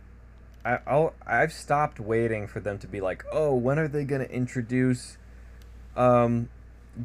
I, 0.65 0.79
I'll 0.87 1.15
I've 1.27 1.53
stopped 1.53 1.99
waiting 2.01 2.47
for 2.47 2.61
them 2.61 2.79
to 2.79 2.87
be 2.87 3.01
like 3.01 3.25
oh 3.33 3.55
when 3.55 3.79
are 3.79 3.89
they 3.89 4.05
gonna 4.05 4.25
introduce 4.25 5.17
um 5.97 6.49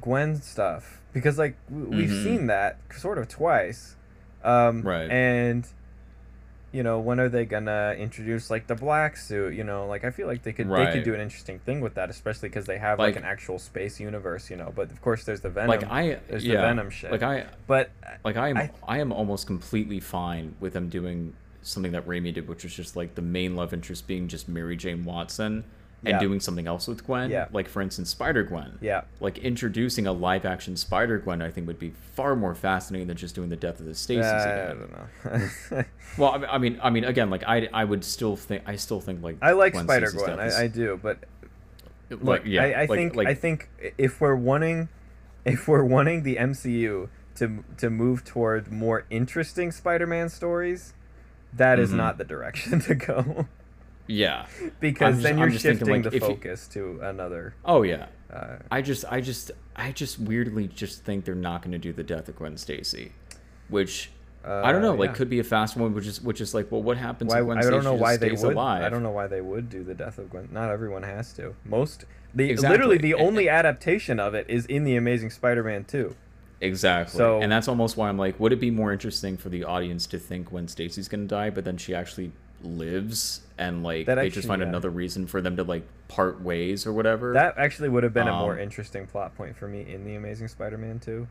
Gwen 0.01 0.41
stuff? 0.41 1.01
Because 1.13 1.37
like 1.37 1.55
w- 1.69 1.89
we've 1.89 2.09
Mhm. 2.09 2.23
seen 2.23 2.47
that 2.47 2.77
sort 2.95 3.17
of 3.17 3.27
twice 3.27 3.95
um 4.43 4.81
Right. 4.83 5.09
and 5.09 5.65
you 6.73 6.83
know 6.83 6.99
when 6.99 7.19
are 7.19 7.29
they 7.29 7.45
gonna 7.45 7.95
introduce 7.97 8.51
like 8.51 8.67
the 8.67 8.75
black 8.75 9.15
suit 9.17 9.53
you 9.55 9.63
know? 9.63 9.87
Like 9.87 10.03
I 10.03 10.11
feel 10.11 10.27
like 10.27 10.43
they 10.43 10.51
could 10.53 10.69
they 10.69 10.91
could 10.91 11.03
do 11.03 11.13
an 11.15 11.21
interesting 11.21 11.59
thing 11.59 11.79
with 11.81 11.95
that 11.95 12.09
especially 12.09 12.49
because 12.49 12.65
they 12.65 12.77
have 12.77 12.99
like, 12.99 13.15
Like- 13.15 13.23
an 13.23 13.27
actual 13.29 13.57
space 13.57 13.99
universe 13.99 14.49
you 14.51 14.57
know? 14.57 14.71
But 14.75 14.91
of 14.91 15.01
course 15.01 15.23
there's 15.23 15.41
the 15.41 15.49
Venom 15.49 15.69
like 15.69 15.83
I 15.89 16.19
there's 16.27 16.43
the 16.43 16.49
yeah. 16.49 16.61
Venom 16.61 16.89
shit. 16.89 17.11
Like 17.11 17.23
I 17.23 17.45
but 17.65 17.89
like 18.23 18.35
I 18.37 18.49
am 18.49 18.57
I- 18.57 18.71
I, 18.87 18.97
am 18.99 19.11
almost 19.11 19.47
completely 19.47 19.99
fine 20.01 20.55
with 20.59 20.73
them 20.73 20.89
doing 20.89 21.33
something 21.61 21.91
that 21.91 22.05
Raimi 22.07 22.33
did 22.33 22.47
which 22.47 22.63
was 22.63 22.73
just 22.73 22.95
like 22.95 23.15
the 23.15 23.21
main 23.21 23.55
love 23.55 23.73
interest 23.73 24.07
being 24.07 24.27
just 24.27 24.47
Mary 24.47 24.75
Jane 24.75 25.03
Watson 25.03 25.63
and 26.05 26.13
Yeah. 26.13 26.19
doing 26.19 26.39
something 26.39 26.67
else 26.67 26.87
with 26.87 27.05
Gwen 27.05 27.29
Yeah. 27.31 27.47
like 27.51 27.67
for 27.67 27.81
instance 27.81 28.09
Spider 28.11 28.43
Gwen 28.43 28.77
yeah 28.81 29.01
like 29.19 29.39
introducing 29.39 30.05
a 30.07 30.11
live 30.13 30.45
action 30.45 30.77
Spider 30.77 31.17
Gwen, 31.17 31.41
I 31.41 31.49
think 31.49 31.65
would 31.67 31.79
be 31.79 31.93
far 32.13 32.35
more 32.35 32.53
fascinating 32.55 33.07
than 33.07 33.17
just 33.17 33.33
doing 33.35 33.49
the 33.49 33.55
death 33.55 33.79
of 33.79 33.85
the 33.87 33.95
Stasis. 33.95 34.25
uh, 34.25 34.73
I 35.25 35.27
don't 35.27 35.71
know 35.73 35.83
Well, 36.17 36.31
I 36.33 36.37
mean, 36.37 36.47
I 36.51 36.57
mean, 36.57 36.79
I 36.83 36.89
mean, 36.89 37.03
again, 37.03 37.29
like 37.29 37.43
I, 37.47 37.67
I 37.73 37.83
would 37.83 38.03
still 38.03 38.35
think, 38.35 38.63
I 38.65 38.75
still 38.75 38.99
think 39.01 39.21
like 39.23 39.37
I 39.41 39.51
like 39.51 39.75
Spider 39.75 40.11
Gwen, 40.11 40.39
I, 40.39 40.61
I 40.63 40.67
do, 40.67 40.99
but 41.01 41.19
like, 42.09 42.23
look, 42.23 42.41
yeah, 42.45 42.63
I, 42.63 42.67
I 42.71 42.79
like- 42.85 42.89
think 42.89 43.15
like, 43.15 43.27
I 43.27 43.33
think 43.33 43.69
if 43.97 44.21
we're 44.21 44.35
wanting, 44.35 44.89
if 45.45 45.67
we're 45.67 45.83
wanting 45.83 46.23
the 46.23 46.37
MCU 46.37 47.09
to 47.35 47.63
to 47.77 47.89
move 47.89 48.23
toward 48.23 48.71
more 48.71 49.05
interesting 49.09 49.71
Spider-Man 49.71 50.29
stories, 50.29 50.93
that 51.53 51.79
is 51.79 51.91
Mhm. 51.91 51.95
not 51.97 52.17
the 52.17 52.23
direction 52.23 52.79
to 52.87 52.95
go. 52.95 53.45
yeah. 54.07 54.45
because 54.79 55.15
just- 55.15 55.23
then 55.23 55.37
you're 55.37 55.49
thinking, 55.49 55.59
shifting 55.77 55.87
like, 55.89 56.03
the 56.03 56.15
if 56.15 56.21
you- 56.23 56.27
focus 56.29 56.67
to 56.69 56.99
another. 57.01 57.53
Oh 57.65 57.83
yeah. 57.83 58.07
Uh, 58.31 58.57
I 58.69 58.81
just, 58.81 59.05
I 59.09 59.21
just, 59.21 59.51
I 59.75 59.91
just 59.93 60.19
weirdly 60.19 60.67
just 60.67 61.03
think 61.05 61.23
they're 61.23 61.33
not 61.35 61.61
going 61.61 61.71
to 61.71 61.77
do 61.77 61.93
the 61.93 62.03
death 62.03 62.27
of 62.27 62.35
Gwen 62.35 62.57
Stacy, 62.57 63.13
which 63.69 64.11
I 64.43 64.71
don't 64.71 64.81
know, 64.81 64.93
uh, 64.93 64.97
like 64.97 65.09
yeah. 65.11 65.15
could 65.15 65.29
be 65.29 65.39
a 65.39 65.43
fast 65.43 65.75
one, 65.77 65.93
which 65.93 66.05
is, 66.07 66.21
which 66.21 66.39
is 66.41 66.53
like, 66.53 66.71
well, 66.71 66.81
what 66.83 66.97
happens 66.97 67.33
Why, 67.33 67.39
if 67.39 67.45
Gwen 67.45 67.57
I 67.57 67.61
don't 67.69 67.83
know 67.83 67.93
why 67.93 68.15
they 68.17 68.31
would. 68.31 68.53
alive? 68.53 68.83
I 68.83 68.87
don't 68.89 69.03
know 69.03 69.11
why 69.11 69.27
they 69.27 69.41
would 69.41 69.69
do 69.69 69.83
the 69.83 69.93
death 69.93 70.17
of 70.19 70.29
Gwen. 70.29 70.47
Not 70.51 70.69
everyone 70.69 71.03
has 71.03 71.33
to. 71.33 71.55
Most 71.65 72.05
the 72.33 72.49
Exactly. 72.51 72.77
literally 72.77 72.97
the 72.97 73.11
And- 73.13 73.21
only 73.21 73.49
adaptation 73.49 74.19
of 74.21 74.33
it 74.33 74.45
is 74.49 74.65
in 74.67 74.83
the 74.85 74.95
Amazing 74.95 75.29
Spider-Man 75.31 75.85
2. 75.85 76.15
Exactly. 76.61 77.17
So- 77.17 77.41
and 77.41 77.51
that's 77.51 77.67
almost 77.67 77.97
why 77.97 78.09
I'm 78.09 78.17
like, 78.17 78.39
would 78.39 78.53
it 78.53 78.59
be 78.59 78.71
more 78.71 78.91
interesting 78.91 79.37
for 79.37 79.49
the 79.49 79.63
audience 79.63 80.07
to 80.07 80.19
think 80.19 80.49
Gwen 80.49 80.67
Stacy's 80.67 81.07
gonna 81.07 81.25
die, 81.25 81.49
but 81.49 81.65
then 81.65 81.77
she 81.77 81.93
actually 81.93 82.31
lives 82.63 83.41
and 83.57 83.83
like 83.83 84.07
they 84.07 84.29
just 84.29 84.47
find 84.47 84.61
yeah. 84.61 84.67
another 84.67 84.89
reason 84.89 85.27
for 85.27 85.41
them 85.41 85.55
to 85.57 85.63
like 85.63 85.83
part 86.07 86.41
ways 86.41 86.85
or 86.85 86.93
whatever? 86.93 87.33
That 87.33 87.57
actually 87.57 87.89
would 87.89 88.03
have 88.03 88.13
been 88.13 88.27
a 88.27 88.33
more 88.33 88.53
Um, 88.53 88.59
interesting 88.59 89.05
plot 89.07 89.35
point 89.35 89.55
for 89.55 89.67
me 89.67 89.85
in 89.87 90.03
the 90.05 90.15
Amazing 90.15 90.47
Spider-Man 90.47 90.99
2. 90.99 91.27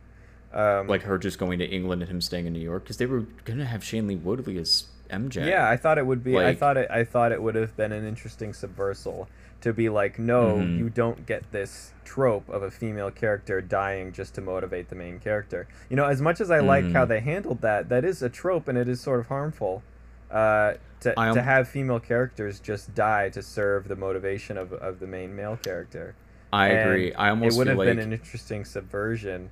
Um, 0.53 0.87
like 0.87 1.03
her 1.03 1.19
just 1.19 1.39
going 1.39 1.59
to 1.59 1.67
England 1.67 2.03
and 2.03 2.11
him 2.11 2.21
staying 2.21 2.47
in 2.47 2.53
New 2.53 2.61
York 2.61 2.85
because 2.85 2.97
they 2.97 3.07
were 3.07 3.27
gonna 3.45 3.65
have 3.65 3.83
Shailene 3.83 4.23
Woodley 4.23 4.59
as 4.59 4.85
MJ. 5.11 5.47
Yeah, 5.49 5.69
I 5.69 5.77
thought 5.77 5.99
it 5.99 6.07
would 6.07 6.23
be. 6.25 6.39
I 6.39 6.55
thought 6.55 6.77
it. 6.77 6.91
I 6.91 7.05
thought 7.05 7.33
it 7.33 7.43
would 7.43 7.55
have 7.55 7.77
been 7.77 7.93
an 7.93 8.07
interesting 8.07 8.53
subversal 8.53 9.27
to 9.63 9.73
be 9.73 9.89
like, 9.89 10.19
no, 10.19 10.57
Mhm. 10.59 10.79
you 10.79 10.91
don't 10.91 11.27
get 11.27 11.51
this 11.51 11.93
trope 12.05 12.49
of 12.49 12.63
a 12.63 12.71
female 12.71 13.11
character 13.11 13.61
dying 13.61 14.13
just 14.13 14.35
to 14.35 14.41
motivate 14.41 14.89
the 14.91 14.95
main 14.95 15.19
character. 15.19 15.67
You 15.89 15.97
know, 15.97 16.05
as 16.07 16.21
much 16.23 16.41
as 16.41 16.51
I 16.51 16.61
like 16.61 16.85
how 16.93 17.05
Mhm. 17.05 17.09
they 17.09 17.21
handled 17.21 17.63
that, 17.63 17.89
that 17.89 18.05
is 18.05 18.23
a 18.23 18.29
trope 18.29 18.69
and 18.69 18.77
it 18.79 18.89
is 18.89 19.01
sort 19.01 19.21
of 19.21 19.27
harmful. 19.27 19.83
Uh, 20.31 20.75
to, 21.01 21.15
to 21.15 21.43
have 21.43 21.69
female 21.69 22.01
characters 22.01 22.59
just 22.59 22.95
die 22.95 23.29
to 23.29 23.43
serve 23.43 23.87
the 23.89 23.95
motivation 23.97 24.57
of, 24.57 24.73
of 24.73 24.99
the 24.99 25.07
main 25.07 25.35
male 25.37 25.57
character. 25.57 26.15
I 26.53 26.69
And 26.69 26.91
agree. 26.91 27.15
I 27.15 27.31
almost 27.31 27.55
it 27.57 27.59
would 27.59 27.67
have 27.69 27.77
like 27.79 27.87
been 27.89 27.99
an 27.99 28.13
interesting 28.13 28.65
subversion 28.65 29.51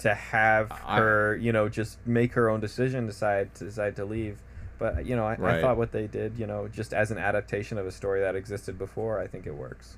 to 0.00 0.14
have 0.14 0.70
I- 0.86 0.98
her, 0.98 1.36
you 1.36 1.52
know, 1.52 1.68
just 1.68 1.98
make 2.06 2.32
her 2.34 2.48
own 2.48 2.60
decision, 2.60 3.06
decide 3.06 3.54
to 3.56 3.64
decide 3.64 3.96
to 3.96 4.04
leave. 4.04 4.38
But 4.78 5.06
you 5.06 5.16
know, 5.16 5.26
I, 5.26 5.32
I 5.34 5.60
thought 5.60 5.76
what 5.76 5.90
they 5.92 6.06
did, 6.06 6.38
you 6.38 6.46
know, 6.46 6.68
just 6.68 6.94
as 6.94 7.10
an 7.10 7.18
adaptation 7.18 7.78
of 7.78 7.86
a 7.86 7.90
story 7.90 8.20
that 8.20 8.36
existed 8.36 8.78
before, 8.78 9.18
I 9.18 9.26
think 9.26 9.46
it 9.46 9.54
works. 9.54 9.96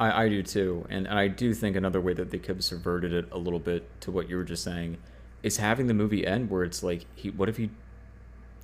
I, 0.00 0.24
I 0.24 0.28
do 0.28 0.42
too, 0.42 0.86
and, 0.88 1.06
and 1.06 1.18
I 1.18 1.28
do 1.28 1.52
think 1.54 1.76
another 1.76 2.00
way 2.00 2.14
that 2.14 2.30
they 2.30 2.38
could 2.38 2.56
have 2.56 2.64
subverted 2.64 3.12
it 3.12 3.26
a 3.30 3.38
little 3.38 3.60
bit 3.60 3.88
to 4.00 4.10
what 4.10 4.28
you 4.28 4.36
were 4.36 4.44
just 4.44 4.64
saying 4.64 4.96
is 5.42 5.58
having 5.58 5.86
the 5.88 5.94
movie 5.94 6.26
end 6.26 6.50
where 6.50 6.64
it's 6.64 6.82
like 6.82 7.04
he 7.14 7.30
what 7.30 7.48
if 7.48 7.56
he 7.58 7.70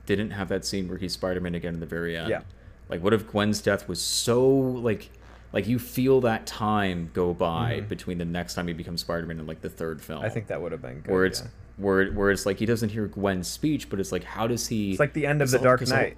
didn't 0.06 0.30
have 0.30 0.48
that 0.48 0.64
scene 0.64 0.88
where 0.88 0.98
he's 0.98 1.12
Spider 1.12 1.40
Man 1.40 1.54
again 1.54 1.74
in 1.74 1.80
the 1.80 1.86
very 1.86 2.16
end? 2.16 2.30
Yeah. 2.30 2.40
Like 2.88 3.02
what 3.02 3.12
if 3.12 3.26
Gwen's 3.30 3.60
death 3.60 3.86
was 3.88 4.00
so 4.00 4.46
like 4.48 5.10
Like 5.52 5.66
you 5.66 5.78
feel 5.78 6.20
that 6.22 6.46
time 6.46 7.10
go 7.12 7.34
by 7.34 7.80
Mhm. 7.80 7.88
between 7.88 8.18
the 8.18 8.24
next 8.24 8.54
time 8.54 8.66
he 8.68 8.74
becomes 8.74 9.00
Spider-Man 9.02 9.38
and 9.38 9.48
like 9.48 9.60
the 9.62 9.68
third 9.70 10.00
film. 10.02 10.22
I 10.24 10.28
think 10.28 10.46
that 10.48 10.60
would 10.62 10.72
have 10.72 10.82
been 10.82 11.00
good. 11.00 11.12
where 11.12 11.24
it's 11.26 11.40
yeah. 11.40 11.46
Where 11.78 12.10
where 12.12 12.30
it's 12.30 12.44
like 12.44 12.58
he 12.58 12.66
doesn't 12.66 12.90
hear 12.90 13.06
Gwen's 13.06 13.48
speech, 13.48 13.88
but 13.88 14.00
it's 14.00 14.12
like 14.12 14.24
how 14.24 14.46
does 14.46 14.68
he? 14.68 14.90
It's 14.90 15.00
like 15.00 15.14
the 15.14 15.26
end 15.26 15.40
of 15.40 15.50
the 15.50 15.58
Dark 15.58 15.86
Knight. 15.86 16.16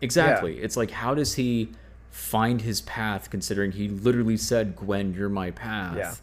Exactly. 0.00 0.58
It's 0.60 0.76
like 0.76 0.90
how 0.90 1.14
does 1.14 1.34
he 1.34 1.70
find 2.10 2.60
his 2.62 2.80
path 2.82 3.30
considering 3.30 3.72
he 3.72 3.88
literally 3.88 4.36
said, 4.36 4.76
"Gwen, 4.76 5.14
you're 5.14 5.28
my 5.28 5.50
path." 5.50 5.96
Yeah. 5.96 6.14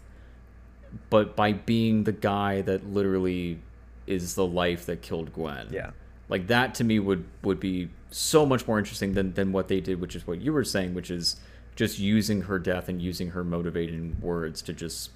But 1.10 1.36
by 1.36 1.54
being 1.54 2.04
the 2.04 2.12
guy 2.12 2.62
that 2.62 2.86
literally 2.86 3.60
is 4.08 4.36
the 4.36 4.46
life 4.46 4.86
that 4.86 5.02
killed 5.02 5.34
Gwen. 5.34 5.68
Yeah. 5.72 5.92
Like 6.30 6.48
that 6.48 6.76
to 6.76 6.84
me 6.84 7.00
would 7.00 7.26
would 7.44 7.60
be 7.60 7.90
so 8.10 8.46
much 8.46 8.68
more 8.68 8.80
interesting 8.80 9.14
than 9.14 9.34
than 9.34 9.52
what 9.52 9.68
they 9.68 9.80
did, 9.80 10.02
which 10.02 10.16
is 10.16 10.26
what 10.28 10.42
you 10.42 10.54
were 10.54 10.64
saying, 10.64 10.94
which 10.94 11.12
is 11.12 11.38
just 11.76 12.00
using 12.00 12.44
her 12.44 12.58
death 12.58 12.88
and 12.88 13.02
using 13.02 13.32
her 13.32 13.44
motivating 13.44 14.18
words 14.22 14.62
to 14.64 14.74
just 14.74 15.12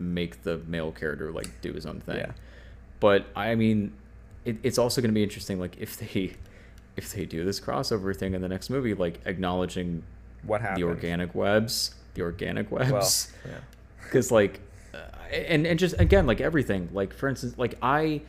make 0.00 0.42
the 0.42 0.58
male 0.66 0.90
character 0.92 1.30
like 1.30 1.60
do 1.60 1.72
his 1.72 1.86
own 1.86 2.00
thing. 2.00 2.16
Yeah. 2.16 2.32
But 2.98 3.26
I 3.36 3.54
mean, 3.54 3.92
it, 4.44 4.56
it's 4.62 4.78
also 4.78 5.00
going 5.00 5.10
to 5.10 5.14
be 5.14 5.22
interesting, 5.22 5.58
like 5.60 5.76
if 5.78 5.96
they 5.98 6.34
if 6.96 7.12
they 7.12 7.24
do 7.24 7.44
this 7.44 7.60
crossover 7.60 8.14
thing 8.16 8.34
in 8.34 8.40
the 8.42 8.48
next 8.48 8.68
movie, 8.70 8.94
like 8.94 9.20
acknowledging 9.26 10.02
What 10.44 10.60
happened? 10.60 10.78
the 10.82 10.86
organic 10.88 11.34
webs, 11.34 11.94
the 12.14 12.22
organic 12.22 12.70
Well, 12.70 12.90
webs, 12.92 13.32
yeah. 13.46 13.52
because 14.02 14.30
like, 14.30 14.60
uh, 14.92 14.98
and 15.32 15.66
and 15.66 15.78
just 15.78 15.98
again, 16.00 16.26
like 16.26 16.40
everything, 16.40 16.88
like 16.92 17.12
for 17.14 17.28
instance, 17.28 17.56
like 17.58 17.76
I. 17.82 18.22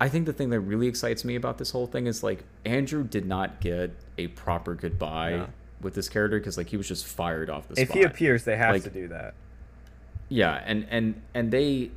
I 0.00 0.08
think 0.08 0.26
the 0.26 0.32
thing 0.32 0.50
that 0.50 0.60
really 0.60 0.86
excites 0.86 1.24
me 1.24 1.34
about 1.34 1.58
this 1.58 1.72
whole 1.72 1.88
thing 1.88 2.06
is 2.06 2.22
like 2.22 2.44
Andrew 2.64 3.02
did 3.02 3.26
not 3.26 3.60
get 3.60 3.90
a 4.16 4.28
proper 4.28 4.76
goodbye 4.76 5.30
No. 5.38 5.46
with 5.80 5.94
this 5.94 6.08
character 6.08 6.38
because 6.38 6.56
like 6.56 6.68
he 6.68 6.76
was 6.76 6.86
just 6.86 7.04
fired 7.04 7.50
off 7.50 7.66
the 7.66 7.80
If 7.82 7.88
spot. 7.88 7.96
he 7.98 8.04
appears, 8.04 8.44
they 8.44 8.56
have 8.56 8.74
Like- 8.74 8.84
to 8.84 8.90
do 8.90 9.08
that. 9.08 9.34
Yeah, 10.28 10.62
and 10.66 10.86
and 10.90 11.20
and 11.34 11.50
they, 11.50 11.90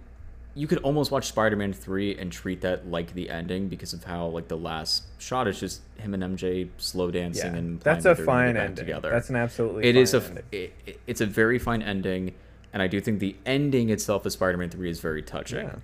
you 0.55 0.67
could 0.67 0.79
almost 0.79 1.11
watch 1.11 1.27
Spider-Man 1.27 1.73
three 1.73 2.17
and 2.17 2.31
treat 2.31 2.61
that 2.61 2.87
like 2.89 3.13
the 3.13 3.29
ending 3.29 3.67
because 3.67 3.93
of 3.93 4.03
how 4.05 4.27
like 4.27 4.47
the 4.47 4.57
last 4.57 5.03
shot 5.19 5.47
is 5.47 5.59
just 5.59 5.81
him 5.97 6.13
and 6.13 6.23
MJ 6.37 6.69
slow 6.77 7.11
dancing 7.11 7.51
Yeah. 7.53 7.57
and 7.59 7.79
That's 7.81 8.05
a 8.05 8.09
that 8.09 8.17
they're 8.17 8.25
gonna 8.25 8.37
fine 8.37 8.57
ending. 8.57 8.75
together. 8.75 9.09
That's 9.09 9.29
an 9.29 9.35
absolutely. 9.35 9.83
It 9.85 9.93
fine 9.95 10.01
is 10.01 10.13
a 10.13 10.43
it, 10.51 10.73
it- 10.85 10.99
it's 11.07 11.21
a 11.21 11.25
very 11.25 11.59
fine 11.59 11.81
ending, 11.81 12.33
and 12.73 12.81
I 12.81 12.87
do 12.87 13.01
think 13.01 13.19
the 13.19 13.35
ending 13.45 13.89
itself 13.89 14.25
of 14.25 14.31
Spider-Man 14.31 14.69
three 14.69 14.89
is 14.89 14.99
very 14.99 15.21
touching, 15.21 15.65
Yeah. 15.67 15.75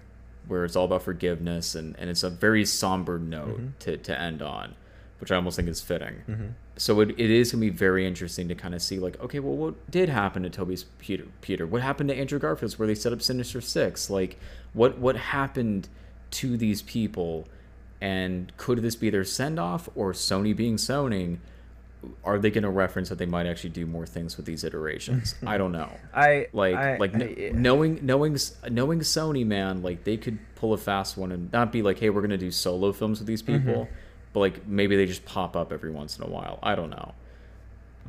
where 0.47 0.63
it's 0.63 0.75
all 0.75 0.85
about 0.85 1.03
forgiveness 1.03 1.75
and 1.75 1.95
and 1.99 2.09
it's 2.09 2.23
a 2.23 2.29
very 2.29 2.63
somber 2.65 3.19
note 3.19 3.59
Mhm. 3.59 3.71
to 3.79 3.97
to 3.97 4.19
end 4.19 4.41
on, 4.41 4.75
which 5.19 5.31
I 5.31 5.35
almost 5.35 5.57
think 5.57 5.67
is 5.67 5.81
fitting. 5.81 6.21
Mhm. 6.29 6.51
So 6.77 6.99
it, 7.01 7.11
it 7.11 7.29
is 7.31 7.51
gonna 7.51 7.61
be 7.61 7.69
very 7.69 8.05
interesting 8.05 8.47
to 8.49 8.55
kind 8.55 8.75
of 8.75 8.81
see 8.81 8.99
like, 8.99 9.19
okay, 9.21 9.39
well, 9.39 9.55
what 9.55 9.89
did 9.91 10.09
happen 10.09 10.43
to 10.43 10.49
Tobey's 10.49 10.83
Peter? 10.99 11.25
Peter, 11.41 11.65
what 11.65 11.81
happened 11.81 12.09
to 12.09 12.15
Andrew 12.15 12.39
Garfield's 12.39 12.77
where 12.77 12.87
they 12.87 12.95
set 12.95 13.11
up 13.13 13.21
Sinister 13.21 13.61
Six? 13.61 14.09
Like, 14.09 14.37
what 14.73 14.97
what 14.99 15.15
happened 15.15 15.89
to 16.31 16.57
these 16.57 16.81
people? 16.81 17.47
And 17.99 18.55
could 18.57 18.79
this 18.83 18.95
be 18.95 19.09
their 19.09 19.23
send 19.23 19.59
off 19.59 19.89
or 19.95 20.13
Sony 20.13 20.55
being 20.55 20.75
Sony? 20.75 21.39
Are 22.23 22.37
they 22.37 22.51
going 22.51 22.63
to 22.63 22.69
reference 22.69 23.09
that 23.09 23.17
they 23.17 23.25
might 23.25 23.47
actually 23.47 23.71
do 23.71 23.87
more 23.87 24.05
things 24.05 24.37
with 24.37 24.45
these 24.45 24.63
iterations? 24.63 25.33
I 25.47 25.57
don't 25.57 25.71
know. 25.71 25.89
I 26.13 26.47
Like 26.53 26.75
I, 26.75 26.97
like 26.97 27.13
kn- 27.13 27.35
I- 27.55 27.57
knowing 27.57 27.99
knowing 28.05 28.37
knowing 28.69 28.99
Sony 28.99 29.45
man, 29.47 29.81
like 29.81 30.03
they 30.03 30.15
could 30.15 30.37
pull 30.55 30.73
a 30.73 30.77
fast 30.77 31.17
one 31.17 31.31
and 31.31 31.51
not 31.51 31.71
be 31.71 31.81
like, 31.81 31.97
hey, 31.97 32.11
we're 32.11 32.21
going 32.21 32.29
to 32.29 32.37
do 32.37 32.51
solo 32.51 32.91
films 32.91 33.19
with 33.19 33.27
these 33.27 33.41
Mm-hmm. 33.41 33.67
But 34.33 34.39
like 34.41 34.67
maybe 34.67 34.95
they 34.95 35.05
just 35.05 35.25
pop 35.25 35.55
up 35.55 35.71
every 35.71 35.91
once 35.91 36.17
in 36.17 36.23
a 36.23 36.27
while. 36.27 36.59
I 36.61 36.75
don't 36.75 36.89
know. 36.89 37.13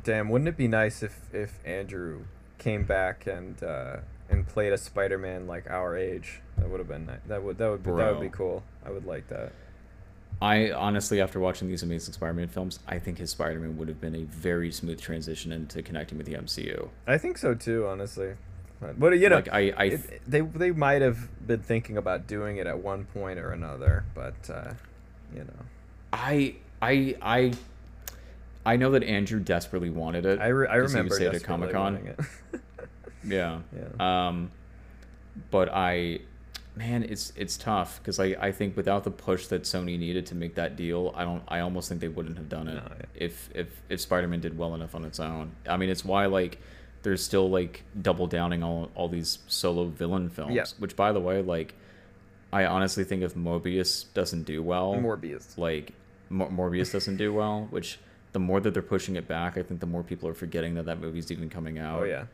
Damn, 0.03 0.29
wouldn't 0.29 0.47
it 0.47 0.57
be 0.57 0.67
nice 0.67 1.03
if 1.03 1.33
if 1.33 1.59
Andrew 1.65 2.23
came 2.57 2.83
back 2.83 3.27
and 3.27 3.61
uh, 3.63 3.97
and 4.29 4.47
played 4.47 4.71
a 4.73 4.77
Spider-Man 4.77 5.47
like 5.47 5.69
our 5.69 5.97
age? 5.97 6.41
That 6.57 6.69
would 6.69 6.79
have 6.79 6.87
been 6.87 7.05
nice. 7.05 7.19
That 7.27 7.43
would 7.43 7.57
that 7.57 7.69
would 7.69 7.83
be, 7.83 7.91
that 7.91 8.11
would 8.13 8.21
be 8.21 8.29
cool. 8.29 8.63
I 8.85 8.91
would 8.91 9.05
like 9.05 9.27
that. 9.27 9.51
I 10.41 10.71
honestly, 10.71 11.19
after 11.19 11.37
watching 11.39 11.67
these 11.67 11.83
Amazing 11.83 12.13
Spider-Man 12.13 12.47
films, 12.47 12.79
I 12.87 12.97
think 12.97 13.17
his 13.17 13.29
Spider-Man 13.31 13.77
would 13.77 13.89
have 13.89 13.99
been 13.99 14.15
a 14.15 14.23
very 14.23 14.71
smooth 14.71 15.01
transition 15.01 15.51
into 15.51 15.81
connecting 15.83 16.17
with 16.17 16.27
the 16.27 16.35
MCU. 16.35 16.87
I 17.05 17.17
think 17.17 17.37
so 17.37 17.53
too, 17.53 17.85
honestly. 17.87 18.35
But, 18.79 18.97
but 18.97 19.19
you 19.19 19.27
know, 19.27 19.35
like 19.35 19.49
I, 19.51 19.73
I 19.75 19.83
it- 19.85 20.21
they 20.25 20.39
they 20.39 20.71
might 20.71 21.01
have 21.01 21.27
been 21.45 21.59
thinking 21.61 21.97
about 21.97 22.25
doing 22.27 22.55
it 22.55 22.67
at 22.67 22.79
one 22.79 23.03
point 23.03 23.37
or 23.37 23.51
another, 23.51 24.05
but 24.15 24.49
uh, 24.49 24.71
you 25.35 25.41
know, 25.43 25.65
I, 26.13 26.55
I, 26.81 27.15
I, 27.21 27.53
I 28.65 28.75
know 28.75 28.91
that 28.91 29.03
Andrew 29.03 29.39
desperately 29.39 29.89
wanted 29.89 30.25
it. 30.25 30.39
I, 30.39 30.47
re- 30.47 30.67
I 30.67 30.73
he 30.75 30.79
remember 30.79 31.15
say 31.15 31.25
it 31.25 31.35
at 31.35 31.43
Comic-Con. 31.45 32.15
Yeah. 33.23 33.59
Yeah. 33.75 34.27
Um, 34.27 34.51
but 35.51 35.69
I, 35.69 36.19
man, 36.75 37.03
it's 37.03 37.31
it's 37.35 37.57
tough 37.57 37.99
because 38.01 38.19
I, 38.19 38.25
I 38.39 38.51
think 38.51 38.75
without 38.75 39.03
the 39.03 39.11
push 39.11 39.47
that 39.47 39.63
Sony 39.63 39.97
needed 39.99 40.25
to 40.27 40.35
make 40.35 40.55
that 40.55 40.75
deal, 40.75 41.13
I 41.15 41.23
don't 41.23 41.43
I 41.47 41.59
almost 41.59 41.89
think 41.89 42.01
they 42.01 42.07
wouldn't 42.07 42.37
have 42.37 42.49
done 42.49 42.67
it 42.67 42.75
No, 42.75 42.81
yeah. 42.99 43.05
if 43.15 43.49
if 43.53 43.81
if 43.89 44.01
Spider-Man 44.01 44.39
did 44.39 44.57
well 44.57 44.75
enough 44.75 44.95
on 44.95 45.05
its 45.05 45.19
own. 45.19 45.51
I 45.67 45.77
mean, 45.77 45.89
it's 45.89 46.03
why 46.03 46.25
like 46.25 46.59
there's 47.03 47.23
still 47.23 47.49
like 47.49 47.83
double 48.01 48.27
downing 48.27 48.63
all 48.63 48.89
all 48.95 49.07
these 49.07 49.39
solo 49.47 49.85
villain 49.85 50.29
films. 50.29 50.53
Yeah. 50.55 50.65
Which 50.79 50.95
by 50.95 51.11
the 51.11 51.19
way, 51.21 51.41
like 51.41 51.73
I 52.51 52.65
honestly 52.65 53.03
think 53.03 53.21
if 53.23 53.35
Mobius 53.35 54.05
doesn't 54.13 54.43
do 54.43 54.61
well, 54.63 54.95
Morbius. 54.95 55.57
like 55.57 55.93
Mor- 56.29 56.49
Morbius 56.49 56.91
doesn't 56.91 57.17
do 57.17 57.33
well, 57.33 57.67
which 57.71 57.99
the 58.33 58.39
more 58.39 58.59
that 58.59 58.73
they're 58.73 58.83
pushing 58.83 59.15
it 59.15 59.27
back, 59.27 59.57
I 59.57 59.63
think 59.63 59.79
the 59.79 59.85
more 59.87 60.03
people 60.03 60.29
are 60.29 60.33
forgetting 60.35 60.75
that 60.75 60.85
that 60.85 60.99
movie's 60.99 61.31
even 61.31 61.49
coming 61.49 61.79
out 61.79 62.01
Oh 62.01 62.03
yeah. 62.05 62.25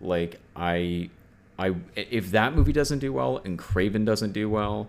like 0.00 0.38
I 0.54 1.10
I 1.58 1.74
if 1.96 2.30
that 2.32 2.54
movie 2.54 2.72
doesn't 2.72 2.98
do 2.98 3.12
well 3.12 3.40
and 3.44 3.58
Kraven 3.58 4.04
doesn't 4.04 4.32
do 4.32 4.48
well, 4.50 4.88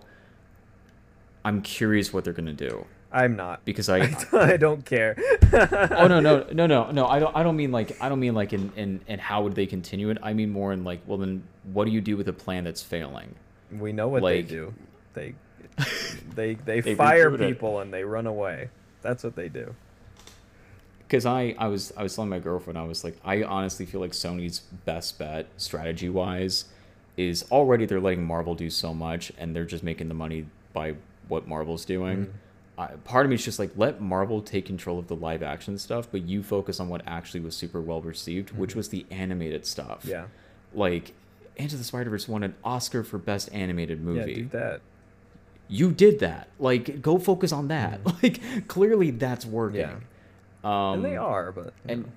I'm 1.44 1.62
curious 1.62 2.12
what 2.12 2.24
they're 2.24 2.32
gonna 2.32 2.52
do 2.52 2.86
I'm 3.14 3.36
not. 3.36 3.62
because 3.66 3.88
I. 3.90 4.14
I 4.32 4.56
don't 4.56 4.86
care. 4.86 5.16
oh 5.52 6.06
no 6.08 6.20
no 6.20 6.46
no 6.52 6.66
no 6.66 6.90
no 6.90 7.06
I 7.06 7.18
don't 7.18 7.36
I 7.36 7.42
don't 7.42 7.56
mean 7.56 7.70
like 7.72 8.00
I 8.00 8.08
don't 8.08 8.20
mean 8.20 8.34
like 8.34 8.52
in, 8.52 8.72
in 8.76 9.00
in 9.06 9.18
how 9.18 9.42
would 9.42 9.54
they 9.54 9.66
continue 9.66 10.08
it 10.10 10.18
I 10.22 10.32
mean 10.32 10.50
more 10.50 10.72
in 10.72 10.82
like 10.84 11.00
well 11.06 11.18
then 11.18 11.42
what 11.72 11.84
do 11.84 11.90
you 11.90 12.00
do 12.00 12.16
with 12.16 12.28
a 12.28 12.32
plan 12.32 12.64
that's 12.64 12.82
failing 12.82 13.34
We 13.70 13.92
know 13.92 14.08
what 14.08 14.22
Like- 14.22 14.34
they 14.48 14.54
do. 14.54 14.74
They 15.14 15.34
they 16.34 16.54
they, 16.54 16.80
They 16.80 16.94
fire 16.94 17.36
people 17.36 17.80
and 17.80 17.92
they 17.92 18.04
run 18.04 18.26
away. 18.26 18.68
That's 19.02 19.24
what 19.24 19.34
they 19.34 19.48
do. 19.48 19.74
because 21.00 21.26
I 21.26 21.54
I 21.58 21.68
was 21.68 21.92
I 21.96 22.02
was 22.02 22.14
telling 22.14 22.30
my 22.30 22.38
girlfriend 22.38 22.78
I 22.78 22.84
was 22.84 23.04
like 23.04 23.16
I 23.24 23.42
honestly 23.42 23.84
feel 23.86 24.00
like 24.00 24.12
Sony's 24.12 24.60
best 24.84 25.18
bet 25.18 25.46
strategy 25.56 26.08
wise 26.08 26.66
is 27.16 27.44
already 27.50 27.84
they're 27.84 28.00
letting 28.00 28.24
Marvel 28.24 28.54
do 28.54 28.70
so 28.70 28.94
much 28.94 29.30
and 29.38 29.54
they're 29.54 29.66
just 29.66 29.84
making 29.84 30.08
the 30.08 30.14
money 30.14 30.46
by 30.72 30.94
what 31.28 31.46
Marvel's 31.46 31.84
doing. 31.84 32.26
Mm-hmm. 32.26 32.32
I, 32.78 32.86
part 33.04 33.26
of 33.26 33.30
me 33.30 33.34
is 33.34 33.44
just 33.44 33.58
like 33.58 33.70
let 33.76 34.00
Marvel 34.00 34.40
take 34.40 34.64
control 34.64 34.98
of 34.98 35.08
the 35.08 35.16
live 35.16 35.42
action 35.42 35.76
stuff, 35.78 36.08
but 36.10 36.22
you 36.22 36.42
focus 36.42 36.80
on 36.80 36.88
what 36.88 37.02
actually 37.06 37.40
was 37.40 37.54
super 37.54 37.80
well 37.82 38.00
received, 38.00 38.52
which 38.52 38.74
was 38.74 38.88
the 38.88 39.04
animated 39.10 39.66
stuff. 39.66 40.00
Mm-hmm. 40.00 40.10
Yeah. 40.10 40.24
like 40.72 41.12
Into 41.56 41.76
the 41.76 41.84
Spider 41.84 42.08
Verse 42.08 42.26
won 42.28 42.42
an 42.42 42.54
Oscar 42.64 43.04
for 43.04 43.18
best 43.18 43.52
animated 43.52 44.00
movie 44.00 44.30
Yeah, 44.30 44.36
do 44.36 44.44
that. 44.48 44.80
You 45.72 45.90
did 45.90 46.18
that. 46.20 46.48
Like, 46.58 47.00
go 47.00 47.16
focus 47.18 47.50
on 47.52 47.68
that. 47.68 48.00
Like, 48.22 48.68
clearly 48.68 49.10
that's 49.10 49.46
working. 49.46 49.80
Yeah. 49.80 49.96
Um, 50.62 50.96
and 50.96 51.04
they 51.04 51.16
are, 51.16 51.50
but 51.50 51.72
And 51.88 52.02
know. 52.02 52.08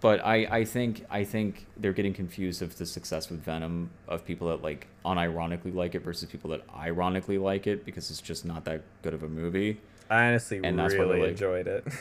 but 0.00 0.18
I 0.24 0.36
I 0.60 0.64
think 0.64 1.04
I 1.08 1.24
think 1.24 1.66
they're 1.76 1.92
getting 1.94 2.12
confused 2.12 2.60
of 2.62 2.76
the 2.76 2.84
success 2.84 3.30
with 3.30 3.40
Venom 3.42 3.90
of 4.08 4.24
people 4.26 4.48
that 4.48 4.60
like 4.62 4.88
unironically 5.04 5.72
like 5.74 5.94
it 5.94 6.00
versus 6.00 6.28
people 6.28 6.50
that 6.50 6.62
ironically 6.76 7.38
like 7.38 7.66
it 7.66 7.84
because 7.86 8.10
it's 8.10 8.20
just 8.20 8.44
not 8.44 8.64
that 8.66 8.82
good 9.02 9.14
of 9.14 9.22
a 9.22 9.28
movie. 9.28 9.80
I 10.10 10.26
honestly 10.28 10.60
and 10.62 10.78
that's 10.78 10.94
really 10.94 11.20
like- 11.20 11.30
enjoyed 11.30 11.66
it. 11.68 11.86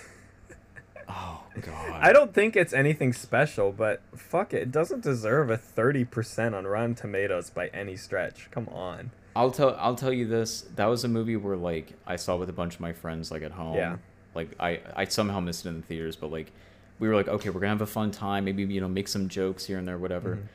Oh 1.07 1.43
god. 1.61 1.99
I 2.01 2.11
don't 2.11 2.33
think 2.33 2.55
it's 2.55 2.73
anything 2.73 3.13
special, 3.13 3.71
but 3.71 4.01
fuck 4.15 4.53
it, 4.55 4.63
it 4.63 4.71
doesn't 4.71 5.03
deserve 5.03 5.51
a 5.51 5.57
thirty 5.57 6.03
percent 6.03 6.55
on 6.55 6.65
Rotten 6.65 6.95
Tomatoes 6.95 7.51
by 7.51 7.67
any 7.67 7.95
stretch. 7.95 8.49
Come 8.49 8.67
on. 8.69 9.11
I'll 9.35 9.51
tell 9.51 9.75
I'll 9.79 9.95
tell 9.95 10.13
you 10.13 10.25
this. 10.27 10.61
That 10.75 10.85
was 10.85 11.03
a 11.03 11.07
movie 11.07 11.35
where 11.35 11.57
like 11.57 11.93
I 12.07 12.15
saw 12.15 12.37
with 12.37 12.49
a 12.49 12.53
bunch 12.53 12.75
of 12.75 12.79
my 12.81 12.93
friends 12.93 13.31
like 13.31 13.43
at 13.43 13.51
home. 13.51 13.75
Yeah. 13.75 13.97
Like 14.33 14.49
I 14.59 14.79
I 14.95 15.05
somehow 15.05 15.39
missed 15.39 15.65
it 15.65 15.69
in 15.69 15.81
the 15.81 15.85
theaters, 15.85 16.15
but 16.15 16.31
like 16.31 16.51
we 16.99 17.07
were 17.09 17.15
like, 17.15 17.27
okay, 17.27 17.49
we're 17.49 17.59
gonna 17.59 17.69
have 17.73 17.81
a 17.81 17.85
fun 17.85 18.11
time. 18.11 18.45
Maybe 18.45 18.63
you 18.63 18.79
know 18.81 18.87
make 18.87 19.07
some 19.07 19.27
jokes 19.27 19.65
here 19.65 19.77
and 19.77 19.87
there, 19.87 19.97
whatever. 19.97 20.35
Mhm. 20.37 20.47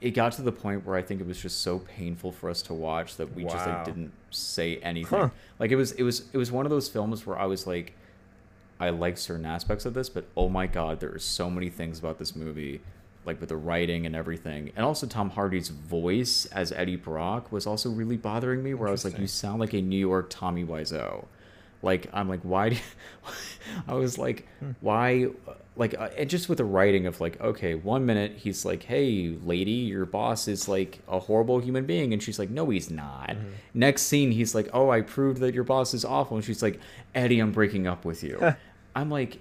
It 0.00 0.10
got 0.10 0.32
to 0.32 0.42
the 0.42 0.52
point 0.52 0.84
where 0.86 0.94
I 0.96 1.02
think 1.02 1.20
it 1.22 1.26
was 1.26 1.40
just 1.40 1.62
so 1.62 1.78
painful 1.78 2.30
for 2.30 2.50
us 2.50 2.60
to 2.62 2.74
watch 2.74 3.16
that 3.16 3.34
we 3.34 3.44
just 3.44 3.66
like 3.66 3.84
didn't 3.84 4.12
say 4.30 4.76
anything. 4.78 5.18
Huh. 5.18 5.28
Like 5.58 5.70
it 5.70 5.76
was 5.76 5.92
it 5.92 6.02
was 6.02 6.24
it 6.32 6.38
was 6.38 6.52
one 6.52 6.66
of 6.66 6.70
those 6.70 6.88
films 6.88 7.26
where 7.26 7.38
I 7.38 7.46
was 7.46 7.66
like, 7.66 7.94
I 8.78 8.90
like 8.90 9.16
certain 9.18 9.46
aspects 9.46 9.84
of 9.86 9.94
this, 9.94 10.08
but 10.08 10.24
oh 10.36 10.48
my 10.48 10.66
god, 10.66 11.00
there 11.00 11.14
are 11.14 11.18
so 11.18 11.48
many 11.50 11.70
things 11.70 11.98
about 11.98 12.18
this 12.18 12.36
movie, 12.36 12.80
like 13.26 13.40
with 13.40 13.48
the 13.50 13.56
writing 13.56 14.06
and 14.06 14.14
everything, 14.16 14.72
and 14.76 14.84
also 14.86 15.06
Tom 15.06 15.30
Hardy's 15.30 15.68
voice 15.68 16.46
as 16.46 16.72
Eddie 16.72 16.96
Brock 16.96 17.50
was 17.52 17.66
also 17.66 17.90
really 17.90 18.16
bothering 18.16 18.62
me. 18.62 18.74
Where 18.74 18.88
I 18.88 18.92
was 18.92 19.04
like, 19.04 19.18
you 19.18 19.26
sound 19.26 19.60
like 19.60 19.72
a 19.74 19.80
New 19.82 19.98
York 19.98 20.26
Tommy 20.30 20.64
Wiseau. 20.64 21.24
Like 21.82 22.08
I'm 22.12 22.28
like, 22.28 22.40
why? 22.42 22.70
Do 22.70 22.76
I 23.88 23.94
was 23.94 24.18
like, 24.18 24.46
Hmm. 24.60 24.70
why? 24.80 25.26
Like, 25.78 25.94
uh, 25.98 26.08
and 26.16 26.30
just 26.30 26.48
with 26.48 26.56
the 26.56 26.64
writing 26.64 27.06
of 27.06 27.20
like, 27.20 27.38
okay, 27.38 27.74
one 27.74 28.06
minute 28.06 28.32
he's 28.36 28.64
like, 28.64 28.82
hey, 28.84 29.36
lady, 29.44 29.70
your 29.72 30.06
boss 30.06 30.48
is 30.48 30.68
like 30.68 31.00
a 31.06 31.18
horrible 31.18 31.58
human 31.58 31.84
being, 31.84 32.14
and 32.14 32.22
she's 32.22 32.38
like, 32.38 32.48
no, 32.48 32.70
he's 32.70 32.90
not. 32.90 33.28
Mm-hmm. 33.30 33.48
Next 33.74 34.02
scene, 34.02 34.30
he's 34.30 34.54
like, 34.54 34.70
oh, 34.72 34.88
I 34.88 35.02
proved 35.02 35.40
that 35.40 35.52
your 35.52 35.64
boss 35.64 35.92
is 35.92 36.02
awful, 36.02 36.38
and 36.38 36.44
she's 36.46 36.62
like, 36.62 36.80
Eddie, 37.14 37.40
I'm 37.40 37.52
breaking 37.52 37.86
up 37.86 38.06
with 38.06 38.22
you. 38.24 38.54
I'm 38.96 39.10
like, 39.10 39.38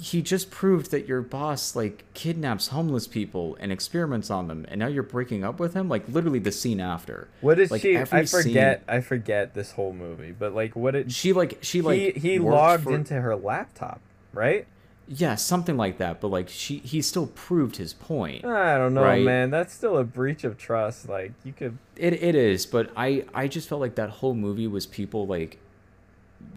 he 0.00 0.22
just 0.22 0.50
proved 0.50 0.90
that 0.92 1.08
your 1.08 1.20
boss 1.22 1.74
like 1.74 2.04
kidnaps 2.14 2.68
homeless 2.68 3.06
people 3.08 3.56
and 3.60 3.72
experiments 3.72 4.30
on 4.30 4.46
them, 4.48 4.64
and 4.68 4.78
now 4.78 4.86
you're 4.86 5.02
breaking 5.02 5.42
up 5.44 5.58
with 5.58 5.74
him. 5.74 5.88
Like 5.88 6.08
literally 6.08 6.38
the 6.38 6.52
scene 6.52 6.80
after. 6.80 7.28
What 7.40 7.58
is 7.58 7.70
Like, 7.70 7.82
she? 7.82 7.96
I 7.98 8.04
forget. 8.04 8.78
scene- 8.80 8.84
I 8.88 9.00
forget 9.00 9.54
this 9.54 9.72
whole 9.72 9.92
movie. 9.92 10.30
But 10.32 10.54
like, 10.54 10.76
what 10.76 10.92
did 10.92 11.10
She 11.12 11.32
like 11.32 11.58
she 11.62 11.82
like 11.82 11.98
he? 11.98 12.10
He 12.12 12.38
logged 12.38 12.84
for- 12.84 12.94
into 12.94 13.14
her 13.20 13.34
laptop, 13.36 14.00
right? 14.32 14.66
yeah 15.10 15.34
something 15.34 15.78
like 15.78 15.96
that. 15.96 16.20
But 16.20 16.28
like 16.28 16.48
she 16.50 16.76
he 16.78 17.00
still 17.00 17.28
proved 17.28 17.76
his 17.76 17.94
point. 17.94 18.44
I 18.44 18.76
don't 18.76 18.92
know, 18.94 19.02
Right. 19.02 19.24
man. 19.24 19.50
That's 19.50 19.72
still 19.72 19.96
a 19.96 20.04
breach 20.04 20.44
of 20.44 20.58
trust. 20.58 21.08
Like, 21.08 21.32
you 21.44 21.52
could. 21.54 21.78
It 21.96 22.12
it 22.22 22.34
is, 22.34 22.66
but 22.66 22.90
I 22.96 23.24
I 23.34 23.48
just 23.48 23.68
felt 23.68 23.80
like 23.80 23.94
that 23.96 24.10
whole 24.10 24.34
movie 24.34 24.66
was 24.66 24.86
people 24.86 25.26
like 25.26 25.58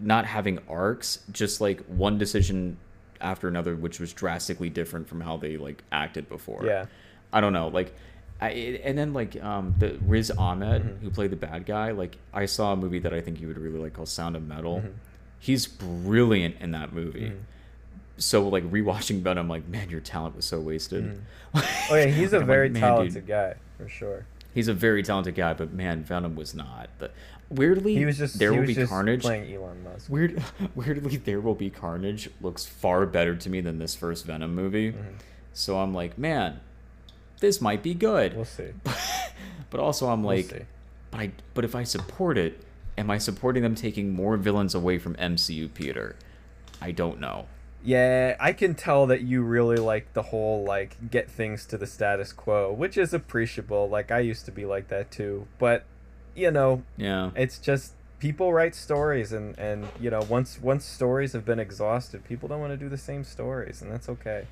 not 0.00 0.26
having 0.26 0.58
arcs, 0.68 1.20
just 1.32 1.60
like 1.60 1.80
one 1.86 2.18
decision 2.18 2.76
after 3.22 3.48
another, 3.48 3.74
which 3.76 4.00
was 4.00 4.12
drastically 4.12 4.68
different 4.70 5.08
from 5.08 5.20
how 5.20 5.36
they 5.38 5.56
like 5.56 5.82
acted 5.92 6.28
before. 6.28 6.64
Yeah. 6.66 6.86
I 7.32 7.40
don't 7.40 7.52
know, 7.52 7.68
like. 7.68 7.94
I, 8.40 8.80
and 8.82 8.98
then 8.98 9.12
like 9.12 9.40
um, 9.40 9.72
the 9.78 9.96
Riz 10.04 10.28
Ahmed 10.32 10.82
Mm-hmm. 10.82 11.04
who 11.04 11.10
played 11.12 11.30
the 11.30 11.36
bad 11.36 11.64
guy, 11.64 11.92
like 11.92 12.16
I 12.34 12.46
saw 12.46 12.72
a 12.72 12.76
movie 12.76 12.98
that 12.98 13.14
I 13.14 13.20
think 13.20 13.40
you 13.40 13.46
would 13.46 13.56
really 13.56 13.78
like 13.78 13.92
called 13.92 14.08
Sound 14.08 14.34
of 14.34 14.42
Metal. 14.42 14.78
Mm-hmm. 14.78 14.88
He's 15.38 15.68
brilliant 15.68 16.56
in 16.60 16.72
that 16.72 16.92
movie. 16.92 17.32
So 18.16 18.48
like 18.48 18.64
rewatching 18.68 19.20
Venom, 19.22 19.48
like 19.48 19.68
man, 19.68 19.90
your 19.90 20.00
talent 20.00 20.34
was 20.34 20.44
so 20.44 20.58
wasted. 20.58 21.22
Oh 21.54 21.62
yeah, 21.92 22.06
he's 22.06 22.32
a 22.32 22.36
I'm 22.36 22.40
like, 22.42 22.46
very 22.48 22.68
"Man, 22.68 22.80
dude." 22.82 22.82
talented 22.82 23.26
guy 23.28 23.54
for 23.78 23.88
sure. 23.88 24.26
He's 24.52 24.66
a 24.66 24.74
very 24.74 25.04
talented 25.04 25.36
guy, 25.36 25.54
but 25.54 25.72
man, 25.72 26.02
Venom 26.02 26.34
was 26.34 26.52
not. 26.52 26.90
The, 26.98 27.10
weirdly, 27.52 27.94
He 27.94 28.04
was 28.04 28.18
just. 28.18 28.38
There 28.38 28.52
he 28.52 28.58
Will 28.60 28.66
Be 28.66 28.86
Carnage. 28.86 29.22
playing 29.22 29.54
Elon 29.54 29.82
Musk. 29.84 30.08
Weird, 30.10 30.42
weirdly, 30.74 31.16
There 31.16 31.40
Will 31.40 31.54
Be 31.54 31.70
Carnage 31.70 32.30
looks 32.40 32.64
far 32.64 33.06
better 33.06 33.34
to 33.36 33.50
me 33.50 33.60
than 33.60 33.78
this 33.78 33.94
first 33.94 34.24
Venom 34.26 34.54
movie. 34.54 34.92
Mm-hmm. 34.92 35.16
So 35.52 35.78
I'm 35.78 35.92
like, 35.94 36.16
man, 36.18 36.60
this 37.40 37.60
might 37.60 37.82
be 37.82 37.94
good. 37.94 38.34
We'll 38.34 38.44
see. 38.44 38.70
but 39.70 39.80
also, 39.80 40.08
I'm 40.08 40.22
We'll 40.22 40.36
like, 40.36 40.46
see. 40.46 40.60
but 41.10 41.20
I, 41.20 41.30
but 41.54 41.64
if 41.64 41.74
I 41.74 41.82
support 41.84 42.38
it, 42.38 42.60
am 42.96 43.10
I 43.10 43.18
supporting 43.18 43.62
them 43.62 43.74
taking 43.74 44.12
more 44.14 44.36
villains 44.36 44.74
away 44.74 44.98
from 44.98 45.14
MCU 45.16 45.72
Peter? 45.72 46.16
I 46.80 46.90
don't 46.90 47.20
know. 47.20 47.46
Yeah, 47.84 48.36
I 48.38 48.52
can 48.52 48.74
tell 48.76 49.06
that 49.08 49.22
you 49.22 49.42
really 49.42 49.76
like 49.76 50.12
the 50.14 50.22
whole 50.22 50.62
like 50.64 51.10
get 51.10 51.28
things 51.28 51.66
to 51.66 51.76
the 51.76 51.86
status 51.86 52.32
quo, 52.32 52.72
which 52.72 52.96
is 52.96 53.12
appreciable. 53.12 53.88
Like 53.88 54.10
I 54.12 54.20
used 54.20 54.44
to 54.44 54.52
be 54.52 54.64
like 54.64 54.86
that 54.88 55.10
too, 55.10 55.48
but 55.58 55.84
you 56.34 56.50
know, 56.50 56.82
Yeah. 56.96 57.30
it's 57.36 57.58
just 57.58 57.92
people 58.18 58.52
write 58.52 58.74
stories 58.74 59.32
and 59.32 59.58
and 59.58 59.88
you 60.00 60.10
know, 60.10 60.22
once 60.28 60.60
once 60.60 60.84
stories 60.84 61.32
have 61.32 61.44
been 61.44 61.58
exhausted, 61.58 62.24
people 62.24 62.48
don't 62.48 62.60
want 62.60 62.72
to 62.72 62.76
do 62.76 62.88
the 62.88 62.98
same 62.98 63.24
stories, 63.24 63.82
and 63.82 63.90
that's 63.90 64.08
okay. 64.08 64.46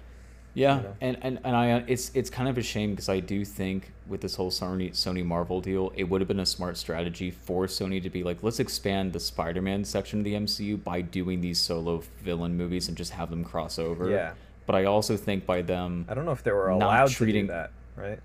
Yeah, 0.52 0.78
you 0.78 0.82
know? 0.82 0.96
and, 1.00 1.16
and 1.22 1.38
and 1.44 1.54
I 1.56 1.84
it's 1.86 2.10
it's 2.12 2.28
kind 2.28 2.48
of 2.48 2.58
a 2.58 2.62
shame 2.62 2.90
because 2.90 3.08
I 3.08 3.20
do 3.20 3.44
think 3.44 3.92
with 4.08 4.20
this 4.20 4.34
whole 4.34 4.50
Sony 4.50 4.90
Sony 4.90 5.24
Marvel 5.24 5.60
deal, 5.60 5.92
it 5.94 6.04
would 6.04 6.20
have 6.20 6.26
been 6.26 6.40
a 6.40 6.46
smart 6.46 6.76
strategy 6.76 7.30
for 7.30 7.66
Sony 7.66 8.02
to 8.02 8.10
be 8.10 8.24
like, 8.24 8.42
let's 8.42 8.58
expand 8.58 9.12
the 9.12 9.20
Spider-Man 9.20 9.84
section 9.84 10.18
of 10.18 10.24
the 10.24 10.34
MCU 10.34 10.82
by 10.82 11.02
doing 11.02 11.40
these 11.40 11.60
solo 11.60 12.02
villain 12.24 12.56
movies 12.56 12.88
and 12.88 12.96
just 12.96 13.12
have 13.12 13.30
them 13.30 13.44
cross 13.44 13.78
over. 13.78 14.10
Yeah. 14.10 14.32
But 14.66 14.74
I 14.74 14.84
also 14.86 15.16
think 15.16 15.46
by 15.46 15.62
them, 15.62 16.04
I 16.08 16.14
don't 16.14 16.24
know 16.24 16.32
if 16.32 16.42
they 16.42 16.50
were 16.52 16.68
allowed 16.70 17.10
treating- 17.10 17.46
to 17.46 17.52
do 17.52 17.58
that, 17.58 17.70
right? 17.96 18.18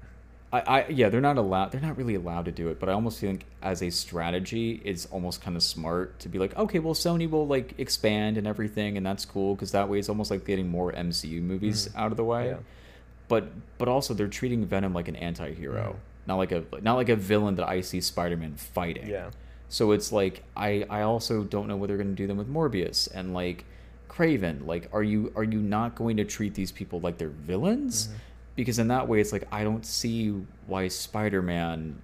I, 0.56 0.80
I 0.80 0.88
yeah, 0.90 1.10
they're 1.10 1.22
not 1.22 1.38
allowed. 1.38 1.72
They're 1.72 1.82
not 1.82 1.98
really 1.98 2.16
allowed 2.16 2.46
to 2.46 2.52
do 2.52 2.70
it. 2.70 2.80
But 2.80 2.90
I 2.90 2.94
almost 2.94 3.20
think 3.20 3.46
as 3.62 3.82
a 3.82 3.90
strategy, 3.90 4.82
it's 4.84 5.06
almost 5.08 5.42
kind 5.42 5.56
of 5.58 5.64
smart 5.64 6.20
to 6.20 6.30
be 6.30 6.40
like, 6.40 6.56
okay, 6.58 6.80
well, 6.80 6.94
Sony 6.94 7.30
will 7.30 7.48
like 7.48 7.74
expand 7.78 8.38
and 8.38 8.48
everything, 8.48 8.98
and 8.98 9.06
that's 9.06 9.26
cool 9.26 9.56
because 9.56 9.72
that 9.72 9.90
way 9.90 10.00
it's 10.00 10.10
almost 10.10 10.32
like 10.32 10.46
getting 10.46 10.68
more 10.68 10.92
MCU 10.92 11.42
movies 11.42 11.90
out 11.96 12.12
of 12.12 12.18
the 12.18 12.24
way. 12.24 12.46
Mm-hmm. 12.46 12.56
Yeah. 12.60 13.28
But 13.28 13.48
but 13.78 13.88
also 13.88 14.14
they're 14.14 14.28
treating 14.28 14.66
Venom 14.66 14.94
like 14.94 15.08
an 15.08 15.16
anti-hero, 15.16 15.96
Mhm. 15.96 16.28
not 16.28 16.36
like 16.38 16.52
a 16.52 16.64
not 16.82 16.96
like 16.96 17.10
a 17.10 17.16
villain 17.16 17.56
that 17.56 17.68
I 17.68 17.82
see 17.82 18.00
Spider-Man 18.02 18.56
fighting. 18.56 19.08
Yeah. 19.08 19.32
So 19.70 19.92
it's 19.92 20.12
like 20.12 20.44
I 20.56 20.86
I 20.90 21.02
also 21.02 21.44
don't 21.44 21.68
know 21.68 21.76
what 21.76 21.88
they're 21.88 21.98
going 21.98 22.16
to 22.16 22.22
do 22.24 22.28
them 22.28 22.38
with 22.38 22.48
Morbius 22.48 23.10
and 23.14 23.34
like 23.34 23.66
Kraven. 24.10 24.66
Like, 24.68 24.90
are 24.94 25.02
you 25.04 25.34
are 25.36 25.44
you 25.44 25.60
not 25.60 25.96
going 25.96 26.18
to 26.18 26.24
treat 26.24 26.54
these 26.54 26.72
people 26.72 27.00
like 27.02 27.18
they're 27.18 27.30
villains? 27.30 28.08
Mm-hmm. 28.08 28.18
Because 28.56 28.80
in 28.80 28.88
that 28.88 29.08
way, 29.08 29.20
it's 29.20 29.32
like 29.34 29.48
I 29.52 29.64
don't 29.64 29.86
see 29.86 30.30
why 30.68 30.88
Spider-Man 30.88 32.02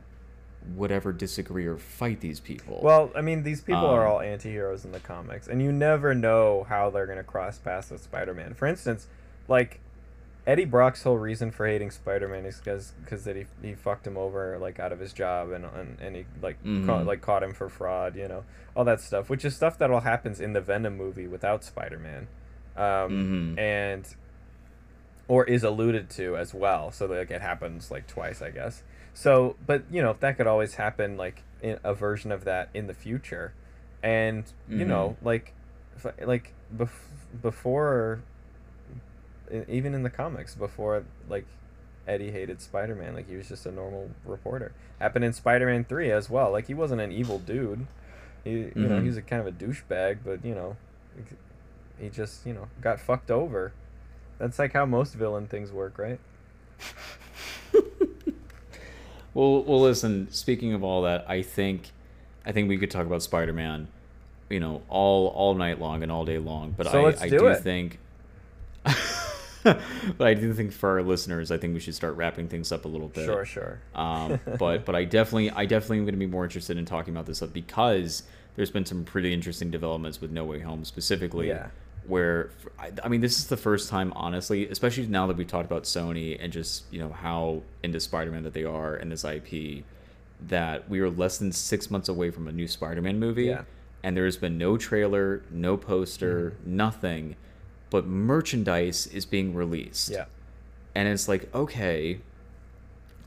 would 0.75 0.91
ever 0.91 1.11
disagree 1.11 1.65
or 1.65 1.77
fight 1.77 2.19
these 2.19 2.39
people. 2.39 2.79
Well, 2.83 3.11
I 3.15 3.21
mean, 3.21 3.43
these 3.43 3.61
people 3.61 3.85
are 3.87 4.05
Um, 4.05 4.13
all 4.13 4.21
anti-heroes 4.21 4.85
in 4.85 4.91
the 4.91 4.99
comics, 4.99 5.47
and 5.47 5.61
you 5.61 5.71
never 5.71 6.13
know 6.13 6.63
how 6.69 6.89
they're 6.89 7.07
gonna 7.07 7.23
cross 7.23 7.57
paths 7.57 7.89
with 7.89 8.01
Spider-Man. 8.03 8.53
For 8.53 8.67
instance, 8.67 9.07
like 9.47 9.79
Eddie 10.45 10.65
Brock's 10.65 11.03
whole 11.03 11.17
reason 11.17 11.51
for 11.51 11.65
hating 11.67 11.91
Spider-Man 11.91 12.45
is 12.45 12.57
because 12.57 12.93
because 13.03 13.23
that 13.23 13.35
he, 13.35 13.45
he 13.61 13.73
fucked 13.73 14.05
him 14.05 14.17
over 14.17 14.57
like 14.59 14.79
out 14.79 14.91
of 14.91 14.99
his 14.99 15.13
job 15.13 15.51
and 15.51 15.65
and, 15.65 15.99
and 15.99 16.15
he 16.15 16.25
like 16.41 16.61
Mhm. 16.63 16.85
caught, 16.85 17.05
like 17.05 17.21
caught 17.21 17.43
him 17.43 17.53
for 17.53 17.69
fraud, 17.69 18.15
you 18.15 18.27
know, 18.27 18.43
all 18.75 18.83
that 18.85 18.99
stuff, 19.01 19.29
which 19.29 19.45
is 19.45 19.55
stuff 19.55 19.77
that 19.79 19.89
all 19.89 19.99
happens 20.01 20.39
in 20.41 20.53
the 20.53 20.61
Venom 20.61 20.97
movie 20.97 21.27
without 21.27 21.63
Spider-Man, 21.63 22.27
um, 22.75 23.55
Mhm. 23.55 23.59
and 23.59 24.15
or 25.31 25.45
is 25.45 25.63
alluded 25.63 26.09
to 26.09 26.35
as 26.35 26.53
well. 26.53 26.91
So 26.91 27.05
like 27.05 27.31
it 27.31 27.39
happens 27.41 27.89
like 27.89 28.05
twice, 28.05 28.41
I 28.41 28.49
guess. 28.49 28.83
So, 29.13 29.55
but 29.65 29.83
you 29.89 30.01
know 30.01 30.17
that 30.19 30.35
could 30.35 30.45
always 30.47 30.73
happen 30.75 31.15
like 31.15 31.43
in 31.61 31.79
a 31.85 31.93
version 31.93 32.33
of 32.33 32.43
that 32.43 32.67
in 32.73 32.87
the 32.87 32.93
future, 32.93 33.53
and 34.03 34.43
you 34.67 34.83
know 34.83 35.15
like, 35.21 35.53
like 36.21 36.53
bef- 36.75 37.07
before, 37.41 38.19
even 39.69 39.93
in 39.93 40.03
the 40.03 40.09
comics 40.09 40.53
before 40.55 41.05
like 41.29 41.45
Eddie 42.07 42.31
hated 42.31 42.61
Spider 42.61 42.95
Man, 42.95 43.13
like 43.15 43.29
he 43.29 43.37
was 43.37 43.47
just 43.47 43.65
a 43.65 43.71
normal 43.71 44.09
reporter. 44.25 44.73
Happened 44.99 45.23
in 45.23 45.31
Spider 45.33 45.65
Man 45.67 45.85
Three 45.85 46.11
as 46.11 46.29
well. 46.29 46.51
Like 46.51 46.67
he 46.67 46.73
wasn't 46.73 46.99
an 46.99 47.11
evil 47.13 47.39
dude. 47.39 47.87
He 48.43 48.51
you 48.51 48.71
know 48.75 48.97
Mhm. 48.97 49.01
he 49.03 49.07
was 49.07 49.17
a 49.17 49.21
kind 49.21 49.39
of 49.39 49.47
a 49.47 49.51
douchebag, 49.51 50.19
but 50.25 50.43
you 50.43 50.55
know, 50.55 50.75
he 51.99 52.09
just 52.09 52.45
you 52.45 52.53
know 52.53 52.67
got 52.81 52.99
fucked 52.99 53.31
over. 53.31 53.71
That's 54.41 54.57
like 54.57 54.73
how 54.73 54.87
most 54.87 55.13
villain 55.13 55.45
things 55.45 55.71
work, 55.71 55.99
right? 55.99 56.19
Well, 59.33 59.63
well, 59.63 59.79
listen. 59.79 60.29
Speaking 60.31 60.73
of 60.73 60.83
all 60.83 61.03
that, 61.03 61.23
I 61.25 61.41
think, 61.41 61.91
I 62.45 62.51
think 62.51 62.67
we 62.67 62.77
could 62.77 62.91
talk 62.91 63.05
about 63.05 63.23
Spider-Man, 63.23 63.87
you 64.49 64.59
know, 64.59 64.81
all 64.89 65.27
all 65.27 65.55
night 65.55 65.79
long 65.79 66.03
and 66.03 66.11
all 66.11 66.25
day 66.25 66.37
long. 66.37 66.71
But 66.75 66.87
So 66.87 66.99
I, 66.99 67.03
let's 67.05 67.21
I 67.21 67.29
do 67.29 67.39
do 67.39 67.47
it. 67.47 67.61
think, 67.61 67.99
but 69.63 69.79
I 70.19 70.33
do 70.33 70.53
think 70.53 70.73
for 70.73 70.89
our 70.89 71.01
listeners, 71.01 71.49
I 71.49 71.57
think 71.57 71.73
we 71.73 71.79
should 71.79 71.95
start 71.95 72.17
wrapping 72.17 72.49
things 72.49 72.73
up 72.73 72.83
a 72.83 72.89
little 72.89 73.07
bit. 73.07 73.23
Sure, 73.23 73.45
sure. 73.45 73.79
Um, 73.95 74.37
but 74.59 74.83
but 74.83 74.95
I 74.95 75.05
definitely 75.05 75.49
I 75.49 75.65
definitely 75.65 75.99
am 75.99 76.03
going 76.03 76.15
to 76.15 76.19
be 76.19 76.25
more 76.25 76.43
interested 76.43 76.77
in 76.77 76.83
talking 76.83 77.13
about 77.13 77.25
this 77.25 77.41
up 77.41 77.53
because 77.53 78.23
there's 78.57 78.71
been 78.71 78.85
some 78.85 79.05
pretty 79.05 79.33
interesting 79.33 79.71
developments 79.71 80.19
with 80.19 80.31
No 80.31 80.43
Way 80.43 80.59
Home 80.59 80.83
specifically. 80.83 81.47
Yeah. 81.47 81.67
Where 82.07 82.49
I, 83.03 83.07
mean, 83.07 83.21
this 83.21 83.37
is 83.37 83.47
the 83.47 83.57
first 83.57 83.89
time, 83.89 84.11
honestly, 84.15 84.67
especially 84.67 85.05
now 85.07 85.27
that 85.27 85.37
we 85.37 85.45
talked 85.45 85.65
about 85.65 85.83
Sony 85.83 86.35
and 86.39 86.51
just 86.51 86.83
you 86.91 86.99
know 86.99 87.09
how 87.09 87.61
into 87.83 87.99
Spider-Man 87.99 88.43
that 88.43 88.53
they 88.53 88.63
are 88.63 88.95
and 88.95 89.11
this 89.11 89.23
IP, 89.23 89.83
that 90.47 90.89
we 90.89 90.99
are 90.99 91.09
less 91.09 91.37
than 91.37 91.51
six 91.51 91.91
months 91.91 92.09
away 92.09 92.31
from 92.31 92.47
a 92.47 92.51
new 92.51 92.67
Spider-Man 92.67 93.19
movie, 93.19 93.45
Yeah. 93.45 93.63
and 94.03 94.17
there 94.17 94.25
has 94.25 94.35
been 94.37 94.57
no 94.57 94.77
trailer, 94.77 95.43
no 95.51 95.77
poster, 95.77 96.51
Mm-hmm. 96.61 96.75
nothing, 96.77 97.35
but 97.91 98.07
merchandise 98.07 99.05
is 99.07 99.25
being 99.25 99.53
released 99.53 100.09
Yeah. 100.09 100.25
and 100.95 101.07
it's 101.07 101.27
like 101.27 101.53
okay 101.53 102.19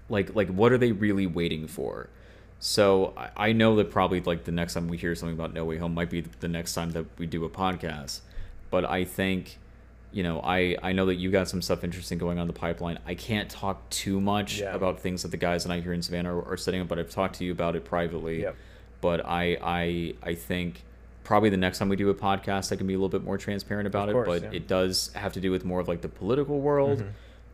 like 0.08 0.34
like 0.34 0.48
what 0.48 0.72
are 0.72 0.78
they 0.78 0.92
really 0.92 1.26
waiting 1.26 1.66
for 1.66 2.08
so 2.60 3.12
I, 3.16 3.48
I 3.48 3.52
know 3.52 3.76
that 3.76 3.90
probably 3.90 4.20
like 4.20 4.44
the 4.44 4.52
next 4.52 4.74
time 4.74 4.88
we 4.88 4.96
hear 4.96 5.14
something 5.14 5.34
about 5.34 5.52
no 5.54 5.64
way 5.64 5.78
home 5.78 5.94
might 5.94 6.10
be 6.10 6.22
the 6.22 6.48
next 6.48 6.74
time 6.74 6.90
that 6.92 7.06
we 7.18 7.26
do 7.26 7.44
a 7.44 7.48
podcast 7.50 8.20
but 8.74 8.84
i 8.98 9.04
think 9.04 9.58
you 10.12 10.22
know 10.26 10.40
i 10.56 10.76
i 10.82 10.90
know 10.96 11.06
that 11.06 11.14
you 11.22 11.30
got 11.30 11.46
some 11.48 11.62
stuff 11.62 11.84
interesting 11.84 12.18
going 12.18 12.38
on 12.38 12.42
in 12.42 12.46
the 12.54 12.60
pipeline 12.66 12.98
i 13.06 13.14
can't 13.14 13.48
talk 13.48 13.76
too 13.90 14.20
much 14.20 14.50
Yeah. 14.60 14.74
about 14.74 14.94
things 15.00 15.22
that 15.22 15.30
the 15.30 15.36
guys 15.48 15.64
and 15.64 15.72
i 15.72 15.78
here 15.80 15.92
in 15.92 16.02
savannah 16.02 16.32
are, 16.36 16.52
are 16.52 16.56
setting 16.56 16.80
up 16.80 16.88
but 16.88 16.98
i've 16.98 17.10
talked 17.20 17.36
to 17.38 17.44
you 17.44 17.52
about 17.52 17.76
it 17.76 17.84
privately 17.84 18.42
Yep. 18.42 18.54
but 19.00 19.18
i 19.42 19.44
i 19.80 19.84
i 20.30 20.34
think 20.34 20.82
probably 21.22 21.50
the 21.50 21.62
next 21.66 21.78
time 21.78 21.88
we 21.88 21.96
do 22.04 22.10
a 22.10 22.14
podcast 22.14 22.72
i 22.72 22.76
can 22.76 22.86
be 22.88 22.94
a 22.94 22.96
little 22.96 23.08
bit 23.18 23.24
more 23.24 23.38
transparent 23.38 23.86
about 23.86 24.08
Of 24.08 24.16
it 24.16 24.26
but 24.26 24.42
yeah. 24.42 24.58
it 24.58 24.66
does 24.66 25.10
have 25.14 25.32
to 25.34 25.40
do 25.40 25.50
with 25.52 25.64
more 25.64 25.80
of 25.80 25.88
like 25.88 26.00
the 26.00 26.08
political 26.22 26.60
world 26.60 26.98
Mhm. 27.00 27.10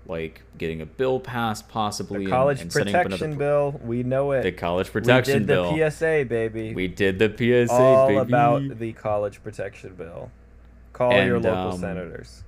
like 0.07 0.43
getting 0.59 0.81
a 0.81 0.87
bill 1.01 1.21
passed 1.21 1.69
possibly. 1.69 2.25
The 2.25 2.31
college 2.31 2.61
and, 2.63 2.75
and 2.75 2.87
protection 2.87 3.37
bill, 3.39 3.79
we 3.85 4.03
know 4.03 4.33
it. 4.33 4.43
The 4.43 4.51
college 4.53 4.91
protection 4.91 5.45
bill. 5.45 5.63
we 5.65 5.69
did 5.69 5.79
bill. 5.79 5.85
the 5.87 5.91
PSA, 5.91 6.25
baby. 6.29 6.75
We 6.75 6.89
did 6.89 7.19
the 7.19 7.29
PSA, 7.41 7.73
All 7.75 8.09
baby. 8.09 8.19
about 8.21 8.79
the 8.79 8.93
college 8.95 9.43
protection 9.45 9.95
bill. 9.95 10.31
Call 11.01 11.25
your 11.25 11.41
local 11.41 11.73
um, 11.73 11.79
senators. 11.81 12.43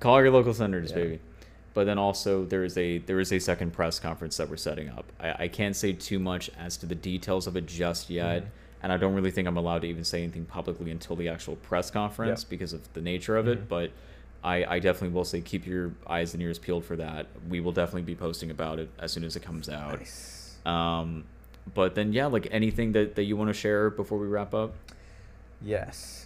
Call 0.00 0.22
your 0.22 0.30
local 0.30 0.54
senators, 0.54 0.90
Yeah. 0.90 0.96
baby. 0.96 1.20
But 1.74 1.84
then 1.84 1.98
also 1.98 2.46
there 2.46 2.64
is 2.64 2.78
a 2.78 2.98
there 2.98 3.20
is 3.20 3.32
a 3.32 3.38
second 3.38 3.72
press 3.74 3.98
conference 3.98 4.38
that 4.38 4.48
we're 4.48 4.56
setting 4.56 4.88
up. 4.88 5.04
I, 5.20 5.44
I 5.44 5.48
can't 5.48 5.76
say 5.76 5.92
too 5.92 6.18
much 6.18 6.50
as 6.58 6.78
to 6.78 6.86
the 6.86 6.94
details 6.94 7.46
of 7.46 7.54
it 7.56 7.66
just 7.66 8.08
yet, 8.08 8.44
Mhm. 8.44 8.46
and 8.82 8.92
I 8.92 8.96
don't 8.96 9.14
really 9.14 9.30
think 9.30 9.46
I'm 9.46 9.58
allowed 9.58 9.82
to 9.82 9.88
even 9.88 10.04
say 10.04 10.22
anything 10.22 10.46
publicly 10.46 10.90
until 10.90 11.16
the 11.16 11.28
actual 11.28 11.56
press 11.56 11.90
conference 11.90 12.42
Yeah. 12.44 12.46
because 12.50 12.72
of 12.72 12.90
the 12.94 13.02
nature 13.02 13.36
of 13.36 13.44
Mhm. 13.44 13.52
it. 13.52 13.68
But 13.68 13.90
I, 14.42 14.64
I 14.64 14.78
definitely 14.78 15.14
will 15.14 15.24
say 15.26 15.40
keep 15.42 15.66
your 15.66 15.92
eyes 16.06 16.32
and 16.32 16.42
ears 16.42 16.58
peeled 16.58 16.84
for 16.86 16.96
that. 16.96 17.26
We 17.48 17.60
will 17.60 17.72
definitely 17.72 18.02
be 18.02 18.14
posting 18.14 18.50
about 18.50 18.78
it 18.78 18.88
as 18.98 19.12
soon 19.12 19.22
as 19.24 19.36
it 19.36 19.40
comes 19.42 19.68
out. 19.68 19.98
Nice. 19.98 20.56
Um, 20.64 21.24
but 21.74 21.94
then 21.94 22.12
yeah, 22.14 22.26
like 22.26 22.48
anything 22.50 22.92
that, 22.92 23.14
that 23.16 23.24
you 23.24 23.36
want 23.36 23.48
to 23.50 23.54
share 23.54 23.90
before 23.90 24.18
we 24.18 24.26
wrap 24.28 24.54
up. 24.54 24.74
Yes. 25.60 26.21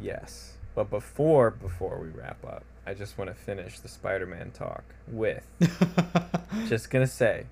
Yes. 0.00 0.54
But 0.74 0.90
before 0.90 1.50
before 1.50 1.98
we 1.98 2.08
wrap 2.08 2.44
up, 2.44 2.64
I 2.86 2.94
just 2.94 3.16
want 3.16 3.30
to 3.30 3.34
finish 3.34 3.78
the 3.80 3.88
Spider-Man 3.88 4.50
talk 4.52 4.82
with 5.06 5.46
just 6.68 6.90
gonna 6.90 7.06
say 7.06 7.46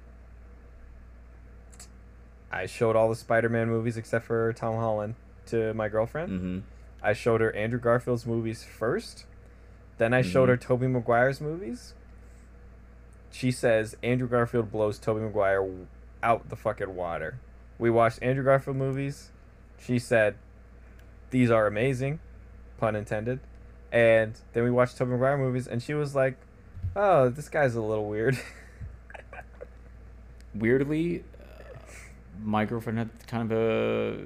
I 2.50 2.66
showed 2.66 2.96
all 2.96 3.08
the 3.08 3.16
Spider-Man 3.16 3.68
movies 3.68 3.96
except 3.96 4.26
for 4.26 4.52
Tom 4.52 4.76
Holland 4.76 5.14
to 5.46 5.72
my 5.74 5.88
girlfriend. 5.88 6.28
hmm 6.40 6.58
I 7.04 7.14
showed 7.14 7.40
her 7.40 7.52
Andrew 7.56 7.80
Garfield's 7.80 8.26
movies 8.26 8.62
first. 8.62 9.24
Then 9.98 10.14
I 10.14 10.22
showed 10.22 10.46
Mhm. 10.48 10.52
her 10.52 10.56
Tobey 10.56 10.86
Maguire's 10.86 11.40
movies. 11.40 11.94
She 13.32 13.50
says 13.50 13.96
Andrew 14.04 14.28
Garfield 14.28 14.70
blows 14.70 14.98
Tobey 15.00 15.20
Maguire 15.20 15.68
out 16.22 16.48
the 16.48 16.54
fucking 16.56 16.94
water. 16.94 17.38
We 17.78 17.90
watched 17.90 18.22
Andrew 18.22 18.44
Garfield 18.44 18.76
movies. 18.76 19.32
She 19.80 19.98
said 19.98 20.36
these 21.30 21.50
are 21.50 21.66
amazing, 21.66 22.20
pun 22.82 22.96
intended. 22.96 23.38
And 23.92 24.32
then 24.54 24.64
we 24.64 24.70
watched 24.72 24.96
Tobey 24.98 25.12
Maguire 25.12 25.38
movies 25.38 25.68
and 25.68 25.80
she 25.82 25.94
was 25.94 26.14
like, 26.16 26.34
"Oh, 26.96 27.28
this 27.28 27.48
guy's 27.48 27.74
a 27.76 27.80
little 27.80 28.08
weird." 28.08 28.36
weirdly 30.54 31.24
uh, 31.40 31.62
my 32.42 32.64
girlfriend 32.66 32.98
had 32.98 33.08
kind 33.26 33.50
of 33.50 33.56
a 33.58 34.18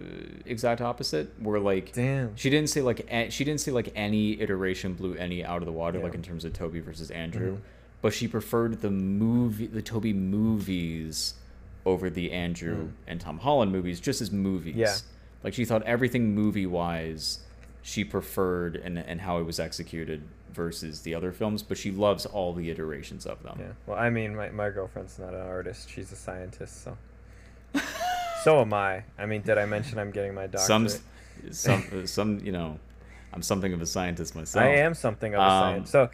exact 0.45 0.81
opposite 0.81 1.33
where 1.41 1.61
like 1.61 1.93
Damn. 1.93 2.35
she 2.37 2.51
didn't 2.51 2.69
say 2.71 2.81
like 2.83 3.07
a- 3.13 3.31
she 3.31 3.45
didn't 3.45 3.61
say 3.61 3.71
like 3.71 3.93
any 3.95 4.41
iteration 4.41 4.95
blew 4.95 5.15
any 5.15 5.45
out 5.45 5.63
of 5.63 5.67
the 5.67 5.73
water 5.73 5.99
Yeah. 5.99 6.05
like 6.05 6.15
in 6.15 6.23
terms 6.23 6.45
of 6.45 6.53
tobey 6.53 6.81
versus 6.81 7.11
andrew 7.13 7.57
Mhm. 7.59 7.61
but 8.03 8.13
she 8.13 8.27
preferred 8.27 8.81
the 8.81 8.91
movie 8.91 9.67
the 9.69 9.83
tobey 9.83 10.13
movies 10.13 11.35
over 11.85 12.11
the 12.11 12.33
andrew 12.33 12.87
Mm. 12.87 12.91
and 13.07 13.21
tom 13.21 13.39
holland 13.39 13.71
movies 13.71 14.01
just 14.01 14.21
as 14.21 14.33
movies 14.33 14.75
Yeah. 14.77 14.97
like 15.45 15.55
she 15.55 15.65
thought 15.65 15.85
everything 15.85 16.35
movie 16.35 16.67
wise 16.67 17.39
she 17.87 18.03
preferred 18.03 18.75
and, 18.75 18.99
and 18.99 19.21
how 19.21 19.39
it 19.39 19.45
was 19.45 19.61
executed 19.61 20.21
versus 20.53 21.03
the 21.03 21.15
other 21.15 21.31
films 21.31 21.63
but 21.63 21.79
she 21.79 21.93
loves 21.93 22.27
all 22.27 22.53
the 22.53 22.69
iterations 22.69 23.25
of 23.25 23.41
them 23.45 23.57
Yeah. 23.61 23.67
Well, 23.87 23.97
I 23.97 24.11
mean, 24.11 24.35
my, 24.35 24.49
my 24.51 24.71
girlfriend's 24.71 25.21
not 25.21 25.35
an 25.35 25.41
artist. 25.47 25.89
She's 25.89 26.11
a 26.11 26.17
scientist, 26.17 26.83
so. 26.83 26.99
so 28.43 28.61
am 28.61 28.73
I. 28.75 29.05
I 29.17 29.27
mean, 29.27 29.43
did 29.43 29.57
I 29.57 29.67
mention 29.67 29.99
I'm 30.01 30.11
getting 30.11 30.35
my 30.35 30.49
doctorate? 30.49 30.91
some 30.91 31.03
some 31.53 32.07
some. 32.17 32.41
you 32.41 32.51
know 32.51 32.79
i'm 33.35 33.43
something 33.43 33.73
of 33.75 33.83
a 33.83 33.87
scientist 33.87 34.35
myself 34.35 34.65
I 34.65 34.77
am 34.87 34.95
something 34.95 35.35
of 35.35 35.41
a 35.41 35.45
Um, 35.45 35.61
scientist. 35.87 35.93
So, 35.93 36.11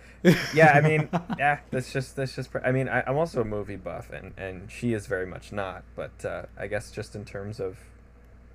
yeah, 0.52 0.72
I 0.74 0.80
mean, 0.80 1.08
yeah, 1.38 1.60
that's 1.70 1.90
just 1.90 2.16
that's 2.16 2.34
just. 2.34 2.50
I 2.64 2.72
mean, 2.72 2.88
I, 2.88 3.02
I'm 3.06 3.16
also 3.16 3.40
a 3.40 3.44
movie 3.44 3.76
buff, 3.76 4.10
and 4.10 4.34
and 4.36 4.70
she 4.70 4.92
is 4.92 5.06
very 5.06 5.26
much 5.26 5.52
not. 5.52 5.84
But 5.94 6.24
uh, 6.24 6.42
I 6.58 6.66
guess 6.66 6.90
just 6.90 7.14
in 7.14 7.24
terms 7.24 7.60
of 7.60 7.78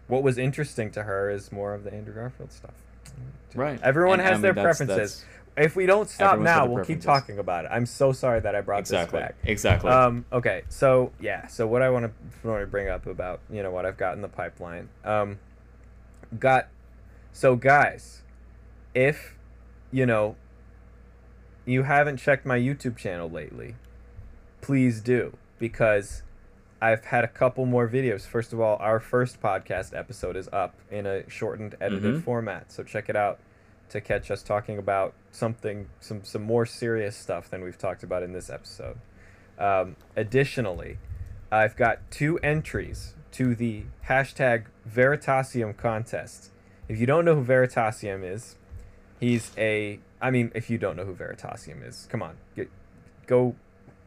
what 0.08 0.22
was 0.22 0.38
interesting 0.38 0.92
to 0.92 1.04
her 1.04 1.30
is 1.32 1.52
more 1.52 1.74
of 1.74 1.84
the 1.86 1.94
Andrew 1.94 2.14
Garfield 2.14 2.52
stuff. 2.52 2.74
Right 3.56 3.80
Everyone 3.82 4.20
And, 4.20 4.28
has 4.28 4.32
I 4.32 4.34
mean, 4.36 4.42
their 4.44 4.54
that's- 4.54 4.78
preferences. 4.78 5.22
that's- 5.22 5.34
If 5.66 5.76
we 5.76 5.88
don't 5.88 6.08
stop 6.08 6.38
now, 6.40 6.68
we'll 6.68 6.86
keep 6.86 7.02
talking 7.02 7.40
about 7.40 7.66
it. 7.66 7.72
I'm 7.74 7.88
so 7.88 8.12
sorry 8.12 8.40
that 8.42 8.54
I 8.56 8.62
brought 8.62 8.82
exactly 8.82 9.20
this 9.20 9.28
back. 9.30 9.36
exactly 9.44 9.90
Um, 9.90 10.26
okay, 10.32 10.62
so 10.70 11.12
yeah, 11.20 11.48
so 11.48 11.66
what 11.66 11.82
I 11.82 11.90
want 11.90 12.06
to 12.06 12.48
want 12.48 12.62
to 12.62 12.68
bring 12.68 12.90
up 12.90 13.08
about 13.08 13.40
you 13.50 13.64
know 13.64 13.72
what 13.72 13.84
I've 13.86 13.98
got 13.98 14.14
in 14.16 14.22
the 14.22 14.28
pipeline. 14.28 14.90
Um, 15.04 15.40
got 16.38 16.68
so 17.34 17.56
guys, 17.56 18.22
if 18.94 19.36
you 19.92 20.06
know 20.06 20.36
you 21.66 21.84
haven't 21.84 22.18
checked 22.18 22.46
my 22.46 22.58
YouTube 22.60 22.96
channel 22.96 23.28
lately, 23.30 23.76
please 24.62 25.02
do 25.02 25.38
because 25.58 26.22
I've 26.82 27.06
had 27.06 27.24
a 27.24 27.28
couple 27.28 27.66
more 27.66 27.88
videos. 27.88 28.22
First 28.26 28.54
of 28.54 28.60
all, 28.60 28.78
our 28.80 29.00
first 29.00 29.42
podcast 29.42 29.98
episode 29.98 30.36
is 30.36 30.48
up 30.54 30.76
in 30.92 31.06
a 31.08 31.28
shortened 31.30 31.76
edited 31.82 32.16
Mhm. 32.16 32.24
format, 32.24 32.72
so 32.72 32.84
check 32.84 33.10
it 33.10 33.16
out 33.16 33.40
to 33.90 34.02
catch 34.02 34.30
us 34.30 34.44
talking 34.44 34.78
about 34.78 35.14
something 35.32 35.88
some 36.00 36.24
some 36.24 36.44
more 36.44 36.66
serious 36.66 37.16
stuff 37.16 37.50
than 37.50 37.64
we've 37.64 37.78
talked 37.78 38.04
about 38.04 38.22
in 38.22 38.34
this 38.34 38.50
episode. 38.50 38.98
Um, 39.58 39.96
additionally, 40.16 41.00
I've 41.52 41.76
got 41.76 42.00
two 42.12 42.38
entries 42.40 43.16
to 43.32 43.56
the 43.56 43.86
hashtag 44.08 44.66
Veritasium 44.88 45.76
contest. 45.76 46.52
If 46.88 47.00
you 47.00 47.06
don't 47.08 47.26
know 47.26 47.36
who 47.36 47.44
Veritasium 47.44 48.24
is, 48.24 48.56
he's 49.20 49.52
a. 49.58 50.00
I 50.22 50.32
mean, 50.32 50.52
if 50.54 50.70
you 50.70 50.78
don't 50.78 50.96
know 50.96 51.06
who 51.06 51.14
Veritasium 51.16 51.84
is, 51.88 52.08
come 52.12 52.22
on, 52.22 52.38
get, 52.56 52.70
go, 53.26 53.56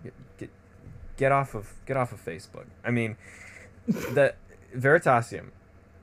get, 0.04 0.12
get, 0.38 0.50
get 1.20 1.30
off 1.32 1.54
of 1.54 1.74
get 1.86 1.96
off 1.96 2.12
of 2.12 2.24
Facebook. 2.24 2.64
I 2.82 2.90
mean, 2.90 3.16
the 3.86 4.34
Veritasium. 4.74 5.50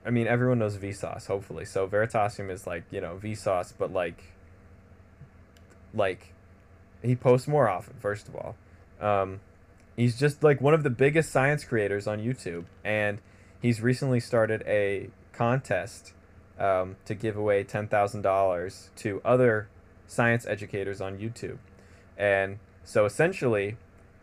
I 0.05 0.09
mean, 0.11 0.27
everyone 0.27 0.59
knows 0.59 0.77
Vsauce, 0.77 1.25
hopefully. 1.25 1.65
So 1.65 1.85
Veritasium 1.87 2.49
is 2.49 2.65
like 2.65 2.83
you 2.91 3.01
know 3.01 3.19
Vsauce, 3.21 3.73
but 3.77 3.91
like, 3.91 4.23
like, 5.93 6.33
he 7.01 7.15
posts 7.15 7.47
more 7.47 7.67
often. 7.67 7.95
First 7.99 8.29
of 8.29 8.35
all, 8.35 8.55
um, 9.01 9.41
he's 9.97 10.17
just 10.17 10.43
like 10.43 10.61
one 10.61 10.75
of 10.75 10.83
the 10.83 10.91
biggest 10.91 11.31
science 11.31 11.65
creators 11.65 12.07
on 12.07 12.19
YouTube, 12.19 12.65
and 12.85 13.17
he's 13.59 13.81
recently 13.81 14.19
started 14.19 14.63
a 14.67 15.09
contest 15.33 16.13
um, 16.59 16.95
to 17.05 17.15
give 17.15 17.35
away 17.35 17.63
ten 17.63 17.87
thousand 17.87 18.21
dollars 18.21 18.91
to 18.97 19.19
other 19.25 19.67
science 20.05 20.45
educators 20.45 21.01
on 21.01 21.17
YouTube, 21.17 21.57
and 22.17 22.59
so 22.83 23.05
essentially, 23.05 23.75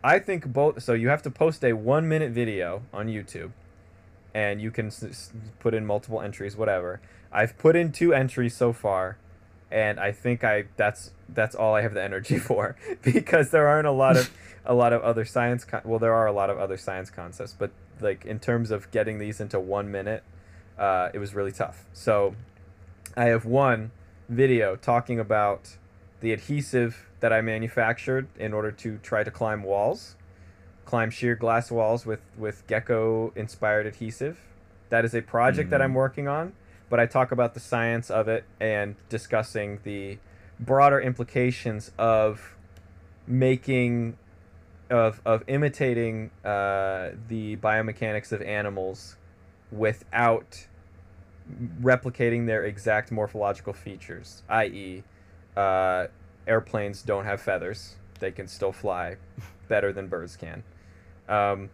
I 0.05 0.19
think 0.19 0.45
both. 0.45 0.83
So 0.83 0.93
you 0.93 1.09
have 1.09 1.23
to 1.23 1.31
post 1.31 1.63
a 1.65 1.73
one 1.73 2.07
minute 2.07 2.31
video 2.31 2.83
on 2.93 3.07
YouTube, 3.07 3.51
and 4.35 4.61
you 4.61 4.69
can 4.69 4.87
s- 4.87 5.31
put 5.59 5.73
in 5.73 5.83
multiple 5.83 6.21
entries, 6.21 6.55
whatever. 6.55 7.01
I've 7.31 7.57
put 7.57 7.75
in 7.75 7.91
two 7.91 8.13
entries 8.13 8.55
so 8.55 8.71
far, 8.71 9.17
and 9.71 9.99
I 9.99 10.11
think 10.11 10.43
I 10.43 10.65
that's 10.77 11.09
that's 11.27 11.55
all 11.55 11.73
I 11.73 11.81
have 11.81 11.95
the 11.95 12.03
energy 12.03 12.37
for 12.49 12.75
because 13.01 13.49
there 13.49 13.67
aren't 13.67 13.87
a 13.87 13.91
lot 13.91 14.15
of 14.15 14.29
a 14.63 14.75
lot 14.75 14.93
of 14.93 15.01
other 15.01 15.25
science. 15.25 15.65
Con- 15.65 15.81
well, 15.83 15.97
there 15.97 16.13
are 16.13 16.27
a 16.27 16.31
lot 16.31 16.51
of 16.51 16.59
other 16.59 16.77
science 16.77 17.09
concepts, 17.09 17.55
but 17.57 17.71
like 17.99 18.25
in 18.25 18.37
terms 18.37 18.69
of 18.69 18.91
getting 18.91 19.17
these 19.17 19.41
into 19.41 19.59
one 19.59 19.89
minute, 19.89 20.23
uh, 20.77 21.09
it 21.15 21.17
was 21.17 21.33
really 21.33 21.51
tough. 21.51 21.83
So 21.93 22.35
I 23.17 23.25
have 23.25 23.43
one 23.43 23.89
video 24.29 24.75
talking 24.75 25.19
about 25.19 25.77
the 26.21 26.31
adhesive 26.33 27.09
that 27.19 27.31
I 27.33 27.41
manufactured 27.41 28.27
in 28.37 28.53
order 28.53 28.71
to 28.71 28.97
try 28.99 29.23
to 29.23 29.31
climb 29.31 29.63
walls, 29.63 30.15
climb 30.85 31.09
sheer 31.09 31.35
glass 31.35 31.71
walls 31.71 32.05
with 32.05 32.21
with 32.37 32.65
gecko 32.67 33.31
inspired 33.35 33.85
adhesive. 33.85 34.39
That 34.89 35.03
is 35.05 35.13
a 35.15 35.21
project 35.21 35.69
that 35.71 35.81
Mhm. 35.81 35.85
I'm 35.85 35.93
working 35.93 36.27
on, 36.27 36.53
but 36.89 36.99
I 36.99 37.05
talk 37.05 37.31
about 37.31 37.53
the 37.53 37.59
science 37.59 38.09
of 38.11 38.27
it 38.27 38.43
and 38.59 38.95
discussing 39.09 39.79
the 39.83 40.19
broader 40.59 40.99
implications 41.01 41.91
of 41.97 42.55
making 43.27 44.17
of 44.89 45.19
of 45.25 45.43
imitating 45.47 46.29
uh, 46.43 47.09
the 47.27 47.57
biomechanics 47.57 48.31
of 48.31 48.41
animals 48.43 49.17
without 49.71 50.67
replicating 51.81 52.45
their 52.47 52.63
exact 52.63 53.11
morphological 53.11 53.73
features, 53.73 54.43
i.e., 54.49 55.03
uh, 55.55 56.07
airplanes 56.47 57.01
don't 57.01 57.25
have 57.25 57.41
feathers; 57.41 57.95
they 58.19 58.31
can 58.31 58.47
still 58.47 58.71
fly 58.71 59.17
better 59.67 59.91
than 59.91 60.07
birds 60.07 60.35
can. 60.35 60.63
Um, 61.27 61.69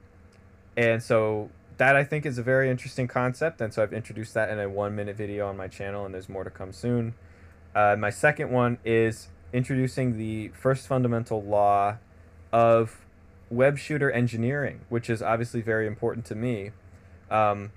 and 0.78 1.03
so 1.03 1.49
that 1.78 1.95
I 1.95 2.03
think 2.03 2.26
is 2.26 2.38
a 2.38 2.44
very 2.44 2.70
interesting 2.70 3.08
concept, 3.08 3.60
and 3.62 3.74
so 3.74 3.84
I've 3.84 3.94
introduced 3.94 4.34
that 4.36 4.49
in 4.49 4.60
a 4.60 4.70
one-minute 4.70 5.16
video 5.16 5.48
on 5.48 5.58
my 5.58 5.68
channel, 5.68 6.06
and 6.06 6.14
there's 6.14 6.30
more 6.30 6.44
to 6.44 6.49
come 6.49 6.72
soon. 6.72 7.16
Uh, 7.74 7.95
my 7.98 8.10
second 8.10 8.52
one 8.52 8.78
is 8.86 9.30
introducing 9.53 10.18
the 10.18 10.49
first 10.49 10.88
fundamental 10.88 11.41
law 11.41 11.98
of 12.52 13.06
web 13.49 13.78
shooter 13.78 14.12
engineering, 14.12 14.82
which 14.90 15.10
is 15.10 15.22
obviously 15.22 15.62
very 15.62 15.88
important 15.88 16.26
to 16.26 16.36
me. 16.36 16.72
Um, 17.30 17.72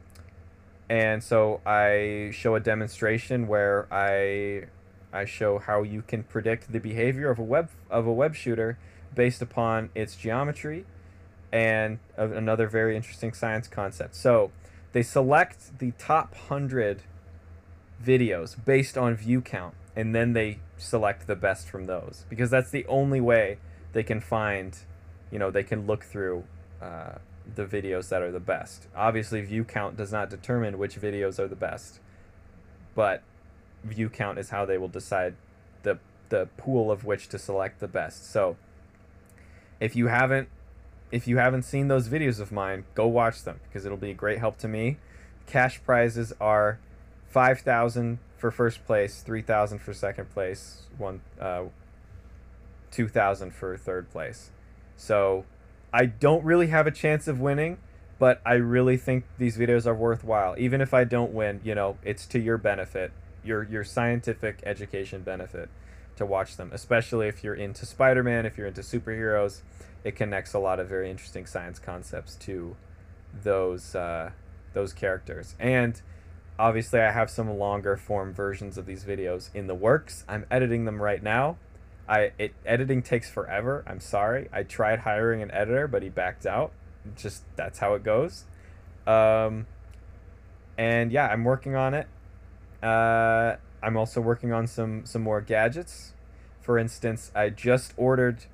and 0.88 1.22
so 1.22 1.60
I 1.64 2.30
show 2.32 2.54
a 2.54 2.60
demonstration 2.60 3.46
where 3.46 3.86
I 3.90 4.66
I 5.14 5.24
show 5.24 5.58
how 5.58 5.82
you 5.82 6.02
can 6.02 6.24
predict 6.24 6.72
the 6.72 6.80
behavior 6.80 7.30
of 7.30 7.38
a 7.38 7.42
web 7.42 7.70
of 7.90 8.06
a 8.06 8.12
web 8.12 8.34
shooter 8.34 8.78
based 9.14 9.40
upon 9.40 9.90
its 9.94 10.16
geometry 10.16 10.84
and 11.52 12.00
another 12.16 12.66
very 12.66 12.96
interesting 12.96 13.32
science 13.32 13.68
concept. 13.68 14.16
So 14.16 14.50
they 14.92 15.02
select 15.02 15.78
the 15.78 15.92
top 15.92 16.32
100 16.32 17.02
videos 18.02 18.62
based 18.64 18.98
on 18.98 19.14
view 19.14 19.40
count 19.40 19.74
and 19.96 20.14
then 20.14 20.32
they 20.32 20.58
select 20.76 21.26
the 21.26 21.36
best 21.36 21.68
from 21.68 21.84
those 21.84 22.24
because 22.28 22.50
that's 22.50 22.70
the 22.70 22.84
only 22.86 23.20
way 23.20 23.58
they 23.92 24.02
can 24.02 24.20
find 24.20 24.78
you 25.30 25.38
know 25.38 25.50
they 25.50 25.62
can 25.62 25.86
look 25.86 26.04
through 26.04 26.44
uh, 26.82 27.12
the 27.54 27.64
videos 27.64 28.08
that 28.08 28.20
are 28.20 28.32
the 28.32 28.40
best 28.40 28.88
obviously 28.96 29.40
view 29.40 29.64
count 29.64 29.96
does 29.96 30.12
not 30.12 30.28
determine 30.28 30.76
which 30.76 31.00
videos 31.00 31.38
are 31.38 31.48
the 31.48 31.56
best 31.56 32.00
but 32.94 33.22
view 33.84 34.08
count 34.08 34.38
is 34.38 34.50
how 34.50 34.64
they 34.64 34.78
will 34.78 34.88
decide 34.88 35.34
the 35.82 35.98
the 36.30 36.48
pool 36.56 36.90
of 36.90 37.04
which 37.04 37.28
to 37.28 37.38
select 37.38 37.80
the 37.80 37.88
best. 37.88 38.30
So 38.30 38.56
if 39.80 39.94
you 39.94 40.08
haven't 40.08 40.48
if 41.12 41.28
you 41.28 41.36
haven't 41.36 41.62
seen 41.62 41.88
those 41.88 42.08
videos 42.08 42.40
of 42.40 42.50
mine 42.50 42.84
go 42.94 43.06
watch 43.06 43.42
them 43.42 43.60
because 43.68 43.84
it'll 43.84 43.98
be 43.98 44.10
a 44.10 44.14
great 44.14 44.38
help 44.38 44.58
to 44.58 44.68
me. 44.68 44.96
Cash 45.46 45.82
prizes 45.84 46.32
are 46.40 46.78
5000 47.28 48.18
for 48.36 48.50
first 48.50 48.84
place 48.86 49.20
3000 49.20 49.78
for 49.78 49.92
second 49.92 50.30
place 50.30 50.82
one 50.96 51.20
uh, 51.40 51.64
2000 52.90 53.52
for 53.52 53.76
third 53.76 54.10
place. 54.10 54.50
So 54.96 55.44
i 55.92 56.06
don't 56.06 56.44
really 56.44 56.68
have 56.68 56.86
a 56.86 56.90
chance 56.90 57.28
of 57.28 57.40
winning 57.40 57.78
but 58.18 58.40
i 58.46 58.54
really 58.54 58.96
think 58.96 59.24
these 59.38 59.56
videos 59.58 59.86
are 59.86 59.94
worthwhile. 59.94 60.54
Even 60.58 60.80
if 60.80 60.94
i 60.94 61.04
don't 61.04 61.32
win 61.32 61.60
you 61.62 61.74
know 61.74 61.98
it's 62.02 62.26
to 62.26 62.38
your 62.38 62.56
benefit 62.56 63.12
your 63.44 63.64
your 63.64 63.84
scientific 63.84 64.60
education 64.64 65.22
benefit 65.22 65.68
to 66.16 66.24
watch 66.24 66.56
them 66.56 66.70
especially 66.72 67.28
if 67.28 67.42
you're 67.42 67.54
into 67.54 67.84
spider-man 67.86 68.46
if 68.46 68.56
you're 68.56 68.66
into 68.66 68.80
superheroes. 68.80 69.60
It 70.02 70.16
connects 70.16 70.52
a 70.52 70.58
lot 70.58 70.80
of 70.80 70.88
very 70.88 71.10
interesting 71.10 71.46
science 71.46 71.78
concepts 71.78 72.34
to 72.36 72.76
those 73.42 73.94
uh, 73.94 74.30
those 74.72 74.92
characters. 74.92 75.54
And 75.58 76.00
obviously 76.56 77.00
i 77.00 77.10
have 77.10 77.28
some 77.28 77.50
longer 77.58 77.96
form 77.96 78.32
versions 78.32 78.78
of 78.78 78.86
these 78.86 79.04
videos 79.04 79.50
in 79.54 79.66
the 79.66 79.74
works. 79.74 80.24
I'm 80.28 80.46
editing 80.50 80.84
them 80.84 81.02
right 81.02 81.22
now. 81.22 81.56
I 82.08 82.32
it 82.38 82.54
editing 82.64 83.02
takes 83.02 83.30
forever. 83.30 83.82
I'm 83.86 84.00
sorry. 84.00 84.48
I 84.52 84.62
tried 84.62 85.00
hiring 85.00 85.42
an 85.42 85.50
editor 85.50 85.88
but 85.88 86.02
he 86.02 86.08
backed 86.10 86.46
out. 86.46 86.72
Just 87.16 87.42
that's 87.56 87.78
how 87.78 87.94
it 87.94 88.04
goes. 88.04 88.44
Um 89.06 89.66
and 90.76 91.12
yeah 91.12 91.28
i'm 91.28 91.44
working 91.44 91.74
on 91.74 91.94
it 91.94 92.06
uh 92.84 93.56
i'm 93.82 93.96
also 93.96 94.20
working 94.20 94.52
on 94.52 94.66
some 94.66 95.04
some 95.06 95.22
more 95.22 95.40
gadgets 95.40 96.12
for 96.60 96.78
instance 96.78 97.32
i 97.34 97.48
just 97.48 97.92
ordered 97.96 98.44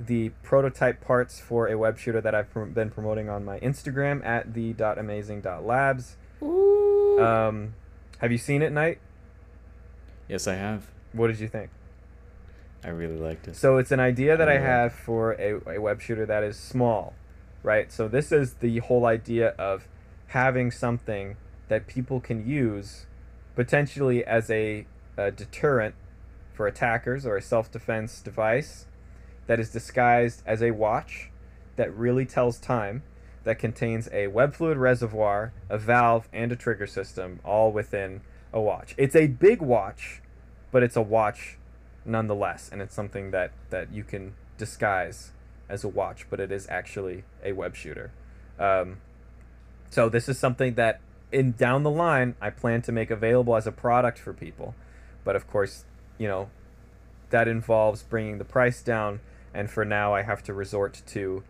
the 0.00 0.30
prototype 0.42 1.00
parts 1.00 1.38
for 1.40 1.68
a 1.68 1.76
web 1.78 1.98
shooter 1.98 2.20
that 2.20 2.34
i've 2.34 2.50
prom- 2.50 2.72
been 2.72 2.90
promoting 2.90 3.28
on 3.28 3.44
my 3.44 3.58
instagram 3.60 4.24
at 4.24 4.54
the 4.54 4.72
amazing 4.98 5.42
labs 5.62 6.16
um, 6.42 7.74
have 8.18 8.32
you 8.32 8.38
seen 8.38 8.60
it, 8.62 8.72
Knight? 8.72 8.98
yes, 10.28 10.46
I 10.48 10.54
have. 10.54 10.86
What 11.12 11.28
did 11.28 11.38
you 11.38 11.48
think? 11.48 11.70
I 12.82 12.88
really 12.88 13.16
liked 13.18 13.46
it. 13.48 13.56
So 13.56 13.78
it's 13.78 13.92
an 13.92 14.00
idea 14.00 14.36
that 14.36 14.48
I 14.48 14.54
Yeah. 14.54 14.60
have 14.82 14.92
for 14.92 15.32
a, 15.32 15.60
a 15.76 15.78
web 15.80 16.00
shooter 16.00 16.26
that 16.26 16.42
is 16.42 16.56
small, 16.58 17.14
right? 17.62 17.90
So 17.92 18.08
this 18.08 18.32
is 18.32 18.54
the 18.54 18.78
whole 18.80 19.06
idea 19.06 19.50
of 19.58 19.86
having 20.28 20.70
something 20.70 21.36
that 21.68 21.86
people 21.86 22.20
can 22.20 22.46
use 22.46 23.06
potentially 23.54 24.24
as 24.24 24.50
a, 24.50 24.86
a 25.16 25.30
deterrent 25.30 25.94
for 26.52 26.66
attackers 26.66 27.26
or 27.26 27.36
a 27.36 27.42
self-defense 27.42 28.20
device 28.20 28.86
that 29.46 29.60
is 29.60 29.70
disguised 29.70 30.42
as 30.46 30.62
a 30.62 30.70
watch 30.70 31.30
that 31.76 31.94
really 31.94 32.24
tells 32.24 32.58
time 32.58 33.02
that 33.44 33.58
contains 33.58 34.08
a 34.12 34.26
web 34.28 34.54
fluid 34.54 34.78
reservoir, 34.78 35.52
a 35.68 35.76
valve, 35.76 36.28
and 36.32 36.50
a 36.50 36.56
trigger 36.56 36.86
system 36.86 37.40
all 37.44 37.70
within 37.70 38.22
a 38.52 38.60
watch. 38.60 38.94
It's 38.96 39.14
a 39.14 39.26
big 39.26 39.60
watch, 39.60 40.22
but 40.72 40.82
it's 40.82 40.96
a 40.96 41.02
watch 41.02 41.58
nonetheless, 42.04 42.70
and 42.72 42.80
it's 42.80 42.94
something 42.94 43.30
that 43.32 43.52
that 43.70 43.92
you 43.92 44.04
can 44.04 44.34
disguise 44.56 45.32
as 45.68 45.84
a 45.84 45.88
watch, 45.88 46.26
but 46.30 46.40
it 46.40 46.52
is 46.52 46.66
actually 46.70 47.24
a 47.42 47.52
web 47.52 47.74
shooter. 47.74 48.12
Um, 48.58 48.98
so 49.90 50.08
this 50.08 50.28
is 50.28 50.38
something 50.38 50.74
that 50.74 51.00
in 51.34 51.52
down 51.52 51.82
the 51.82 51.90
line 51.90 52.36
I 52.40 52.50
plan 52.50 52.80
to 52.82 52.92
make 52.92 53.10
available 53.10 53.56
as 53.56 53.66
a 53.66 53.72
product 53.72 54.18
for 54.18 54.32
people, 54.32 54.74
but 55.24 55.34
of 55.34 55.46
course, 55.46 55.84
you 56.16 56.28
know, 56.28 56.48
that 57.30 57.48
involves 57.48 58.02
bringing 58.02 58.38
the 58.38 58.44
price 58.44 58.82
down, 58.82 59.20
and 59.52 59.68
for 59.68 59.84
now 59.84 60.14
I 60.14 60.22
have 60.22 60.42
to 60.44 60.54
resort 60.54 61.02
to 61.08 61.42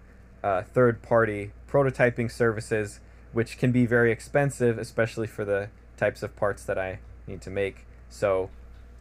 uh, 0.42 0.62
third-party 0.62 1.52
prototyping 1.70 2.30
services, 2.30 3.00
which 3.32 3.58
can 3.58 3.72
be 3.72 3.84
very 3.84 4.10
expensive, 4.10 4.78
especially 4.78 5.26
for 5.26 5.44
the 5.44 5.68
types 5.96 6.22
of 6.22 6.34
parts 6.34 6.64
that 6.64 6.78
I 6.78 7.00
need 7.26 7.42
to 7.42 7.50
make. 7.50 7.86
So, 8.08 8.50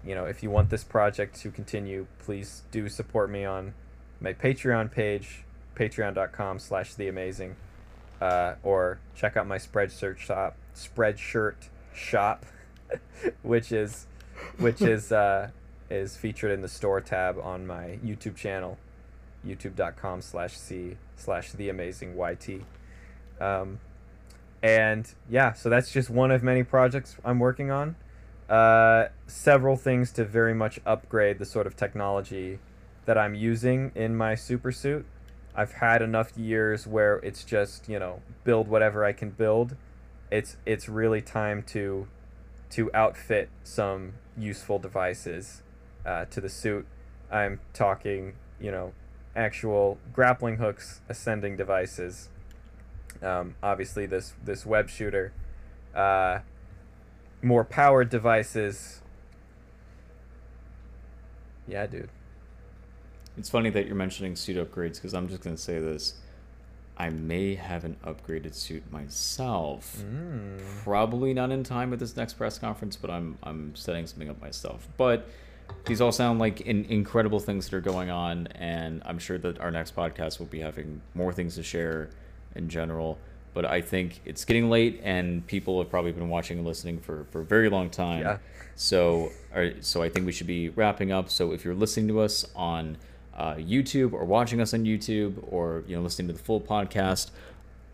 you 0.06 0.16
know, 0.16 0.26
if 0.26 0.44
you 0.44 0.50
want 0.50 0.70
this 0.70 0.84
project 0.84 1.40
to 1.42 1.52
continue, 1.52 2.08
please 2.20 2.64
do 2.72 2.90
support 2.90 3.30
me 3.30 3.46
on 3.46 3.74
my 4.20 4.34
Patreon 4.34 4.92
page, 4.92 5.46
patreon.com 5.76 6.60
slash 6.60 6.96
the 6.96 7.08
amazing, 7.08 7.56
uh, 8.22 8.56
or 8.64 9.00
check 9.16 9.38
out 9.38 9.48
my 9.48 9.58
Spreadshirt 9.58 10.18
shop, 10.18 10.58
Spreadshirt 10.76 11.70
shop, 11.94 12.46
which 13.42 13.72
is, 13.72 14.08
which 14.58 14.82
is, 14.82 15.12
uh, 15.12 15.50
is 15.90 16.18
featured 16.18 16.52
in 16.52 16.62
the 16.62 16.68
store 16.68 17.02
tab 17.02 17.38
on 17.40 17.68
my 17.68 18.00
YouTube 18.04 18.36
channel, 18.36 18.78
youtube.com 19.46 20.22
slash 20.22 20.58
c 20.58 20.98
slash 21.16 21.52
the 21.52 21.70
amazing 21.70 22.16
yt. 22.16 22.62
Um, 23.40 23.80
and 24.62 25.14
yeah, 25.30 25.54
so 25.54 25.70
that's 25.70 25.92
just 25.92 26.10
one 26.10 26.32
of 26.32 26.42
many 26.42 26.64
projects 26.64 27.18
I'm 27.26 27.40
working 27.40 27.70
on. 27.70 27.96
Uh, 28.50 29.10
several 29.28 29.76
things 29.76 30.12
to 30.14 30.26
very 30.26 30.54
much 30.54 30.80
upgrade 30.86 31.40
the 31.40 31.46
sort 31.46 31.68
of 31.68 31.76
technology 31.76 32.60
that 33.06 33.18
I'm 33.18 33.36
using 33.36 33.92
in 33.96 34.16
my 34.16 34.36
super 34.36 34.72
suit. 34.72 35.06
I've 35.56 35.74
had 35.74 36.02
enough 36.02 36.38
years 36.38 36.88
where 36.88 37.18
it's 37.18 37.44
just 37.44 37.88
you 37.90 38.00
know 38.00 38.22
build 38.44 38.68
whatever 38.68 39.06
I 39.06 39.12
can 39.12 39.30
build. 39.30 39.76
It's 40.32 40.58
it's 40.66 40.90
really 40.90 41.22
time 41.22 41.64
to 41.68 42.08
to 42.72 42.90
outfit 42.94 43.50
some 43.64 44.14
useful 44.38 44.80
devices 44.80 45.62
uh, 46.06 46.26
to 46.26 46.42
the 46.42 46.50
suit. 46.50 46.88
I'm 47.32 47.60
talking 47.74 48.34
you 48.60 48.72
know 48.72 48.94
actual 49.36 49.98
grappling 50.12 50.58
hooks, 50.58 51.02
ascending 51.10 51.58
devices. 51.58 52.30
Um, 53.22 53.56
obviously, 53.62 54.06
this 54.06 54.34
this 54.44 54.66
web 54.66 54.90
shooter, 54.90 55.32
uh, 55.96 56.40
more 57.42 57.64
powered 57.64 58.10
devices. 58.10 59.02
Yeah, 61.68 61.88
dude. 61.88 62.10
It's 63.38 63.50
funny 63.50 63.70
that 63.72 63.88
you're 63.88 63.96
mentioning 63.96 64.36
suit 64.36 64.58
upgrades 64.58 64.96
because 64.96 65.14
I'm 65.14 65.28
just 65.28 65.42
gonna 65.42 65.58
say 65.58 65.80
this. 65.80 66.16
I 66.98 67.10
may 67.10 67.56
have 67.56 67.86
an 67.86 67.98
upgraded 68.06 68.54
suit 68.54 68.84
myself. 68.92 69.98
Mm. 70.00 70.60
Probably 70.84 71.34
not 71.34 71.52
in 71.52 71.64
time 71.64 71.92
at 71.94 72.00
this 72.00 72.16
next 72.16 72.34
press 72.34 72.60
conference, 72.60 72.96
but 72.96 73.10
I'm 73.10 73.38
I'm 73.44 73.76
setting 73.76 74.06
something 74.06 74.30
up 74.30 74.42
myself. 74.42 74.88
But 74.98 75.28
these 75.86 76.02
all 76.02 76.12
sound 76.12 76.40
like 76.40 76.62
in, 76.62 76.86
incredible 76.86 77.40
things 77.40 77.70
that 77.70 77.76
are 77.76 77.82
going 77.82 78.10
on, 78.10 78.48
and 78.48 79.02
I'm 79.06 79.20
sure 79.20 79.38
that 79.40 79.60
our 79.60 79.72
next 79.72 79.96
podcast 79.96 80.40
will 80.40 80.46
be 80.46 80.60
having 80.60 81.02
more 81.14 81.34
things 81.34 81.56
to 81.56 81.64
share 81.64 82.10
in 82.56 82.70
general. 82.70 83.18
But 83.54 83.66
I 83.66 83.82
think 83.82 84.22
it's 84.26 84.46
getting 84.46 84.70
late, 84.70 85.00
and 85.04 85.46
people 85.46 85.80
have 85.80 85.90
probably 85.90 86.12
been 86.12 86.30
watching 86.30 86.60
and 86.60 86.68
listening 86.68 87.00
for, 87.00 87.26
for 87.32 87.42
a 87.42 87.46
very 87.46 87.70
long 87.70 87.90
time. 87.90 88.22
Yeah. 88.22 88.38
So, 88.76 89.32
so 89.82 90.02
I 90.02 90.10
think 90.10 90.26
we 90.26 90.32
should 90.32 90.48
be 90.48 90.70
wrapping 90.70 91.12
up. 91.12 91.30
So 91.30 91.52
if 91.52 91.64
you're 91.64 91.76
listening 91.76 92.08
to 92.08 92.20
us 92.22 92.46
on 92.56 92.98
uh, 93.38 93.56
YouTube 93.56 94.14
or 94.14 94.26
watching 94.26 94.62
us 94.62 94.74
on 94.74 94.84
YouTube 94.84 95.36
or 95.52 95.84
you 95.88 95.96
know 95.96 96.02
listening 96.02 96.28
to 96.28 96.34
the 96.34 96.40
full 96.44 96.62
podcast 96.62 97.32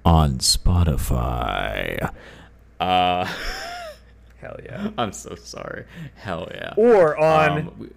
on 0.05 0.37
Spotify, 0.39 2.11
uh, 2.79 3.25
Hell 4.37 4.55
yeah. 4.63 4.91
I'm 4.97 5.11
so 5.11 5.35
sorry. 5.35 5.83
Hell 6.15 6.47
yeah. 6.53 6.73
Or 6.77 7.17
on 7.17 7.57
Um, 7.59 7.73
we- 7.77 7.89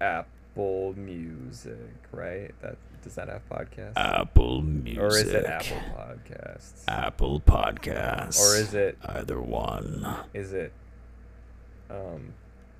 Apple 0.00 0.94
Music, 0.96 1.76
right? 2.12 2.50
That 2.62 2.76
does 3.02 3.14
that 3.16 3.28
have 3.28 3.46
podcasts? 3.48 3.92
Apple 3.96 4.62
Music. 4.62 5.02
or 5.02 5.08
is 5.08 5.28
it 5.28 5.44
Apple 5.44 5.76
Podcasts? 5.96 6.84
Apple 6.88 7.40
Podcasts. 7.40 8.40
Or 8.40 8.56
is 8.56 8.74
it 8.74 8.96
either 9.04 9.40
one? 9.40 10.06
is 10.32 10.52
it 10.52 10.72
um 11.90 12.32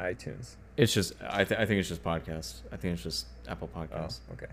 iTunes? 0.03 0.57
It's 0.77 0.93
just 0.93 1.13
I, 1.23 1.45
th- 1.45 1.61
I 1.61 1.67
think 1.67 1.81
it's 1.81 1.89
just 1.89 2.03
podcast. 2.03 2.61
I 2.73 2.77
think 2.77 2.95
it's 2.95 3.03
just 3.03 3.27
Apple 3.49 3.69
Oh, 3.75 3.79
Podcasts. 3.81 4.21
okay. 4.33 4.47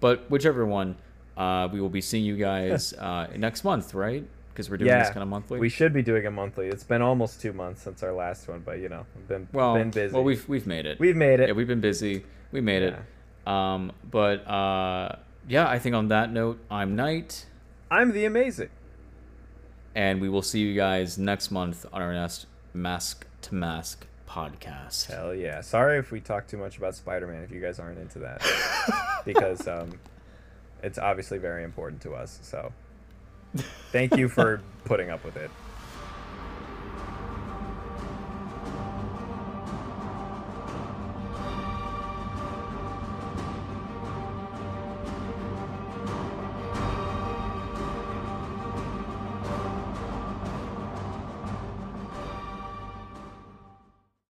But 0.00 0.30
whichever 0.30 0.64
one, 0.66 0.96
uh, 1.36 1.68
we 1.72 1.80
will 1.80 1.88
be 1.90 2.00
seeing 2.00 2.24
you 2.24 2.36
guys 2.36 2.92
uh, 2.98 3.28
next 3.36 3.64
month, 3.64 3.94
right? 3.94 4.24
Because 4.52 4.68
we're 4.68 4.78
doing 4.78 4.90
this 4.90 5.08
kind 5.10 5.22
of 5.22 5.28
monthly. 5.28 5.60
We 5.60 5.68
should 5.68 5.92
be 5.92 6.02
doing 6.02 6.24
it 6.24 6.30
monthly. 6.30 6.66
It's 6.66 6.82
been 6.84 7.00
almost 7.02 7.40
two 7.40 7.52
months 7.52 7.82
since 7.82 8.02
our 8.02 8.12
last 8.12 8.48
one, 8.48 8.60
but 8.60 8.78
you 8.80 8.88
know, 8.88 9.06
been 9.28 9.46
well, 9.52 9.74
been 9.74 9.90
busy. 9.90 10.12
well, 10.14 10.24
we've 10.24 10.46
we've 10.48 10.66
made 10.66 10.86
it. 10.86 10.98
we've 10.98 11.16
made 11.16 11.38
it. 11.40 11.48
yeah, 11.48 11.54
we've 11.54 11.68
been 11.68 11.80
busy. 11.80 12.24
We 12.52 12.60
made 12.60 12.82
Yeah. 12.82 12.98
it. 13.46 13.48
Um, 13.48 13.92
but 14.10 14.46
uh, 14.48 15.16
yeah, 15.48 15.68
I 15.68 15.78
think 15.78 15.94
on 15.94 16.08
that 16.08 16.32
note, 16.32 16.58
I'm 16.70 16.96
Knight, 16.96 17.46
I'm 17.90 18.12
the 18.12 18.24
amazing. 18.24 18.68
and 19.94 20.20
we 20.20 20.28
will 20.28 20.42
see 20.42 20.58
you 20.60 20.74
guys 20.74 21.16
next 21.18 21.50
month 21.50 21.86
on 21.92 22.02
our 22.02 22.12
next 22.12 22.46
Mask 22.74 23.26
to 23.42 23.54
Mask 23.54 24.06
podcast. 24.30 25.06
Hell 25.06 25.34
yeah. 25.34 25.60
Sorry 25.60 25.98
if 25.98 26.12
we 26.12 26.20
talk 26.20 26.46
too 26.46 26.56
much 26.56 26.78
about 26.78 26.94
Spider 26.94 27.26
Man 27.26 27.42
if 27.42 27.50
you 27.50 27.60
guys 27.60 27.78
aren't 27.78 27.98
into 27.98 28.20
that. 28.20 28.42
because 29.24 29.66
um, 29.66 29.98
it's 30.82 30.98
obviously 30.98 31.38
very 31.38 31.64
important 31.64 32.00
to 32.02 32.14
us. 32.14 32.38
So 32.42 32.72
thank 33.90 34.16
you 34.16 34.28
for 34.28 34.62
putting 34.84 35.10
up 35.10 35.24
with 35.24 35.36
it. 35.36 35.50